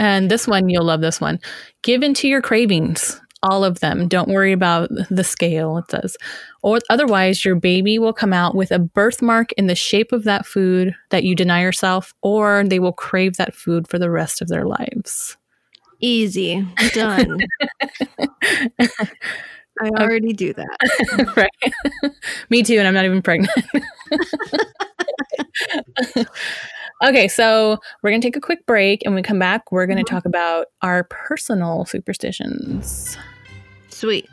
And 0.00 0.30
this 0.30 0.48
one, 0.48 0.70
you'll 0.70 0.86
love 0.86 1.02
this 1.02 1.20
one. 1.20 1.38
Give 1.82 2.02
into 2.02 2.26
your 2.26 2.40
cravings, 2.40 3.20
all 3.42 3.62
of 3.62 3.80
them. 3.80 4.08
Don't 4.08 4.30
worry 4.30 4.50
about 4.50 4.88
the 5.10 5.22
scale, 5.22 5.76
it 5.76 5.90
says. 5.90 6.16
Or 6.62 6.78
otherwise, 6.88 7.44
your 7.44 7.54
baby 7.54 7.98
will 7.98 8.14
come 8.14 8.32
out 8.32 8.54
with 8.54 8.70
a 8.70 8.78
birthmark 8.78 9.52
in 9.52 9.66
the 9.66 9.74
shape 9.74 10.12
of 10.12 10.24
that 10.24 10.46
food 10.46 10.94
that 11.10 11.24
you 11.24 11.36
deny 11.36 11.60
yourself, 11.60 12.14
or 12.22 12.64
they 12.66 12.78
will 12.78 12.94
crave 12.94 13.36
that 13.36 13.54
food 13.54 13.86
for 13.88 13.98
the 13.98 14.10
rest 14.10 14.40
of 14.40 14.48
their 14.48 14.64
lives. 14.64 15.36
Easy. 16.00 16.66
Done. 16.94 17.38
I 19.82 19.88
already 19.98 20.32
do 20.32 20.54
that. 20.54 21.36
right. 21.36 22.12
Me 22.50 22.62
too, 22.62 22.78
and 22.78 22.88
I'm 22.88 22.94
not 22.94 23.04
even 23.04 23.20
pregnant. 23.20 23.52
Okay, 27.02 27.28
so 27.28 27.78
we're 28.02 28.10
going 28.10 28.20
to 28.20 28.26
take 28.26 28.36
a 28.36 28.40
quick 28.40 28.64
break, 28.66 29.02
and 29.04 29.12
when 29.14 29.22
we 29.22 29.26
come 29.26 29.38
back, 29.38 29.70
we're 29.72 29.86
going 29.86 29.98
to 29.98 30.04
Mhm. 30.04 30.08
talk 30.10 30.24
about 30.24 30.66
our 30.82 31.04
personal 31.04 31.84
superstitions. 31.84 33.16
Sweet. 33.88 34.28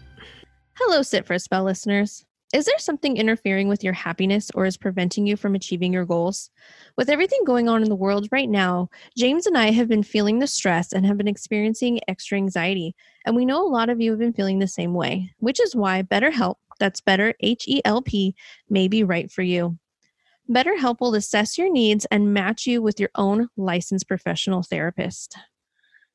Hello, 0.74 1.01
Sit 1.01 1.26
for 1.26 1.34
a 1.34 1.39
Spell 1.39 1.63
listeners. 1.63 2.24
Is 2.53 2.63
there 2.63 2.80
something 2.80 3.18
interfering 3.18 3.68
with 3.68 3.84
your 3.84 3.91
happiness 3.91 4.49
or 4.55 4.65
is 4.65 4.78
preventing 4.78 5.28
you 5.28 5.36
from 5.36 5.53
achieving 5.53 5.91
your 5.91 6.05
goals? 6.05 6.49
With 6.95 7.09
everything 7.09 7.39
going 7.45 7.68
on 7.68 7.84
in 7.84 7.89
the 7.89 7.95
world 7.95 8.30
right 8.32 8.49
now, 8.49 8.89
James 9.18 9.45
and 9.47 9.57
I 9.57 9.72
have 9.72 9.89
been 9.89 10.03
feeling 10.03 10.39
the 10.39 10.47
stress 10.47 10.93
and 10.93 11.05
have 11.05 11.18
been 11.18 11.28
experiencing 11.28 11.99
extra 12.07 12.38
anxiety. 12.38 12.95
And 13.26 13.36
we 13.36 13.43
know 13.43 13.61
a 13.61 13.68
lot 13.68 13.89
of 13.89 13.99
you 13.99 14.11
have 14.11 14.20
been 14.20 14.32
feeling 14.32 14.59
the 14.59 14.68
same 14.68 14.93
way, 14.93 15.30
which 15.39 15.59
is 15.59 15.76
why 15.76 16.03
BetterHelp, 16.03 16.55
that's 16.80 17.01
better 17.01 17.34
H 17.41 17.65
E 17.68 17.82
L 17.84 18.01
P, 18.01 18.34
may 18.70 18.88
be 18.88 19.03
right 19.03 19.30
for 19.30 19.41
you. 19.41 19.78
BetterHelp 20.50 21.02
will 21.02 21.16
assess 21.16 21.58
your 21.58 21.72
needs 21.72 22.06
and 22.10 22.34
match 22.34 22.66
you 22.66 22.82
with 22.82 23.00
your 23.00 23.10
own 23.16 23.50
licensed 23.58 24.08
professional 24.08 24.64
therapist. 24.64 25.38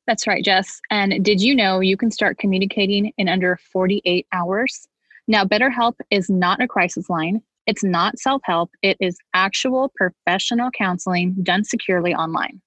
That's 0.07 0.27
right, 0.27 0.43
Jess. 0.43 0.81
And 0.89 1.23
did 1.23 1.41
you 1.41 1.55
know 1.55 1.79
you 1.79 1.95
can 1.95 2.11
start 2.11 2.37
communicating 2.37 3.13
in 3.17 3.29
under 3.29 3.57
48 3.71 4.27
hours? 4.33 4.87
Now, 5.27 5.45
BetterHelp 5.45 5.93
is 6.09 6.29
not 6.29 6.61
a 6.61 6.67
crisis 6.67 7.09
line. 7.09 7.41
It's 7.67 7.83
not 7.83 8.19
self 8.19 8.41
help. 8.43 8.71
It 8.81 8.97
is 8.99 9.17
actual 9.33 9.91
professional 9.95 10.69
counseling 10.71 11.35
done 11.43 11.63
securely 11.63 12.13
online. 12.13 12.61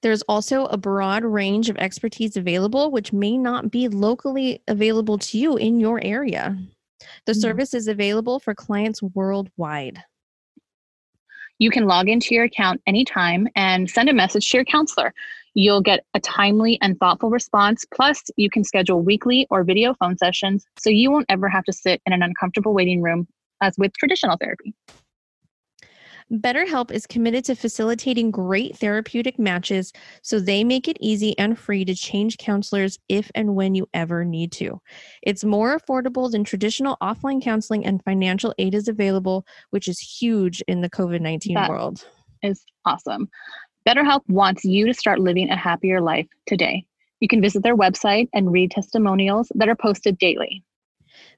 There's 0.00 0.22
also 0.22 0.66
a 0.66 0.78
broad 0.78 1.24
range 1.24 1.68
of 1.68 1.76
expertise 1.76 2.36
available, 2.36 2.90
which 2.90 3.12
may 3.12 3.36
not 3.36 3.70
be 3.70 3.88
locally 3.88 4.62
available 4.68 5.18
to 5.18 5.38
you 5.38 5.56
in 5.56 5.80
your 5.80 6.02
area. 6.02 6.56
The 7.26 7.32
Mhm. 7.32 7.40
service 7.40 7.74
is 7.74 7.88
available 7.88 8.38
for 8.38 8.54
clients 8.54 9.02
worldwide. 9.02 10.04
You 11.58 11.70
can 11.70 11.86
log 11.86 12.08
into 12.08 12.34
your 12.34 12.44
account 12.44 12.80
anytime 12.86 13.48
and 13.56 13.90
send 13.90 14.08
a 14.08 14.14
message 14.14 14.48
to 14.50 14.58
your 14.58 14.64
counselor. 14.64 15.12
You'll 15.54 15.80
get 15.80 16.04
a 16.14 16.20
timely 16.20 16.78
and 16.80 16.96
thoughtful 16.98 17.30
response. 17.30 17.84
Plus, 17.92 18.22
you 18.36 18.48
can 18.48 18.62
schedule 18.62 19.02
weekly 19.02 19.46
or 19.50 19.64
video 19.64 19.92
phone 19.94 20.16
sessions 20.16 20.64
so 20.78 20.88
you 20.88 21.10
won't 21.10 21.26
ever 21.28 21.48
have 21.48 21.64
to 21.64 21.72
sit 21.72 22.00
in 22.06 22.12
an 22.12 22.22
uncomfortable 22.22 22.74
waiting 22.74 23.02
room 23.02 23.26
as 23.60 23.74
with 23.76 23.92
traditional 23.96 24.36
therapy. 24.36 24.72
BetterHelp 26.32 26.90
is 26.90 27.06
committed 27.06 27.44
to 27.46 27.54
facilitating 27.54 28.30
great 28.30 28.76
therapeutic 28.76 29.38
matches, 29.38 29.92
so 30.22 30.38
they 30.38 30.62
make 30.62 30.86
it 30.86 30.98
easy 31.00 31.36
and 31.38 31.58
free 31.58 31.84
to 31.86 31.94
change 31.94 32.36
counselors 32.36 32.98
if 33.08 33.30
and 33.34 33.54
when 33.54 33.74
you 33.74 33.88
ever 33.94 34.24
need 34.24 34.52
to. 34.52 34.80
It's 35.22 35.42
more 35.42 35.78
affordable 35.78 36.30
than 36.30 36.44
traditional 36.44 36.98
offline 37.02 37.42
counseling, 37.42 37.86
and 37.86 38.02
financial 38.04 38.54
aid 38.58 38.74
is 38.74 38.88
available, 38.88 39.46
which 39.70 39.88
is 39.88 39.98
huge 39.98 40.62
in 40.68 40.82
the 40.82 40.90
COVID 40.90 41.20
19 41.20 41.56
world. 41.68 42.04
is 42.42 42.62
awesome. 42.84 43.28
BetterHelp 43.86 44.20
wants 44.28 44.64
you 44.64 44.86
to 44.86 44.92
start 44.92 45.20
living 45.20 45.48
a 45.48 45.56
happier 45.56 46.00
life 46.02 46.26
today. 46.46 46.84
You 47.20 47.28
can 47.28 47.40
visit 47.40 47.62
their 47.62 47.76
website 47.76 48.28
and 48.34 48.52
read 48.52 48.70
testimonials 48.70 49.50
that 49.54 49.68
are 49.68 49.76
posted 49.76 50.18
daily. 50.18 50.62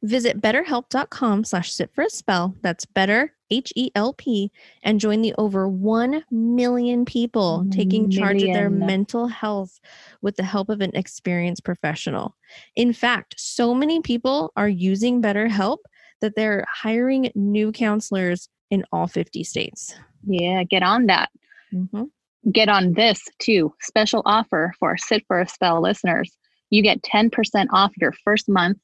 Visit 0.03 0.41
betterhelp.com 0.41 1.45
slash 1.45 1.73
sit 1.73 1.91
for 1.95 2.03
a 2.05 2.11
spell. 2.11 2.55
That's 2.63 2.87
better, 2.87 3.35
H 3.51 3.71
E 3.77 3.91
L 3.95 4.15
P, 4.15 4.51
and 4.83 4.99
join 4.99 5.21
the 5.21 5.35
over 5.37 5.69
1 5.69 6.25
million 6.31 7.05
people 7.05 7.67
taking 7.71 8.09
charge 8.11 8.43
of 8.43 8.53
their 8.55 8.71
mental 8.71 9.27
health 9.27 9.79
with 10.23 10.37
the 10.37 10.43
help 10.43 10.71
of 10.71 10.81
an 10.81 10.93
experienced 10.95 11.65
professional. 11.65 12.35
In 12.77 12.95
fact, 12.95 13.35
so 13.39 13.75
many 13.75 14.01
people 14.01 14.53
are 14.57 14.69
using 14.69 15.21
BetterHelp 15.21 15.79
that 16.23 16.35
they're 16.35 16.65
hiring 16.73 17.31
new 17.35 17.71
counselors 17.71 18.49
in 18.71 18.85
all 18.93 19.07
50 19.07 19.45
states. 19.45 19.95
Yeah, 20.27 20.65
get 20.65 20.83
on 20.83 21.07
that. 21.07 21.31
Mhm. 21.75 22.11
Get 22.51 22.71
on 22.71 22.95
this 22.95 23.23
too. 23.39 23.75
Special 23.81 24.23
offer 24.25 24.73
for 24.79 24.97
Sit 24.97 25.25
for 25.27 25.41
a 25.41 25.49
Spell 25.49 25.83
listeners. 25.83 26.35
You 26.71 26.83
get 26.83 27.03
10% 27.03 27.69
off 27.73 27.93
your 27.99 28.13
first 28.25 28.49
month 28.49 28.79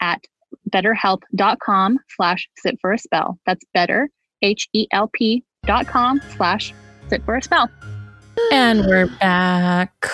at 0.00 0.24
betterhelp.com 0.70 1.98
slash 2.16 2.48
sit 2.58 2.78
for 2.80 2.92
a 2.92 2.98
spell. 2.98 3.38
That's 3.46 3.64
better, 3.74 4.08
H-E-L-P 4.42 5.44
dot 5.64 5.86
com 5.86 6.20
slash 6.36 6.72
sit 7.08 7.24
for 7.24 7.36
a 7.36 7.42
spell. 7.42 7.68
And 8.52 8.86
we're 8.86 9.06
back. 9.20 10.06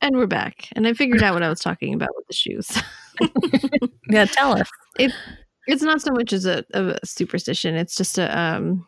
And 0.00 0.16
we're 0.16 0.26
back. 0.26 0.68
And 0.72 0.86
I 0.86 0.92
figured 0.92 1.22
out 1.22 1.34
what 1.34 1.42
I 1.42 1.48
was 1.48 1.60
talking 1.60 1.94
about 1.94 2.10
with 2.16 2.26
the 2.26 2.34
shoes. 2.34 2.70
Yeah, 4.10 4.26
tell 4.26 4.58
us. 4.58 4.68
it's 5.66 5.82
not 5.82 6.00
so 6.02 6.12
much 6.12 6.32
as 6.32 6.44
a, 6.46 6.64
a 6.74 6.98
superstition 7.04 7.74
it's 7.74 7.96
just 7.96 8.18
a 8.18 8.38
um 8.38 8.86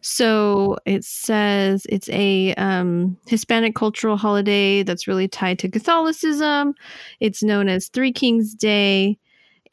so 0.00 0.76
it 0.86 1.04
says 1.04 1.86
it's 1.88 2.08
a 2.10 2.52
um 2.54 3.16
hispanic 3.26 3.74
cultural 3.74 4.16
holiday 4.16 4.82
that's 4.82 5.06
really 5.06 5.28
tied 5.28 5.58
to 5.60 5.68
catholicism 5.68 6.74
it's 7.20 7.42
known 7.42 7.68
as 7.68 7.88
three 7.88 8.12
kings 8.12 8.54
day 8.54 9.16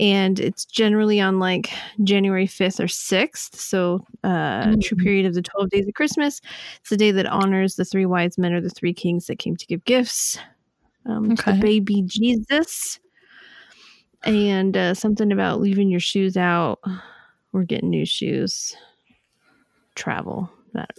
and 0.02 0.40
it's 0.40 0.66
generally 0.66 1.22
on 1.22 1.38
like 1.40 1.70
January 2.04 2.48
5th 2.48 2.80
or 2.80 2.88
6th. 2.88 3.56
So, 3.56 4.06
uh, 4.24 4.76
true 4.82 4.98
Mhm. 4.98 5.04
period 5.04 5.26
of 5.28 5.36
the 5.36 5.44
12 5.44 5.70
days 5.70 5.88
of 5.88 5.94
Christmas. 5.94 6.42
It's 6.82 6.90
the 6.90 6.98
day 6.98 7.12
that 7.12 7.28
honors 7.28 7.76
the 7.76 7.86
three 7.86 8.08
wise 8.08 8.38
men 8.38 8.52
or 8.52 8.60
the 8.62 8.70
three 8.70 8.94
kings 8.94 9.28
that 9.28 9.38
came 9.38 9.56
to 9.56 9.66
give 9.68 9.86
gifts 9.86 10.40
um, 11.06 11.36
to 11.36 11.46
the 11.46 11.54
baby 11.62 12.02
Jesus. 12.06 13.00
And 14.24 14.76
uh, 14.76 14.94
something 14.94 15.32
about 15.32 15.62
leaving 15.62 15.90
your 15.90 16.00
shoes 16.00 16.36
out 16.38 16.80
or 17.54 17.64
getting 17.64 17.90
new 17.90 18.06
shoes, 18.06 18.76
travel. 19.96 20.50
I. 20.74 20.92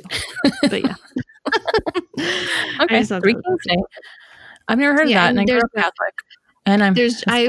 But 0.69 0.85
yeah. 0.85 0.95
okay, 2.81 3.03
three 3.05 3.35
kings 3.35 3.61
day. 3.67 3.77
I've 4.69 4.79
never 4.79 4.95
heard 4.95 5.09
Yeah, 5.09 5.29
of 5.29 5.35
that, 5.35 5.41
and 5.41 5.41
I 5.41 5.45
grew 5.45 5.61
up 5.61 5.71
Catholic. 5.75 6.15
And 6.67 6.83
I'm 6.83 6.95
there's 6.95 7.23
I 7.27 7.49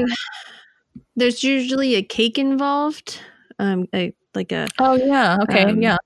there's 1.16 1.42
usually 1.42 1.94
a 1.94 2.02
cake 2.02 2.38
involved. 2.38 3.20
Um, 3.58 3.86
a, 3.94 4.12
like 4.34 4.50
a 4.52 4.68
oh 4.78 4.94
yeah, 4.94 5.38
okay, 5.42 5.64
um, 5.64 5.80
yeah, 5.80 5.96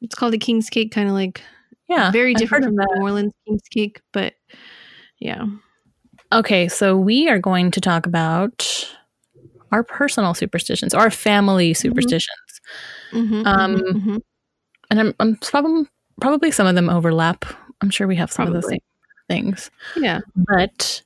it's 0.00 0.14
called 0.14 0.34
a 0.34 0.38
king's 0.38 0.70
cake, 0.70 0.92
kind 0.92 1.08
of 1.08 1.14
like 1.14 1.42
yeah, 1.88 2.10
very 2.10 2.34
different 2.34 2.64
from 2.64 2.76
the. 2.76 2.88
New 2.94 3.02
Orleans 3.02 3.32
king's 3.46 3.62
cake, 3.68 4.00
but 4.12 4.34
yeah. 5.18 5.44
Okay, 6.32 6.68
so 6.68 6.96
we 6.96 7.28
are 7.28 7.38
going 7.38 7.70
to 7.72 7.80
talk 7.80 8.06
about 8.06 8.88
our 9.70 9.82
personal 9.82 10.34
superstitions, 10.34 10.94
our 10.94 11.10
family 11.10 11.74
superstitions, 11.74 12.60
Mhm, 13.12 13.46
Um, 13.46 13.76
mhm, 13.76 13.92
mhm. 13.94 14.20
and 14.90 15.00
I'm, 15.00 15.14
I'm 15.20 15.36
probably 15.36 15.88
probably 16.20 16.50
some 16.50 16.66
of 16.66 16.74
them 16.74 16.88
overlap. 16.88 17.44
I'm 17.80 17.90
sure 17.90 18.06
we 18.06 18.16
have 18.16 18.30
some 18.32 18.46
of 18.46 18.54
the 18.54 18.62
same 18.62 18.80
things, 19.28 19.70
yeah. 19.96 20.20
but 20.36 21.02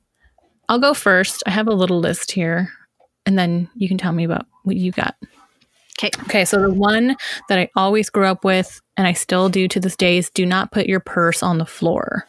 I'll 0.68 0.78
go 0.78 0.94
first. 0.94 1.42
I 1.46 1.50
have 1.50 1.68
a 1.68 1.74
little 1.74 1.98
list 1.98 2.32
here, 2.32 2.70
and 3.26 3.38
then 3.38 3.68
you 3.74 3.88
can 3.88 3.98
tell 3.98 4.12
me 4.12 4.24
about 4.24 4.46
what 4.62 4.76
you 4.76 4.92
got. 4.92 5.16
Okay, 5.98 6.10
Okay. 6.22 6.44
so 6.44 6.60
the 6.60 6.72
one 6.72 7.16
that 7.48 7.58
I 7.58 7.70
always 7.74 8.10
grew 8.10 8.26
up 8.26 8.44
with, 8.44 8.80
and 8.96 9.06
I 9.06 9.12
still 9.12 9.48
do 9.48 9.66
to 9.68 9.80
this 9.80 9.96
day, 9.96 10.18
is 10.18 10.30
do 10.30 10.44
not 10.44 10.70
put 10.72 10.86
your 10.86 11.00
purse 11.00 11.42
on 11.42 11.58
the 11.58 11.66
floor. 11.66 12.26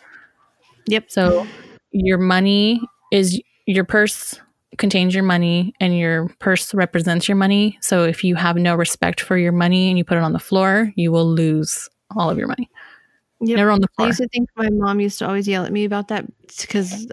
Yep. 0.88 1.12
So 1.12 1.46
your 1.92 2.18
money 2.18 2.82
is 3.12 3.42
your 3.66 3.84
purse 3.84 4.40
contains 4.78 5.14
your 5.14 5.24
money 5.24 5.74
and 5.80 5.98
your 5.98 6.30
purse 6.40 6.74
represents 6.74 7.28
your 7.28 7.36
money. 7.36 7.78
So 7.82 8.04
if 8.04 8.24
you 8.24 8.36
have 8.36 8.58
no 8.58 8.76
respect 8.76 9.20
for 9.22 9.38
your 9.38 9.52
money 9.52 9.90
and 9.90 9.98
you 9.98 10.04
put 10.06 10.18
it 10.18 10.24
on 10.24 10.34
the 10.34 10.40
floor, 10.40 10.92
you 10.96 11.12
will 11.12 11.28
lose 11.30 11.90
all 12.16 12.30
of 12.30 12.38
your 12.38 12.48
money. 12.48 12.70
Yep. 13.42 13.58
Never 13.58 13.72
on 13.72 13.82
the 13.82 13.88
floor. 13.96 14.06
I 14.06 14.10
used 14.10 14.20
to 14.20 14.28
think 14.30 14.50
my 14.56 14.70
mom 14.70 15.00
used 15.00 15.20
to 15.20 15.28
always 15.28 15.48
yell 15.48 15.66
at 15.66 15.72
me 15.72 15.86
about 15.86 16.08
that 16.10 16.26
because 16.62 17.08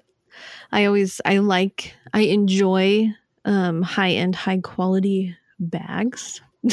I 0.73 0.85
always 0.85 1.21
I 1.25 1.39
like 1.39 1.95
I 2.13 2.21
enjoy 2.23 3.13
um 3.45 3.83
high 3.83 4.11
end 4.11 4.35
high 4.35 4.59
quality 4.59 5.37
bags. 5.59 6.41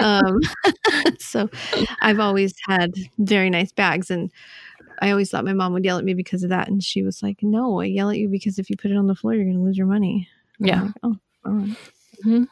um 0.00 0.40
so 1.18 1.48
I've 2.02 2.20
always 2.20 2.54
had 2.66 2.92
very 3.18 3.50
nice 3.50 3.72
bags 3.72 4.10
and 4.10 4.30
I 5.00 5.10
always 5.10 5.30
thought 5.30 5.44
my 5.44 5.52
mom 5.52 5.72
would 5.72 5.84
yell 5.84 5.98
at 5.98 6.04
me 6.04 6.14
because 6.14 6.42
of 6.42 6.50
that 6.50 6.68
and 6.68 6.82
she 6.82 7.02
was 7.02 7.22
like, 7.22 7.38
"No, 7.42 7.80
I 7.80 7.86
yell 7.86 8.10
at 8.10 8.18
you 8.18 8.28
because 8.28 8.58
if 8.58 8.68
you 8.68 8.76
put 8.76 8.90
it 8.90 8.96
on 8.96 9.06
the 9.06 9.14
floor, 9.14 9.34
you're 9.34 9.44
going 9.44 9.56
to 9.56 9.62
lose 9.62 9.78
your 9.78 9.86
money." 9.86 10.28
Yeah. 10.58 10.82
like, 10.82 10.92
oh, 11.02 11.16
all 11.46 11.52
right. 11.52 12.48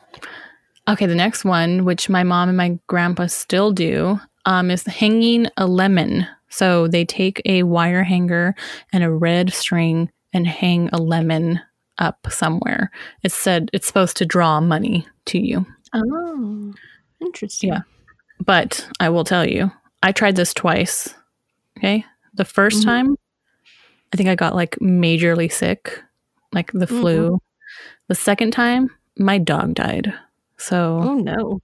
Okay, 0.88 1.04
the 1.04 1.14
next 1.14 1.44
one, 1.44 1.84
which 1.84 2.08
my 2.08 2.24
mom 2.24 2.48
and 2.48 2.56
my 2.56 2.78
grandpa 2.86 3.26
still 3.26 3.72
do, 3.72 4.18
um, 4.46 4.70
is 4.70 4.86
hanging 4.86 5.46
a 5.58 5.66
lemon. 5.66 6.26
So 6.48 6.88
they 6.88 7.04
take 7.04 7.42
a 7.44 7.64
wire 7.64 8.02
hanger 8.02 8.54
and 8.92 9.04
a 9.04 9.10
red 9.10 9.52
string 9.52 10.10
and 10.32 10.46
hang 10.46 10.88
a 10.94 10.98
lemon 10.98 11.60
up 11.98 12.26
somewhere. 12.30 12.90
It 13.22 13.32
said 13.32 13.70
it's 13.72 13.86
supposed 13.86 14.16
to 14.18 14.26
draw 14.26 14.60
money 14.60 15.06
to 15.26 15.38
you. 15.38 15.66
Oh, 15.94 16.74
interesting. 17.20 17.70
Yeah. 17.70 17.80
But 18.44 18.86
I 19.00 19.08
will 19.08 19.24
tell 19.24 19.46
you, 19.48 19.70
I 20.02 20.12
tried 20.12 20.36
this 20.36 20.54
twice. 20.54 21.14
Okay. 21.78 22.04
The 22.34 22.44
1st 22.44 22.82
Mhm. 22.82 22.84
time, 22.84 23.16
I 24.12 24.16
think 24.16 24.28
I 24.28 24.34
got 24.34 24.54
like 24.54 24.76
majorly 24.80 25.50
sick, 25.52 26.02
like 26.52 26.70
the 26.72 26.86
Mm-hmm. 26.86 27.00
flu. 27.00 27.38
The 28.08 28.14
second 28.14 28.52
time, 28.52 28.90
my 29.18 29.38
dog 29.38 29.74
died. 29.74 30.14
So 30.56 31.00
Oh 31.02 31.14
no. 31.18 31.60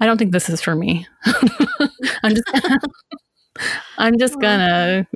I 0.00 0.06
don't 0.06 0.18
think 0.18 0.32
this 0.32 0.48
is 0.50 0.60
for 0.60 0.74
me. 0.74 1.06
I'm 2.22 2.34
just 2.34 2.50
I'm 3.98 4.18
just 4.18 4.34
Oh. 4.38 4.40
gonna 4.40 5.06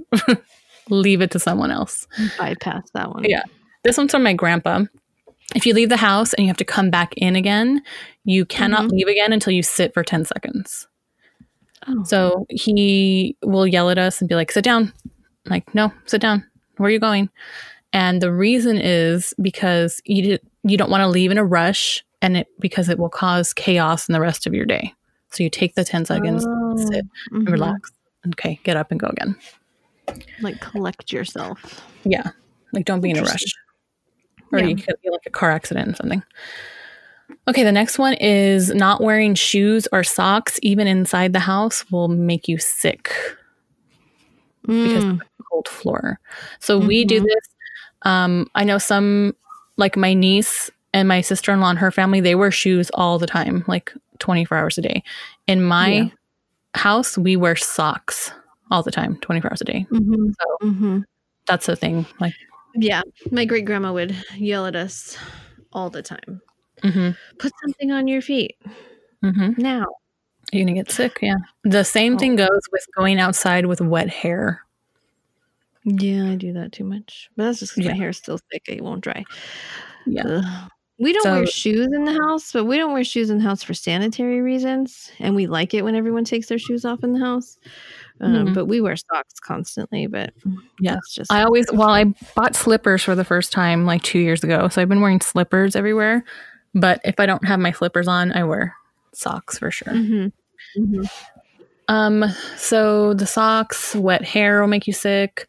leave 0.89 1.21
it 1.21 1.31
to 1.33 1.39
someone 1.39 1.71
else. 1.71 2.07
Bypass 2.39 2.89
that 2.95 3.11
one. 3.11 3.25
Yeah. 3.25 3.43
This 3.89 3.97
one's 3.97 4.11
from 4.11 4.23
my 4.23 4.35
grandpa. 4.35 4.85
If 5.55 5.65
you 5.65 5.73
leave 5.73 5.89
the 5.89 5.97
house 5.97 6.35
and 6.35 6.45
you 6.45 6.49
have 6.51 6.59
to 6.59 6.65
come 6.67 6.91
back 6.91 7.15
in 7.17 7.37
again, 7.37 7.81
you 8.25 8.45
cannot 8.45 8.83
Mhm. 8.83 8.91
leave 8.91 9.07
again 9.09 9.33
until 9.33 9.55
you 9.55 9.63
sit 9.63 9.95
for 9.95 10.05
10 10.05 10.27
seconds. 10.27 10.87
Oh. 11.87 12.05
So 12.05 12.45
he 12.51 13.35
will 13.43 13.67
yell 13.67 13.89
at 13.89 13.97
us 13.97 14.21
and 14.21 14.29
be 14.29 14.35
like, 14.35 14.53
sit 14.53 14.63
down. 14.63 14.93
I'm 15.47 15.51
like, 15.51 15.75
no, 15.75 15.91
sit 16.05 16.21
down. 16.21 16.45
Where 16.77 16.89
are 16.89 16.91
you 16.93 16.99
going? 16.99 17.31
And 17.95 18.21
the 18.21 18.31
reason 18.31 18.77
is 18.77 19.33
because 19.41 20.03
you, 20.05 20.39
you 20.65 20.77
don't 20.77 20.91
want 20.91 21.01
to 21.01 21.09
leave 21.09 21.31
in 21.31 21.39
a 21.39 21.45
rush 21.45 22.05
and 22.21 22.37
it 22.37 22.49
because 22.61 22.91
it 22.91 22.99
will 22.99 23.09
cause 23.09 23.55
chaos 23.55 24.07
in 24.07 24.13
the 24.13 24.21
rest 24.21 24.47
of 24.47 24.53
your 24.53 24.67
day. 24.67 24.93
So 25.31 25.43
you 25.43 25.49
take 25.49 25.77
the 25.77 25.85
10 25.85 26.05
seconds, 26.05 26.43
sit, 26.91 27.07
and 27.31 27.49
Mhm. 27.49 27.53
relax. 27.53 27.91
Okay, 28.35 28.61
get 28.65 28.77
up 28.77 28.91
and 28.91 29.01
go 29.01 29.07
again. 29.07 29.35
Like 30.43 30.61
collect 30.61 31.11
yourself. 31.11 31.83
Yeah. 32.05 32.33
Like 32.75 32.85
don't 32.85 33.01
be 33.01 33.09
in 33.09 33.17
a 33.19 33.23
rush. 33.23 33.45
Or 34.53 34.59
Yeah. 34.61 34.67
you 34.67 34.77
could 34.77 34.97
be 35.03 35.11
like 35.11 35.27
a 35.27 35.31
car 35.31 35.51
accident 35.51 35.89
or 35.91 35.95
something. 35.97 36.23
Okay, 37.47 37.63
the 37.63 37.73
next 37.73 37.99
one 37.99 38.15
is 38.15 38.71
not 38.75 39.01
wearing 39.03 39.35
shoes 39.35 39.87
or 39.93 40.03
socks, 40.05 40.59
even 40.63 40.87
inside 40.87 41.33
the 41.33 41.41
house, 41.41 41.91
will 41.91 42.09
make 42.09 42.49
you 42.49 42.59
sick. 42.59 43.13
because 44.67 45.05
Mm. 45.05 45.13
of 45.13 45.19
the 45.21 45.45
cold 45.51 45.67
floor. 45.67 46.21
So 46.61 46.79
we 46.79 47.05
do 47.07 47.21
Mhm. 47.21 47.25
this. 47.25 47.49
Um, 48.03 48.51
I 48.55 48.65
know 48.65 48.77
some, 48.77 49.35
like 49.79 49.97
my 49.97 50.13
niece 50.13 50.71
and 50.93 51.09
my 51.09 51.23
sister 51.23 51.53
in 51.53 51.61
law 51.61 51.71
and 51.71 51.79
her 51.79 51.91
family, 51.91 52.21
they 52.21 52.35
wear 52.35 52.51
shoes 52.51 52.91
all 52.93 53.19
the 53.19 53.27
time, 53.27 53.65
like 53.67 53.95
24 54.19 54.59
hours 54.59 54.77
a 54.77 54.83
day. 54.83 55.03
In 55.47 55.63
my 55.63 55.89
Yeah. 55.91 56.09
house, 56.75 57.17
we 57.17 57.35
wear 57.35 57.57
socks 57.57 58.31
all 58.71 58.83
the 58.83 58.91
time, 58.91 59.17
24 59.23 59.51
hours 59.53 59.63
a 59.63 59.65
day. 59.65 59.87
Mhm. 59.91 60.35
So 60.39 60.67
Mhm. 60.67 61.05
that's 61.47 61.65
the 61.65 61.77
thing. 61.77 62.05
Like, 62.21 62.35
Yeah, 62.81 63.03
my 63.33 63.45
great 63.45 63.65
grandma 63.65 63.93
would 63.93 64.15
yell 64.37 64.67
at 64.67 64.77
us 64.77 65.17
all 65.73 65.91
the 65.91 66.03
time. 66.03 66.41
hmm 66.83 67.11
Put 67.39 67.53
something 67.65 67.91
on 67.91 68.07
your 68.07 68.23
feet 68.23 68.57
hmm 69.23 69.51
now. 69.57 69.85
you're 70.53 70.65
gonna 70.65 70.75
get 70.75 70.91
sick. 70.93 71.19
Yeah. 71.21 71.35
The 71.65 71.83
same 71.85 72.15
Oh. 72.15 72.19
thing 72.19 72.37
goes 72.37 72.61
with 72.73 72.87
going 72.97 73.19
outside 73.19 73.67
with 73.67 73.81
wet 73.81 74.09
hair. 74.09 74.63
Yeah, 75.85 76.31
I 76.31 76.37
do 76.37 76.53
that 76.53 76.73
too 76.73 76.85
much, 76.85 77.31
but 77.37 77.45
that's 77.45 77.59
just 77.61 77.73
because 77.75 77.87
Yeah. 77.87 77.93
my 77.93 77.99
hair 77.99 78.11
is 78.11 78.17
still 78.19 78.39
thick; 78.53 78.63
it 78.69 78.83
won't 78.83 79.03
dry. 79.03 79.25
Yeah. 80.07 80.23
Ugh. 80.27 80.71
We 81.01 81.13
don't 81.13 81.31
wear 81.31 81.47
shoes 81.47 81.87
in 81.93 82.05
the 82.05 82.13
house, 82.27 82.53
but 82.53 82.65
we 82.65 82.77
don't 82.77 82.93
wear 82.93 83.05
shoes 83.05 83.31
in 83.31 83.39
the 83.39 83.45
house 83.45 83.63
for 83.63 83.73
sanitary 83.75 84.41
reasons, 84.41 85.13
and 85.21 85.35
we 85.37 85.47
like 85.47 85.73
it 85.75 85.83
when 85.85 85.95
everyone 85.95 86.25
takes 86.25 86.49
their 86.49 86.59
shoes 86.59 86.85
off 86.85 87.05
in 87.05 87.13
the 87.13 87.21
house. 87.21 87.57
Um, 88.21 88.49
Mhm. 88.49 88.55
But 88.55 88.67
we 88.67 88.81
wear 88.81 88.97
socks 88.97 89.39
constantly. 89.41 90.07
But 90.07 90.33
Yeah. 90.81 90.95
that's 90.95 91.15
just 91.15 91.33
I 91.33 91.43
always, 91.43 91.67
well, 91.73 91.91
I 91.91 92.05
bought 92.35 92.57
slippers 92.57 93.03
for 93.03 93.15
the 93.15 93.25
first 93.25 93.53
time 93.53 93.85
like 93.87 94.03
two 94.03 94.19
years 94.19 94.43
ago. 94.43 94.69
So 94.69 94.83
I've 94.83 94.89
been 94.89 95.01
wearing 95.01 95.21
slippers 95.21 95.77
everywhere. 95.77 96.25
But 96.75 97.01
if 97.05 97.19
I 97.19 97.27
don't 97.27 97.47
have 97.47 97.61
my 97.61 97.73
slippers 97.73 98.09
on, 98.09 98.33
I 98.33 98.45
wear 98.45 98.75
socks 99.13 99.59
for 99.59 99.71
sure. 99.71 99.93
Mhm. 99.93 100.33
Mhm. 100.77 101.11
Um, 101.89 102.25
so 102.57 103.15
the 103.15 103.27
socks, 103.27 103.95
wet 103.95 104.23
hair 104.25 104.61
will 104.61 104.69
make 104.69 104.87
you 104.87 104.93
sick. 104.93 105.47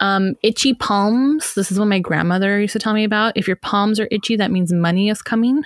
Um, 0.00 0.34
itchy 0.42 0.72
palms. 0.74 1.54
This 1.54 1.70
is 1.70 1.78
what 1.78 1.86
my 1.88 1.98
grandmother 1.98 2.58
used 2.60 2.72
to 2.72 2.78
tell 2.78 2.94
me 2.94 3.04
about. 3.04 3.36
If 3.36 3.46
your 3.46 3.56
palms 3.56 4.00
are 4.00 4.08
itchy, 4.10 4.36
that 4.36 4.50
means 4.50 4.72
money 4.72 5.08
is 5.10 5.20
coming. 5.22 5.64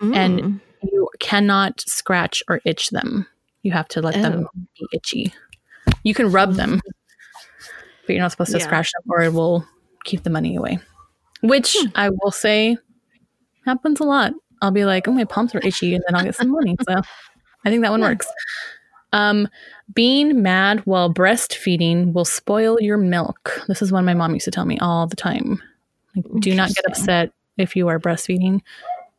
And- 0.00 0.40
Mm. 0.40 0.60
You 0.92 1.08
cannot 1.20 1.80
scratch 1.80 2.42
or 2.48 2.60
itch 2.64 2.90
them. 2.90 3.26
You 3.62 3.72
have 3.72 3.88
to 3.88 4.00
let 4.02 4.14
them 4.14 4.46
Oh. 4.46 4.60
be 4.78 4.86
itchy. 4.92 5.34
You 6.06 6.14
can 6.14 6.30
rub 6.30 6.54
them, 6.54 6.80
but 8.06 8.12
you're 8.12 8.20
not 8.22 8.30
supposed 8.30 8.52
to 8.52 8.58
Yeah. 8.58 8.64
scratch 8.64 8.92
them 8.92 9.02
or 9.10 9.22
it 9.22 9.32
will 9.32 9.66
keep 10.04 10.22
the 10.22 10.30
money 10.30 10.54
away. 10.54 10.78
Which 11.42 11.76
Hmm. 11.80 11.88
I 11.96 12.10
will 12.10 12.30
say 12.30 12.78
happens 13.64 13.98
a 13.98 14.04
lot. 14.04 14.32
I'll 14.62 14.70
be 14.70 14.84
like, 14.84 15.08
oh, 15.08 15.12
my 15.12 15.24
palms 15.24 15.52
are 15.56 15.60
itchy, 15.64 15.96
and 15.96 16.04
then 16.06 16.14
I'll 16.14 16.22
get 16.24 16.36
some 16.36 16.50
money. 16.50 16.76
So 16.88 16.94
I 17.64 17.70
think 17.70 17.82
that 17.82 17.90
one 17.90 18.00
Yeah. 18.02 18.10
works. 18.10 18.28
Um, 19.12 19.48
being 19.94 20.42
mad 20.42 20.80
while 20.86 21.12
breastfeeding 21.12 22.12
will 22.12 22.24
spoil 22.24 22.80
your 22.80 22.98
milk. 22.98 23.60
This 23.66 23.82
is 23.82 23.90
one 23.90 24.04
my 24.04 24.14
mom 24.14 24.32
used 24.34 24.44
to 24.44 24.52
tell 24.52 24.64
me 24.64 24.78
all 24.78 25.08
the 25.08 25.16
time. 25.16 25.60
Like, 26.14 26.24
do 26.38 26.54
not 26.54 26.68
get 26.68 26.86
upset 26.86 27.32
if 27.58 27.74
you 27.74 27.88
are 27.88 27.98
breastfeeding 27.98 28.60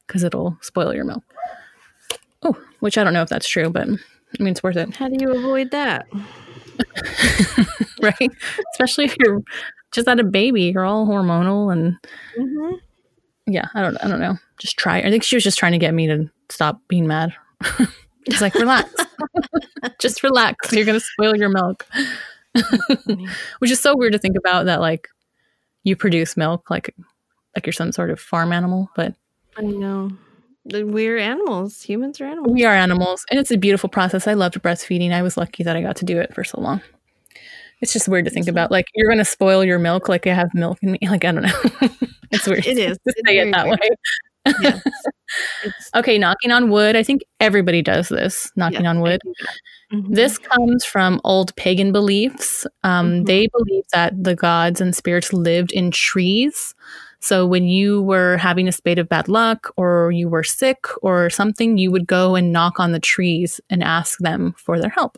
because 0.07 0.23
it'll 0.23 0.57
spoil 0.61 0.93
your 0.95 1.03
milk. 1.03 1.23
Oh, 2.43 2.57
which 2.79 2.97
I 2.97 3.03
don't 3.03 3.13
know 3.13 3.23
if 3.23 3.29
that's 3.29 3.47
true, 3.47 3.69
but 3.69 3.87
I 3.89 4.43
mean, 4.43 4.51
it's 4.53 4.63
worth 4.63 4.77
it, 4.77 4.95
How 4.95 5.09
do 5.09 5.17
you 5.19 5.33
avoid 5.35 5.71
that? 5.71 6.05
right? 8.01 8.31
Especially 8.73 9.05
if 9.05 9.15
you're 9.19 9.41
just 9.91 10.07
had 10.07 10.19
a 10.19 10.23
baby, 10.23 10.63
you're 10.63 10.85
all 10.85 11.07
hormonal 11.07 11.71
and 11.71 11.97
Mm-hmm. 12.37 12.75
yeah, 13.47 13.67
I 13.73 13.81
don't 13.81 13.97
I 14.03 14.07
don't 14.07 14.19
know. 14.19 14.37
Just 14.59 14.77
try. 14.77 14.99
I 14.99 15.09
think 15.09 15.23
she 15.23 15.35
was 15.35 15.43
just 15.43 15.57
trying 15.57 15.71
to 15.73 15.77
get 15.77 15.93
me 15.93 16.07
to 16.07 16.29
stop 16.49 16.81
being 16.87 17.07
mad. 17.07 17.33
She's 18.29 18.41
like, 18.41 18.55
relax. 18.55 18.93
just 19.99 20.21
relax. 20.23 20.71
You're 20.73 20.85
gonna 20.85 20.99
spoil 20.99 21.35
your 21.35 21.49
milk. 21.49 21.85
Which 23.59 23.71
is 23.71 23.79
so 23.79 23.95
weird 23.95 24.13
to 24.13 24.19
think 24.19 24.35
about 24.37 24.65
that 24.65 24.81
like 24.81 25.07
you 25.83 25.95
produce 25.95 26.35
milk 26.35 26.69
like 26.69 26.93
like 27.55 27.65
you're 27.65 27.73
some 27.73 27.91
sort 27.91 28.09
of 28.09 28.19
farm 28.19 28.51
animal, 28.51 28.89
but 28.95 29.15
I 29.57 29.61
know. 29.61 30.11
We're 30.71 31.17
animals. 31.17 31.81
Humans 31.83 32.19
are 32.21 32.25
animals. 32.25 32.53
we 32.53 32.65
are 32.65 32.73
animals 32.73 33.25
and 33.31 33.39
it's 33.39 33.51
a 33.51 33.57
beautiful 33.57 33.89
process. 33.89 34.27
I 34.27 34.33
loved 34.33 34.61
breastfeeding. 34.61 35.11
I 35.13 35.21
was 35.21 35.37
lucky 35.37 35.63
that 35.63 35.75
I 35.75 35.81
got 35.81 35.95
to 35.97 36.05
do 36.05 36.19
it 36.19 36.33
for 36.33 36.43
so 36.43 36.59
long. 36.59 36.81
It's 37.81 37.93
just 37.93 38.07
weird 38.07 38.25
to 38.25 38.31
think 38.31 38.47
about. 38.47 38.71
Like 38.71 38.87
you're 38.95 39.09
gonna 39.09 39.23
spoil 39.25 39.63
your 39.63 39.79
milk 39.79 40.09
like 40.09 40.25
I 40.27 40.33
have 40.33 40.53
milk 40.53 40.79
in 40.81 40.91
me. 40.93 40.99
Like 41.03 41.23
I 41.25 41.31
don't 41.31 41.43
know. 41.43 41.61
it's 42.31 42.47
weird. 42.47 42.65
It 42.65 42.77
is. 42.77 42.97
to 42.97 43.01
It's 43.05 43.21
say 43.27 43.37
it 43.37 43.51
that 43.53 43.65
weird. 43.67 43.79
way. 43.79 43.89
It's- 45.63 45.89
Okay, 45.93 46.17
knocking 46.17 46.51
on 46.51 46.69
wood. 46.69 46.95
I 46.95 47.03
think 47.03 47.21
everybody 47.41 47.81
does 47.81 48.07
this, 48.09 48.49
knocking 48.55 48.83
yeah, 48.83 48.89
on 48.91 49.01
wood. 49.01 49.19
Mhm. 49.93 50.15
This 50.15 50.37
comes 50.37 50.85
from 50.85 51.19
old 51.25 51.53
pagan 51.57 51.91
beliefs. 51.91 52.65
Um, 52.83 53.11
Mhm. 53.23 53.25
They 53.27 53.47
believe 53.47 53.83
that 53.93 54.23
the 54.23 54.35
gods 54.35 54.79
and 54.81 54.95
spirits 54.95 55.33
lived 55.33 55.71
in 55.73 55.91
trees. 55.91 56.73
So 57.19 57.45
when 57.47 57.65
you 57.65 58.01
were 58.03 58.37
having 58.37 58.67
a 58.67 58.71
spate 58.71 58.99
of 58.99 59.09
bad 59.09 59.27
luck 59.27 59.73
or 59.77 60.11
you 60.11 60.29
were 60.29 60.43
sick 60.43 60.85
or 61.01 61.29
something, 61.29 61.77
you 61.77 61.91
would 61.91 62.07
go 62.07 62.35
and 62.35 62.51
knock 62.51 62.79
on 62.79 62.91
the 62.91 62.99
trees 62.99 63.59
and 63.69 63.83
ask 63.83 64.19
them 64.19 64.53
for 64.57 64.79
their 64.79 64.89
help. 64.91 65.17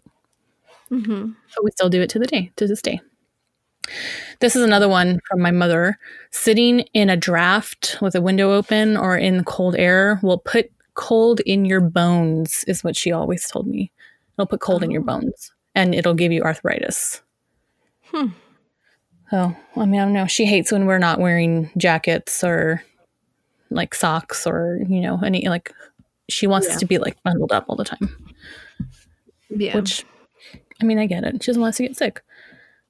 Mhm. 0.92 1.36
So 1.50 1.62
we 1.64 1.72
still 1.72 1.90
do 1.90 2.02
it 2.02 2.10
to 2.12 2.20
the 2.20 2.28
day, 2.28 2.52
to 2.58 2.68
this 2.68 2.82
day. 2.82 3.02
This 4.40 4.56
is 4.56 4.64
another 4.64 4.88
one 4.88 5.20
from 5.30 5.42
my 5.42 5.52
mother. 5.52 5.98
Sitting 6.32 6.82
in 6.94 7.10
a 7.10 7.18
draft 7.18 7.98
with 8.02 8.16
a 8.16 8.22
window 8.22 8.52
open 8.54 8.96
or 8.98 9.18
in 9.18 9.44
cold 9.44 9.76
air 9.76 10.20
will 10.24 10.38
put 10.40 10.72
cold 10.96 11.42
in 11.42 11.66
your 11.66 11.82
bones, 11.82 12.64
is 12.68 12.84
what 12.84 12.96
she 12.96 13.12
always 13.12 13.50
told 13.50 13.68
me. 13.68 13.92
It'll 14.38 14.48
put 14.48 14.62
cold 14.62 14.84
in 14.84 14.92
your 14.92 15.02
Oh. 15.02 15.06
bones 15.06 15.52
and 15.76 15.94
it'll 15.96 16.14
give 16.14 16.32
you 16.32 16.44
arthritis. 16.44 17.22
Hmm. 18.06 18.28
So, 19.32 19.56
I 19.76 19.86
mean, 19.86 20.00
I 20.02 20.06
don't 20.06 20.14
know. 20.14 20.26
She 20.28 20.46
hates 20.46 20.72
when 20.72 20.86
we're 20.86 20.98
not 20.98 21.20
wearing 21.20 21.70
jackets 21.78 22.44
or 22.44 22.84
like 23.70 23.94
socks 23.94 24.48
or, 24.48 24.80
you 24.88 25.02
know, 25.02 25.20
any 25.24 25.48
like, 25.48 25.72
she 26.30 26.48
wants 26.48 26.68
Yeah. 26.68 26.74
us 26.74 26.80
to 26.80 26.86
be 26.86 26.98
like 26.98 27.22
bundled 27.24 27.52
up 27.52 27.66
all 27.68 27.76
the 27.76 27.84
time 27.84 28.16
Yeah. 29.50 29.76
which 29.76 30.06
I 30.82 30.86
mean, 30.86 30.98
I 30.98 31.06
get 31.06 31.24
it. 31.24 31.44
She 31.44 31.48
doesn't 31.48 31.62
want 31.62 31.74
us 31.74 31.78
to 31.78 31.84
get 31.84 31.98
sick. 31.98 32.22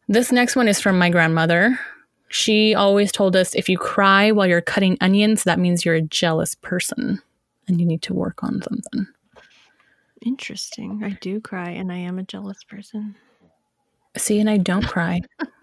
This 0.07 0.31
next 0.31 0.55
one 0.55 0.67
is 0.67 0.79
from 0.79 0.97
my 0.97 1.09
grandmother. 1.09 1.79
She 2.29 2.75
always 2.75 3.11
told 3.11 3.35
us 3.35 3.55
if 3.55 3.67
you 3.67 3.77
cry 3.77 4.31
while 4.31 4.45
you're 4.47 4.61
cutting 4.61 4.97
onions, 5.01 5.43
that 5.43 5.57
means 5.59 5.83
you're 5.83 5.95
a 5.95 6.01
jealous 6.01 6.53
person 6.55 7.21
and 7.67 7.79
you 7.79 7.85
need 7.87 8.01
to 8.03 8.13
work 8.13 8.43
on 8.43 8.61
something. 8.61 9.07
Interesting. 10.21 11.01
I 11.03 11.11
do 11.21 11.39
cry, 11.39 11.69
and 11.69 11.91
I 11.91 11.97
am 11.97 12.19
a 12.19 12.23
jealous 12.23 12.63
person. 12.63 13.15
See, 14.17 14.39
and 14.39 14.49
I 14.49 14.57
don't 14.57 14.85
cry. 14.85 15.21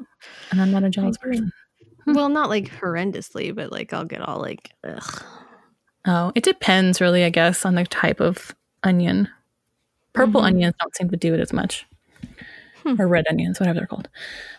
and 0.51 0.61
I'm 0.61 0.71
not 0.71 0.85
a 0.85 0.91
jealous 0.91 1.17
person. 1.19 1.53
Hmm. 2.05 2.13
Well, 2.15 2.29
not 2.29 2.49
like 2.49 2.71
horrendously, 2.71 3.55
but 3.55 3.73
like 3.73 3.93
I'll 3.93 4.05
get 4.05 4.21
all 4.21 4.41
like, 4.41 4.71
ugh. 4.87 5.23
Oh, 6.07 6.33
it 6.35 6.45
depends 6.45 7.01
really, 7.01 7.25
I 7.25 7.31
guess, 7.31 7.65
on 7.67 7.75
the 7.75 7.85
type 7.85 8.21
of 8.21 8.55
onion. 8.85 9.29
Purple 10.13 10.41
Mhm. 10.41 10.47
onions 10.47 10.75
don't 10.81 10.95
seem 10.97 11.11
to 11.11 11.17
do 11.17 11.35
it 11.35 11.41
as 11.41 11.53
much. 11.53 11.85
Hmm. 12.85 13.01
Or 13.01 13.09
red 13.09 13.27
onions, 13.29 13.59
whatever 13.59 13.81
they're 13.81 13.87
called. 13.89 14.09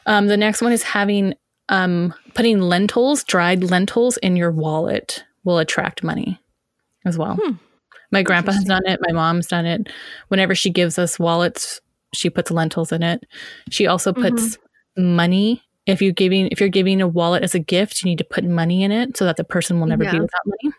Um, 0.06 0.28
the 0.28 0.36
next 0.38 0.62
one 0.62 0.72
is 0.74 0.84
having 0.84 1.34
um, 1.70 2.14
putting 2.34 2.62
lentils, 2.62 3.26
dried 3.26 3.62
lentils 3.62 4.16
in 4.18 4.38
your 4.38 4.52
wallet 4.52 5.26
will 5.44 5.58
attract 5.58 6.02
money 6.02 6.40
as 7.06 7.18
well. 7.18 7.38
Hmm. 7.42 7.56
My 8.10 8.24
grandpa 8.24 8.54
has 8.54 8.64
done 8.64 8.86
it. 8.86 9.02
My 9.06 9.12
mom's 9.12 9.48
done 9.48 9.66
it. 9.66 9.90
Whenever 10.30 10.56
she 10.56 10.70
gives 10.70 10.98
us 10.98 11.20
wallets, 11.20 11.82
she 12.14 12.30
puts 12.30 12.52
lentils 12.52 12.94
in 12.94 13.04
it. 13.04 13.26
She 13.70 13.86
also 13.86 14.14
puts 14.14 14.58
money. 14.98 15.64
If 15.86 16.02
you're 16.02 16.14
giving 16.14 16.48
if 16.52 16.60
you're 16.60 16.70
giving 16.70 17.02
a 17.02 17.08
wallet 17.08 17.44
as 17.44 17.56
a 17.56 17.60
gift, 17.60 18.02
you 18.02 18.10
need 18.10 18.18
to 18.18 18.24
put 18.24 18.44
money 18.44 18.84
in 18.84 18.92
it 18.92 19.16
so 19.16 19.26
that 19.26 19.38
the 19.38 19.44
person 19.44 19.80
will 19.80 19.88
never 19.88 20.04
be 20.04 20.20
without 20.20 20.46
money. 20.46 20.76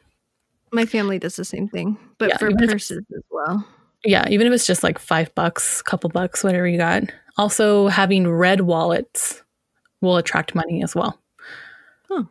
My 0.71 0.85
family 0.85 1.19
does 1.19 1.37
the 1.37 1.45
same 1.45 1.69
thing, 1.69 1.97
but 2.19 2.29
Yeah, 2.29 2.37
for 2.37 2.55
purses 2.55 3.05
as 3.17 3.23
well. 3.31 3.67
Yeah, 4.05 4.29
even 4.29 4.47
if 4.47 4.53
it's 4.53 4.67
just 4.67 4.83
like 4.83 4.99
five 4.99 5.35
bucks, 5.35 5.83
couple 5.83 6.11
bucks, 6.11 6.45
whatever 6.45 6.69
you 6.69 6.79
got. 6.79 7.05
Also, 7.39 7.89
having 7.89 8.29
red 8.29 8.63
wallets 8.63 9.43
will 10.01 10.17
attract 10.17 10.55
money 10.55 10.83
as 10.83 10.95
well. 10.95 11.19
Huh. 12.09 12.25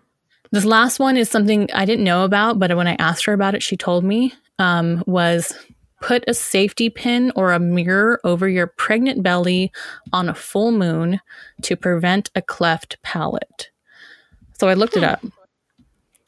This 0.51 0.65
last 0.65 0.99
one 0.99 1.17
is 1.17 1.29
something 1.29 1.69
I 1.73 1.85
didn't 1.85 2.05
know 2.05 2.23
about, 2.23 2.59
but 2.59 2.75
when 2.77 2.87
I 2.87 2.95
asked 2.99 3.25
her 3.25 3.33
about 3.33 3.55
it, 3.55 3.63
she 3.63 3.75
told 3.75 4.03
me 4.03 4.33
um, 4.59 5.03
was 5.07 5.53
put 6.01 6.23
a 6.27 6.33
safety 6.33 6.89
pin 6.89 7.31
or 7.35 7.51
a 7.53 7.59
mirror 7.59 8.19
over 8.23 8.47
your 8.47 8.67
pregnant 8.67 9.23
belly 9.23 9.71
on 10.13 10.29
a 10.29 10.35
full 10.35 10.71
moon 10.71 11.19
to 11.63 11.75
prevent 11.75 12.29
a 12.35 12.41
cleft 12.41 13.01
palate. 13.03 13.69
So 14.59 14.67
I 14.69 14.73
looked 14.75 14.97
it 14.97 15.03
Hmm. 15.03 15.09
up, 15.09 15.23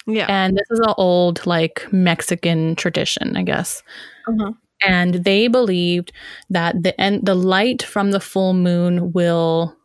Yeah. 0.07 0.29
and 0.29 0.55
this 0.57 0.67
is 0.71 0.79
an 0.79 0.93
old 0.97 1.45
like 1.45 1.87
Mexican 1.91 2.75
tradition, 2.75 3.35
I 3.37 3.43
guess 3.43 3.83
Uh-huh. 4.27 4.53
and 4.85 5.15
they 5.15 5.47
believed 5.47 6.11
that 6.49 6.83
the 6.83 6.99
end, 7.01 7.25
the 7.25 7.35
light 7.35 7.83
from 7.83 8.11
the 8.11 8.19
full 8.19 8.53
moon 8.53 9.11
will 9.13 9.75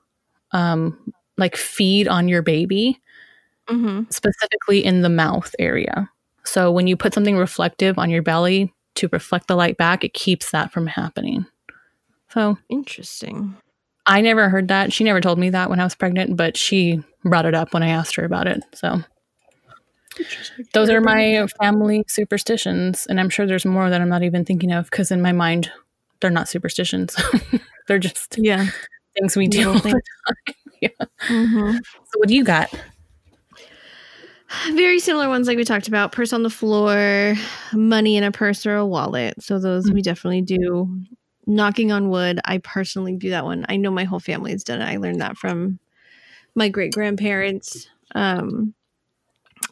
um 0.52 1.12
like 1.38 1.56
feed 1.56 2.08
on 2.08 2.28
your 2.28 2.42
baby 2.42 3.00
hmm 3.68 4.02
specifically 4.10 4.84
in 4.84 5.02
the 5.02 5.08
mouth 5.08 5.54
area 5.58 6.08
so 6.44 6.70
when 6.70 6.86
you 6.86 6.96
put 6.96 7.14
something 7.14 7.36
reflective 7.36 7.98
on 7.98 8.10
your 8.10 8.22
belly 8.22 8.72
to 8.96 9.08
reflect 9.12 9.48
the 9.48 9.56
light 9.56 9.76
back 9.76 10.04
it 10.04 10.14
keeps 10.14 10.50
that 10.50 10.72
from 10.72 10.86
happening. 10.86 11.46
So 12.30 12.58
Interesting. 12.68 13.56
i 14.06 14.20
never 14.20 14.48
heard 14.48 14.68
that. 14.68 14.92
She 14.92 15.04
never 15.04 15.20
told 15.20 15.38
me 15.38 15.50
that 15.50 15.70
when 15.70 15.80
i 15.80 15.84
was 15.84 15.94
pregnant 15.94 16.36
but 16.36 16.56
she 16.56 17.02
brought 17.24 17.46
it 17.46 17.54
up 17.54 17.72
when 17.72 17.82
i 17.82 17.88
asked 17.88 18.16
her 18.16 18.24
about 18.24 18.46
it 18.46 18.62
so. 18.74 19.02
Those 20.72 20.90
are 20.90 21.00
my 21.00 21.46
family 21.60 22.04
superstitions 22.08 23.06
and 23.06 23.18
i'm 23.20 23.30
sure 23.30 23.46
there's 23.46 23.64
more 23.64 23.90
that 23.90 24.00
i'm 24.00 24.08
not 24.08 24.22
even 24.22 24.44
thinking 24.44 24.72
of 24.72 24.84
because 24.90 25.10
in 25.10 25.20
my 25.22 25.32
mind 25.32 25.70
they're 26.20 26.30
not 26.30 26.48
superstitions. 26.48 27.16
They're 27.86 27.98
just 27.98 28.36
Yeah. 28.38 28.66
things 29.18 29.36
we 29.36 29.46
do 29.48 29.58
Little 29.58 29.80
things. 29.80 30.00
hmm 31.26 31.72
so 31.72 32.18
what 32.18 32.28
do 32.28 32.34
you 32.34 32.44
got 32.44 32.72
Very 34.72 34.98
similar 35.00 35.28
ones 35.28 35.46
like 35.46 35.56
we 35.56 35.64
talked 35.64 35.88
about 35.88 36.12
purse 36.12 36.32
on 36.32 36.42
the 36.42 36.50
floor, 36.50 37.34
money 37.72 38.16
in 38.16 38.24
a 38.24 38.32
purse 38.32 38.66
or 38.66 38.76
a 38.76 38.86
wallet. 38.86 39.34
So 39.42 39.58
those 39.58 39.90
we 39.90 40.02
definitely 40.02 40.42
do. 40.42 41.02
Knocking 41.46 41.92
on 41.92 42.08
wood, 42.08 42.40
I 42.46 42.58
personally 42.58 43.16
do 43.16 43.30
that 43.30 43.44
one. 43.44 43.66
I 43.68 43.76
know 43.76 43.90
my 43.90 44.04
whole 44.04 44.20
family 44.20 44.52
has 44.52 44.64
done 44.64 44.80
it. 44.80 44.86
I 44.86 44.96
learned 44.96 45.20
that 45.20 45.36
from 45.36 45.78
my 46.54 46.68
great 46.68 46.92
grandparents. 46.92 47.88
Um, 48.14 48.74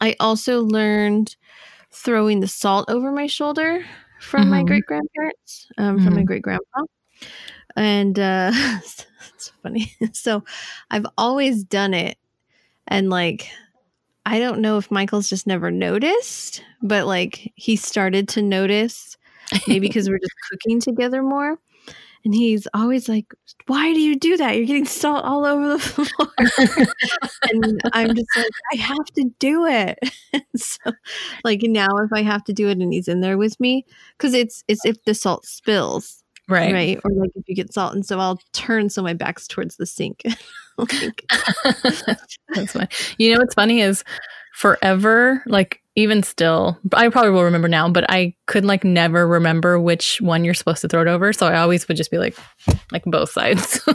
I 0.01 0.15
also 0.19 0.61
learned 0.63 1.35
throwing 1.91 2.39
the 2.41 2.47
salt 2.47 2.89
over 2.89 3.11
my 3.11 3.27
shoulder 3.27 3.83
from 4.19 4.49
my 4.49 4.63
Mhm. 4.63 4.67
great 4.67 4.85
grandparents, 4.85 5.67
um, 5.77 5.99
from 5.99 6.15
my 6.15 6.23
Mhm. 6.23 6.25
great 6.25 6.41
grandpa. 6.43 6.81
And 7.75 8.19
uh, 8.19 8.51
it's 9.33 9.51
funny. 9.63 9.93
So 10.13 10.43
I've 10.91 11.05
always 11.17 11.63
done 11.63 11.93
it. 11.93 12.17
And 12.87 13.09
like, 13.09 13.49
I 14.25 14.39
don't 14.39 14.59
know 14.61 14.77
if 14.77 14.89
Michael's 14.91 15.29
just 15.29 15.47
never 15.47 15.69
noticed, 15.69 16.63
but 16.81 17.05
like 17.05 17.51
he 17.55 17.75
started 17.75 18.27
to 18.29 18.41
notice 18.41 19.17
maybe 19.67 19.79
because 19.87 20.09
we're 20.09 20.19
just 20.19 20.33
cooking 20.49 20.79
together 20.79 21.21
more. 21.21 21.59
And 22.25 22.33
he's 22.33 22.67
always 22.73 23.09
like, 23.09 23.33
Why 23.67 23.93
do 23.93 23.99
you 23.99 24.15
do 24.15 24.37
that? 24.37 24.55
You're 24.55 24.65
getting 24.65 24.85
salt 24.85 25.25
all 25.25 25.45
over 25.45 25.67
the 25.67 25.79
floor. 25.79 26.29
and 27.51 27.81
I'm 27.91 28.15
just 28.15 28.27
like, 28.37 28.47
I 28.73 28.77
have 28.77 29.05
to 29.17 29.29
do 29.39 29.65
it. 29.65 29.99
so 30.55 30.91
like 31.43 31.61
now 31.63 31.89
if 31.97 32.13
I 32.13 32.21
have 32.21 32.45
to 32.45 32.53
do 32.53 32.69
it 32.69 32.77
and 32.77 32.93
he's 32.93 33.09
in 33.09 33.19
there 33.19 33.37
with 33.37 33.59
me, 33.59 33.85
because 34.17 34.33
it's 34.33 34.63
it's 34.69 34.85
if 34.85 35.03
the 35.03 35.13
salt 35.13 35.45
spills, 35.45 36.22
right, 36.47 36.73
right? 36.73 36.99
Or 37.03 37.11
like 37.11 37.31
if 37.35 37.47
you 37.47 37.55
get 37.55 37.73
salt, 37.73 37.93
and 37.93 38.05
so 38.05 38.19
I'll 38.19 38.39
turn 38.53 38.89
so 38.89 39.01
my 39.01 39.13
back's 39.13 39.47
towards 39.47 39.77
the 39.77 39.85
sink. 39.85 40.21
like, 40.77 41.23
that's 42.55 42.71
fine 42.71 42.87
you 43.19 43.31
know 43.31 43.39
what's 43.39 43.53
funny 43.53 43.79
is 43.79 44.03
forever 44.55 45.43
like 45.45 45.79
even 45.95 46.23
still 46.23 46.79
i 46.93 47.07
probably 47.09 47.29
will 47.29 47.43
remember 47.43 47.67
now 47.67 47.87
but 47.87 48.09
i 48.09 48.33
could 48.47 48.65
like 48.65 48.83
never 48.83 49.27
remember 49.27 49.79
which 49.79 50.19
one 50.19 50.43
you're 50.43 50.55
supposed 50.55 50.81
to 50.81 50.87
throw 50.87 51.03
it 51.03 51.07
over 51.07 51.31
so 51.31 51.45
i 51.45 51.59
always 51.59 51.87
would 51.87 51.95
just 51.95 52.09
be 52.09 52.17
like 52.17 52.35
like 52.91 53.03
both 53.05 53.29
sides 53.29 53.83
so 53.83 53.93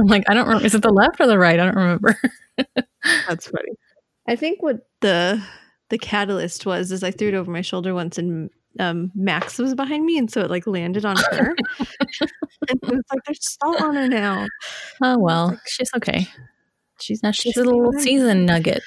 i'm 0.00 0.06
like 0.08 0.24
i 0.28 0.34
don't 0.34 0.48
remember 0.48 0.66
is 0.66 0.74
it 0.74 0.82
the 0.82 0.90
left 0.90 1.20
or 1.20 1.28
the 1.28 1.38
right 1.38 1.60
i 1.60 1.64
don't 1.64 1.76
remember 1.76 2.18
That's 3.28 3.46
funny. 3.48 3.72
I 4.28 4.36
think 4.36 4.62
what 4.62 4.86
the 5.00 5.42
the 5.90 5.98
catalyst 5.98 6.64
was 6.64 6.90
is 6.92 7.02
I 7.02 7.10
threw 7.10 7.28
it 7.28 7.34
over 7.34 7.50
my 7.50 7.60
shoulder 7.60 7.94
once 7.94 8.18
and 8.18 8.50
um, 8.78 9.10
Max 9.14 9.58
was 9.58 9.74
behind 9.74 10.04
me 10.04 10.18
and 10.18 10.30
so 10.30 10.40
it 10.42 10.50
like 10.50 10.66
landed 10.66 11.04
on 11.04 11.16
her. 11.16 11.54
and 12.68 12.78
it 12.82 12.82
was 12.82 13.02
like 13.12 13.24
there's 13.26 13.56
salt 13.60 13.80
on 13.80 13.94
her 13.96 14.08
now. 14.08 14.46
oh 15.02 15.18
well 15.18 15.58
she's 15.66 15.90
okay 15.96 16.26
She's 17.00 17.22
now 17.22 17.30
she's 17.32 17.54
she's 17.54 17.56
a 17.56 17.64
little 17.64 17.92
fine. 17.92 18.00
season 18.00 18.46
nugget 18.46 18.82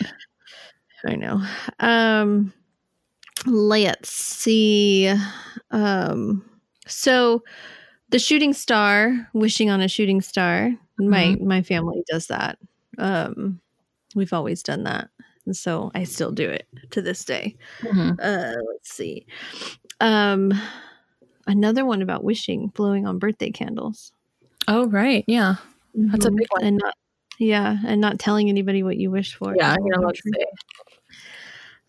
I 1.07 1.15
know. 1.15 1.43
Um, 1.79 2.51
let's 3.45 4.09
see. 4.11 5.13
Um, 5.71 6.43
so 6.87 7.43
the 8.09 8.19
shooting 8.19 8.53
star, 8.53 9.29
wishing 9.33 9.69
on 9.69 9.81
a 9.81 9.87
shooting 9.87 10.21
star. 10.21 10.71
My 10.97 11.35
my 11.41 11.61
family 11.61 12.03
does 12.09 12.27
that. 12.27 12.57
Um, 12.97 13.59
we've 14.15 14.33
always 14.33 14.63
done 14.63 14.83
that, 14.85 15.09
and 15.45 15.55
so 15.55 15.91
I 15.95 16.03
still 16.03 16.31
do 16.31 16.49
it 16.49 16.67
to 16.91 17.01
this 17.01 17.23
day. 17.25 17.55
Mhm. 17.81 18.17
Uh, 18.19 18.55
let's 18.71 18.91
see. 18.93 19.25
Um, 19.99 20.53
another 21.47 21.85
one 21.85 22.01
about 22.01 22.23
wishing, 22.23 22.67
blowing 22.67 23.05
on 23.07 23.19
birthday 23.19 23.51
candles. 23.51 24.11
Oh, 24.67 24.87
right. 24.87 25.23
Yeah. 25.27 25.55
That's 25.93 26.25
a 26.25 26.29
Mhm. 26.29 26.37
big 26.37 26.47
one. 26.51 26.63
And 26.63 26.77
not, 26.77 26.95
yeah, 27.39 27.77
and 27.85 28.01
not 28.01 28.19
telling 28.19 28.49
anybody 28.49 28.83
what 28.83 28.97
you 28.97 29.11
wish 29.11 29.35
for. 29.35 29.55
Yeah. 29.55 29.75
You're 29.79 29.89
not 29.89 29.97
also 29.97 30.01
allowed 30.05 30.15
to 30.15 30.31
say. 30.35 30.45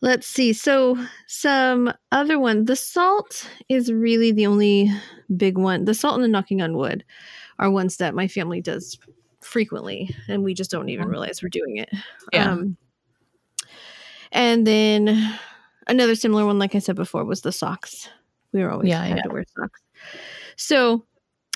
Let's 0.02 0.26
see. 0.26 0.52
So 0.52 0.98
some 1.26 1.92
other 2.12 2.38
one. 2.38 2.66
The 2.66 2.76
salt 2.76 3.48
is 3.68 3.90
really 3.90 4.30
the 4.30 4.46
only 4.46 4.90
big 5.36 5.56
one. 5.56 5.86
The 5.86 5.94
salt 5.94 6.16
and 6.16 6.24
the 6.24 6.28
knocking 6.28 6.60
on 6.60 6.76
wood 6.76 7.02
are 7.58 7.70
ones 7.70 7.96
that 7.96 8.14
my 8.14 8.28
family 8.28 8.60
does 8.60 8.98
frequently, 9.40 10.14
and 10.28 10.42
we 10.44 10.52
just 10.52 10.70
don't 10.70 10.90
even 10.90 11.06
Mhm. 11.06 11.10
realize 11.12 11.42
we're 11.42 11.48
doing 11.48 11.78
it. 11.78 11.88
Yeah. 12.32 12.52
Um, 12.52 12.76
and 14.36 14.66
then 14.66 15.38
another 15.86 16.14
similar 16.14 16.46
one, 16.46 16.58
like 16.58 16.74
I 16.74 16.78
said 16.78 16.94
before, 16.96 17.24
was 17.24 17.40
the 17.40 17.52
socks. 17.52 18.08
We 18.52 18.62
were 18.62 18.70
always 18.70 18.88
Yeah, 18.88 19.04
had 19.04 19.16
yeah. 19.16 19.22
to 19.22 19.28
wear 19.30 19.44
socks. 19.56 19.80
So 20.56 21.04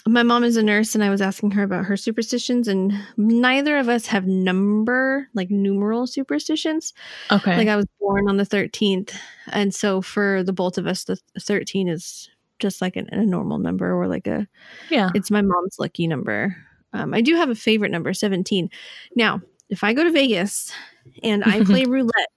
my 0.06 0.22
mom 0.22 0.44
is 0.44 0.56
a 0.56 0.62
nurse, 0.62 0.94
and 0.94 1.04
I 1.04 1.10
was 1.10 1.20
asking 1.20 1.50
her 1.52 1.62
about 1.62 1.84
her 1.84 1.96
superstitions, 1.96 2.68
and 2.68 2.92
neither 3.16 3.76
of 3.76 3.88
us 3.88 4.06
have 4.06 4.26
number 4.26 5.28
like 5.34 5.50
numeral 5.50 6.06
superstitions. 6.06 6.94
Okay. 7.30 7.56
Like 7.56 7.68
I 7.68 7.76
was 7.76 7.86
born 8.00 8.28
on 8.28 8.38
the 8.38 8.46
13th. 8.46 9.14
And 9.52 9.74
so 9.74 10.00
for 10.00 10.42
the 10.42 10.52
both 10.52 10.78
of 10.78 10.86
us, 10.86 11.04
the 11.04 11.18
13 11.38 11.88
is 11.88 12.30
just 12.58 12.80
like 12.80 12.96
an, 12.96 13.08
a 13.12 13.24
normal 13.24 13.58
number 13.58 13.92
or 13.94 14.08
like 14.08 14.26
a, 14.26 14.46
yeah. 14.90 15.10
it's 15.14 15.30
my 15.30 15.42
mom's 15.42 15.76
lucky 15.78 16.06
number. 16.06 16.56
Um, 16.92 17.14
I 17.14 17.20
do 17.20 17.36
have 17.36 17.50
a 17.50 17.54
favorite 17.54 17.92
number, 17.92 18.12
17. 18.12 18.68
Now, 19.16 19.40
if 19.68 19.84
I 19.84 19.92
go 19.92 20.02
to 20.02 20.10
Vegas 20.10 20.72
and 21.22 21.44
I 21.44 21.62
play 21.64 21.84
roulette, 21.84 22.28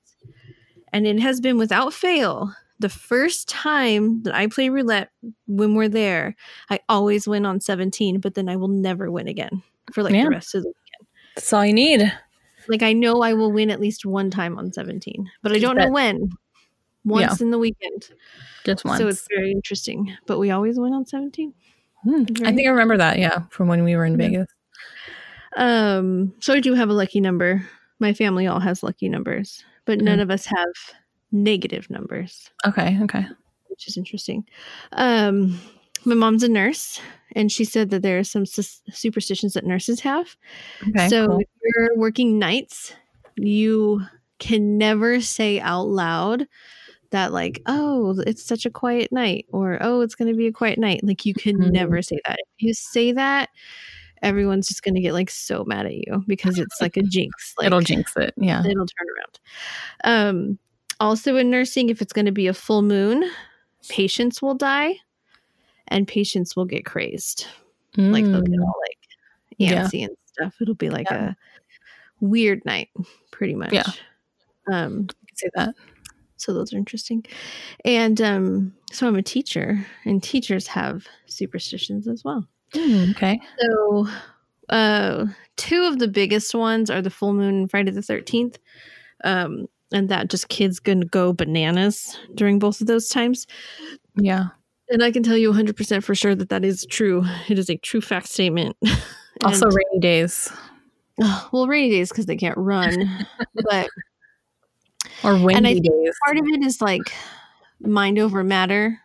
and 0.94 1.06
it 1.08 1.20
has 1.20 1.42
been 1.42 1.58
without 1.58 1.94
fail 1.94 2.54
the 2.80 2.90
first 2.90 3.48
time 3.48 4.24
that 4.24 4.36
I 4.36 4.48
play 4.48 4.70
roulette 4.70 5.10
when 5.48 5.74
we're 5.76 5.88
there, 5.90 6.36
I 6.70 6.80
always 6.90 7.28
win 7.28 7.46
on 7.46 7.62
17, 7.62 8.20
but 8.20 8.34
then 8.34 8.50
I 8.50 8.56
will 8.58 8.68
never 8.68 9.10
win 9.12 9.28
again 9.28 9.62
for 9.94 10.04
like 10.04 10.14
Yeah. 10.14 10.24
the 10.26 10.30
rest 10.32 10.54
of 10.56 10.64
the 10.64 10.70
weekend. 10.70 11.08
That's 11.36 11.54
all 11.54 11.66
you 11.66 11.74
need. 11.74 12.12
like 12.70 12.82
I 12.84 12.94
know 12.94 13.22
I 13.22 13.34
will 13.34 13.52
win 13.52 13.70
at 13.70 13.80
least 13.82 14.06
one 14.06 14.30
time 14.32 14.58
on 14.58 14.72
17, 14.74 15.30
but 15.42 15.52
I 15.52 15.60
don't 15.60 15.76
know 15.78 15.90
when. 15.92 16.30
Once 17.06 17.42
in 17.42 17.52
the 17.52 17.58
weekend. 17.60 18.10
Just 18.64 18.86
once. 18.86 18.98
So 19.00 19.08
it's 19.10 19.28
very 19.34 19.52
interesting. 19.52 20.16
But 20.26 20.40
we 20.40 20.52
always 20.52 20.80
win 20.80 20.94
on 20.94 21.06
17. 21.06 21.54
Hmm. 22.04 22.24
I 22.46 22.54
think 22.54 22.66
I 22.68 22.72
remember 22.72 22.96
that. 22.98 23.20
Yeah. 23.20 23.44
From 23.50 23.68
when 23.68 23.84
we 23.84 23.96
were 23.98 24.06
in 24.06 24.14
Yeah. 24.20 24.28
Vegas. 24.30 24.48
Um 25.56 26.34
so 26.40 26.54
I 26.54 26.60
do 26.60 26.74
have 26.74 26.90
a 26.90 26.94
lucky 26.94 27.20
number. 27.22 27.68
My 28.00 28.14
family 28.14 28.48
all 28.48 28.60
has 28.60 28.84
lucky 28.84 29.08
numbers, 29.10 29.64
but 29.86 30.00
none 30.00 30.20
of 30.20 30.30
us 30.32 30.46
have 30.46 30.68
negative 31.32 31.90
numbers, 31.90 32.50
Okay. 32.66 32.98
Okay. 33.04 33.26
which 33.68 33.88
is 33.88 33.98
interesting. 33.98 34.46
Um 34.92 35.60
my 36.06 36.16
mom's 36.16 36.44
a 36.44 36.50
nurse 36.50 37.00
and 37.34 37.50
she 37.52 37.64
said 37.66 37.90
that 37.92 38.02
there 38.02 38.20
are 38.20 38.24
some 38.26 38.46
sus- 38.46 38.82
superstitions 38.92 39.54
that 39.54 39.66
nurses 39.66 40.02
have. 40.02 40.36
Okay. 40.90 41.08
so 41.08 41.28
cool. 41.28 41.40
if 41.40 41.48
you're 41.64 41.98
working 41.98 42.38
nights, 42.38 42.94
you 43.38 44.02
can 44.40 44.78
never 44.78 45.22
say 45.22 45.60
out 45.62 45.88
loud 45.88 46.46
that 47.12 47.32
like, 47.32 47.62
oh, 47.68 48.20
it's 48.28 48.44
such 48.44 48.66
a 48.66 48.70
quiet 48.72 49.12
night 49.12 49.46
or 49.54 49.78
oh, 49.82 50.02
it's 50.02 50.16
going 50.16 50.28
to 50.32 50.38
be 50.38 50.48
a 50.48 50.52
quiet 50.52 50.78
night. 50.78 51.00
Like 51.04 51.26
you 51.26 51.34
can 51.34 51.58
Mhm. 51.58 51.72
never 51.72 52.02
say 52.02 52.20
that. 52.26 52.40
If 52.58 52.64
you 52.68 52.74
say 52.74 53.12
that, 53.14 53.50
everyone's 54.24 54.68
just 54.68 54.82
going 54.84 54.96
to 54.96 55.02
get 55.02 55.14
like 55.14 55.30
so 55.30 55.64
mad 55.66 55.86
at 55.86 55.94
you 55.94 56.24
because 56.28 56.58
it's 56.58 56.82
like 56.82 56.98
a 56.98 57.04
jinx. 57.10 57.54
Like 57.58 57.68
It'll 57.68 57.82
jinx 57.82 58.16
it. 58.18 58.34
Yeah. 58.38 58.60
it'll 58.66 58.88
turn 58.88 59.08
around. 59.16 59.40
Um 60.04 60.60
also 61.00 61.36
in 61.36 61.50
nursing 61.52 61.90
if 61.90 62.02
it's 62.02 62.14
going 62.14 62.26
to 62.26 62.32
be 62.32 62.48
a 62.48 62.54
full 62.54 62.82
moon, 62.82 63.30
patients 63.90 64.42
will 64.42 64.56
die 64.56 64.96
and 65.90 66.08
patients 66.08 66.56
will 66.56 66.66
get 66.66 66.86
crazed 66.86 67.46
like 67.98 68.24
they'll 68.26 68.42
get 68.42 68.52
Mm. 68.60 68.62
all 68.64 68.74
like 68.88 68.98
Yeah. 69.58 69.88
and 69.94 70.10
stuff. 70.26 70.56
It'll 70.62 70.74
be 70.76 70.90
like 70.90 71.08
Yeah. 71.12 71.32
a 71.32 71.36
weird 72.22 72.64
night, 72.66 72.90
pretty 73.32 73.54
much. 73.56 73.74
Yeah. 73.74 73.84
Um, 74.72 75.08
I 75.10 75.26
can 75.28 75.36
see 75.36 75.50
that. 75.56 75.76
so 76.38 76.54
those 76.54 76.74
are 76.74 76.78
interesting. 76.78 77.24
And 77.86 78.20
um, 78.22 78.74
so 78.92 79.08
I'm 79.08 79.16
a 79.16 79.22
teacher, 79.22 79.86
and 80.06 80.24
teachers 80.24 80.68
have 80.68 81.06
superstitions 81.28 82.08
as 82.08 82.24
well. 82.24 82.48
Mm, 82.74 83.12
okay. 83.12 83.40
So 83.60 84.08
uh, 84.70 85.26
two 85.58 85.84
of 85.84 86.00
the 86.00 86.08
biggest 86.08 86.54
ones 86.56 86.90
are 86.90 87.02
the 87.02 87.10
full 87.10 87.34
moon 87.34 87.56
and 87.56 87.72
Friday 87.72 87.92
the 87.92 88.02
13th. 88.02 88.56
Um, 89.24 89.68
and 89.92 90.10
that 90.10 90.30
just 90.30 90.50
kids 90.50 90.80
gonna 90.80 91.06
go 91.06 91.34
bananas 91.34 92.18
during 92.36 92.60
both 92.60 92.82
of 92.82 92.88
those 92.88 93.10
times. 93.10 93.46
Yeah. 94.16 94.46
And 94.90 95.04
I 95.04 95.12
can 95.12 95.24
tell 95.24 95.38
you 95.38 95.52
100% 95.52 96.04
for 96.04 96.16
sure 96.16 96.36
that 96.36 96.50
that 96.50 96.66
is 96.66 96.86
true. 96.90 97.24
It 97.48 97.58
is 97.60 97.70
a 97.70 97.78
true 97.78 98.02
fact 98.02 98.28
statement. 98.30 98.76
Also 99.44 99.66
And- 99.66 99.76
rainy 99.76 100.00
days 100.00 100.52
well, 101.52 101.68
rainy 101.68 101.90
days 101.90 102.10
because 102.10 102.26
they 102.28 102.36
can't 102.38 102.58
run. 102.58 103.28
but 103.70 103.88
or 105.24 105.34
windy 105.36 105.56
and 105.56 105.68
I 105.68 105.74
think 105.74 105.86
days. 105.86 106.14
part 106.24 106.38
of 106.38 106.46
it 106.48 106.64
is 106.64 106.82
like 106.82 107.02
mind 107.80 108.20
over 108.20 108.44
matter. 108.44 109.00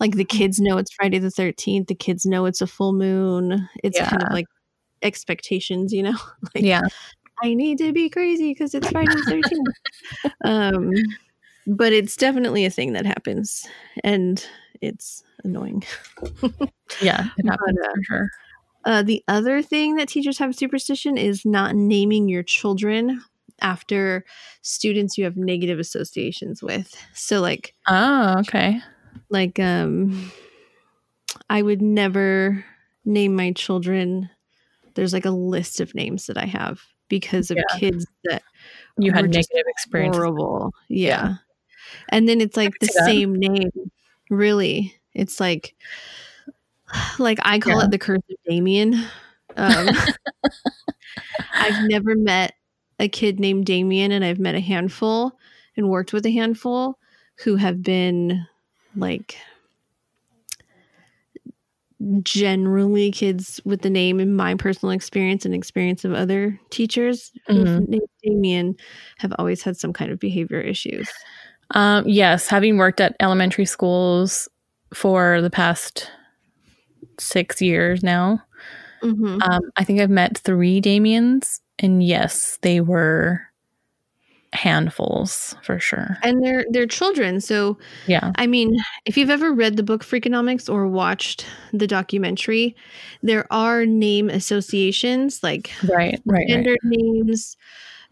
Like 0.00 0.14
the 0.14 0.24
kids 0.24 0.60
know 0.60 0.78
it's 0.78 0.92
Friday 0.92 1.18
the 1.18 1.28
13th. 1.28 1.88
The 1.88 1.94
kids 1.94 2.24
know 2.24 2.46
it's 2.46 2.60
a 2.60 2.66
full 2.66 2.92
moon. 2.92 3.68
It's 3.82 3.98
kind 3.98 4.22
of 4.22 4.32
like 4.32 4.46
expectations, 5.02 5.92
you 5.92 6.02
know? 6.02 6.16
like, 6.54 6.64
Yeah. 6.64 6.82
I 7.42 7.54
need 7.54 7.78
to 7.78 7.92
be 7.92 8.08
crazy 8.10 8.50
because 8.52 8.74
it's 8.74 8.88
Friday 8.90 9.14
the 9.14 9.72
13th. 10.24 10.32
um, 10.44 10.92
but 11.66 11.92
it's 11.92 12.16
definitely 12.16 12.64
a 12.64 12.70
thing 12.70 12.94
that 12.94 13.06
happens. 13.06 13.66
And 14.04 14.44
it's 14.80 15.22
annoying. 15.44 15.84
Yeah. 17.02 17.26
It 17.36 17.46
happens 17.46 17.78
But, 17.80 17.86
uh, 17.86 17.92
for 17.94 18.02
sure. 18.04 18.30
Uh, 18.86 19.02
the 19.02 19.22
other 19.28 19.60
thing 19.60 19.96
that 19.96 20.08
teachers 20.08 20.38
have 20.38 20.54
superstition 20.54 21.18
is 21.18 21.44
not 21.44 21.74
naming 21.76 22.28
your 22.28 22.42
children 22.42 23.22
after 23.60 24.24
students 24.62 25.18
you 25.18 25.24
have 25.24 25.36
negative 25.36 25.78
associations 25.78 26.62
with. 26.62 26.94
So 27.12 27.40
like 27.40 27.74
Oh, 27.88 28.36
okay. 28.40 28.80
Like 29.30 29.58
um 29.58 30.32
I 31.50 31.62
would 31.62 31.82
never 31.82 32.64
name 33.04 33.34
my 33.36 33.52
children 33.52 34.30
there's 34.94 35.12
like 35.12 35.24
a 35.26 35.30
list 35.30 35.80
of 35.80 35.94
names 35.94 36.26
that 36.26 36.36
I 36.38 36.46
have 36.46 36.80
because 37.08 37.50
of 37.50 37.56
Yeah. 37.58 37.78
kids 37.78 38.06
that 38.24 38.42
You 38.98 39.12
had 39.12 39.24
negative 39.26 39.64
experience. 39.68 40.16
horrible. 40.16 40.72
Yeah. 40.88 41.36
And 42.10 42.28
then 42.28 42.40
it's 42.40 42.56
like 42.56 42.72
the 42.80 42.88
same 42.88 43.34
name. 43.34 43.70
Really. 44.30 44.94
It's 45.14 45.40
like 45.40 45.74
like 47.18 47.38
I 47.42 47.58
call 47.58 47.78
Yeah. 47.78 47.84
it 47.86 47.90
the 47.90 47.98
curse 47.98 48.22
of 48.30 48.36
Damien. 48.48 48.94
Um 49.56 49.88
I've 51.54 51.88
never 51.88 52.14
met 52.16 52.54
a 52.98 53.08
kid 53.08 53.38
named 53.40 53.66
Damien 53.66 54.12
and 54.12 54.24
I've 54.24 54.38
met 54.40 54.54
a 54.54 54.60
handful 54.60 55.38
and 55.76 55.88
worked 55.88 56.12
with 56.12 56.26
a 56.26 56.32
handful 56.32 56.98
who 57.44 57.56
have 57.56 57.82
been 57.82 58.46
like 58.96 59.36
generally 62.22 63.10
kids 63.10 63.60
with 63.64 63.82
the 63.82 63.90
name 63.90 64.20
in 64.20 64.34
my 64.34 64.54
personal 64.54 64.92
experience 64.92 65.44
and 65.44 65.54
experience 65.54 66.04
of 66.04 66.12
other 66.12 66.58
teachers 66.70 67.32
Mhm. 67.48 67.88
named 67.88 68.08
Damien 68.22 68.76
have 69.18 69.32
always 69.38 69.62
had 69.62 69.76
some 69.76 69.92
kind 69.92 70.10
of 70.12 70.18
behavior 70.20 70.60
issues. 70.60 71.08
Um, 71.72 72.06
yes, 72.06 72.46
having 72.48 72.78
worked 72.78 73.00
at 73.00 73.16
elementary 73.20 73.64
schools 73.66 74.48
for 74.94 75.40
the 75.42 75.50
past 75.50 76.10
six 77.18 77.60
years 77.60 78.02
now, 78.02 78.42
Mm-hmm. 79.02 79.38
um, 79.42 79.60
I 79.76 79.84
think 79.84 80.00
I've 80.00 80.10
met 80.10 80.38
three 80.38 80.80
Damiens, 80.80 81.60
and 81.78 82.02
yes, 82.02 82.58
they 82.62 82.80
were 82.80 83.40
handfuls 84.52 85.54
for 85.62 85.78
sure. 85.78 86.16
And 86.22 86.42
they're 86.44 86.64
they're 86.70 86.86
children, 86.86 87.40
so 87.40 87.78
Yeah. 88.06 88.32
I 88.36 88.46
mean, 88.46 88.76
if 89.06 89.16
you've 89.16 89.30
ever 89.30 89.52
read 89.52 89.76
the 89.76 89.82
book 89.82 90.04
Freakonomics 90.04 90.68
or 90.72 90.86
watched 90.88 91.46
the 91.72 91.86
documentary, 91.86 92.76
there 93.22 93.46
are 93.52 93.86
name 93.86 94.30
associations 94.30 95.42
like 95.42 95.70
Right. 95.88 96.20
Right. 96.26 96.46
right. 96.48 96.78
names, 96.84 97.56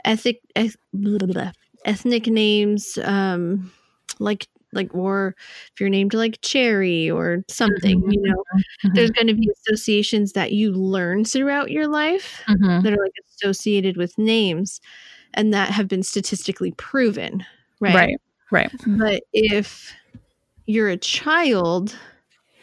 ethic, 0.05 0.41
eth- 0.57 0.76
blah, 0.95 1.18
blah, 1.18 1.28
blah, 1.34 1.53
ethnic 1.84 2.26
names, 2.28 2.99
um, 3.05 3.72
like 4.20 4.49
like 4.72 4.95
or 4.95 5.34
if 5.72 5.80
you're 5.80 5.89
named 5.91 6.14
like 6.14 6.41
Cherry 6.43 7.11
or 7.11 7.45
something, 7.49 8.03
you 8.11 8.20
know, 8.22 8.45
Mhm. 8.87 8.95
there's 8.95 9.11
going 9.12 9.28
to 9.28 9.34
be 9.34 9.51
associations 9.66 10.32
that 10.32 10.53
you 10.53 10.72
learn 10.72 11.24
throughout 11.24 11.70
your 11.70 11.89
life 11.89 12.43
Mhm. 12.49 12.82
that 12.84 12.93
are 12.93 13.03
like 13.03 13.12
associated 13.37 13.97
with 13.97 14.18
names. 14.18 14.80
And 15.37 15.53
that 15.55 15.70
have 15.70 15.89
been 15.89 16.03
statistically 16.03 16.72
proven, 16.72 17.45
right? 17.80 17.95
Right. 17.95 18.16
Right. 18.51 18.70
But 18.87 19.24
if 19.32 19.93
you're 20.66 20.89
a 20.89 20.97
child 20.97 21.97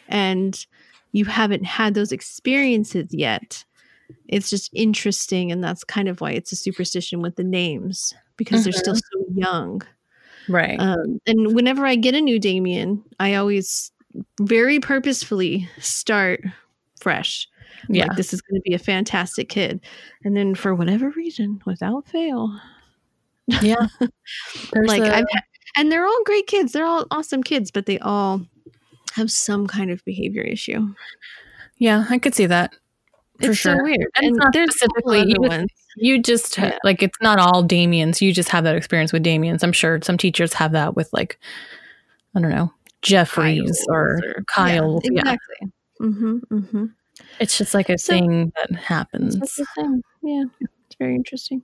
and 0.08 0.66
you 1.12 1.24
haven't 1.24 1.64
had 1.64 1.94
those 1.94 2.12
experiences 2.12 3.08
yet, 3.10 3.64
it's 4.28 4.50
just 4.50 4.70
interesting. 4.74 5.52
And 5.52 5.62
that's 5.62 5.84
kind 5.84 6.08
of 6.08 6.20
why 6.20 6.32
it's 6.32 6.52
a 6.52 6.56
superstition 6.56 7.22
with 7.22 7.36
the 7.36 7.44
names 7.44 8.14
because 8.36 8.64
they're 8.64 8.72
still 8.72 8.96
so 8.96 9.24
young. 9.34 9.82
Right. 10.48 10.78
Um, 10.78 11.20
and 11.26 11.54
whenever 11.54 11.86
I 11.86 11.96
get 11.96 12.14
a 12.14 12.20
new 12.20 12.38
Damien, 12.38 13.02
I 13.20 13.34
always 13.34 13.92
very 14.40 14.80
purposefully 14.80 15.68
start 15.78 16.40
fresh. 17.00 17.48
Yeah. 17.88 18.06
Like, 18.06 18.16
this 18.16 18.32
is 18.32 18.40
going 18.42 18.60
to 18.60 18.62
be 18.68 18.74
a 18.74 18.78
fantastic 18.78 19.48
kid. 19.48 19.80
And 20.24 20.36
then 20.36 20.54
for 20.54 20.74
whatever 20.74 21.10
reason, 21.10 21.60
without 21.66 22.06
fail, 22.08 22.58
yeah. 23.62 23.86
Like 24.74 25.02
a- 25.02 25.16
I've 25.16 25.24
and 25.76 25.90
they're 25.90 26.06
all 26.06 26.22
great 26.24 26.46
kids. 26.46 26.72
They're 26.72 26.84
all 26.84 27.04
awesome 27.10 27.42
kids, 27.42 27.70
but 27.70 27.86
they 27.86 27.98
all 27.98 28.42
have 29.14 29.30
some 29.30 29.66
kind 29.66 29.90
of 29.90 30.04
behavior 30.04 30.42
issue. 30.42 30.94
yeah, 31.78 32.04
I 32.08 32.18
could 32.18 32.34
see 32.34 32.46
that. 32.46 32.72
For 33.42 33.50
it's 33.50 33.58
sure. 33.58 33.76
so 33.76 33.82
weird. 33.82 33.98
And 34.16 34.26
And, 34.26 34.36
it's 34.36 34.38
not 34.44 34.52
there's 34.52 34.74
specifically- 34.76 35.24
you 35.26 35.48
just- 35.48 35.66
You 35.96 36.22
just 36.22 36.58
Yeah. 36.58 36.78
like 36.84 37.02
it's 37.04 37.18
not 37.20 37.38
all 37.38 37.62
Damien's. 37.62 38.20
You 38.22 38.32
just 38.32 38.48
have 38.48 38.64
that 38.64 38.74
experience 38.76 39.12
with 39.12 39.22
Damien's. 39.22 39.62
I'm 39.62 39.72
sure 39.72 40.00
some 40.02 40.16
teachers 40.18 40.52
have 40.54 40.72
that 40.72 40.96
with 40.96 41.08
like 41.12 41.38
I 42.34 42.40
don't 42.40 42.50
know 42.50 42.72
Jeffries 43.02 43.60
Kyles 43.60 43.86
or, 43.88 44.20
Kyle. 44.48 45.00
Yeah, 45.04 45.10
Yeah, 45.12 45.20
exactly. 45.20 45.72
Mm-hmm, 46.00 46.36
mm-hmm. 46.52 46.84
It's 47.40 47.58
just 47.58 47.74
like 47.74 47.88
a 47.88 47.98
So- 47.98 48.12
thing 48.14 48.52
that 48.56 48.78
happens. 48.78 49.36
The 49.38 49.66
thing. 49.76 50.02
Yeah, 50.22 50.44
it's 50.60 50.96
very 50.98 51.14
interesting. 51.14 51.62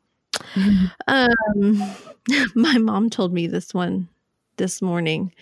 Mhm. 0.54 0.90
Um, 1.08 1.94
my 2.54 2.78
mom 2.78 3.10
told 3.10 3.32
me 3.32 3.46
this 3.46 3.74
one 3.74 4.08
this 4.56 4.80
morning. 4.80 5.32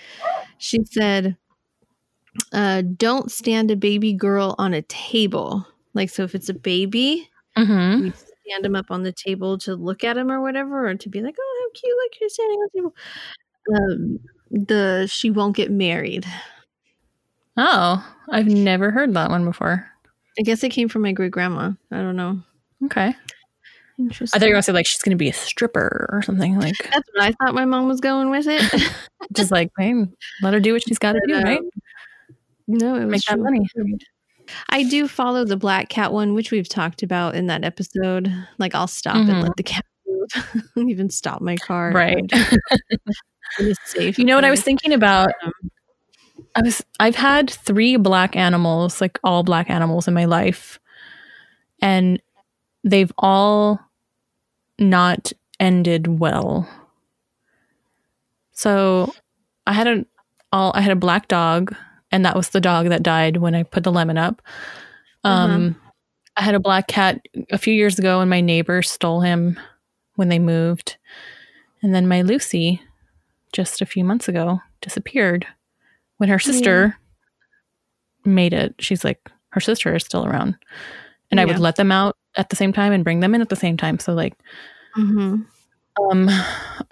She 0.59 0.85
said, 0.85 1.37
uh, 2.53 2.83
"Don't 2.83 3.31
stand 3.31 3.71
a 3.71 3.77
baby 3.77 4.13
girl 4.13 4.55
on 4.59 4.75
a 4.75 4.83
table. 4.83 5.67
Like, 5.95 6.11
so 6.11 6.25
if 6.25 6.35
it's 6.35 6.49
a 6.49 6.55
baby, 6.55 7.29
mm-hmm. 7.57 8.07
you 8.07 8.13
stand 8.47 8.65
him 8.67 8.77
up 8.77 8.91
on 8.91 9.03
the 9.03 9.13
table 9.13 9.59
to 9.59 9.75
look 9.77 10.05
at 10.05 10.17
him 10.17 10.31
or 10.31 10.41
whatever, 10.41 10.89
or 10.89 10.95
to 10.95 11.09
be 11.09 11.21
like, 11.23 11.37
oh, 11.39 11.59
how 11.75 11.81
cute! 11.81 11.97
Like 12.05 12.21
you're 12.21 12.31
standing 12.31 12.59
on 12.59 12.69
the 12.73 12.79
table." 12.81 12.95
Um, 13.77 14.21
the 14.51 15.07
she 15.11 15.31
won't 15.31 15.57
get 15.57 15.71
married. 15.71 16.27
Oh, 17.57 18.05
I've 18.31 18.47
never 18.47 18.91
heard 18.91 19.15
that 19.15 19.31
one 19.31 19.45
before. 19.45 19.87
I 20.39 20.43
guess 20.43 20.63
it 20.63 20.69
came 20.71 20.89
from 20.89 21.03
my 21.03 21.13
great 21.13 21.33
grandma. 21.33 21.73
I 21.91 21.97
don't 21.99 22.17
know. 22.17 22.41
Okay, 22.85 23.15
Interesting. 23.99 24.37
I 24.37 24.39
thought 24.39 24.47
you 24.47 24.51
were 24.51 24.55
gonna 24.55 24.63
say 24.63 24.73
like 24.73 24.87
she's 24.87 25.03
gonna 25.03 25.17
be 25.17 25.29
a 25.29 25.33
stripper 25.33 26.09
or 26.13 26.23
something 26.23 26.59
like 26.59 26.77
That's 26.93 27.09
what 27.13 27.23
I 27.25 27.33
thought 27.33 27.55
my 27.55 27.65
mom 27.65 27.89
was 27.89 28.01
going 28.01 28.31
with 28.31 28.47
it. 28.47 28.63
just 29.33 29.51
like 29.51 29.71
hey, 29.79 29.95
let 30.43 30.55
her 30.55 30.61
do 30.61 30.73
what 30.73 30.83
she's 30.85 30.99
got 30.99 31.13
to 31.15 31.21
do, 31.27 31.35
But, 31.35 31.45
right? 31.45 31.61
No, 32.69 32.95
it 32.95 33.05
was 33.07 33.11
Make 33.11 33.23
that 33.23 33.35
true. 33.35 33.43
money. 33.43 33.67
I 34.71 34.85
do 34.85 35.09
follow 35.09 35.45
the 35.45 35.57
black 35.57 35.89
cat 35.89 36.13
one, 36.13 36.35
which 36.35 36.51
we've 36.53 36.69
talked 36.69 37.03
about 37.03 37.35
in 37.35 37.49
that 37.49 37.65
episode. 37.65 38.33
Like 38.59 38.75
I'll 38.75 38.87
stop 38.87 39.17
and 39.17 39.29
Mhm. 39.29 39.43
let 39.43 39.57
the 39.57 39.63
cat 39.65 39.85
move, 40.07 40.89
even 40.89 41.11
stop 41.11 41.41
my 41.43 41.57
car. 41.57 41.91
Right. 41.93 42.25
It 42.33 43.67
is 43.67 43.77
safe. 43.85 44.19
You 44.19 44.25
know 44.25 44.37
what 44.37 44.45
I 44.45 44.51
was 44.51 44.63
thinking 44.63 44.93
about? 44.93 45.31
Um, 45.43 45.53
I 46.55 46.63
was 46.63 46.85
I've 46.99 47.17
had 47.17 47.51
three 47.51 47.97
black 47.97 48.37
animals, 48.37 49.01
like 49.01 49.19
all 49.23 49.43
black 49.43 49.71
animals 49.71 50.09
in 50.09 50.15
my 50.15 50.25
life. 50.25 50.79
And 51.81 52.21
they've 52.85 53.13
all 53.19 53.81
not 54.79 55.33
ended 55.61 56.19
well. 56.21 56.69
So 58.53 59.15
I 59.67 59.73
had 59.73 59.87
a 59.87 60.07
all 60.53 60.73
I 60.75 60.81
had 60.81 60.93
a 60.93 60.97
black 60.97 61.29
dog 61.29 61.75
and 62.11 62.25
that 62.25 62.37
was 62.37 62.49
the 62.49 62.61
dog 62.61 62.89
that 62.89 63.03
died 63.03 63.37
when 63.37 63.55
I 63.55 63.63
put 63.63 63.85
the 63.85 63.93
lemon 63.93 64.19
up. 64.19 64.43
Um 65.25 65.77
I 66.37 66.43
had 66.43 66.55
a 66.55 66.61
black 66.61 66.87
cat 66.87 67.21
a 67.51 67.59
few 67.59 67.75
years 67.75 67.99
ago 67.99 68.21
and 68.21 68.31
my 68.31 68.41
neighbor 68.41 68.81
stole 68.83 69.21
him 69.21 69.59
when 70.15 70.29
they 70.29 70.39
moved. 70.39 70.97
And 71.83 71.95
then 71.95 72.09
my 72.09 72.23
Lucy 72.23 72.81
just 73.53 73.81
a 73.81 73.87
few 73.87 74.05
months 74.05 74.29
ago 74.29 74.61
disappeared 74.81 75.47
when 76.19 76.29
her 76.29 76.39
sister 76.39 76.97
made 78.25 78.53
it. 78.53 78.75
She's 78.79 79.05
like, 79.05 79.31
her 79.51 79.61
sister 79.61 79.95
is 79.95 80.05
still 80.05 80.27
around. 80.27 80.57
And 81.31 81.41
I 81.41 81.45
would 81.45 81.59
let 81.59 81.77
them 81.77 81.93
out 81.93 82.17
at 82.37 82.49
the 82.49 82.57
same 82.57 82.73
time 82.73 82.93
and 82.93 83.05
bring 83.05 83.21
them 83.21 83.35
in 83.35 83.41
at 83.41 83.49
the 83.49 83.57
same 83.57 83.77
time. 83.77 83.99
So, 83.99 84.15
like, 84.15 84.35
mhm. 84.97 85.45
um, 86.11 86.31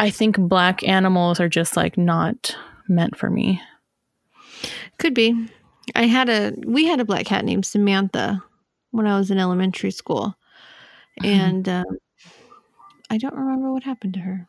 I 0.00 0.10
think 0.10 0.36
black 0.38 0.86
animals 0.86 1.40
are 1.40 1.48
just 1.48 1.76
like 1.76 1.96
not 1.96 2.56
meant 2.88 3.16
for 3.16 3.30
me. 3.30 3.60
Could 4.98 5.14
be. 5.14 5.48
I 5.94 6.06
had 6.06 6.28
a 6.28 6.52
we 6.66 6.86
had 6.86 7.00
a 7.00 7.04
black 7.04 7.26
cat 7.26 7.44
named 7.44 7.64
Samantha 7.64 8.42
when 8.90 9.06
I 9.06 9.18
was 9.18 9.30
in 9.30 9.38
elementary 9.38 9.90
school, 9.90 10.36
Mhm. 11.22 11.26
and 11.26 11.68
um, 11.68 11.98
I 13.10 13.18
don't 13.18 13.34
remember 13.34 13.72
what 13.72 13.84
happened 13.84 14.14
to 14.14 14.20
her. 14.20 14.48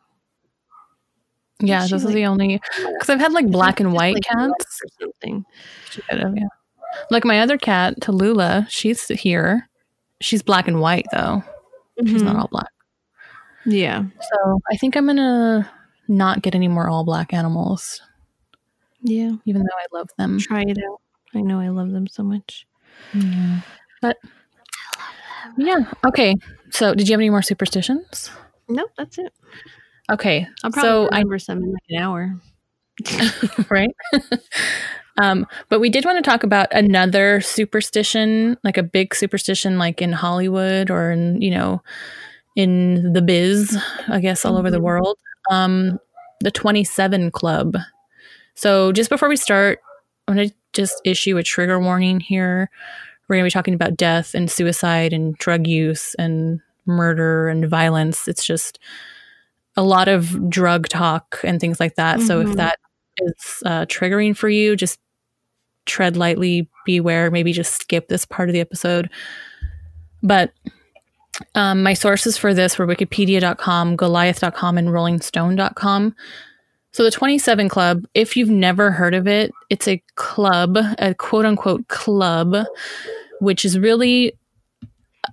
Yeah, 1.60 1.86
she, 1.86 1.92
this 1.92 2.02
is 2.02 2.06
like- 2.06 2.14
the 2.14 2.26
only 2.26 2.60
because 2.76 3.08
I've 3.10 3.20
had 3.20 3.32
like 3.32 3.50
black 3.50 3.80
and 3.80 3.92
white 3.92 4.14
like, 4.14 4.22
cats. 4.24 4.80
something. 5.00 5.44
She 5.90 6.02
could 6.02 6.20
have, 6.20 6.36
yeah. 6.36 6.46
Like 7.10 7.24
my 7.24 7.40
other 7.40 7.58
cat, 7.58 8.00
Tallulah, 8.00 8.66
she's 8.68 9.08
here. 9.08 9.68
She's 10.20 10.42
black 10.42 10.68
and 10.68 10.80
white 10.80 11.06
though. 11.12 11.42
She's 12.04 12.22
not 12.22 12.36
Mhm. 12.36 12.40
all 12.40 12.48
black. 12.48 12.70
Yeah, 13.66 14.04
So 14.20 14.60
I 14.70 14.76
think 14.76 14.96
I'm 14.96 15.06
gonna 15.06 15.68
not 16.06 16.42
get 16.42 16.54
any 16.54 16.68
more 16.68 16.88
all 16.88 17.04
black 17.04 17.34
animals, 17.34 18.00
yeah. 19.02 19.32
even 19.44 19.62
though 19.62 19.68
I 19.76 19.86
love 19.98 20.08
them. 20.16 20.38
Try 20.38 20.62
it 20.62 20.78
out. 20.78 21.00
I 21.34 21.40
know 21.42 21.60
I 21.60 21.68
love 21.68 21.90
them 21.90 22.06
so 22.06 22.22
much. 22.22 22.66
Yeah. 23.12 23.60
But 24.00 24.16
yeah, 25.56 25.92
okay. 26.06 26.34
So 26.70 26.94
did 26.94 27.08
you 27.08 27.12
have 27.12 27.20
any 27.20 27.30
more 27.30 27.42
superstitions? 27.42 28.30
Nope, 28.68 28.90
that's 28.96 29.18
it. 29.18 29.32
Okay. 30.10 30.46
I'll 30.64 30.70
probably 30.70 30.88
so 30.88 31.08
I 31.12 31.18
remember 31.18 31.38
some 31.38 31.58
in 31.62 31.72
like 31.72 31.82
an 31.90 31.98
hour. 32.02 32.34
right? 33.70 33.90
um, 35.18 35.46
but 35.68 35.80
we 35.80 35.88
did 35.90 36.04
want 36.04 36.22
to 36.22 36.28
talk 36.28 36.42
about 36.42 36.68
another 36.72 37.40
superstition, 37.40 38.56
like 38.64 38.76
a 38.76 38.82
big 38.82 39.14
superstition, 39.14 39.78
like 39.78 40.00
in 40.02 40.12
Hollywood 40.12 40.90
or 40.90 41.10
in, 41.10 41.40
you 41.40 41.50
know, 41.50 41.82
in 42.56 43.12
the 43.12 43.22
biz, 43.22 43.76
I 44.08 44.20
guess, 44.20 44.44
all 44.44 44.56
over 44.56 44.70
the 44.70 44.78
Mhm. 44.78 44.82
world. 44.82 45.18
Um, 45.50 45.98
the 46.40 46.50
27 46.50 47.30
Club. 47.30 47.76
So 48.54 48.92
just 48.92 49.10
before 49.10 49.28
we 49.28 49.36
start, 49.36 49.80
I'm 50.26 50.34
going 50.34 50.48
to 50.48 50.54
just 50.72 51.00
issue 51.04 51.36
a 51.38 51.42
trigger 51.42 51.78
warning 51.80 52.20
here. 52.20 52.70
We're 53.28 53.36
going 53.36 53.44
to 53.44 53.46
be 53.46 53.56
talking 53.58 53.74
about 53.74 53.96
death 53.96 54.34
and 54.34 54.50
suicide 54.50 55.12
and 55.12 55.36
drug 55.38 55.66
use 55.66 56.14
and 56.18 56.60
murder 56.86 57.48
and 57.48 57.68
violence. 57.68 58.26
It's 58.28 58.44
just 58.44 58.78
a 59.78 59.82
lot 59.82 60.08
of 60.08 60.50
drug 60.50 60.88
talk 60.88 61.38
and 61.44 61.60
things 61.60 61.78
like 61.78 61.94
that. 61.94 62.20
So 62.20 62.40
if 62.40 62.48
Mhm. 62.48 62.56
that 62.56 62.78
is 63.18 63.62
uh, 63.64 63.86
triggering 63.86 64.36
for 64.36 64.48
you, 64.48 64.74
just 64.74 64.98
tread 65.86 66.16
lightly, 66.16 66.68
beware, 66.84 67.30
maybe 67.30 67.52
just 67.52 67.80
skip 67.80 68.08
this 68.08 68.24
part 68.24 68.48
of 68.48 68.52
the 68.52 68.60
episode. 68.60 69.08
But 70.22 70.52
um, 71.54 71.82
my 71.84 71.94
sources 71.94 72.36
for 72.36 72.52
this 72.52 72.76
were 72.76 72.86
wikipedia.com, 72.88 73.96
goliath.com, 73.96 74.76
and 74.78 74.88
rollingstone.com. 74.88 76.14
So 76.92 77.04
the 77.04 77.10
27 77.12 77.68
Club, 77.68 78.04
if 78.14 78.36
you've 78.36 78.50
never 78.50 78.90
heard 78.90 79.14
of 79.14 79.28
it, 79.28 79.52
it's 79.70 79.86
a 79.86 80.02
club, 80.16 80.76
a 80.98 81.14
quote 81.14 81.46
unquote 81.46 81.86
club, 81.86 82.56
which 83.40 83.64
is 83.64 83.78
really 83.78 84.36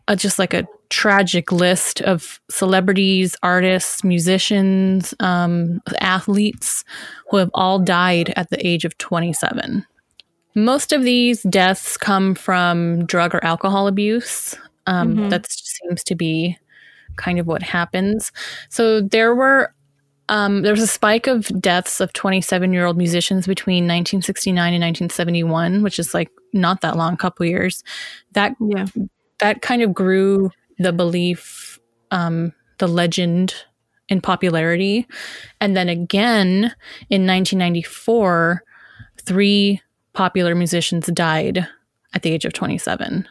a, 0.08 0.16
just 0.16 0.38
like 0.38 0.54
a 0.54 0.68
tragic 0.90 1.52
list 1.52 2.02
of 2.02 2.40
celebrities, 2.50 3.36
artists, 3.44 4.04
musicians, 4.04 5.14
um, 5.20 5.82
athletes 6.00 6.84
who 7.30 7.38
have 7.38 7.50
all 7.54 7.80
died 7.80 8.34
at 8.36 8.50
the 8.50 8.66
age 8.66 8.86
of 8.86 8.98
27. 8.98 9.86
Most 10.56 10.94
of 10.94 11.04
these 11.04 11.44
deaths 11.44 11.98
come 11.98 12.34
from 12.36 13.06
drug 13.06 13.36
or 13.36 13.44
alcohol 13.44 13.88
abuse. 13.88 14.56
Um, 14.88 15.16
Mhm. 15.16 15.30
That 15.32 15.48
seems 15.50 16.04
to 16.06 16.16
be 16.16 16.58
kind 17.18 17.40
of 17.40 17.48
what 17.48 17.64
happens. 17.64 18.32
So 18.70 19.02
there 19.02 19.36
were 19.36 19.74
um, 20.28 20.64
there 20.64 20.72
was 20.74 20.82
a 20.82 20.88
spike 20.88 21.28
of 21.28 21.50
deaths 21.62 22.00
of 22.02 22.12
27 22.14 22.74
year 22.74 22.86
old 22.88 22.98
musicians 22.98 23.46
between 23.46 23.86
1969 23.86 24.74
and 24.74 24.82
1971, 24.82 25.84
which 25.84 26.00
is 26.00 26.16
like 26.16 26.32
not 26.52 26.82
that 26.82 26.98
long, 26.98 27.16
couple 27.16 27.46
years. 27.46 27.84
That 28.32 28.56
Yeah. 28.60 28.88
that 29.40 29.62
kind 29.62 29.84
of 29.84 29.94
grew 29.94 30.50
the 30.80 30.94
belief, 30.94 31.80
um, 32.12 32.54
the 32.80 32.88
legend 32.88 33.54
in 34.10 34.22
popularity. 34.22 35.08
And 35.62 35.76
then 35.76 35.90
again 35.90 36.74
in 37.10 37.26
1994, 37.26 38.64
three 39.22 39.82
popular 40.14 40.56
musicians 40.56 41.08
died 41.08 41.68
at 42.14 42.22
the 42.22 42.32
age 42.32 42.46
of 42.46 42.54
27. 42.54 43.28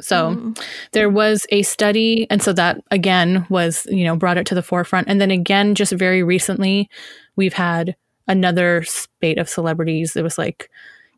So 0.00 0.30
Mm. 0.34 0.60
there 0.92 1.08
was 1.10 1.46
a 1.50 1.62
study, 1.62 2.26
and 2.30 2.42
so 2.42 2.52
that 2.52 2.80
again 2.90 3.46
was, 3.48 3.86
you 3.90 4.04
know, 4.04 4.16
brought 4.16 4.38
it 4.38 4.46
to 4.46 4.54
the 4.54 4.62
forefront. 4.62 5.08
And 5.08 5.20
then 5.20 5.30
again, 5.30 5.74
just 5.74 5.92
very 5.92 6.22
recently, 6.22 6.88
we've 7.36 7.54
had 7.54 7.96
another 8.28 8.84
spate 8.84 9.38
of 9.38 9.48
celebrities. 9.48 10.14
It 10.14 10.22
was 10.22 10.38
like 10.38 10.70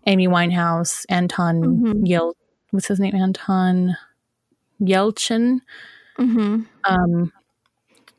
Amy 0.06 0.28
Winehouse, 0.28 1.04
Anton 1.10 1.62
Mhm. 1.62 2.08
Yel, 2.08 2.34
what's 2.70 2.86
his 2.88 3.00
name? 3.00 3.14
Anton 3.14 3.96
Yelchin. 4.80 5.60
Mhm. 6.18 6.66
Um, 6.84 7.32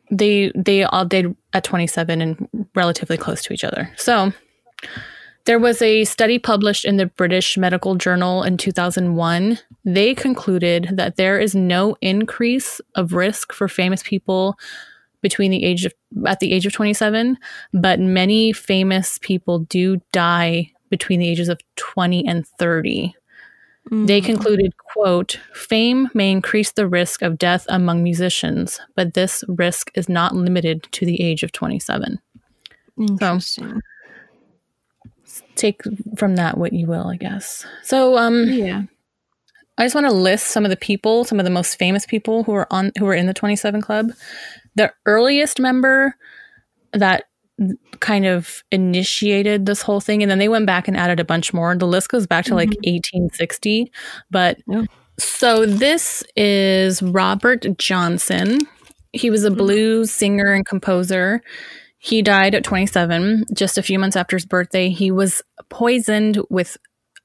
they 0.10 0.52
they 0.56 0.84
all 0.84 1.06
did 1.06 1.36
at 1.54 1.64
27 1.64 2.22
and 2.22 2.48
relatively 2.76 3.18
close 3.18 3.42
to 3.44 3.54
each 3.54 3.64
other. 3.64 3.92
So 3.96 4.34
there 5.46 5.60
was 5.60 5.82
a 5.82 6.04
study 6.06 6.38
published 6.38 6.86
in 6.86 6.98
the 6.98 7.08
British 7.08 7.58
Medical 7.58 7.96
Journal 7.96 8.44
in 8.44 8.58
2001. 8.58 9.58
They 9.86 10.14
concluded 10.14 10.90
that 10.94 11.16
there 11.16 11.40
is 11.40 11.56
no 11.56 11.96
increase 12.02 12.80
of 12.96 13.14
risk 13.14 13.54
for 13.54 13.68
famous 13.68 14.04
people 14.04 14.58
between 15.22 15.52
the 15.52 15.64
age 15.64 15.86
of 15.86 15.94
at 16.26 16.40
the 16.40 16.52
age 16.52 16.66
of 16.66 16.74
27, 16.74 17.38
but 17.74 18.00
many 18.00 18.52
famous 18.52 19.20
people 19.22 19.60
do 19.60 20.02
die 20.12 20.72
between 20.90 21.20
the 21.20 21.30
ages 21.30 21.48
of 21.48 21.60
20 21.78 22.28
and 22.28 22.46
30. 22.60 23.16
They 23.90 24.22
Mm. 24.22 24.26
concluded, 24.26 24.78
quote, 24.78 25.40
fame 25.54 26.10
may 26.14 26.32
increase 26.32 26.72
the 26.72 26.88
risk 26.88 27.22
of 27.22 27.38
death 27.38 27.66
among 27.68 28.04
musicians, 28.04 28.80
but 28.96 29.16
this 29.16 29.44
risk 29.48 29.92
is 29.96 30.08
not 30.08 30.36
limited 30.36 30.84
to 30.92 31.06
the 31.06 31.22
age 31.22 31.44
of 31.44 31.52
27. 31.52 32.20
Interesting. 32.98 33.82
Take 35.56 35.82
from 36.16 36.36
that 36.36 36.58
what 36.58 36.74
you 36.74 36.88
will, 36.88 37.08
I 37.08 37.18
guess. 37.18 37.66
So, 37.84 38.18
um, 38.18 38.46
Yeah. 38.48 38.84
I 39.78 39.86
just 39.86 39.96
want 39.96 40.08
to 40.08 40.14
list 40.14 40.48
some 40.48 40.64
of 40.66 40.70
the 40.70 40.78
people, 40.78 41.24
some 41.24 41.40
of 41.40 41.46
the 41.46 41.50
most 41.50 41.78
famous 41.80 42.06
people 42.06 42.44
who 42.44 42.54
are 42.54 42.68
on 42.72 42.92
who 43.00 43.08
are 43.08 43.16
in 43.16 43.26
the 43.26 43.34
27 43.34 43.82
club. 43.82 44.12
The 44.76 44.94
earliest 45.06 45.60
member 45.60 46.16
that 46.94 47.24
kind 48.00 48.26
of 48.26 48.64
initiated 48.72 49.66
this 49.66 49.82
whole 49.82 50.02
thing 50.02 50.22
and 50.22 50.32
then 50.32 50.40
they 50.40 50.50
went 50.50 50.66
back 50.66 50.88
and 50.88 50.98
added 50.98 51.20
a 51.20 51.26
bunch 51.26 51.54
more. 51.54 51.76
The 51.76 51.88
list 51.88 52.10
goes 52.10 52.28
back 52.28 52.46
to 52.46 52.56
like 52.56 52.70
mm-hmm. 52.70 52.94
1860, 52.94 53.92
but 54.30 54.58
Yeah. 54.68 54.84
so 55.20 55.66
this 55.66 56.24
is 56.36 57.02
Robert 57.02 57.66
Johnson. 57.78 58.60
He 59.14 59.30
was 59.30 59.44
a 59.44 59.50
mm-hmm. 59.50 59.58
blues 59.58 60.12
singer 60.12 60.54
and 60.54 60.66
composer. 60.66 61.42
He 61.98 62.22
died 62.22 62.56
at 62.56 62.64
27, 62.64 63.46
just 63.54 63.78
a 63.78 63.84
few 63.84 64.00
months 64.00 64.16
after 64.16 64.36
his 64.36 64.46
birthday. 64.46 64.90
He 64.90 65.12
was 65.12 65.44
poisoned 65.70 66.42
with 66.50 66.78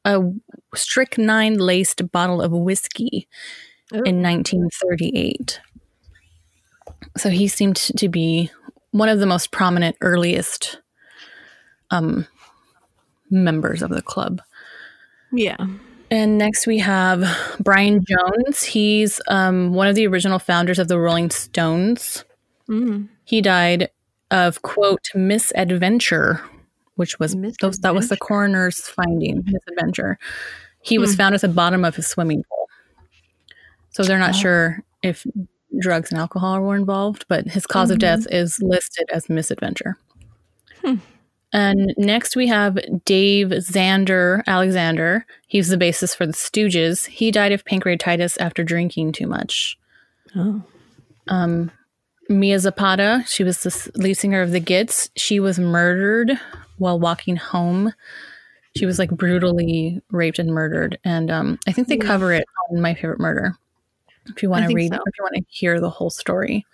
a 0.04 0.20
strychnine 0.74 1.56
laced 1.56 2.12
bottle 2.12 2.42
of 2.42 2.52
whiskey 2.52 3.28
Oh. 3.92 4.02
in 4.02 4.20
1938. 4.20 5.60
So 7.16 7.30
he 7.30 7.46
seemed 7.46 7.76
to 7.76 8.08
be 8.08 8.50
one 8.96 9.08
of 9.08 9.18
the 9.18 9.26
most 9.26 9.50
prominent, 9.50 9.96
earliest 10.00 10.80
um, 11.90 12.26
members 13.30 13.82
of 13.82 13.90
the 13.90 14.02
club. 14.02 14.40
Yeah. 15.32 15.56
And 16.10 16.38
next 16.38 16.66
we 16.66 16.78
have 16.78 17.26
Brian 17.60 18.04
Jones. 18.08 18.62
He's 18.62 19.20
um, 19.28 19.72
one 19.74 19.88
of 19.88 19.94
the 19.96 20.06
original 20.06 20.38
founders 20.38 20.78
of 20.78 20.88
the 20.88 20.98
Rolling 20.98 21.30
Stones. 21.30 22.24
Mm. 22.68 23.08
He 23.24 23.40
died 23.40 23.90
of 24.30 24.62
quote 24.62 25.08
misadventure, 25.14 26.40
which 26.94 27.18
was 27.18 27.36
those, 27.60 27.78
that 27.80 27.94
was 27.94 28.08
the 28.08 28.16
coroner's 28.16 28.80
finding. 28.80 29.42
Misadventure. 29.46 30.18
He 30.82 30.98
was 30.98 31.12
Hmm. 31.12 31.16
found 31.16 31.34
at 31.34 31.40
the 31.40 31.48
bottom 31.48 31.84
of 31.84 31.96
his 31.96 32.06
swimming 32.06 32.44
pool. 32.48 32.68
So 33.90 34.04
they're 34.04 34.18
not 34.18 34.30
Oh. 34.30 34.38
sure 34.38 34.82
if 35.02 35.26
drugs 35.78 36.10
and 36.10 36.20
alcohol 36.20 36.60
were 36.60 36.76
involved, 36.76 37.24
but 37.28 37.46
his 37.46 37.64
because 37.64 37.90
of 37.90 37.98
death 37.98 38.26
is 38.30 38.60
listed 38.62 39.08
as 39.12 39.28
misadventure. 39.28 39.96
Hmm. 40.82 40.96
And 41.52 41.94
next 41.96 42.36
we 42.36 42.48
have 42.48 42.78
Dave 43.04 43.48
Xander 43.48 44.42
Alexander. 44.46 45.24
He's 45.46 45.68
the 45.68 45.76
bassist 45.76 46.16
for 46.16 46.26
the 46.26 46.32
Stooges. 46.32 47.06
He 47.06 47.30
died 47.30 47.52
of 47.52 47.64
pancreatitis 47.64 48.36
after 48.40 48.64
drinking 48.64 49.12
too 49.12 49.26
much. 49.26 49.78
Oh. 50.34 50.62
Um, 51.28 51.70
Mia 52.28 52.58
Zapata, 52.58 53.24
she 53.26 53.44
was 53.44 53.62
the 53.62 53.90
lead 53.94 54.14
singer 54.14 54.42
of 54.42 54.50
the 54.50 54.60
Gits. 54.60 55.08
She 55.16 55.40
was 55.40 55.58
murdered 55.58 56.32
while 56.78 56.98
walking 56.98 57.36
home. 57.36 57.92
She 58.76 58.84
was 58.84 58.98
like 58.98 59.10
brutally 59.10 60.02
raped 60.10 60.38
and 60.38 60.50
murdered, 60.50 60.98
and 61.04 61.30
um, 61.30 61.58
I 61.66 61.72
think 61.72 61.88
they 61.88 61.96
cover 61.96 62.32
it 62.32 62.44
on 62.70 62.82
My 62.82 62.92
Favorite 62.92 63.20
Murder. 63.20 63.56
If 64.28 64.42
you 64.42 64.50
want 64.50 64.68
to 64.68 64.74
read, 64.74 64.92
so. 64.92 64.96
if 65.06 65.14
you 65.18 65.22
want 65.24 65.34
to 65.36 65.44
hear 65.48 65.80
the 65.80 65.90
whole 65.90 66.10
story, 66.10 66.66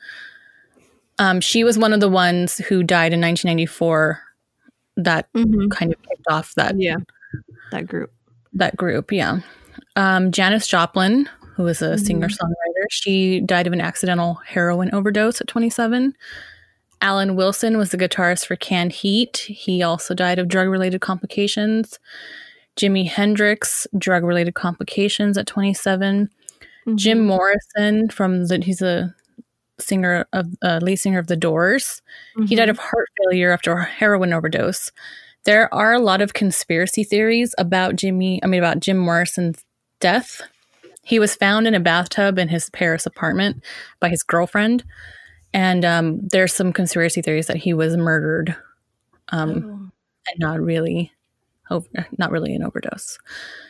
um, 1.19 1.41
she 1.41 1.65
was 1.65 1.79
one 1.79 1.93
of 1.93 2.01
the 2.01 2.09
ones 2.09 2.59
who 2.59 2.83
died 2.83 3.13
in 3.13 3.21
1994. 3.21 4.21
That 4.97 5.29
hmm 5.35 5.69
kind 5.69 5.93
of 5.93 6.03
kicked 6.03 6.27
off 6.29 6.55
that 6.57 6.79
Yeah. 6.79 6.97
That 7.71 7.87
group. 7.87 8.13
that 8.53 8.77
group, 8.77 9.11
yeah. 9.13 9.41
Um, 9.97 10.31
Janis 10.33 10.67
Joplin, 10.67 11.29
who 11.57 11.63
was 11.65 11.81
a 11.83 11.93
Mhm. 11.97 12.05
singer 12.07 12.29
songwriter, 12.29 12.85
she 12.91 13.41
died 13.41 13.67
of 13.67 13.73
an 13.73 13.81
accidental 13.81 14.35
heroin 14.47 14.91
overdose 14.93 15.41
at 15.41 15.47
27. 15.49 16.15
Alan 17.01 17.35
Wilson 17.37 17.79
was 17.79 17.91
the 17.91 17.97
guitarist 17.99 18.47
for 18.47 18.55
Canned 18.57 18.93
Heat. 18.93 19.39
He 19.49 19.83
also 19.83 20.15
died 20.15 20.39
of 20.39 20.47
drug 20.49 20.69
related 20.69 21.01
complications. 21.01 21.99
Jimi 22.77 23.07
Hendrix, 23.09 23.87
drug 23.99 24.25
related 24.25 24.55
complications 24.55 25.37
at 25.37 25.47
27. 25.47 26.31
Jim 26.97 27.21
Mhm. 27.21 27.27
Morrison 27.27 28.09
from 28.11 28.47
the 28.47 28.59
he's 28.59 28.83
a 28.83 29.15
singer 29.79 30.27
of 30.33 30.47
uh, 30.63 30.79
lead 30.83 30.97
singer 30.97 31.19
of 31.19 31.27
the 31.27 31.37
Doors. 31.37 32.03
He 32.47 32.55
died 32.57 32.69
Mhm. 32.69 32.73
of 32.73 32.79
heart 32.79 33.09
failure 33.19 33.51
after 33.53 33.73
a 33.73 33.85
heroin 33.85 34.33
overdose. 34.33 34.91
There 35.45 35.73
are 35.75 35.93
a 35.93 35.99
lot 35.99 36.21
of 36.23 36.35
conspiracy 36.35 37.03
theories 37.05 37.55
about 37.59 37.97
Jimmy, 37.97 38.41
I 38.43 38.47
mean, 38.47 38.61
about 38.63 38.81
Jim 38.81 38.97
Morrison's 38.97 39.65
death. 39.99 40.43
He 41.03 41.19
was 41.19 41.35
found 41.35 41.67
in 41.67 41.75
a 41.75 41.81
bathtub 41.81 42.39
in 42.39 42.49
his 42.49 42.71
Paris 42.71 43.07
apartment 43.07 43.65
by 43.99 44.09
his 44.09 44.23
girlfriend. 44.23 44.85
And 45.53 45.85
um, 45.85 46.21
there's 46.29 46.55
some 46.55 46.73
conspiracy 46.73 47.23
theories 47.23 47.47
that 47.49 47.57
he 47.59 47.75
was 47.75 47.97
murdered 47.97 48.55
um, 49.31 49.51
Oh. 49.51 49.91
and 50.31 50.39
not 50.39 50.61
really. 50.61 51.13
Over, 51.71 51.87
not 52.19 52.31
really 52.31 52.55
an 52.55 52.63
overdose. 52.63 53.19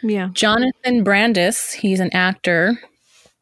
Yeah. 0.02 0.28
Jonathan 0.32 1.04
Brandis, 1.04 1.72
he's 1.72 2.00
an 2.00 2.12
actor. 2.12 2.78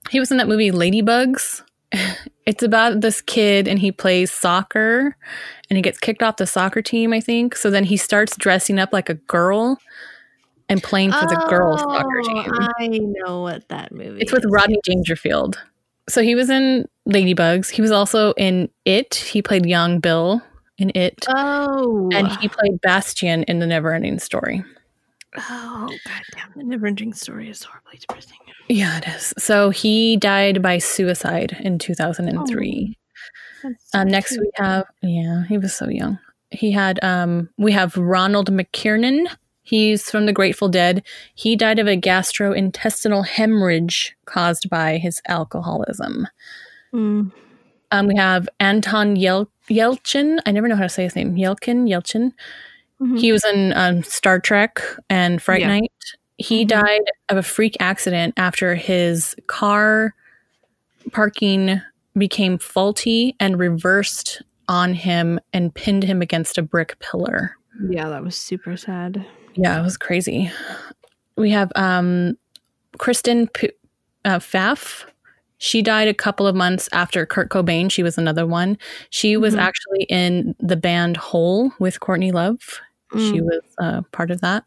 He 0.09 0.19
was 0.19 0.31
in 0.31 0.39
that 0.39 0.49
movie 0.49 0.71
Ladybugs. 0.71 1.63
It's 2.47 2.65
about 2.65 3.01
this 3.01 3.21
kid 3.21 3.69
and 3.69 3.79
he 3.79 3.93
plays 3.93 4.33
soccer 4.33 5.17
and 5.69 5.77
he 5.77 5.83
gets 5.83 6.01
kicked 6.01 6.21
off 6.21 6.37
the 6.37 6.49
soccer 6.49 6.83
team, 6.83 7.13
I 7.13 7.21
think. 7.21 7.55
So 7.55 7.71
then 7.71 7.85
he 7.85 7.97
starts 7.97 8.37
dressing 8.37 8.81
up 8.81 8.93
like 8.93 9.09
a 9.09 9.15
girl 9.15 9.79
and 10.69 10.83
playing 10.83 11.13
for 11.13 11.27
the 11.27 11.47
girls' 11.49 11.81
oh, 11.85 11.93
soccer 11.93 12.23
Oh, 12.25 12.43
team. 12.43 12.69
I 12.81 12.99
know 12.99 13.43
what 13.43 13.69
that 13.69 13.93
movie 13.93 14.21
It's 14.21 14.33
with 14.33 14.45
is. 14.45 14.51
Rodney 14.51 14.81
Dangerfield. 14.83 15.63
So 16.09 16.23
he 16.23 16.35
was 16.35 16.51
in 16.51 16.89
Ladybugs. 17.09 17.71
He 17.71 17.83
was 17.83 17.93
also 17.93 18.33
in 18.33 18.69
It. 18.85 19.15
He 19.15 19.43
played 19.43 19.65
young 19.65 20.01
Bill 20.01 20.43
in 20.77 20.91
It. 20.97 21.27
Oh. 21.29 22.09
And 22.13 22.27
he 22.39 22.49
played 22.49 22.81
Bastian 22.81 23.45
in 23.45 23.61
The 23.61 23.67
Neverending 23.67 24.21
Story. 24.21 24.65
Oh, 25.37 25.89
goddamn. 26.05 26.53
The 26.57 26.65
never 26.65 26.87
ending 26.87 27.13
story 27.13 27.49
is 27.49 27.63
horribly 27.63 27.99
depressing. 27.99 28.39
Yeah, 28.73 28.99
it 28.99 29.09
is. 29.09 29.35
So 29.37 29.71
he 29.71 30.17
died 30.17 30.63
by 30.63 30.79
suicide 30.79 31.57
in 31.61 31.79
2003. 31.79 32.97
That's 33.65 33.75
Um, 33.95 34.09
next 34.09 34.31
cute. 34.35 34.41
we 34.43 34.51
have 34.65 34.85
yeah, 35.03 35.45
he 35.49 35.59
was 35.59 35.75
so 35.75 35.89
young. 35.89 36.19
He 36.53 36.71
had 36.73 37.03
um 37.05 37.49
we 37.59 37.73
have 37.73 37.97
Ronald 37.97 38.51
McKernan. 38.51 39.27
He's 39.63 40.09
from 40.11 40.27
the 40.27 40.33
Grateful 40.33 40.69
Dead. 40.69 41.03
He 41.35 41.57
died 41.57 41.79
of 41.81 41.87
a 41.89 41.97
gastrointestinal 42.01 43.27
hemorrhage 43.27 44.17
caused 44.25 44.71
by 44.71 44.99
his 44.99 45.21
alcoholism. 45.27 46.27
Mm. 46.95 47.33
Um, 47.93 48.07
we 48.07 48.17
have 48.17 48.49
Anton 48.61 49.17
Yel- 49.17 49.51
Yelchin. 49.69 50.39
I 50.47 50.53
never 50.53 50.69
know 50.69 50.77
how 50.77 50.85
to 50.85 50.89
say 50.89 51.03
his 51.05 51.17
name. 51.17 51.35
Yelkin 51.37 51.89
Yelchin. 51.89 52.33
Mhm. 53.01 53.19
He 53.21 53.33
was 53.33 53.45
in 53.45 53.73
um, 53.75 54.03
Star 54.05 54.39
Trek 54.41 54.81
and 55.09 55.43
Fright 55.43 55.61
Yeah. 55.63 55.69
Night. 55.69 55.93
He 56.41 56.65
Mhm. 56.65 56.69
died 56.69 57.01
of 57.29 57.37
a 57.37 57.43
freak 57.43 57.77
accident 57.81 58.35
after 58.37 58.75
his 58.75 59.37
car 59.47 60.15
parking 61.12 61.81
became 62.17 62.59
faulty 62.59 63.37
and 63.39 63.59
reversed 63.59 64.43
on 64.69 64.95
him 64.95 65.39
and 65.53 65.75
pinned 65.75 66.05
him 66.05 66.23
against 66.23 66.59
a 66.59 66.62
brick 66.62 66.99
pillar. 66.99 67.57
yeah, 67.89 68.09
that 68.11 68.23
was 68.23 68.37
super 68.37 68.77
sad. 68.77 69.25
Yeah, 69.55 69.79
it 69.79 69.83
was 69.83 69.97
crazy. 69.97 70.51
We 71.37 71.51
have 71.51 71.73
um, 71.77 72.37
Kristen 72.99 73.49
P- 73.49 73.71
uh, 74.27 74.39
Pfaff. 74.39 75.05
She 75.59 75.81
died 75.83 76.09
a 76.09 76.15
couple 76.15 76.47
of 76.47 76.55
months 76.55 76.89
after 76.93 77.25
Kurt 77.25 77.49
Cobain. 77.49 77.91
She 77.91 78.03
was 78.03 78.19
another 78.19 78.47
one. 78.47 78.77
She 79.11 79.37
was 79.39 79.55
Mhm. 79.55 79.61
actually 79.61 80.03
in 80.11 80.55
the 80.59 80.77
band 80.77 81.17
Hole 81.17 81.73
with 81.79 82.01
Courtney 82.01 82.33
Love. 82.33 82.59
She 83.15 83.41
Mm. 83.41 83.45
was 83.45 83.62
uh, 83.79 84.03
part 84.12 84.31
of 84.31 84.41
that. 84.43 84.65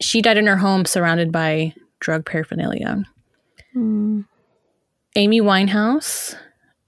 She 0.00 0.20
died 0.22 0.36
in 0.38 0.46
her 0.46 0.56
home 0.56 0.84
surrounded 0.84 1.32
by 1.32 1.74
drug 2.00 2.26
paraphernalia. 2.26 3.04
Mm. 3.74 4.24
Amy 5.16 5.40
Winehouse 5.40 6.34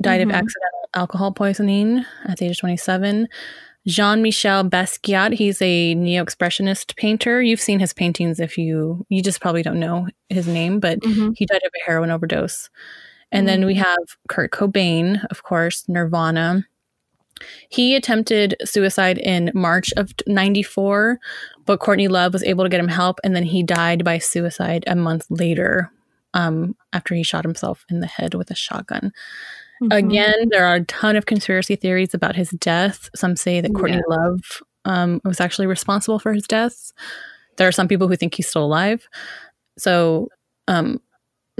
died 0.02 0.20
Mhm. 0.20 0.24
of 0.24 0.30
accidental 0.30 0.89
alcohol 0.94 1.32
poisoning 1.32 2.05
at 2.24 2.39
the 2.39 2.47
age 2.47 2.52
of 2.52 2.59
27. 2.59 3.28
Jean 3.86 4.20
Michel 4.20 4.64
Basquiat, 4.64 5.32
he's 5.35 5.62
a 5.62 5.94
neo 5.94 6.22
expressionist 6.24 6.94
painter. 6.97 7.40
You've 7.43 7.60
seen 7.60 7.78
his 7.80 7.94
paintings 7.94 8.39
if 8.39 8.59
you, 8.59 9.06
you 9.09 9.22
just 9.22 9.40
probably 9.40 9.62
don't 9.62 9.80
know 9.80 10.09
his 10.28 10.47
name, 10.47 10.78
but 10.78 11.01
Mhm. 11.01 11.35
he 11.36 11.47
died 11.47 11.62
of 11.64 11.70
a 11.74 11.85
heroin 11.90 12.10
overdose. 12.10 12.68
And 13.32 13.47
then 13.48 13.64
we 13.66 13.74
have 13.74 13.97
Kurt 14.28 14.51
Cobain, 14.52 15.24
of 15.30 15.43
course, 15.43 15.85
Nirvana. 15.89 16.64
He 17.69 17.94
attempted 17.94 18.56
suicide 18.65 19.19
in 19.19 19.51
March 19.55 19.93
of 19.97 20.12
94, 20.27 21.19
but 21.65 21.81
Courtney 21.81 22.09
Love 22.09 22.32
was 22.32 22.43
able 22.44 22.65
to 22.65 22.70
get 22.70 22.81
him 22.81 22.89
help, 22.89 23.20
and 23.24 23.35
then 23.35 23.44
he 23.44 23.62
died 23.62 24.05
by 24.05 24.19
suicide 24.19 24.85
a 24.86 24.97
month 24.97 25.27
later 25.31 25.90
um, 26.35 26.77
after 26.93 27.15
he 27.15 27.23
shot 27.23 27.44
himself 27.44 27.85
in 27.90 28.01
the 28.01 28.06
head 28.06 28.35
with 28.35 28.51
a 28.51 28.55
shotgun. 28.55 29.12
Mhm. 29.82 29.97
Again, 29.97 30.48
there 30.51 30.66
are 30.66 30.77
a 30.77 30.85
ton 30.85 31.16
of 31.16 31.27
conspiracy 31.27 31.77
theories 31.77 32.15
about 32.15 32.36
his 32.36 32.51
death. 32.51 33.09
Some 33.15 33.36
say 33.36 33.60
that 33.60 33.74
Courtney 33.74 34.02
Love 34.09 34.62
um, 34.85 35.20
was 35.24 35.40
actually 35.40 35.66
responsible 35.66 36.19
for 36.19 36.32
his 36.32 36.47
death. 36.47 36.93
There 37.56 37.69
are 37.69 37.73
some 37.73 37.89
people 37.89 38.09
who 38.09 38.16
think 38.16 38.35
he's 38.35 38.48
still 38.48 38.65
alive. 38.65 39.09
So, 39.78 40.28
um, 40.66 41.01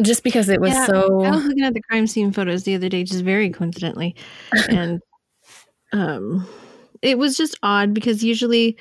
just 0.03 0.23
because 0.23 0.49
it 0.49 0.61
was 0.61 0.73
Yeah, 0.73 0.87
so 0.87 1.25
I 1.25 1.31
was 1.31 1.45
looking 1.45 1.65
at 1.65 1.75
the 1.75 1.83
crime 1.83 2.07
scene 2.07 2.33
photos 2.33 2.65
the 2.65 2.75
other 2.75 2.89
day, 2.89 3.05
just 3.05 3.25
very 3.25 3.51
coincidentally, 3.51 4.15
and 4.69 5.01
um, 5.93 6.47
it 7.03 7.19
was 7.19 7.37
just 7.37 7.59
odd 7.63 7.95
because 7.95 8.23
usually 8.25 8.77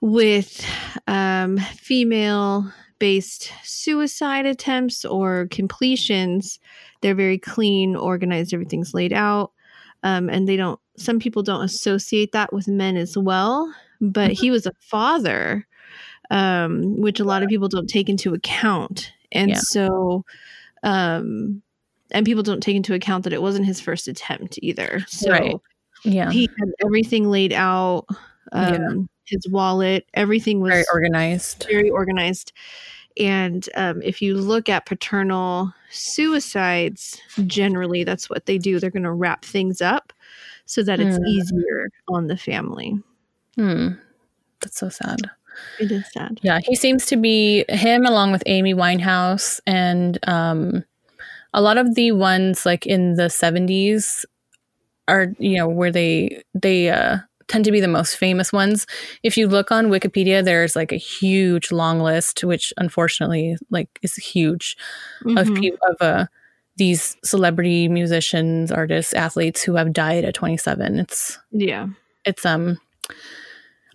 with 0.00 0.64
um, 1.06 1.58
female-based 1.58 3.52
suicide 3.62 4.46
attempts 4.46 5.04
or 5.04 5.46
completions, 5.50 6.58
they're 7.00 7.14
very 7.14 7.38
clean, 7.38 7.94
organized, 7.96 8.52
everything's 8.52 8.94
laid 8.94 9.12
out, 9.12 9.52
um, 10.02 10.28
and 10.28 10.48
they 10.48 10.56
don't. 10.56 10.78
Some 10.96 11.18
people 11.18 11.42
don't 11.42 11.64
associate 11.64 12.32
that 12.32 12.52
with 12.52 12.68
men 12.68 12.96
as 12.96 13.16
well, 13.16 13.72
but 14.00 14.30
he 14.32 14.50
was 14.50 14.66
a 14.66 14.72
father, 14.80 15.66
um, 16.30 17.00
which 17.00 17.18
a 17.18 17.24
lot 17.24 17.42
of 17.42 17.48
people 17.48 17.68
don't 17.68 17.88
take 17.88 18.08
into 18.08 18.34
account, 18.34 19.12
and 19.30 19.50
Yeah. 19.50 19.58
so 19.58 20.24
um 20.84 21.62
and 22.10 22.26
people 22.26 22.42
don't 22.42 22.60
take 22.60 22.74
into 22.76 22.92
account 22.92 23.22
that 23.24 23.32
it 23.32 23.40
wasn't 23.40 23.64
his 23.64 23.80
first 23.80 24.08
attempt 24.08 24.58
either 24.60 25.04
so 25.08 25.30
Right. 25.30 25.56
Yeah, 26.04 26.30
he 26.30 26.48
had 26.58 26.68
everything 26.84 27.30
laid 27.30 27.52
out 27.52 28.06
um 28.52 28.72
Yeah. 28.72 28.88
his 29.26 29.46
wallet 29.50 30.06
everything 30.14 30.60
was 30.60 30.70
very 30.72 30.84
organized. 30.92 31.66
very 31.70 31.90
organized 31.90 32.52
and 33.18 33.68
um, 33.76 34.00
if 34.02 34.22
you 34.22 34.34
look 34.36 34.68
at 34.68 34.86
paternal 34.86 35.72
suicides 35.90 37.20
generally 37.46 38.04
that's 38.04 38.28
what 38.30 38.46
they 38.46 38.58
do 38.58 38.78
they're 38.80 38.90
going 38.90 39.02
to 39.02 39.12
wrap 39.12 39.44
things 39.44 39.80
up 39.82 40.12
so 40.66 40.82
that 40.82 40.98
it's 41.00 41.18
Mm. 41.18 41.26
easier 41.26 41.88
on 42.08 42.26
the 42.28 42.36
family 42.36 42.98
Hmm. 43.56 43.88
That's 44.62 44.78
so 44.78 44.88
sad. 44.88 45.18
it 45.78 45.90
is 45.92 46.04
sad 46.12 46.38
Yeah, 46.42 46.60
he 46.64 46.74
seems 46.74 47.04
to 47.06 47.16
be 47.16 47.64
him 47.68 48.06
along 48.06 48.32
with 48.32 48.42
Amy 48.46 48.72
Winehouse 48.74 49.60
and 49.66 50.18
um, 50.26 50.84
a 51.52 51.60
lot 51.60 51.76
of 51.78 51.94
the 51.94 52.12
ones 52.12 52.64
like 52.64 52.86
in 52.86 53.14
the 53.14 53.28
seventies 53.28 54.24
are 55.12 55.26
you 55.38 55.56
know 55.58 55.68
where 55.68 55.92
they 55.92 56.42
they 56.54 56.90
uh, 56.90 57.18
tend 57.48 57.64
to 57.66 57.72
be 57.72 57.80
the 57.80 57.88
most 57.88 58.16
famous 58.16 58.52
ones. 58.52 58.86
If 59.22 59.36
you 59.36 59.46
look 59.48 59.70
on 59.70 59.88
Wikipedia, 59.90 60.44
there's 60.44 60.74
like 60.76 60.92
a 60.92 60.96
huge 60.96 61.70
long 61.72 62.00
list, 62.00 62.44
which 62.44 62.72
unfortunately 62.78 63.56
like 63.70 63.88
is 64.02 64.16
huge 64.16 64.76
of 65.36 65.48
Mhm. 65.48 65.60
people 65.60 65.78
of 65.90 65.96
uh, 66.00 66.26
these 66.76 67.16
celebrity 67.24 67.88
musicians, 67.88 68.72
artists, 68.72 69.12
athletes 69.12 69.62
who 69.62 69.74
have 69.76 69.92
died 69.92 70.24
at 70.24 70.34
27. 70.34 70.98
It's 71.00 71.38
yeah 71.52 71.86
it's 72.24 72.46
um 72.46 72.78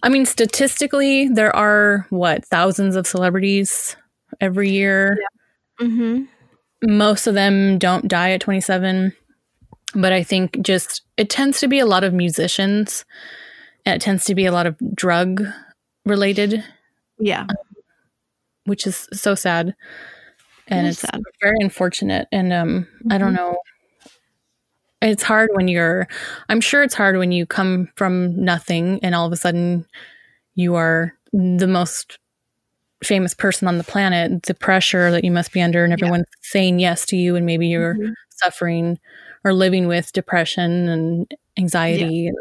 I 0.04 0.10
mean 0.10 0.26
statistically 0.26 1.28
there 1.28 1.56
are 1.56 2.06
what 2.12 2.46
thousands 2.46 2.96
of 2.96 3.08
celebrities 3.08 3.96
every 4.40 4.70
year. 4.70 5.18
mm-hmm. 5.82 6.26
Most 6.84 7.26
of 7.28 7.34
them 7.34 7.80
don't 7.80 8.08
die 8.08 8.32
at 8.32 8.42
27, 8.42 9.12
but 9.98 10.14
I 10.14 10.24
think 10.24 10.62
just 10.62 11.02
it 11.18 11.30
tends 11.30 11.60
to 11.60 11.68
be 11.68 11.80
a 11.80 11.86
lot 11.86 12.04
of 12.06 12.14
musicians 12.14 13.04
and 13.86 13.96
it 13.96 14.02
tends 14.02 14.24
to 14.26 14.36
be 14.36 14.46
a 14.46 14.52
lot 14.52 14.66
of 14.68 14.78
drug 14.96 15.44
related, 16.06 16.64
yeah 17.20 17.46
which 18.66 18.86
is 18.86 19.08
so 19.14 19.34
sad. 19.36 19.74
And 20.68 20.86
It 20.86 20.90
it's 20.92 21.00
sad. 21.00 21.22
very 21.42 21.56
unfortunate 21.62 22.28
and 22.32 22.52
um 22.54 22.88
I 23.10 23.18
don't 23.18 23.34
Mhm. 23.34 23.38
know 23.38 23.58
it's 25.02 25.22
hard 25.24 25.50
when 25.54 25.68
you're 25.68 26.08
i'm 26.50 26.60
sure 26.60 26.82
it's 26.82 26.96
hard 26.96 27.18
when 27.18 27.32
you 27.32 27.46
come 27.46 27.88
from 27.96 28.36
nothing 28.44 29.00
and 29.04 29.14
all 29.14 29.28
of 29.28 29.32
a 29.32 29.36
sudden 29.38 29.86
you 30.56 30.74
are 30.76 31.14
the 31.34 31.68
most 31.68 32.18
famous 33.04 33.36
person 33.36 33.68
on 33.68 33.78
the 33.78 33.84
planet 33.84 34.42
the 34.44 34.56
pressure 34.56 35.12
that 35.12 35.24
you 35.24 35.30
must 35.32 35.52
be 35.54 35.62
under 35.62 35.84
and 35.84 35.94
everyone's 35.94 36.26
saying 36.42 36.80
yes 36.80 37.06
to 37.06 37.16
you 37.16 37.36
and 37.36 37.46
maybe 37.46 37.68
you're 37.68 37.94
Mhm. 37.96 38.14
suffering 38.32 38.98
or 39.48 39.54
living 39.54 39.88
with 39.88 40.12
depression 40.14 40.90
and 40.90 41.34
anxiety 41.58 42.28
and 42.28 42.38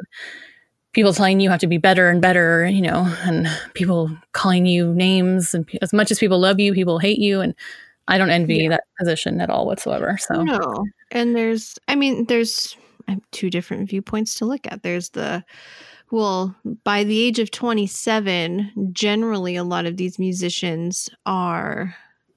people 0.92 1.12
telling 1.12 1.38
you 1.40 1.44
you 1.44 1.50
have 1.50 1.60
to 1.60 1.66
be 1.66 1.78
better 1.78 2.08
and 2.08 2.20
better 2.20 2.66
you 2.66 2.80
know 2.82 3.06
and 3.20 3.46
people 3.74 4.10
calling 4.32 4.66
you 4.66 4.92
names 4.94 5.54
and 5.54 5.68
as 5.82 5.92
much 5.92 6.10
as 6.10 6.18
people 6.18 6.38
love 6.38 6.58
you 6.58 6.72
people 6.72 6.98
hate 6.98 7.18
you 7.18 7.40
and 7.40 7.54
i 8.08 8.18
don't 8.18 8.30
envy 8.30 8.56
Yeah. 8.56 8.70
that 8.70 8.84
position 8.98 9.40
at 9.40 9.50
all 9.50 9.66
whatsoever 9.66 10.16
so 10.18 10.42
No. 10.42 10.84
And 11.12 11.36
there's, 11.36 11.78
I 11.86 11.94
mean, 11.94 12.24
there's 12.26 12.76
I 13.06 13.12
have 13.12 13.20
two 13.30 13.48
different 13.50 13.88
viewpoints 13.88 14.34
to 14.36 14.44
look 14.44 14.66
at. 14.66 14.82
There's 14.82 15.10
the, 15.10 15.44
well, 16.10 16.56
by 16.82 17.04
the 17.04 17.20
age 17.22 17.38
of 17.38 17.52
27, 17.52 18.90
generally 18.92 19.54
a 19.54 19.62
lot 19.62 19.86
of 19.86 19.96
these 19.96 20.18
musicians 20.18 21.08
are, 21.24 21.94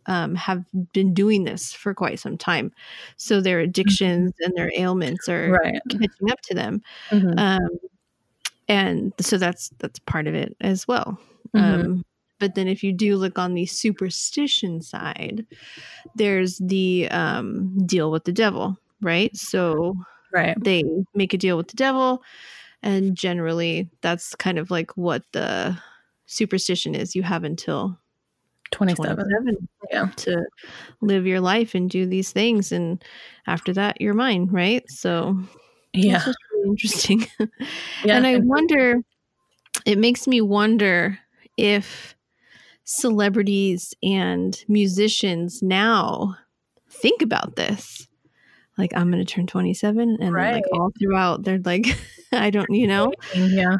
um, 0.09 0.35
have 0.35 0.65
been 0.91 1.13
doing 1.13 1.45
this 1.45 1.71
for 1.71 1.93
quite 1.93 2.19
some 2.19 2.37
time. 2.37 2.73
So 3.15 3.39
their 3.39 3.59
addictions 3.59 4.33
and 4.39 4.53
their 4.55 4.71
ailments 4.75 5.29
are 5.29 5.51
right 5.51 5.79
catching 5.89 6.31
up 6.31 6.41
to 6.41 6.55
them. 6.55 6.81
Mhm. 7.11 7.39
Um, 7.39 7.79
and 8.67 9.13
so 9.21 9.37
that's, 9.37 9.69
that's 9.79 9.99
part 9.99 10.27
of 10.27 10.35
it 10.35 10.57
as 10.59 10.87
well. 10.87 11.17
Mhm. 11.55 11.61
Um, 11.61 12.05
but 12.39 12.55
then 12.55 12.67
if 12.67 12.83
you 12.83 12.91
do 12.91 13.17
look 13.17 13.37
on 13.37 13.53
the 13.53 13.65
superstition 13.65 14.81
side, 14.81 15.45
there's 16.15 16.57
the 16.57 17.07
um, 17.11 17.85
deal 17.85 18.11
with 18.11 18.23
the 18.23 18.31
devil, 18.31 18.77
right? 19.01 19.35
So 19.35 19.95
right 20.33 20.55
they 20.63 20.83
make 21.13 21.33
a 21.33 21.37
deal 21.37 21.57
with 21.57 21.67
the 21.67 21.75
devil, 21.75 22.23
and 22.81 23.15
generally 23.15 23.89
that's 24.01 24.35
kind 24.35 24.57
of 24.57 24.71
like 24.71 24.95
what 24.95 25.23
the 25.33 25.77
superstition 26.27 26.95
is. 26.95 27.15
You 27.15 27.23
have 27.23 27.43
until 27.43 27.99
27 28.71 29.15
27 29.15 29.67
Yeah. 29.91 30.09
to 30.17 30.45
live 31.01 31.25
your 31.25 31.41
life 31.41 31.75
and 31.75 31.89
do 31.89 32.05
these 32.05 32.31
things, 32.31 32.71
and 32.71 33.03
after 33.47 33.73
that, 33.73 33.99
you're 34.01 34.13
mine, 34.13 34.47
right? 34.51 34.83
So 34.89 35.39
yeah 35.93 36.23
really 36.53 36.69
interesting. 36.69 37.25
yeah 38.05 38.15
and 38.15 38.27
I 38.27 38.37
wonder, 38.37 39.01
it 39.85 39.97
makes 39.97 40.27
me 40.27 40.41
wonder 40.41 41.17
if 41.57 42.15
celebrities 42.83 43.93
and 44.03 44.63
musicians 44.67 45.61
now 45.61 46.35
think 46.89 47.21
about 47.21 47.55
this. 47.55 48.07
Like, 48.77 48.95
I'm 48.95 49.11
going 49.11 49.23
to 49.25 49.31
turn 49.33 49.45
27, 49.45 49.99
and 49.99 50.19
then, 50.19 50.31
like 50.31 50.63
all 50.71 50.91
throughout, 50.97 51.43
they're 51.43 51.59
like, 51.59 51.85
I 52.31 52.49
don't, 52.49 52.69
you 52.69 52.87
know, 52.87 53.11
yeah 53.35 53.77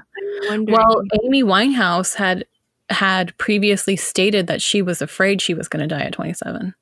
well 0.62 1.02
amy 1.24 1.44
winehouse 1.44 2.16
had 2.16 2.46
had 2.90 3.38
previously 3.38 3.96
stated 3.96 4.48
that 4.48 4.62
she 4.62 4.82
was 4.82 5.02
afraid 5.02 5.42
she 5.42 5.54
was 5.54 5.68
going 5.68 5.88
to 5.88 5.96
die 5.96 6.02
at 6.04 6.14
27 6.14 6.74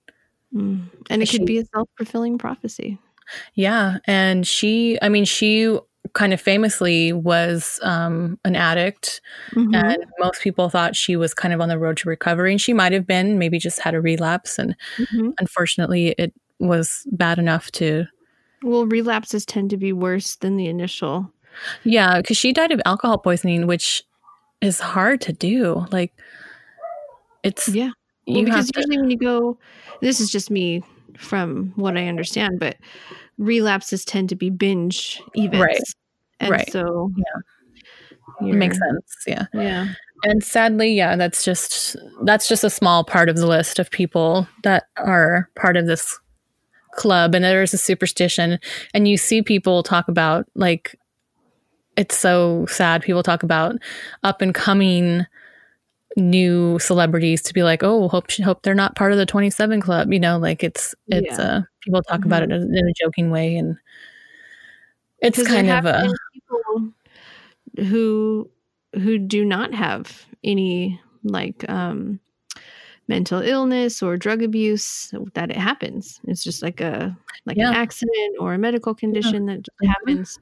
Mm. 0.55 0.83
and 1.09 1.21
it 1.21 1.27
she- 1.27 1.39
could 1.39 1.45
be 1.47 1.57
a 1.57 1.65
self 1.65 1.89
fulfilling 1.97 2.37
prophecy. 2.37 2.97
yeah 3.55 3.97
and 4.05 4.47
she 4.47 4.97
i 5.01 5.09
mean 5.09 5.25
she 5.25 5.77
kind 6.13 6.31
of 6.31 6.39
famously 6.39 7.11
was 7.11 7.81
um, 7.83 8.39
an 8.45 8.55
addict 8.55 9.19
Mhm. 9.51 9.75
and 9.75 10.05
most 10.19 10.41
people 10.41 10.69
thought 10.69 10.95
she 10.95 11.17
was 11.17 11.33
kind 11.33 11.53
of 11.53 11.59
on 11.59 11.67
the 11.67 11.77
road 11.77 11.97
to 11.97 12.07
recovery 12.09 12.51
and 12.51 12.61
she 12.61 12.71
might 12.71 12.93
have 12.93 13.05
been 13.05 13.37
maybe 13.37 13.59
just 13.59 13.81
had 13.81 13.93
a 13.93 13.99
relapse 13.99 14.57
and 14.57 14.73
Mhm. 14.97 15.33
unfortunately 15.37 16.15
it 16.17 16.33
was 16.59 17.05
bad 17.11 17.37
enough 17.39 17.69
to 17.73 18.05
Well, 18.63 18.85
relapses 18.87 19.45
tend 19.45 19.69
to 19.71 19.77
be 19.77 19.91
worse 19.91 20.37
than 20.37 20.55
the 20.55 20.67
initial. 20.67 21.29
yeah 21.83 22.17
because 22.21 22.37
she 22.37 22.53
died 22.53 22.71
of 22.71 22.81
alcohol 22.85 23.17
poisoning 23.17 23.67
which 23.67 24.01
is 24.61 24.79
hard 24.79 25.21
to 25.21 25.33
do 25.33 25.85
like 25.91 26.13
it's 27.43 27.67
Yeah. 27.69 27.91
Well, 28.27 28.43
because 28.43 28.69
to, 28.71 28.79
usually 28.79 28.97
when 28.99 29.09
you 29.11 29.17
go, 29.17 29.57
this 30.01 30.19
is 30.19 30.29
just 30.29 30.51
me 30.51 30.83
from 31.17 31.71
what 31.75 31.95
I 31.97 32.07
understand, 32.07 32.59
but 32.59 32.75
relapses 33.37 34.03
tend 34.03 34.29
to 34.29 34.35
be 34.35 34.49
binge 34.49 35.21
events. 35.35 35.61
Right. 35.61 35.79
And 36.39 36.51
Right. 36.51 36.71
so, 36.71 37.11
Yeah. 37.15 37.23
yeah. 38.41 38.49
it 38.53 38.55
makes 38.55 38.77
sense 38.77 39.15
yeah 39.25 39.45
Yeah. 39.53 39.87
And 40.23 40.43
sadly, 40.43 40.93
yeah, 40.93 41.15
that's 41.15 41.43
just 41.45 41.95
that's 42.23 42.47
just 42.49 42.63
a 42.63 42.69
small 42.71 43.03
part 43.03 43.29
of 43.29 43.37
the 43.37 43.45
list 43.47 43.77
of 43.79 43.91
people 43.91 44.47
that 44.63 44.85
are 44.97 45.49
part 45.55 45.77
of 45.77 45.85
this 45.85 46.19
club 46.93 47.35
and 47.35 47.45
there 47.45 47.61
is 47.61 47.75
a 47.75 47.77
superstition 47.77 48.57
and 48.95 49.07
you 49.07 49.15
see 49.17 49.43
people 49.43 49.83
talk 49.83 50.07
about 50.07 50.47
like 50.55 50.95
it's 51.97 52.15
so 52.17 52.65
sad 52.67 53.01
people 53.01 53.23
talk 53.23 53.43
about 53.43 53.75
up 54.23 54.41
and 54.41 54.53
coming 54.55 55.25
new 56.15 56.79
celebrities 56.79 57.41
to 57.43 57.53
be 57.53 57.61
like 57.63 57.83
oh 57.83 58.07
hope 58.07 58.31
hope 58.43 58.63
they're 58.63 58.73
not 58.73 58.95
part 58.95 59.11
of 59.11 59.17
the 59.17 59.25
27 59.25 59.81
club 59.81 60.11
you 60.11 60.19
know 60.19 60.37
like 60.39 60.63
it's 60.63 60.95
it's 61.07 61.37
Yeah. 61.37 61.43
uh 61.45 61.61
people 61.81 62.01
talk 62.03 62.25
about 62.25 62.43
it 62.43 62.51
in 62.51 62.87
a 62.87 62.93
joking 62.99 63.29
way 63.29 63.55
and 63.55 63.77
it's 65.19 65.41
kind 65.47 65.69
of 65.69 65.85
a 65.85 66.09
people 66.33 66.93
who 67.87 68.49
who 68.95 69.17
do 69.19 69.43
not 69.45 69.73
have 69.73 70.25
any 70.43 70.99
like 71.23 71.67
um 71.69 72.19
mental 73.07 73.41
illness 73.41 74.01
or 74.03 74.17
drug 74.17 74.41
abuse 74.43 75.13
that 75.33 75.49
it 75.51 75.57
happens 75.57 76.19
it's 76.25 76.43
just 76.43 76.61
like 76.63 76.81
a 76.81 77.15
like 77.45 77.57
Yeah. 77.57 77.69
an 77.69 77.75
accident 77.75 78.35
or 78.39 78.53
a 78.53 78.57
medical 78.57 78.93
condition 78.95 79.45
that 79.47 79.57
just 79.63 79.77
Mhm. 79.83 79.87
happens 79.87 80.39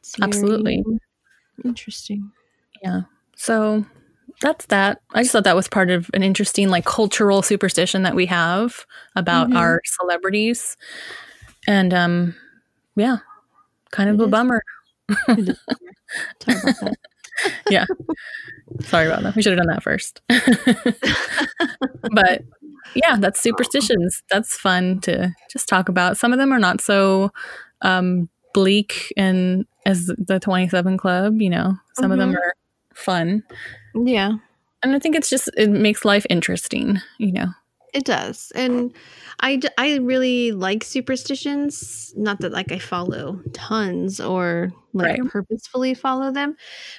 It's 0.00 0.14
Absolutely. 0.20 0.82
interesting 1.64 2.32
Yeah. 2.82 3.02
So 3.36 3.84
that's 4.40 4.66
that. 4.66 5.00
I 5.12 5.22
just 5.22 5.32
thought 5.32 5.44
that 5.44 5.56
was 5.56 5.68
part 5.68 5.90
of 5.90 6.10
an 6.14 6.22
interesting 6.22 6.68
like 6.70 6.84
cultural 6.86 7.42
superstition 7.42 8.02
that 8.04 8.14
we 8.14 8.26
have 8.26 8.86
about 9.16 9.50
Mhm. 9.50 9.56
our 9.58 9.82
celebrities. 9.84 10.76
And 11.66 11.92
um 11.94 12.34
yeah, 12.96 13.18
kind 13.92 14.10
of 14.10 14.16
It 14.16 14.22
a 14.22 14.26
is. 14.26 14.30
bummer. 14.30 14.62
yeah. 17.70 17.84
Sorry 18.82 19.06
about 19.06 19.22
that. 19.22 19.34
We 19.36 19.42
should 19.42 19.52
have 19.52 19.58
done 19.58 19.74
that 19.74 19.82
first. 19.82 20.20
but 22.12 22.42
yeah, 22.94 23.16
that's 23.18 23.40
superstitions. 23.40 24.22
That's 24.30 24.56
fun 24.56 25.00
to 25.02 25.34
just 25.50 25.68
talk 25.68 25.88
about. 25.88 26.16
Some 26.16 26.32
of 26.32 26.38
them 26.38 26.52
are 26.52 26.58
not 26.58 26.80
so 26.80 27.30
um 27.82 28.28
bleak 28.52 29.12
and 29.16 29.64
as 29.86 30.06
the 30.18 30.38
27 30.40 30.96
club, 30.96 31.40
you 31.40 31.50
know. 31.50 31.76
Some 31.94 32.12
of 32.12 32.18
them 32.18 32.32
Mhm. 32.32 32.36
are 32.36 32.54
fun. 32.94 33.42
yeah 33.94 34.32
And 34.82 34.94
I 34.94 34.98
think 34.98 35.14
it's 35.16 35.28
just 35.30 35.50
it 35.56 35.68
makes 35.70 36.04
life 36.04 36.26
interesting, 36.30 37.00
you 37.18 37.32
know. 37.32 37.48
It 37.92 38.04
does. 38.04 38.52
And 38.54 38.94
i 39.40 39.60
i 39.78 39.96
really 39.96 40.52
like 40.52 40.84
superstitions. 40.84 42.12
Not 42.16 42.40
that 42.40 42.52
like 42.52 42.70
I 42.72 42.78
follow 42.78 43.40
tons 43.52 44.20
or 44.20 44.70
like 44.92 45.18
Right. 45.20 45.30
purposefully 45.30 45.94
follow 45.94 46.30
them, 46.32 46.56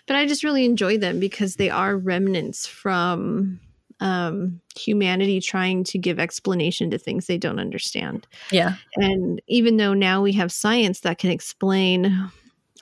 but 0.08 0.16
I 0.16 0.26
just 0.26 0.44
really 0.44 0.66
enjoy 0.66 0.98
them 0.98 1.20
because 1.20 1.56
they 1.56 1.70
are 1.70 1.96
remnants 1.98 2.66
from 2.68 3.60
um, 4.02 4.60
humanity 4.76 5.40
trying 5.40 5.84
to 5.86 5.98
give 5.98 6.20
explanation 6.20 6.90
to 6.92 6.98
things 6.98 7.26
they 7.28 7.38
don't 7.38 7.60
understand. 7.60 8.28
Yeah. 8.52 8.76
And 8.98 9.42
even 9.48 9.78
though 9.78 9.94
now 9.94 10.22
we 10.22 10.34
have 10.34 10.52
science 10.52 11.00
that 11.02 11.18
can 11.18 11.32
explain 11.32 12.30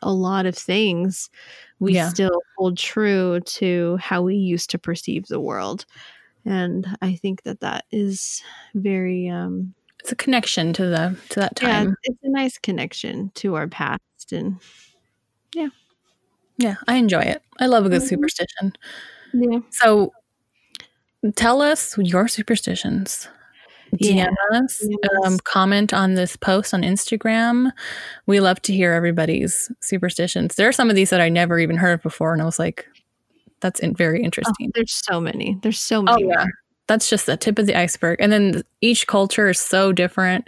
a 0.01 0.11
lot 0.11 0.45
of 0.47 0.57
things, 0.57 1.29
we 1.79 1.93
Yeah. 1.93 2.09
still 2.09 2.41
hold 2.57 2.77
true 2.77 3.41
to 3.41 3.97
how 4.01 4.21
we 4.23 4.35
used 4.35 4.69
to 4.71 4.79
perceive 4.79 5.27
the 5.27 5.39
world. 5.39 5.85
And 6.45 6.87
I 7.01 7.15
think 7.15 7.43
that 7.43 7.59
that 7.59 7.85
is 7.91 8.41
very, 8.73 9.27
um, 9.29 9.73
It's 9.99 10.11
a 10.13 10.15
connection 10.15 10.71
to 10.73 10.85
the 10.85 11.17
to 11.29 11.39
that 11.41 11.55
time. 11.57 11.87
yeah, 11.89 11.93
it's 12.03 12.19
a 12.23 12.29
nice 12.29 12.57
connection 12.57 13.31
to 13.35 13.55
our 13.55 13.67
past. 13.67 14.31
And 14.31 14.57
Yeah, 15.53 15.69
Yeah, 16.57 16.75
I 16.87 16.95
enjoy 16.95 17.21
it. 17.21 17.41
I 17.59 17.65
love 17.67 17.85
a 17.85 17.89
good 17.89 18.01
Mhm. 18.01 18.07
superstition. 18.09 18.73
yeah, 19.33 19.59
So 19.71 20.13
tell 21.35 21.61
us 21.61 21.97
your 21.97 22.27
superstitions. 22.27 23.27
DM 23.95 24.15
Yeah. 24.17 24.27
us, 24.59 24.85
Yes. 24.87 25.11
um, 25.25 25.39
comment 25.39 25.93
on 25.93 26.13
this 26.13 26.35
post 26.35 26.73
on 26.75 26.83
Instagram. 26.83 27.71
We 28.27 28.39
love 28.39 28.61
to 28.63 28.73
hear 28.73 28.93
everybody's 28.93 29.71
superstitions. 29.81 30.55
There 30.55 30.67
are 30.67 30.71
some 30.71 30.89
of 30.91 30.95
these 30.95 31.09
that 31.09 31.21
I 31.21 31.29
never 31.29 31.57
even 31.59 31.75
heard 31.77 31.93
of 31.93 32.03
before, 32.03 32.31
and 32.33 32.41
I 32.41 32.45
was 32.45 32.59
like, 32.59 32.85
that's 33.61 33.79
in- 33.79 33.95
very 33.95 34.21
oh, 34.21 34.25
interesting. 34.25 34.71
there's 34.75 34.93
so 34.93 35.19
many. 35.19 35.57
There's 35.63 35.79
so 35.79 36.03
many. 36.03 36.23
Oh, 36.23 36.27
yeah. 36.27 36.45
That's 36.87 37.09
just 37.09 37.25
the 37.25 37.35
tip 37.35 37.57
of 37.59 37.65
the 37.65 37.75
iceberg. 37.75 38.17
And 38.21 38.31
then 38.31 38.63
each 38.81 39.07
culture 39.07 39.49
is 39.49 39.59
so 39.59 39.91
different. 39.91 40.47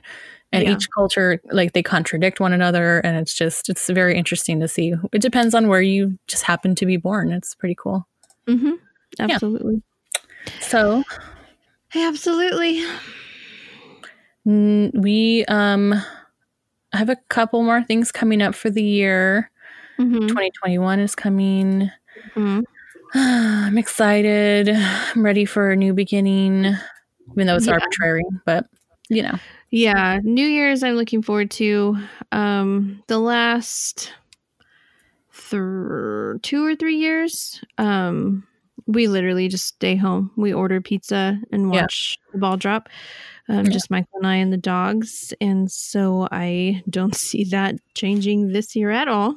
And 0.54 0.64
Yeah. 0.64 0.74
each 0.76 0.88
culture, 0.92 1.42
like 1.52 1.74
they 1.74 1.82
contradict 1.84 2.40
one 2.40 2.54
another. 2.54 3.00
And 3.00 3.18
it's 3.18 3.34
just, 3.34 3.70
it's 3.70 3.88
very 3.90 4.16
interesting 4.18 4.60
to 4.60 4.68
see. 4.68 4.94
It 5.14 5.22
depends 5.22 5.54
on 5.56 5.68
where 5.68 5.82
you 5.82 6.18
just 6.28 6.44
happen 6.44 6.74
to 6.76 6.86
be 6.86 6.98
born. 6.98 7.32
It's 7.32 7.56
pretty 7.56 7.76
cool. 7.76 8.08
hmm 8.48 8.72
Absolutely. 9.20 9.82
So 10.62 11.04
Absolutely. 11.96 12.84
we 14.46 15.46
um 15.46 15.94
have 16.94 17.10
a 17.10 17.16
couple 17.30 17.64
more 17.64 17.84
things 17.84 18.12
coming 18.12 18.42
up 18.42 18.56
for 18.56 18.70
the 18.70 18.84
year. 18.84 19.50
hmm 19.98 20.28
2021 20.28 21.00
is 21.00 21.16
coming. 21.16 21.92
Mhm. 22.36 22.64
I'm 23.14 23.78
excited. 23.78 24.70
I'm 24.70 25.24
ready 25.24 25.46
for 25.46 25.72
a 25.72 25.76
new 25.76 25.94
beginning, 25.94 26.66
even 27.34 27.48
though 27.48 27.56
it's 27.56 27.68
Yeah. 27.68 27.74
arbitrary, 27.74 28.24
but 28.46 28.66
you 29.10 29.24
know. 29.24 29.38
Yeah, 29.70 30.20
New 30.24 30.46
Year's 30.46 30.84
I'm 30.84 30.96
looking 30.96 31.22
forward 31.22 31.52
to. 31.52 31.98
Um 32.32 33.04
the 33.08 33.20
last 33.20 34.14
th- 35.50 36.42
two 36.42 36.66
or 36.66 36.76
three 36.76 36.98
years, 36.98 37.64
um 37.78 38.48
we 38.88 39.08
literally 39.08 39.48
just 39.48 39.66
stay 39.66 39.96
home. 39.96 40.32
We 40.36 40.54
order 40.54 40.82
pizza 40.82 41.40
and 41.52 41.74
Yeah. 41.74 41.84
watch 41.84 42.18
the 42.32 42.40
ball 42.40 42.58
drop. 42.58 42.90
Um, 43.50 43.66
Yeah. 43.66 43.72
Just 43.72 43.90
Michael 43.92 44.18
and 44.20 44.28
I 44.28 44.36
and 44.36 44.52
the 44.54 44.58
dogs, 44.58 45.34
and 45.42 45.70
so 45.72 46.28
I 46.32 46.84
don't 46.90 47.16
see 47.28 47.44
that 47.46 47.76
changing 47.96 48.54
this 48.54 48.76
year 48.76 48.92
at 48.92 49.08
all. 49.08 49.36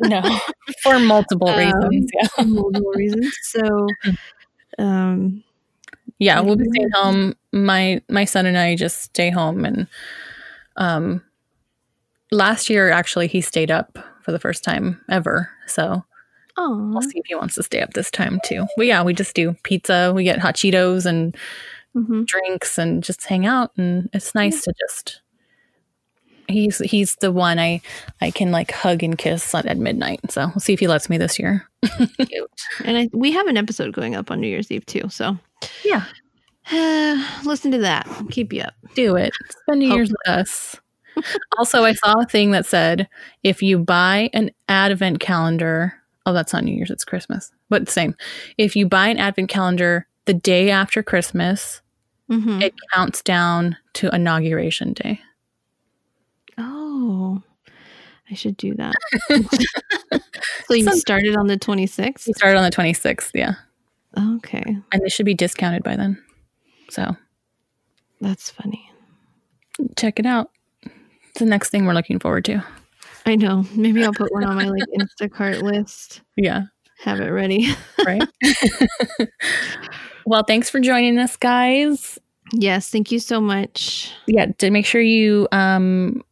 No, 0.00 0.20
for 0.82 0.98
multiple 0.98 1.48
Um, 1.48 1.56
reasons. 1.58 2.10
Yeah. 2.14 2.44
multiple 2.44 2.92
reasons. 2.94 3.34
So, 3.42 3.86
um, 4.78 5.42
yeah 6.20 6.40
we'll 6.40 6.56
be 6.56 6.64
staying 6.74 6.90
home 6.94 7.34
my 7.52 8.00
my 8.08 8.24
son 8.24 8.44
and 8.46 8.58
i 8.58 8.74
just 8.74 9.02
stay 9.02 9.30
home 9.30 9.64
and 9.64 9.86
um 10.76 11.22
last 12.32 12.68
year 12.68 12.90
actually 12.90 13.28
he 13.28 13.40
stayed 13.40 13.70
up 13.70 13.98
for 14.22 14.32
the 14.32 14.38
first 14.38 14.64
time 14.64 15.00
ever 15.08 15.48
so 15.66 16.04
oh, 16.58 16.90
we'll 16.92 17.02
see 17.02 17.18
if 17.18 17.26
he 17.26 17.34
wants 17.34 17.54
to 17.54 17.62
stay 17.62 17.80
up 17.80 17.94
this 17.94 18.10
time 18.10 18.40
too 18.44 18.66
but 18.76 18.86
yeah 18.86 19.02
we 19.02 19.14
just 19.14 19.34
do 19.34 19.54
pizza 19.62 20.12
we 20.14 20.24
get 20.24 20.38
hot 20.38 20.54
cheetos 20.54 21.06
and 21.06 21.36
hmm 21.94 22.22
drinks 22.24 22.76
and 22.76 23.02
just 23.02 23.24
hang 23.24 23.46
out 23.46 23.70
and 23.78 24.10
it's 24.12 24.34
nice 24.34 24.62
to 24.62 24.72
just 24.78 25.22
he's 26.48 26.78
he's 26.78 27.16
the 27.16 27.32
one 27.32 27.58
i 27.58 27.80
i 28.20 28.30
can 28.30 28.50
like 28.50 28.70
hug 28.70 29.02
and 29.02 29.16
kiss 29.16 29.54
at 29.54 29.78
midnight 29.78 30.20
so 30.30 30.46
we'll 30.48 30.60
see 30.60 30.74
if 30.74 30.80
he 30.80 30.86
lets 30.86 31.08
me 31.08 31.16
this 31.16 31.38
year 31.38 31.66
cute. 32.26 32.50
And 32.84 32.98
I, 32.98 33.08
we 33.12 33.32
have 33.32 33.46
an 33.46 33.56
episode 33.56 33.92
going 33.94 34.14
up 34.16 34.30
on 34.30 34.40
New 34.40 34.48
Year's 34.48 34.70
Eve 34.70 34.84
too. 34.86 35.08
So, 35.08 35.38
yeah 35.84 36.04
listen 37.44 37.70
to 37.72 37.78
that. 37.78 38.06
Keep 38.30 38.52
you 38.52 38.62
up. 38.62 38.74
do 38.94 39.16
it. 39.16 39.32
Spend 39.62 39.80
New 39.80 39.92
Year's 39.94 40.10
with 40.10 40.28
us. 40.28 40.76
also, 41.58 41.84
I 41.84 41.94
saw 41.94 42.20
a 42.20 42.26
thing 42.26 42.50
that 42.50 42.66
said 42.66 43.08
if 43.42 43.62
you 43.62 43.78
buy 43.78 44.28
an 44.34 44.50
advent 44.68 45.20
calendar, 45.20 45.94
oh, 46.28 46.32
that's 46.34 46.52
not 46.52 46.62
New 46.64 46.74
Year's, 46.74 46.90
it's 46.90 47.04
Christmas, 47.04 47.50
but 47.68 47.88
same. 47.88 48.14
If 48.58 48.76
you 48.76 48.86
buy 48.86 49.08
an 49.08 49.18
advent 49.18 49.48
calendar 49.48 50.06
the 50.26 50.34
day 50.34 50.70
after 50.70 51.02
Christmas, 51.02 51.80
Mm-hmm. 52.30 52.60
it 52.60 52.74
counts 52.92 53.22
down 53.22 53.78
to 53.94 54.14
inauguration 54.14 54.92
day. 54.92 55.18
Oh, 56.58 57.42
I 58.30 58.34
should 58.34 58.56
do 58.58 58.74
that. 58.74 58.94
so 60.66 60.74
you 60.74 60.90
started 60.94 61.36
on 61.36 61.46
the 61.46 61.56
26th? 61.58 62.26
We 62.26 62.34
started 62.34 62.58
on 62.58 62.64
the 62.64 62.70
26th, 62.70 63.30
yeah. 63.34 63.54
Okay. 64.36 64.62
And 64.92 65.02
they 65.02 65.08
should 65.08 65.24
be 65.24 65.32
discounted 65.32 65.82
by 65.82 65.96
then. 65.96 66.22
So 66.90 67.16
That's 68.20 68.50
funny. 68.50 68.90
check 69.96 70.18
it 70.18 70.26
out. 70.26 70.50
It's 70.82 71.38
the 71.38 71.46
next 71.46 71.70
thing 71.70 71.86
we're 71.86 71.94
looking 71.94 72.18
forward 72.18 72.44
to. 72.46 72.62
I 73.28 73.34
know. 73.36 73.64
Maybe 73.74 74.02
I'll 74.04 74.12
put 74.12 74.32
one 74.32 74.44
on 74.44 74.56
my 74.56 74.64
like 74.68 74.82
Instacart 74.98 75.62
list. 75.62 76.22
Yeah. 76.36 76.62
Have 77.00 77.20
it 77.20 77.28
ready. 77.28 77.68
Right. 78.04 78.22
well, 80.26 80.42
thanks 80.44 80.70
for 80.70 80.80
joining 80.80 81.18
us, 81.18 81.36
guys. 81.36 82.18
yes. 82.52 82.88
Thank 82.90 83.12
you 83.12 83.18
so 83.18 83.40
much. 83.40 84.12
yeah 84.26 84.46
to 84.58 84.70
make 84.70 84.86
sure 84.86 85.00
you 85.00 85.46
um 85.52 86.22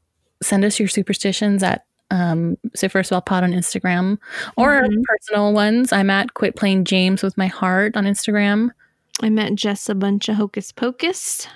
send 0.42 0.64
us 0.64 0.78
your 0.78 0.88
superstitions 0.88 1.62
at 1.62 1.84
um 2.10 2.56
sit 2.74 2.90
for 2.92 3.00
a 3.00 3.04
spell 3.04 3.20
pod 3.22 3.42
on 3.44 3.52
instagram 3.52 4.16
or 4.56 4.80
Mhm. 4.82 5.02
personal 5.04 5.52
ones 5.52 5.92
i'm 5.92 6.08
at 6.10 6.34
quit 6.34 6.54
playing 6.54 6.84
games 6.84 7.22
with 7.22 7.36
my 7.36 7.46
heart 7.48 7.96
on 7.96 8.04
instagram 8.04 8.70
I 9.22 9.30
met 9.30 9.54
Jess 9.54 9.88
a 9.88 9.94
bunch 9.94 10.28
of 10.28 10.36
hocus 10.36 10.70
pocus. 10.72 11.48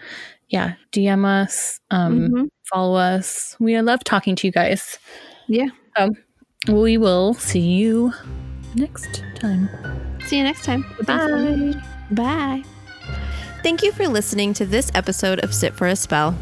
yeah 0.48 0.74
dm 0.92 1.24
us 1.24 1.78
um 1.90 2.20
Mhm. 2.30 2.48
follow 2.64 2.96
us 2.96 3.54
we 3.60 3.80
love 3.80 4.02
talking 4.04 4.34
to 4.36 4.46
you 4.46 4.52
guys 4.52 4.98
Yeah. 5.50 5.68
so 5.96 6.10
we 6.68 6.96
will 6.96 7.34
see 7.34 7.58
you 7.60 8.12
next 8.74 9.24
time 9.34 9.68
See 10.26 10.36
you 10.36 10.44
next 10.44 10.64
time. 10.64 10.84
Bye. 11.06 11.74
Bye. 12.12 12.62
Thank 13.64 13.82
you 13.82 13.90
for 13.90 14.06
listening 14.06 14.54
to 14.54 14.64
this 14.64 14.90
episode 14.94 15.40
of 15.40 15.52
Sit 15.52 15.74
for 15.74 15.88
a 15.88 15.96
Spell. 15.96 16.36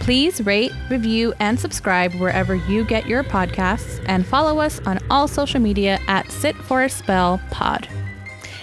Please 0.00 0.42
rate, 0.42 0.72
review, 0.90 1.32
and 1.40 1.58
subscribe 1.58 2.12
wherever 2.16 2.54
you 2.54 2.84
get 2.84 3.06
your 3.06 3.24
podcasts, 3.24 4.04
and 4.06 4.26
follow 4.26 4.58
us 4.60 4.80
on 4.80 4.98
all 5.08 5.26
social 5.26 5.60
media 5.60 5.98
at 6.08 6.30
Sit 6.30 6.54
for 6.56 6.84
a 6.84 6.90
Spell 6.90 7.40
Pod. 7.50 7.88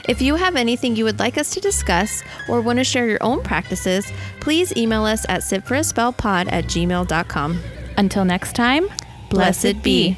If 0.08 0.22
you 0.22 0.36
have 0.36 0.56
anything 0.56 0.96
you 0.96 1.06
would 1.06 1.20
like 1.20 1.38
us 1.38 1.50
to 1.56 1.60
discuss 1.60 2.24
or 2.48 2.62
want 2.62 2.78
to 2.78 2.84
share 2.84 3.08
your 3.08 3.24
own 3.24 3.42
practices, 3.42 4.12
please 4.40 4.76
email 4.78 5.06
us 5.06 5.26
at 5.30 5.42
sitforaspellpod 5.42 6.52
at 6.52 6.66
gmail.com. 6.66 7.60
Until 7.98 8.26
next 8.26 8.54
time, 8.54 8.88
Blessed 9.34 9.82
be. 9.82 10.16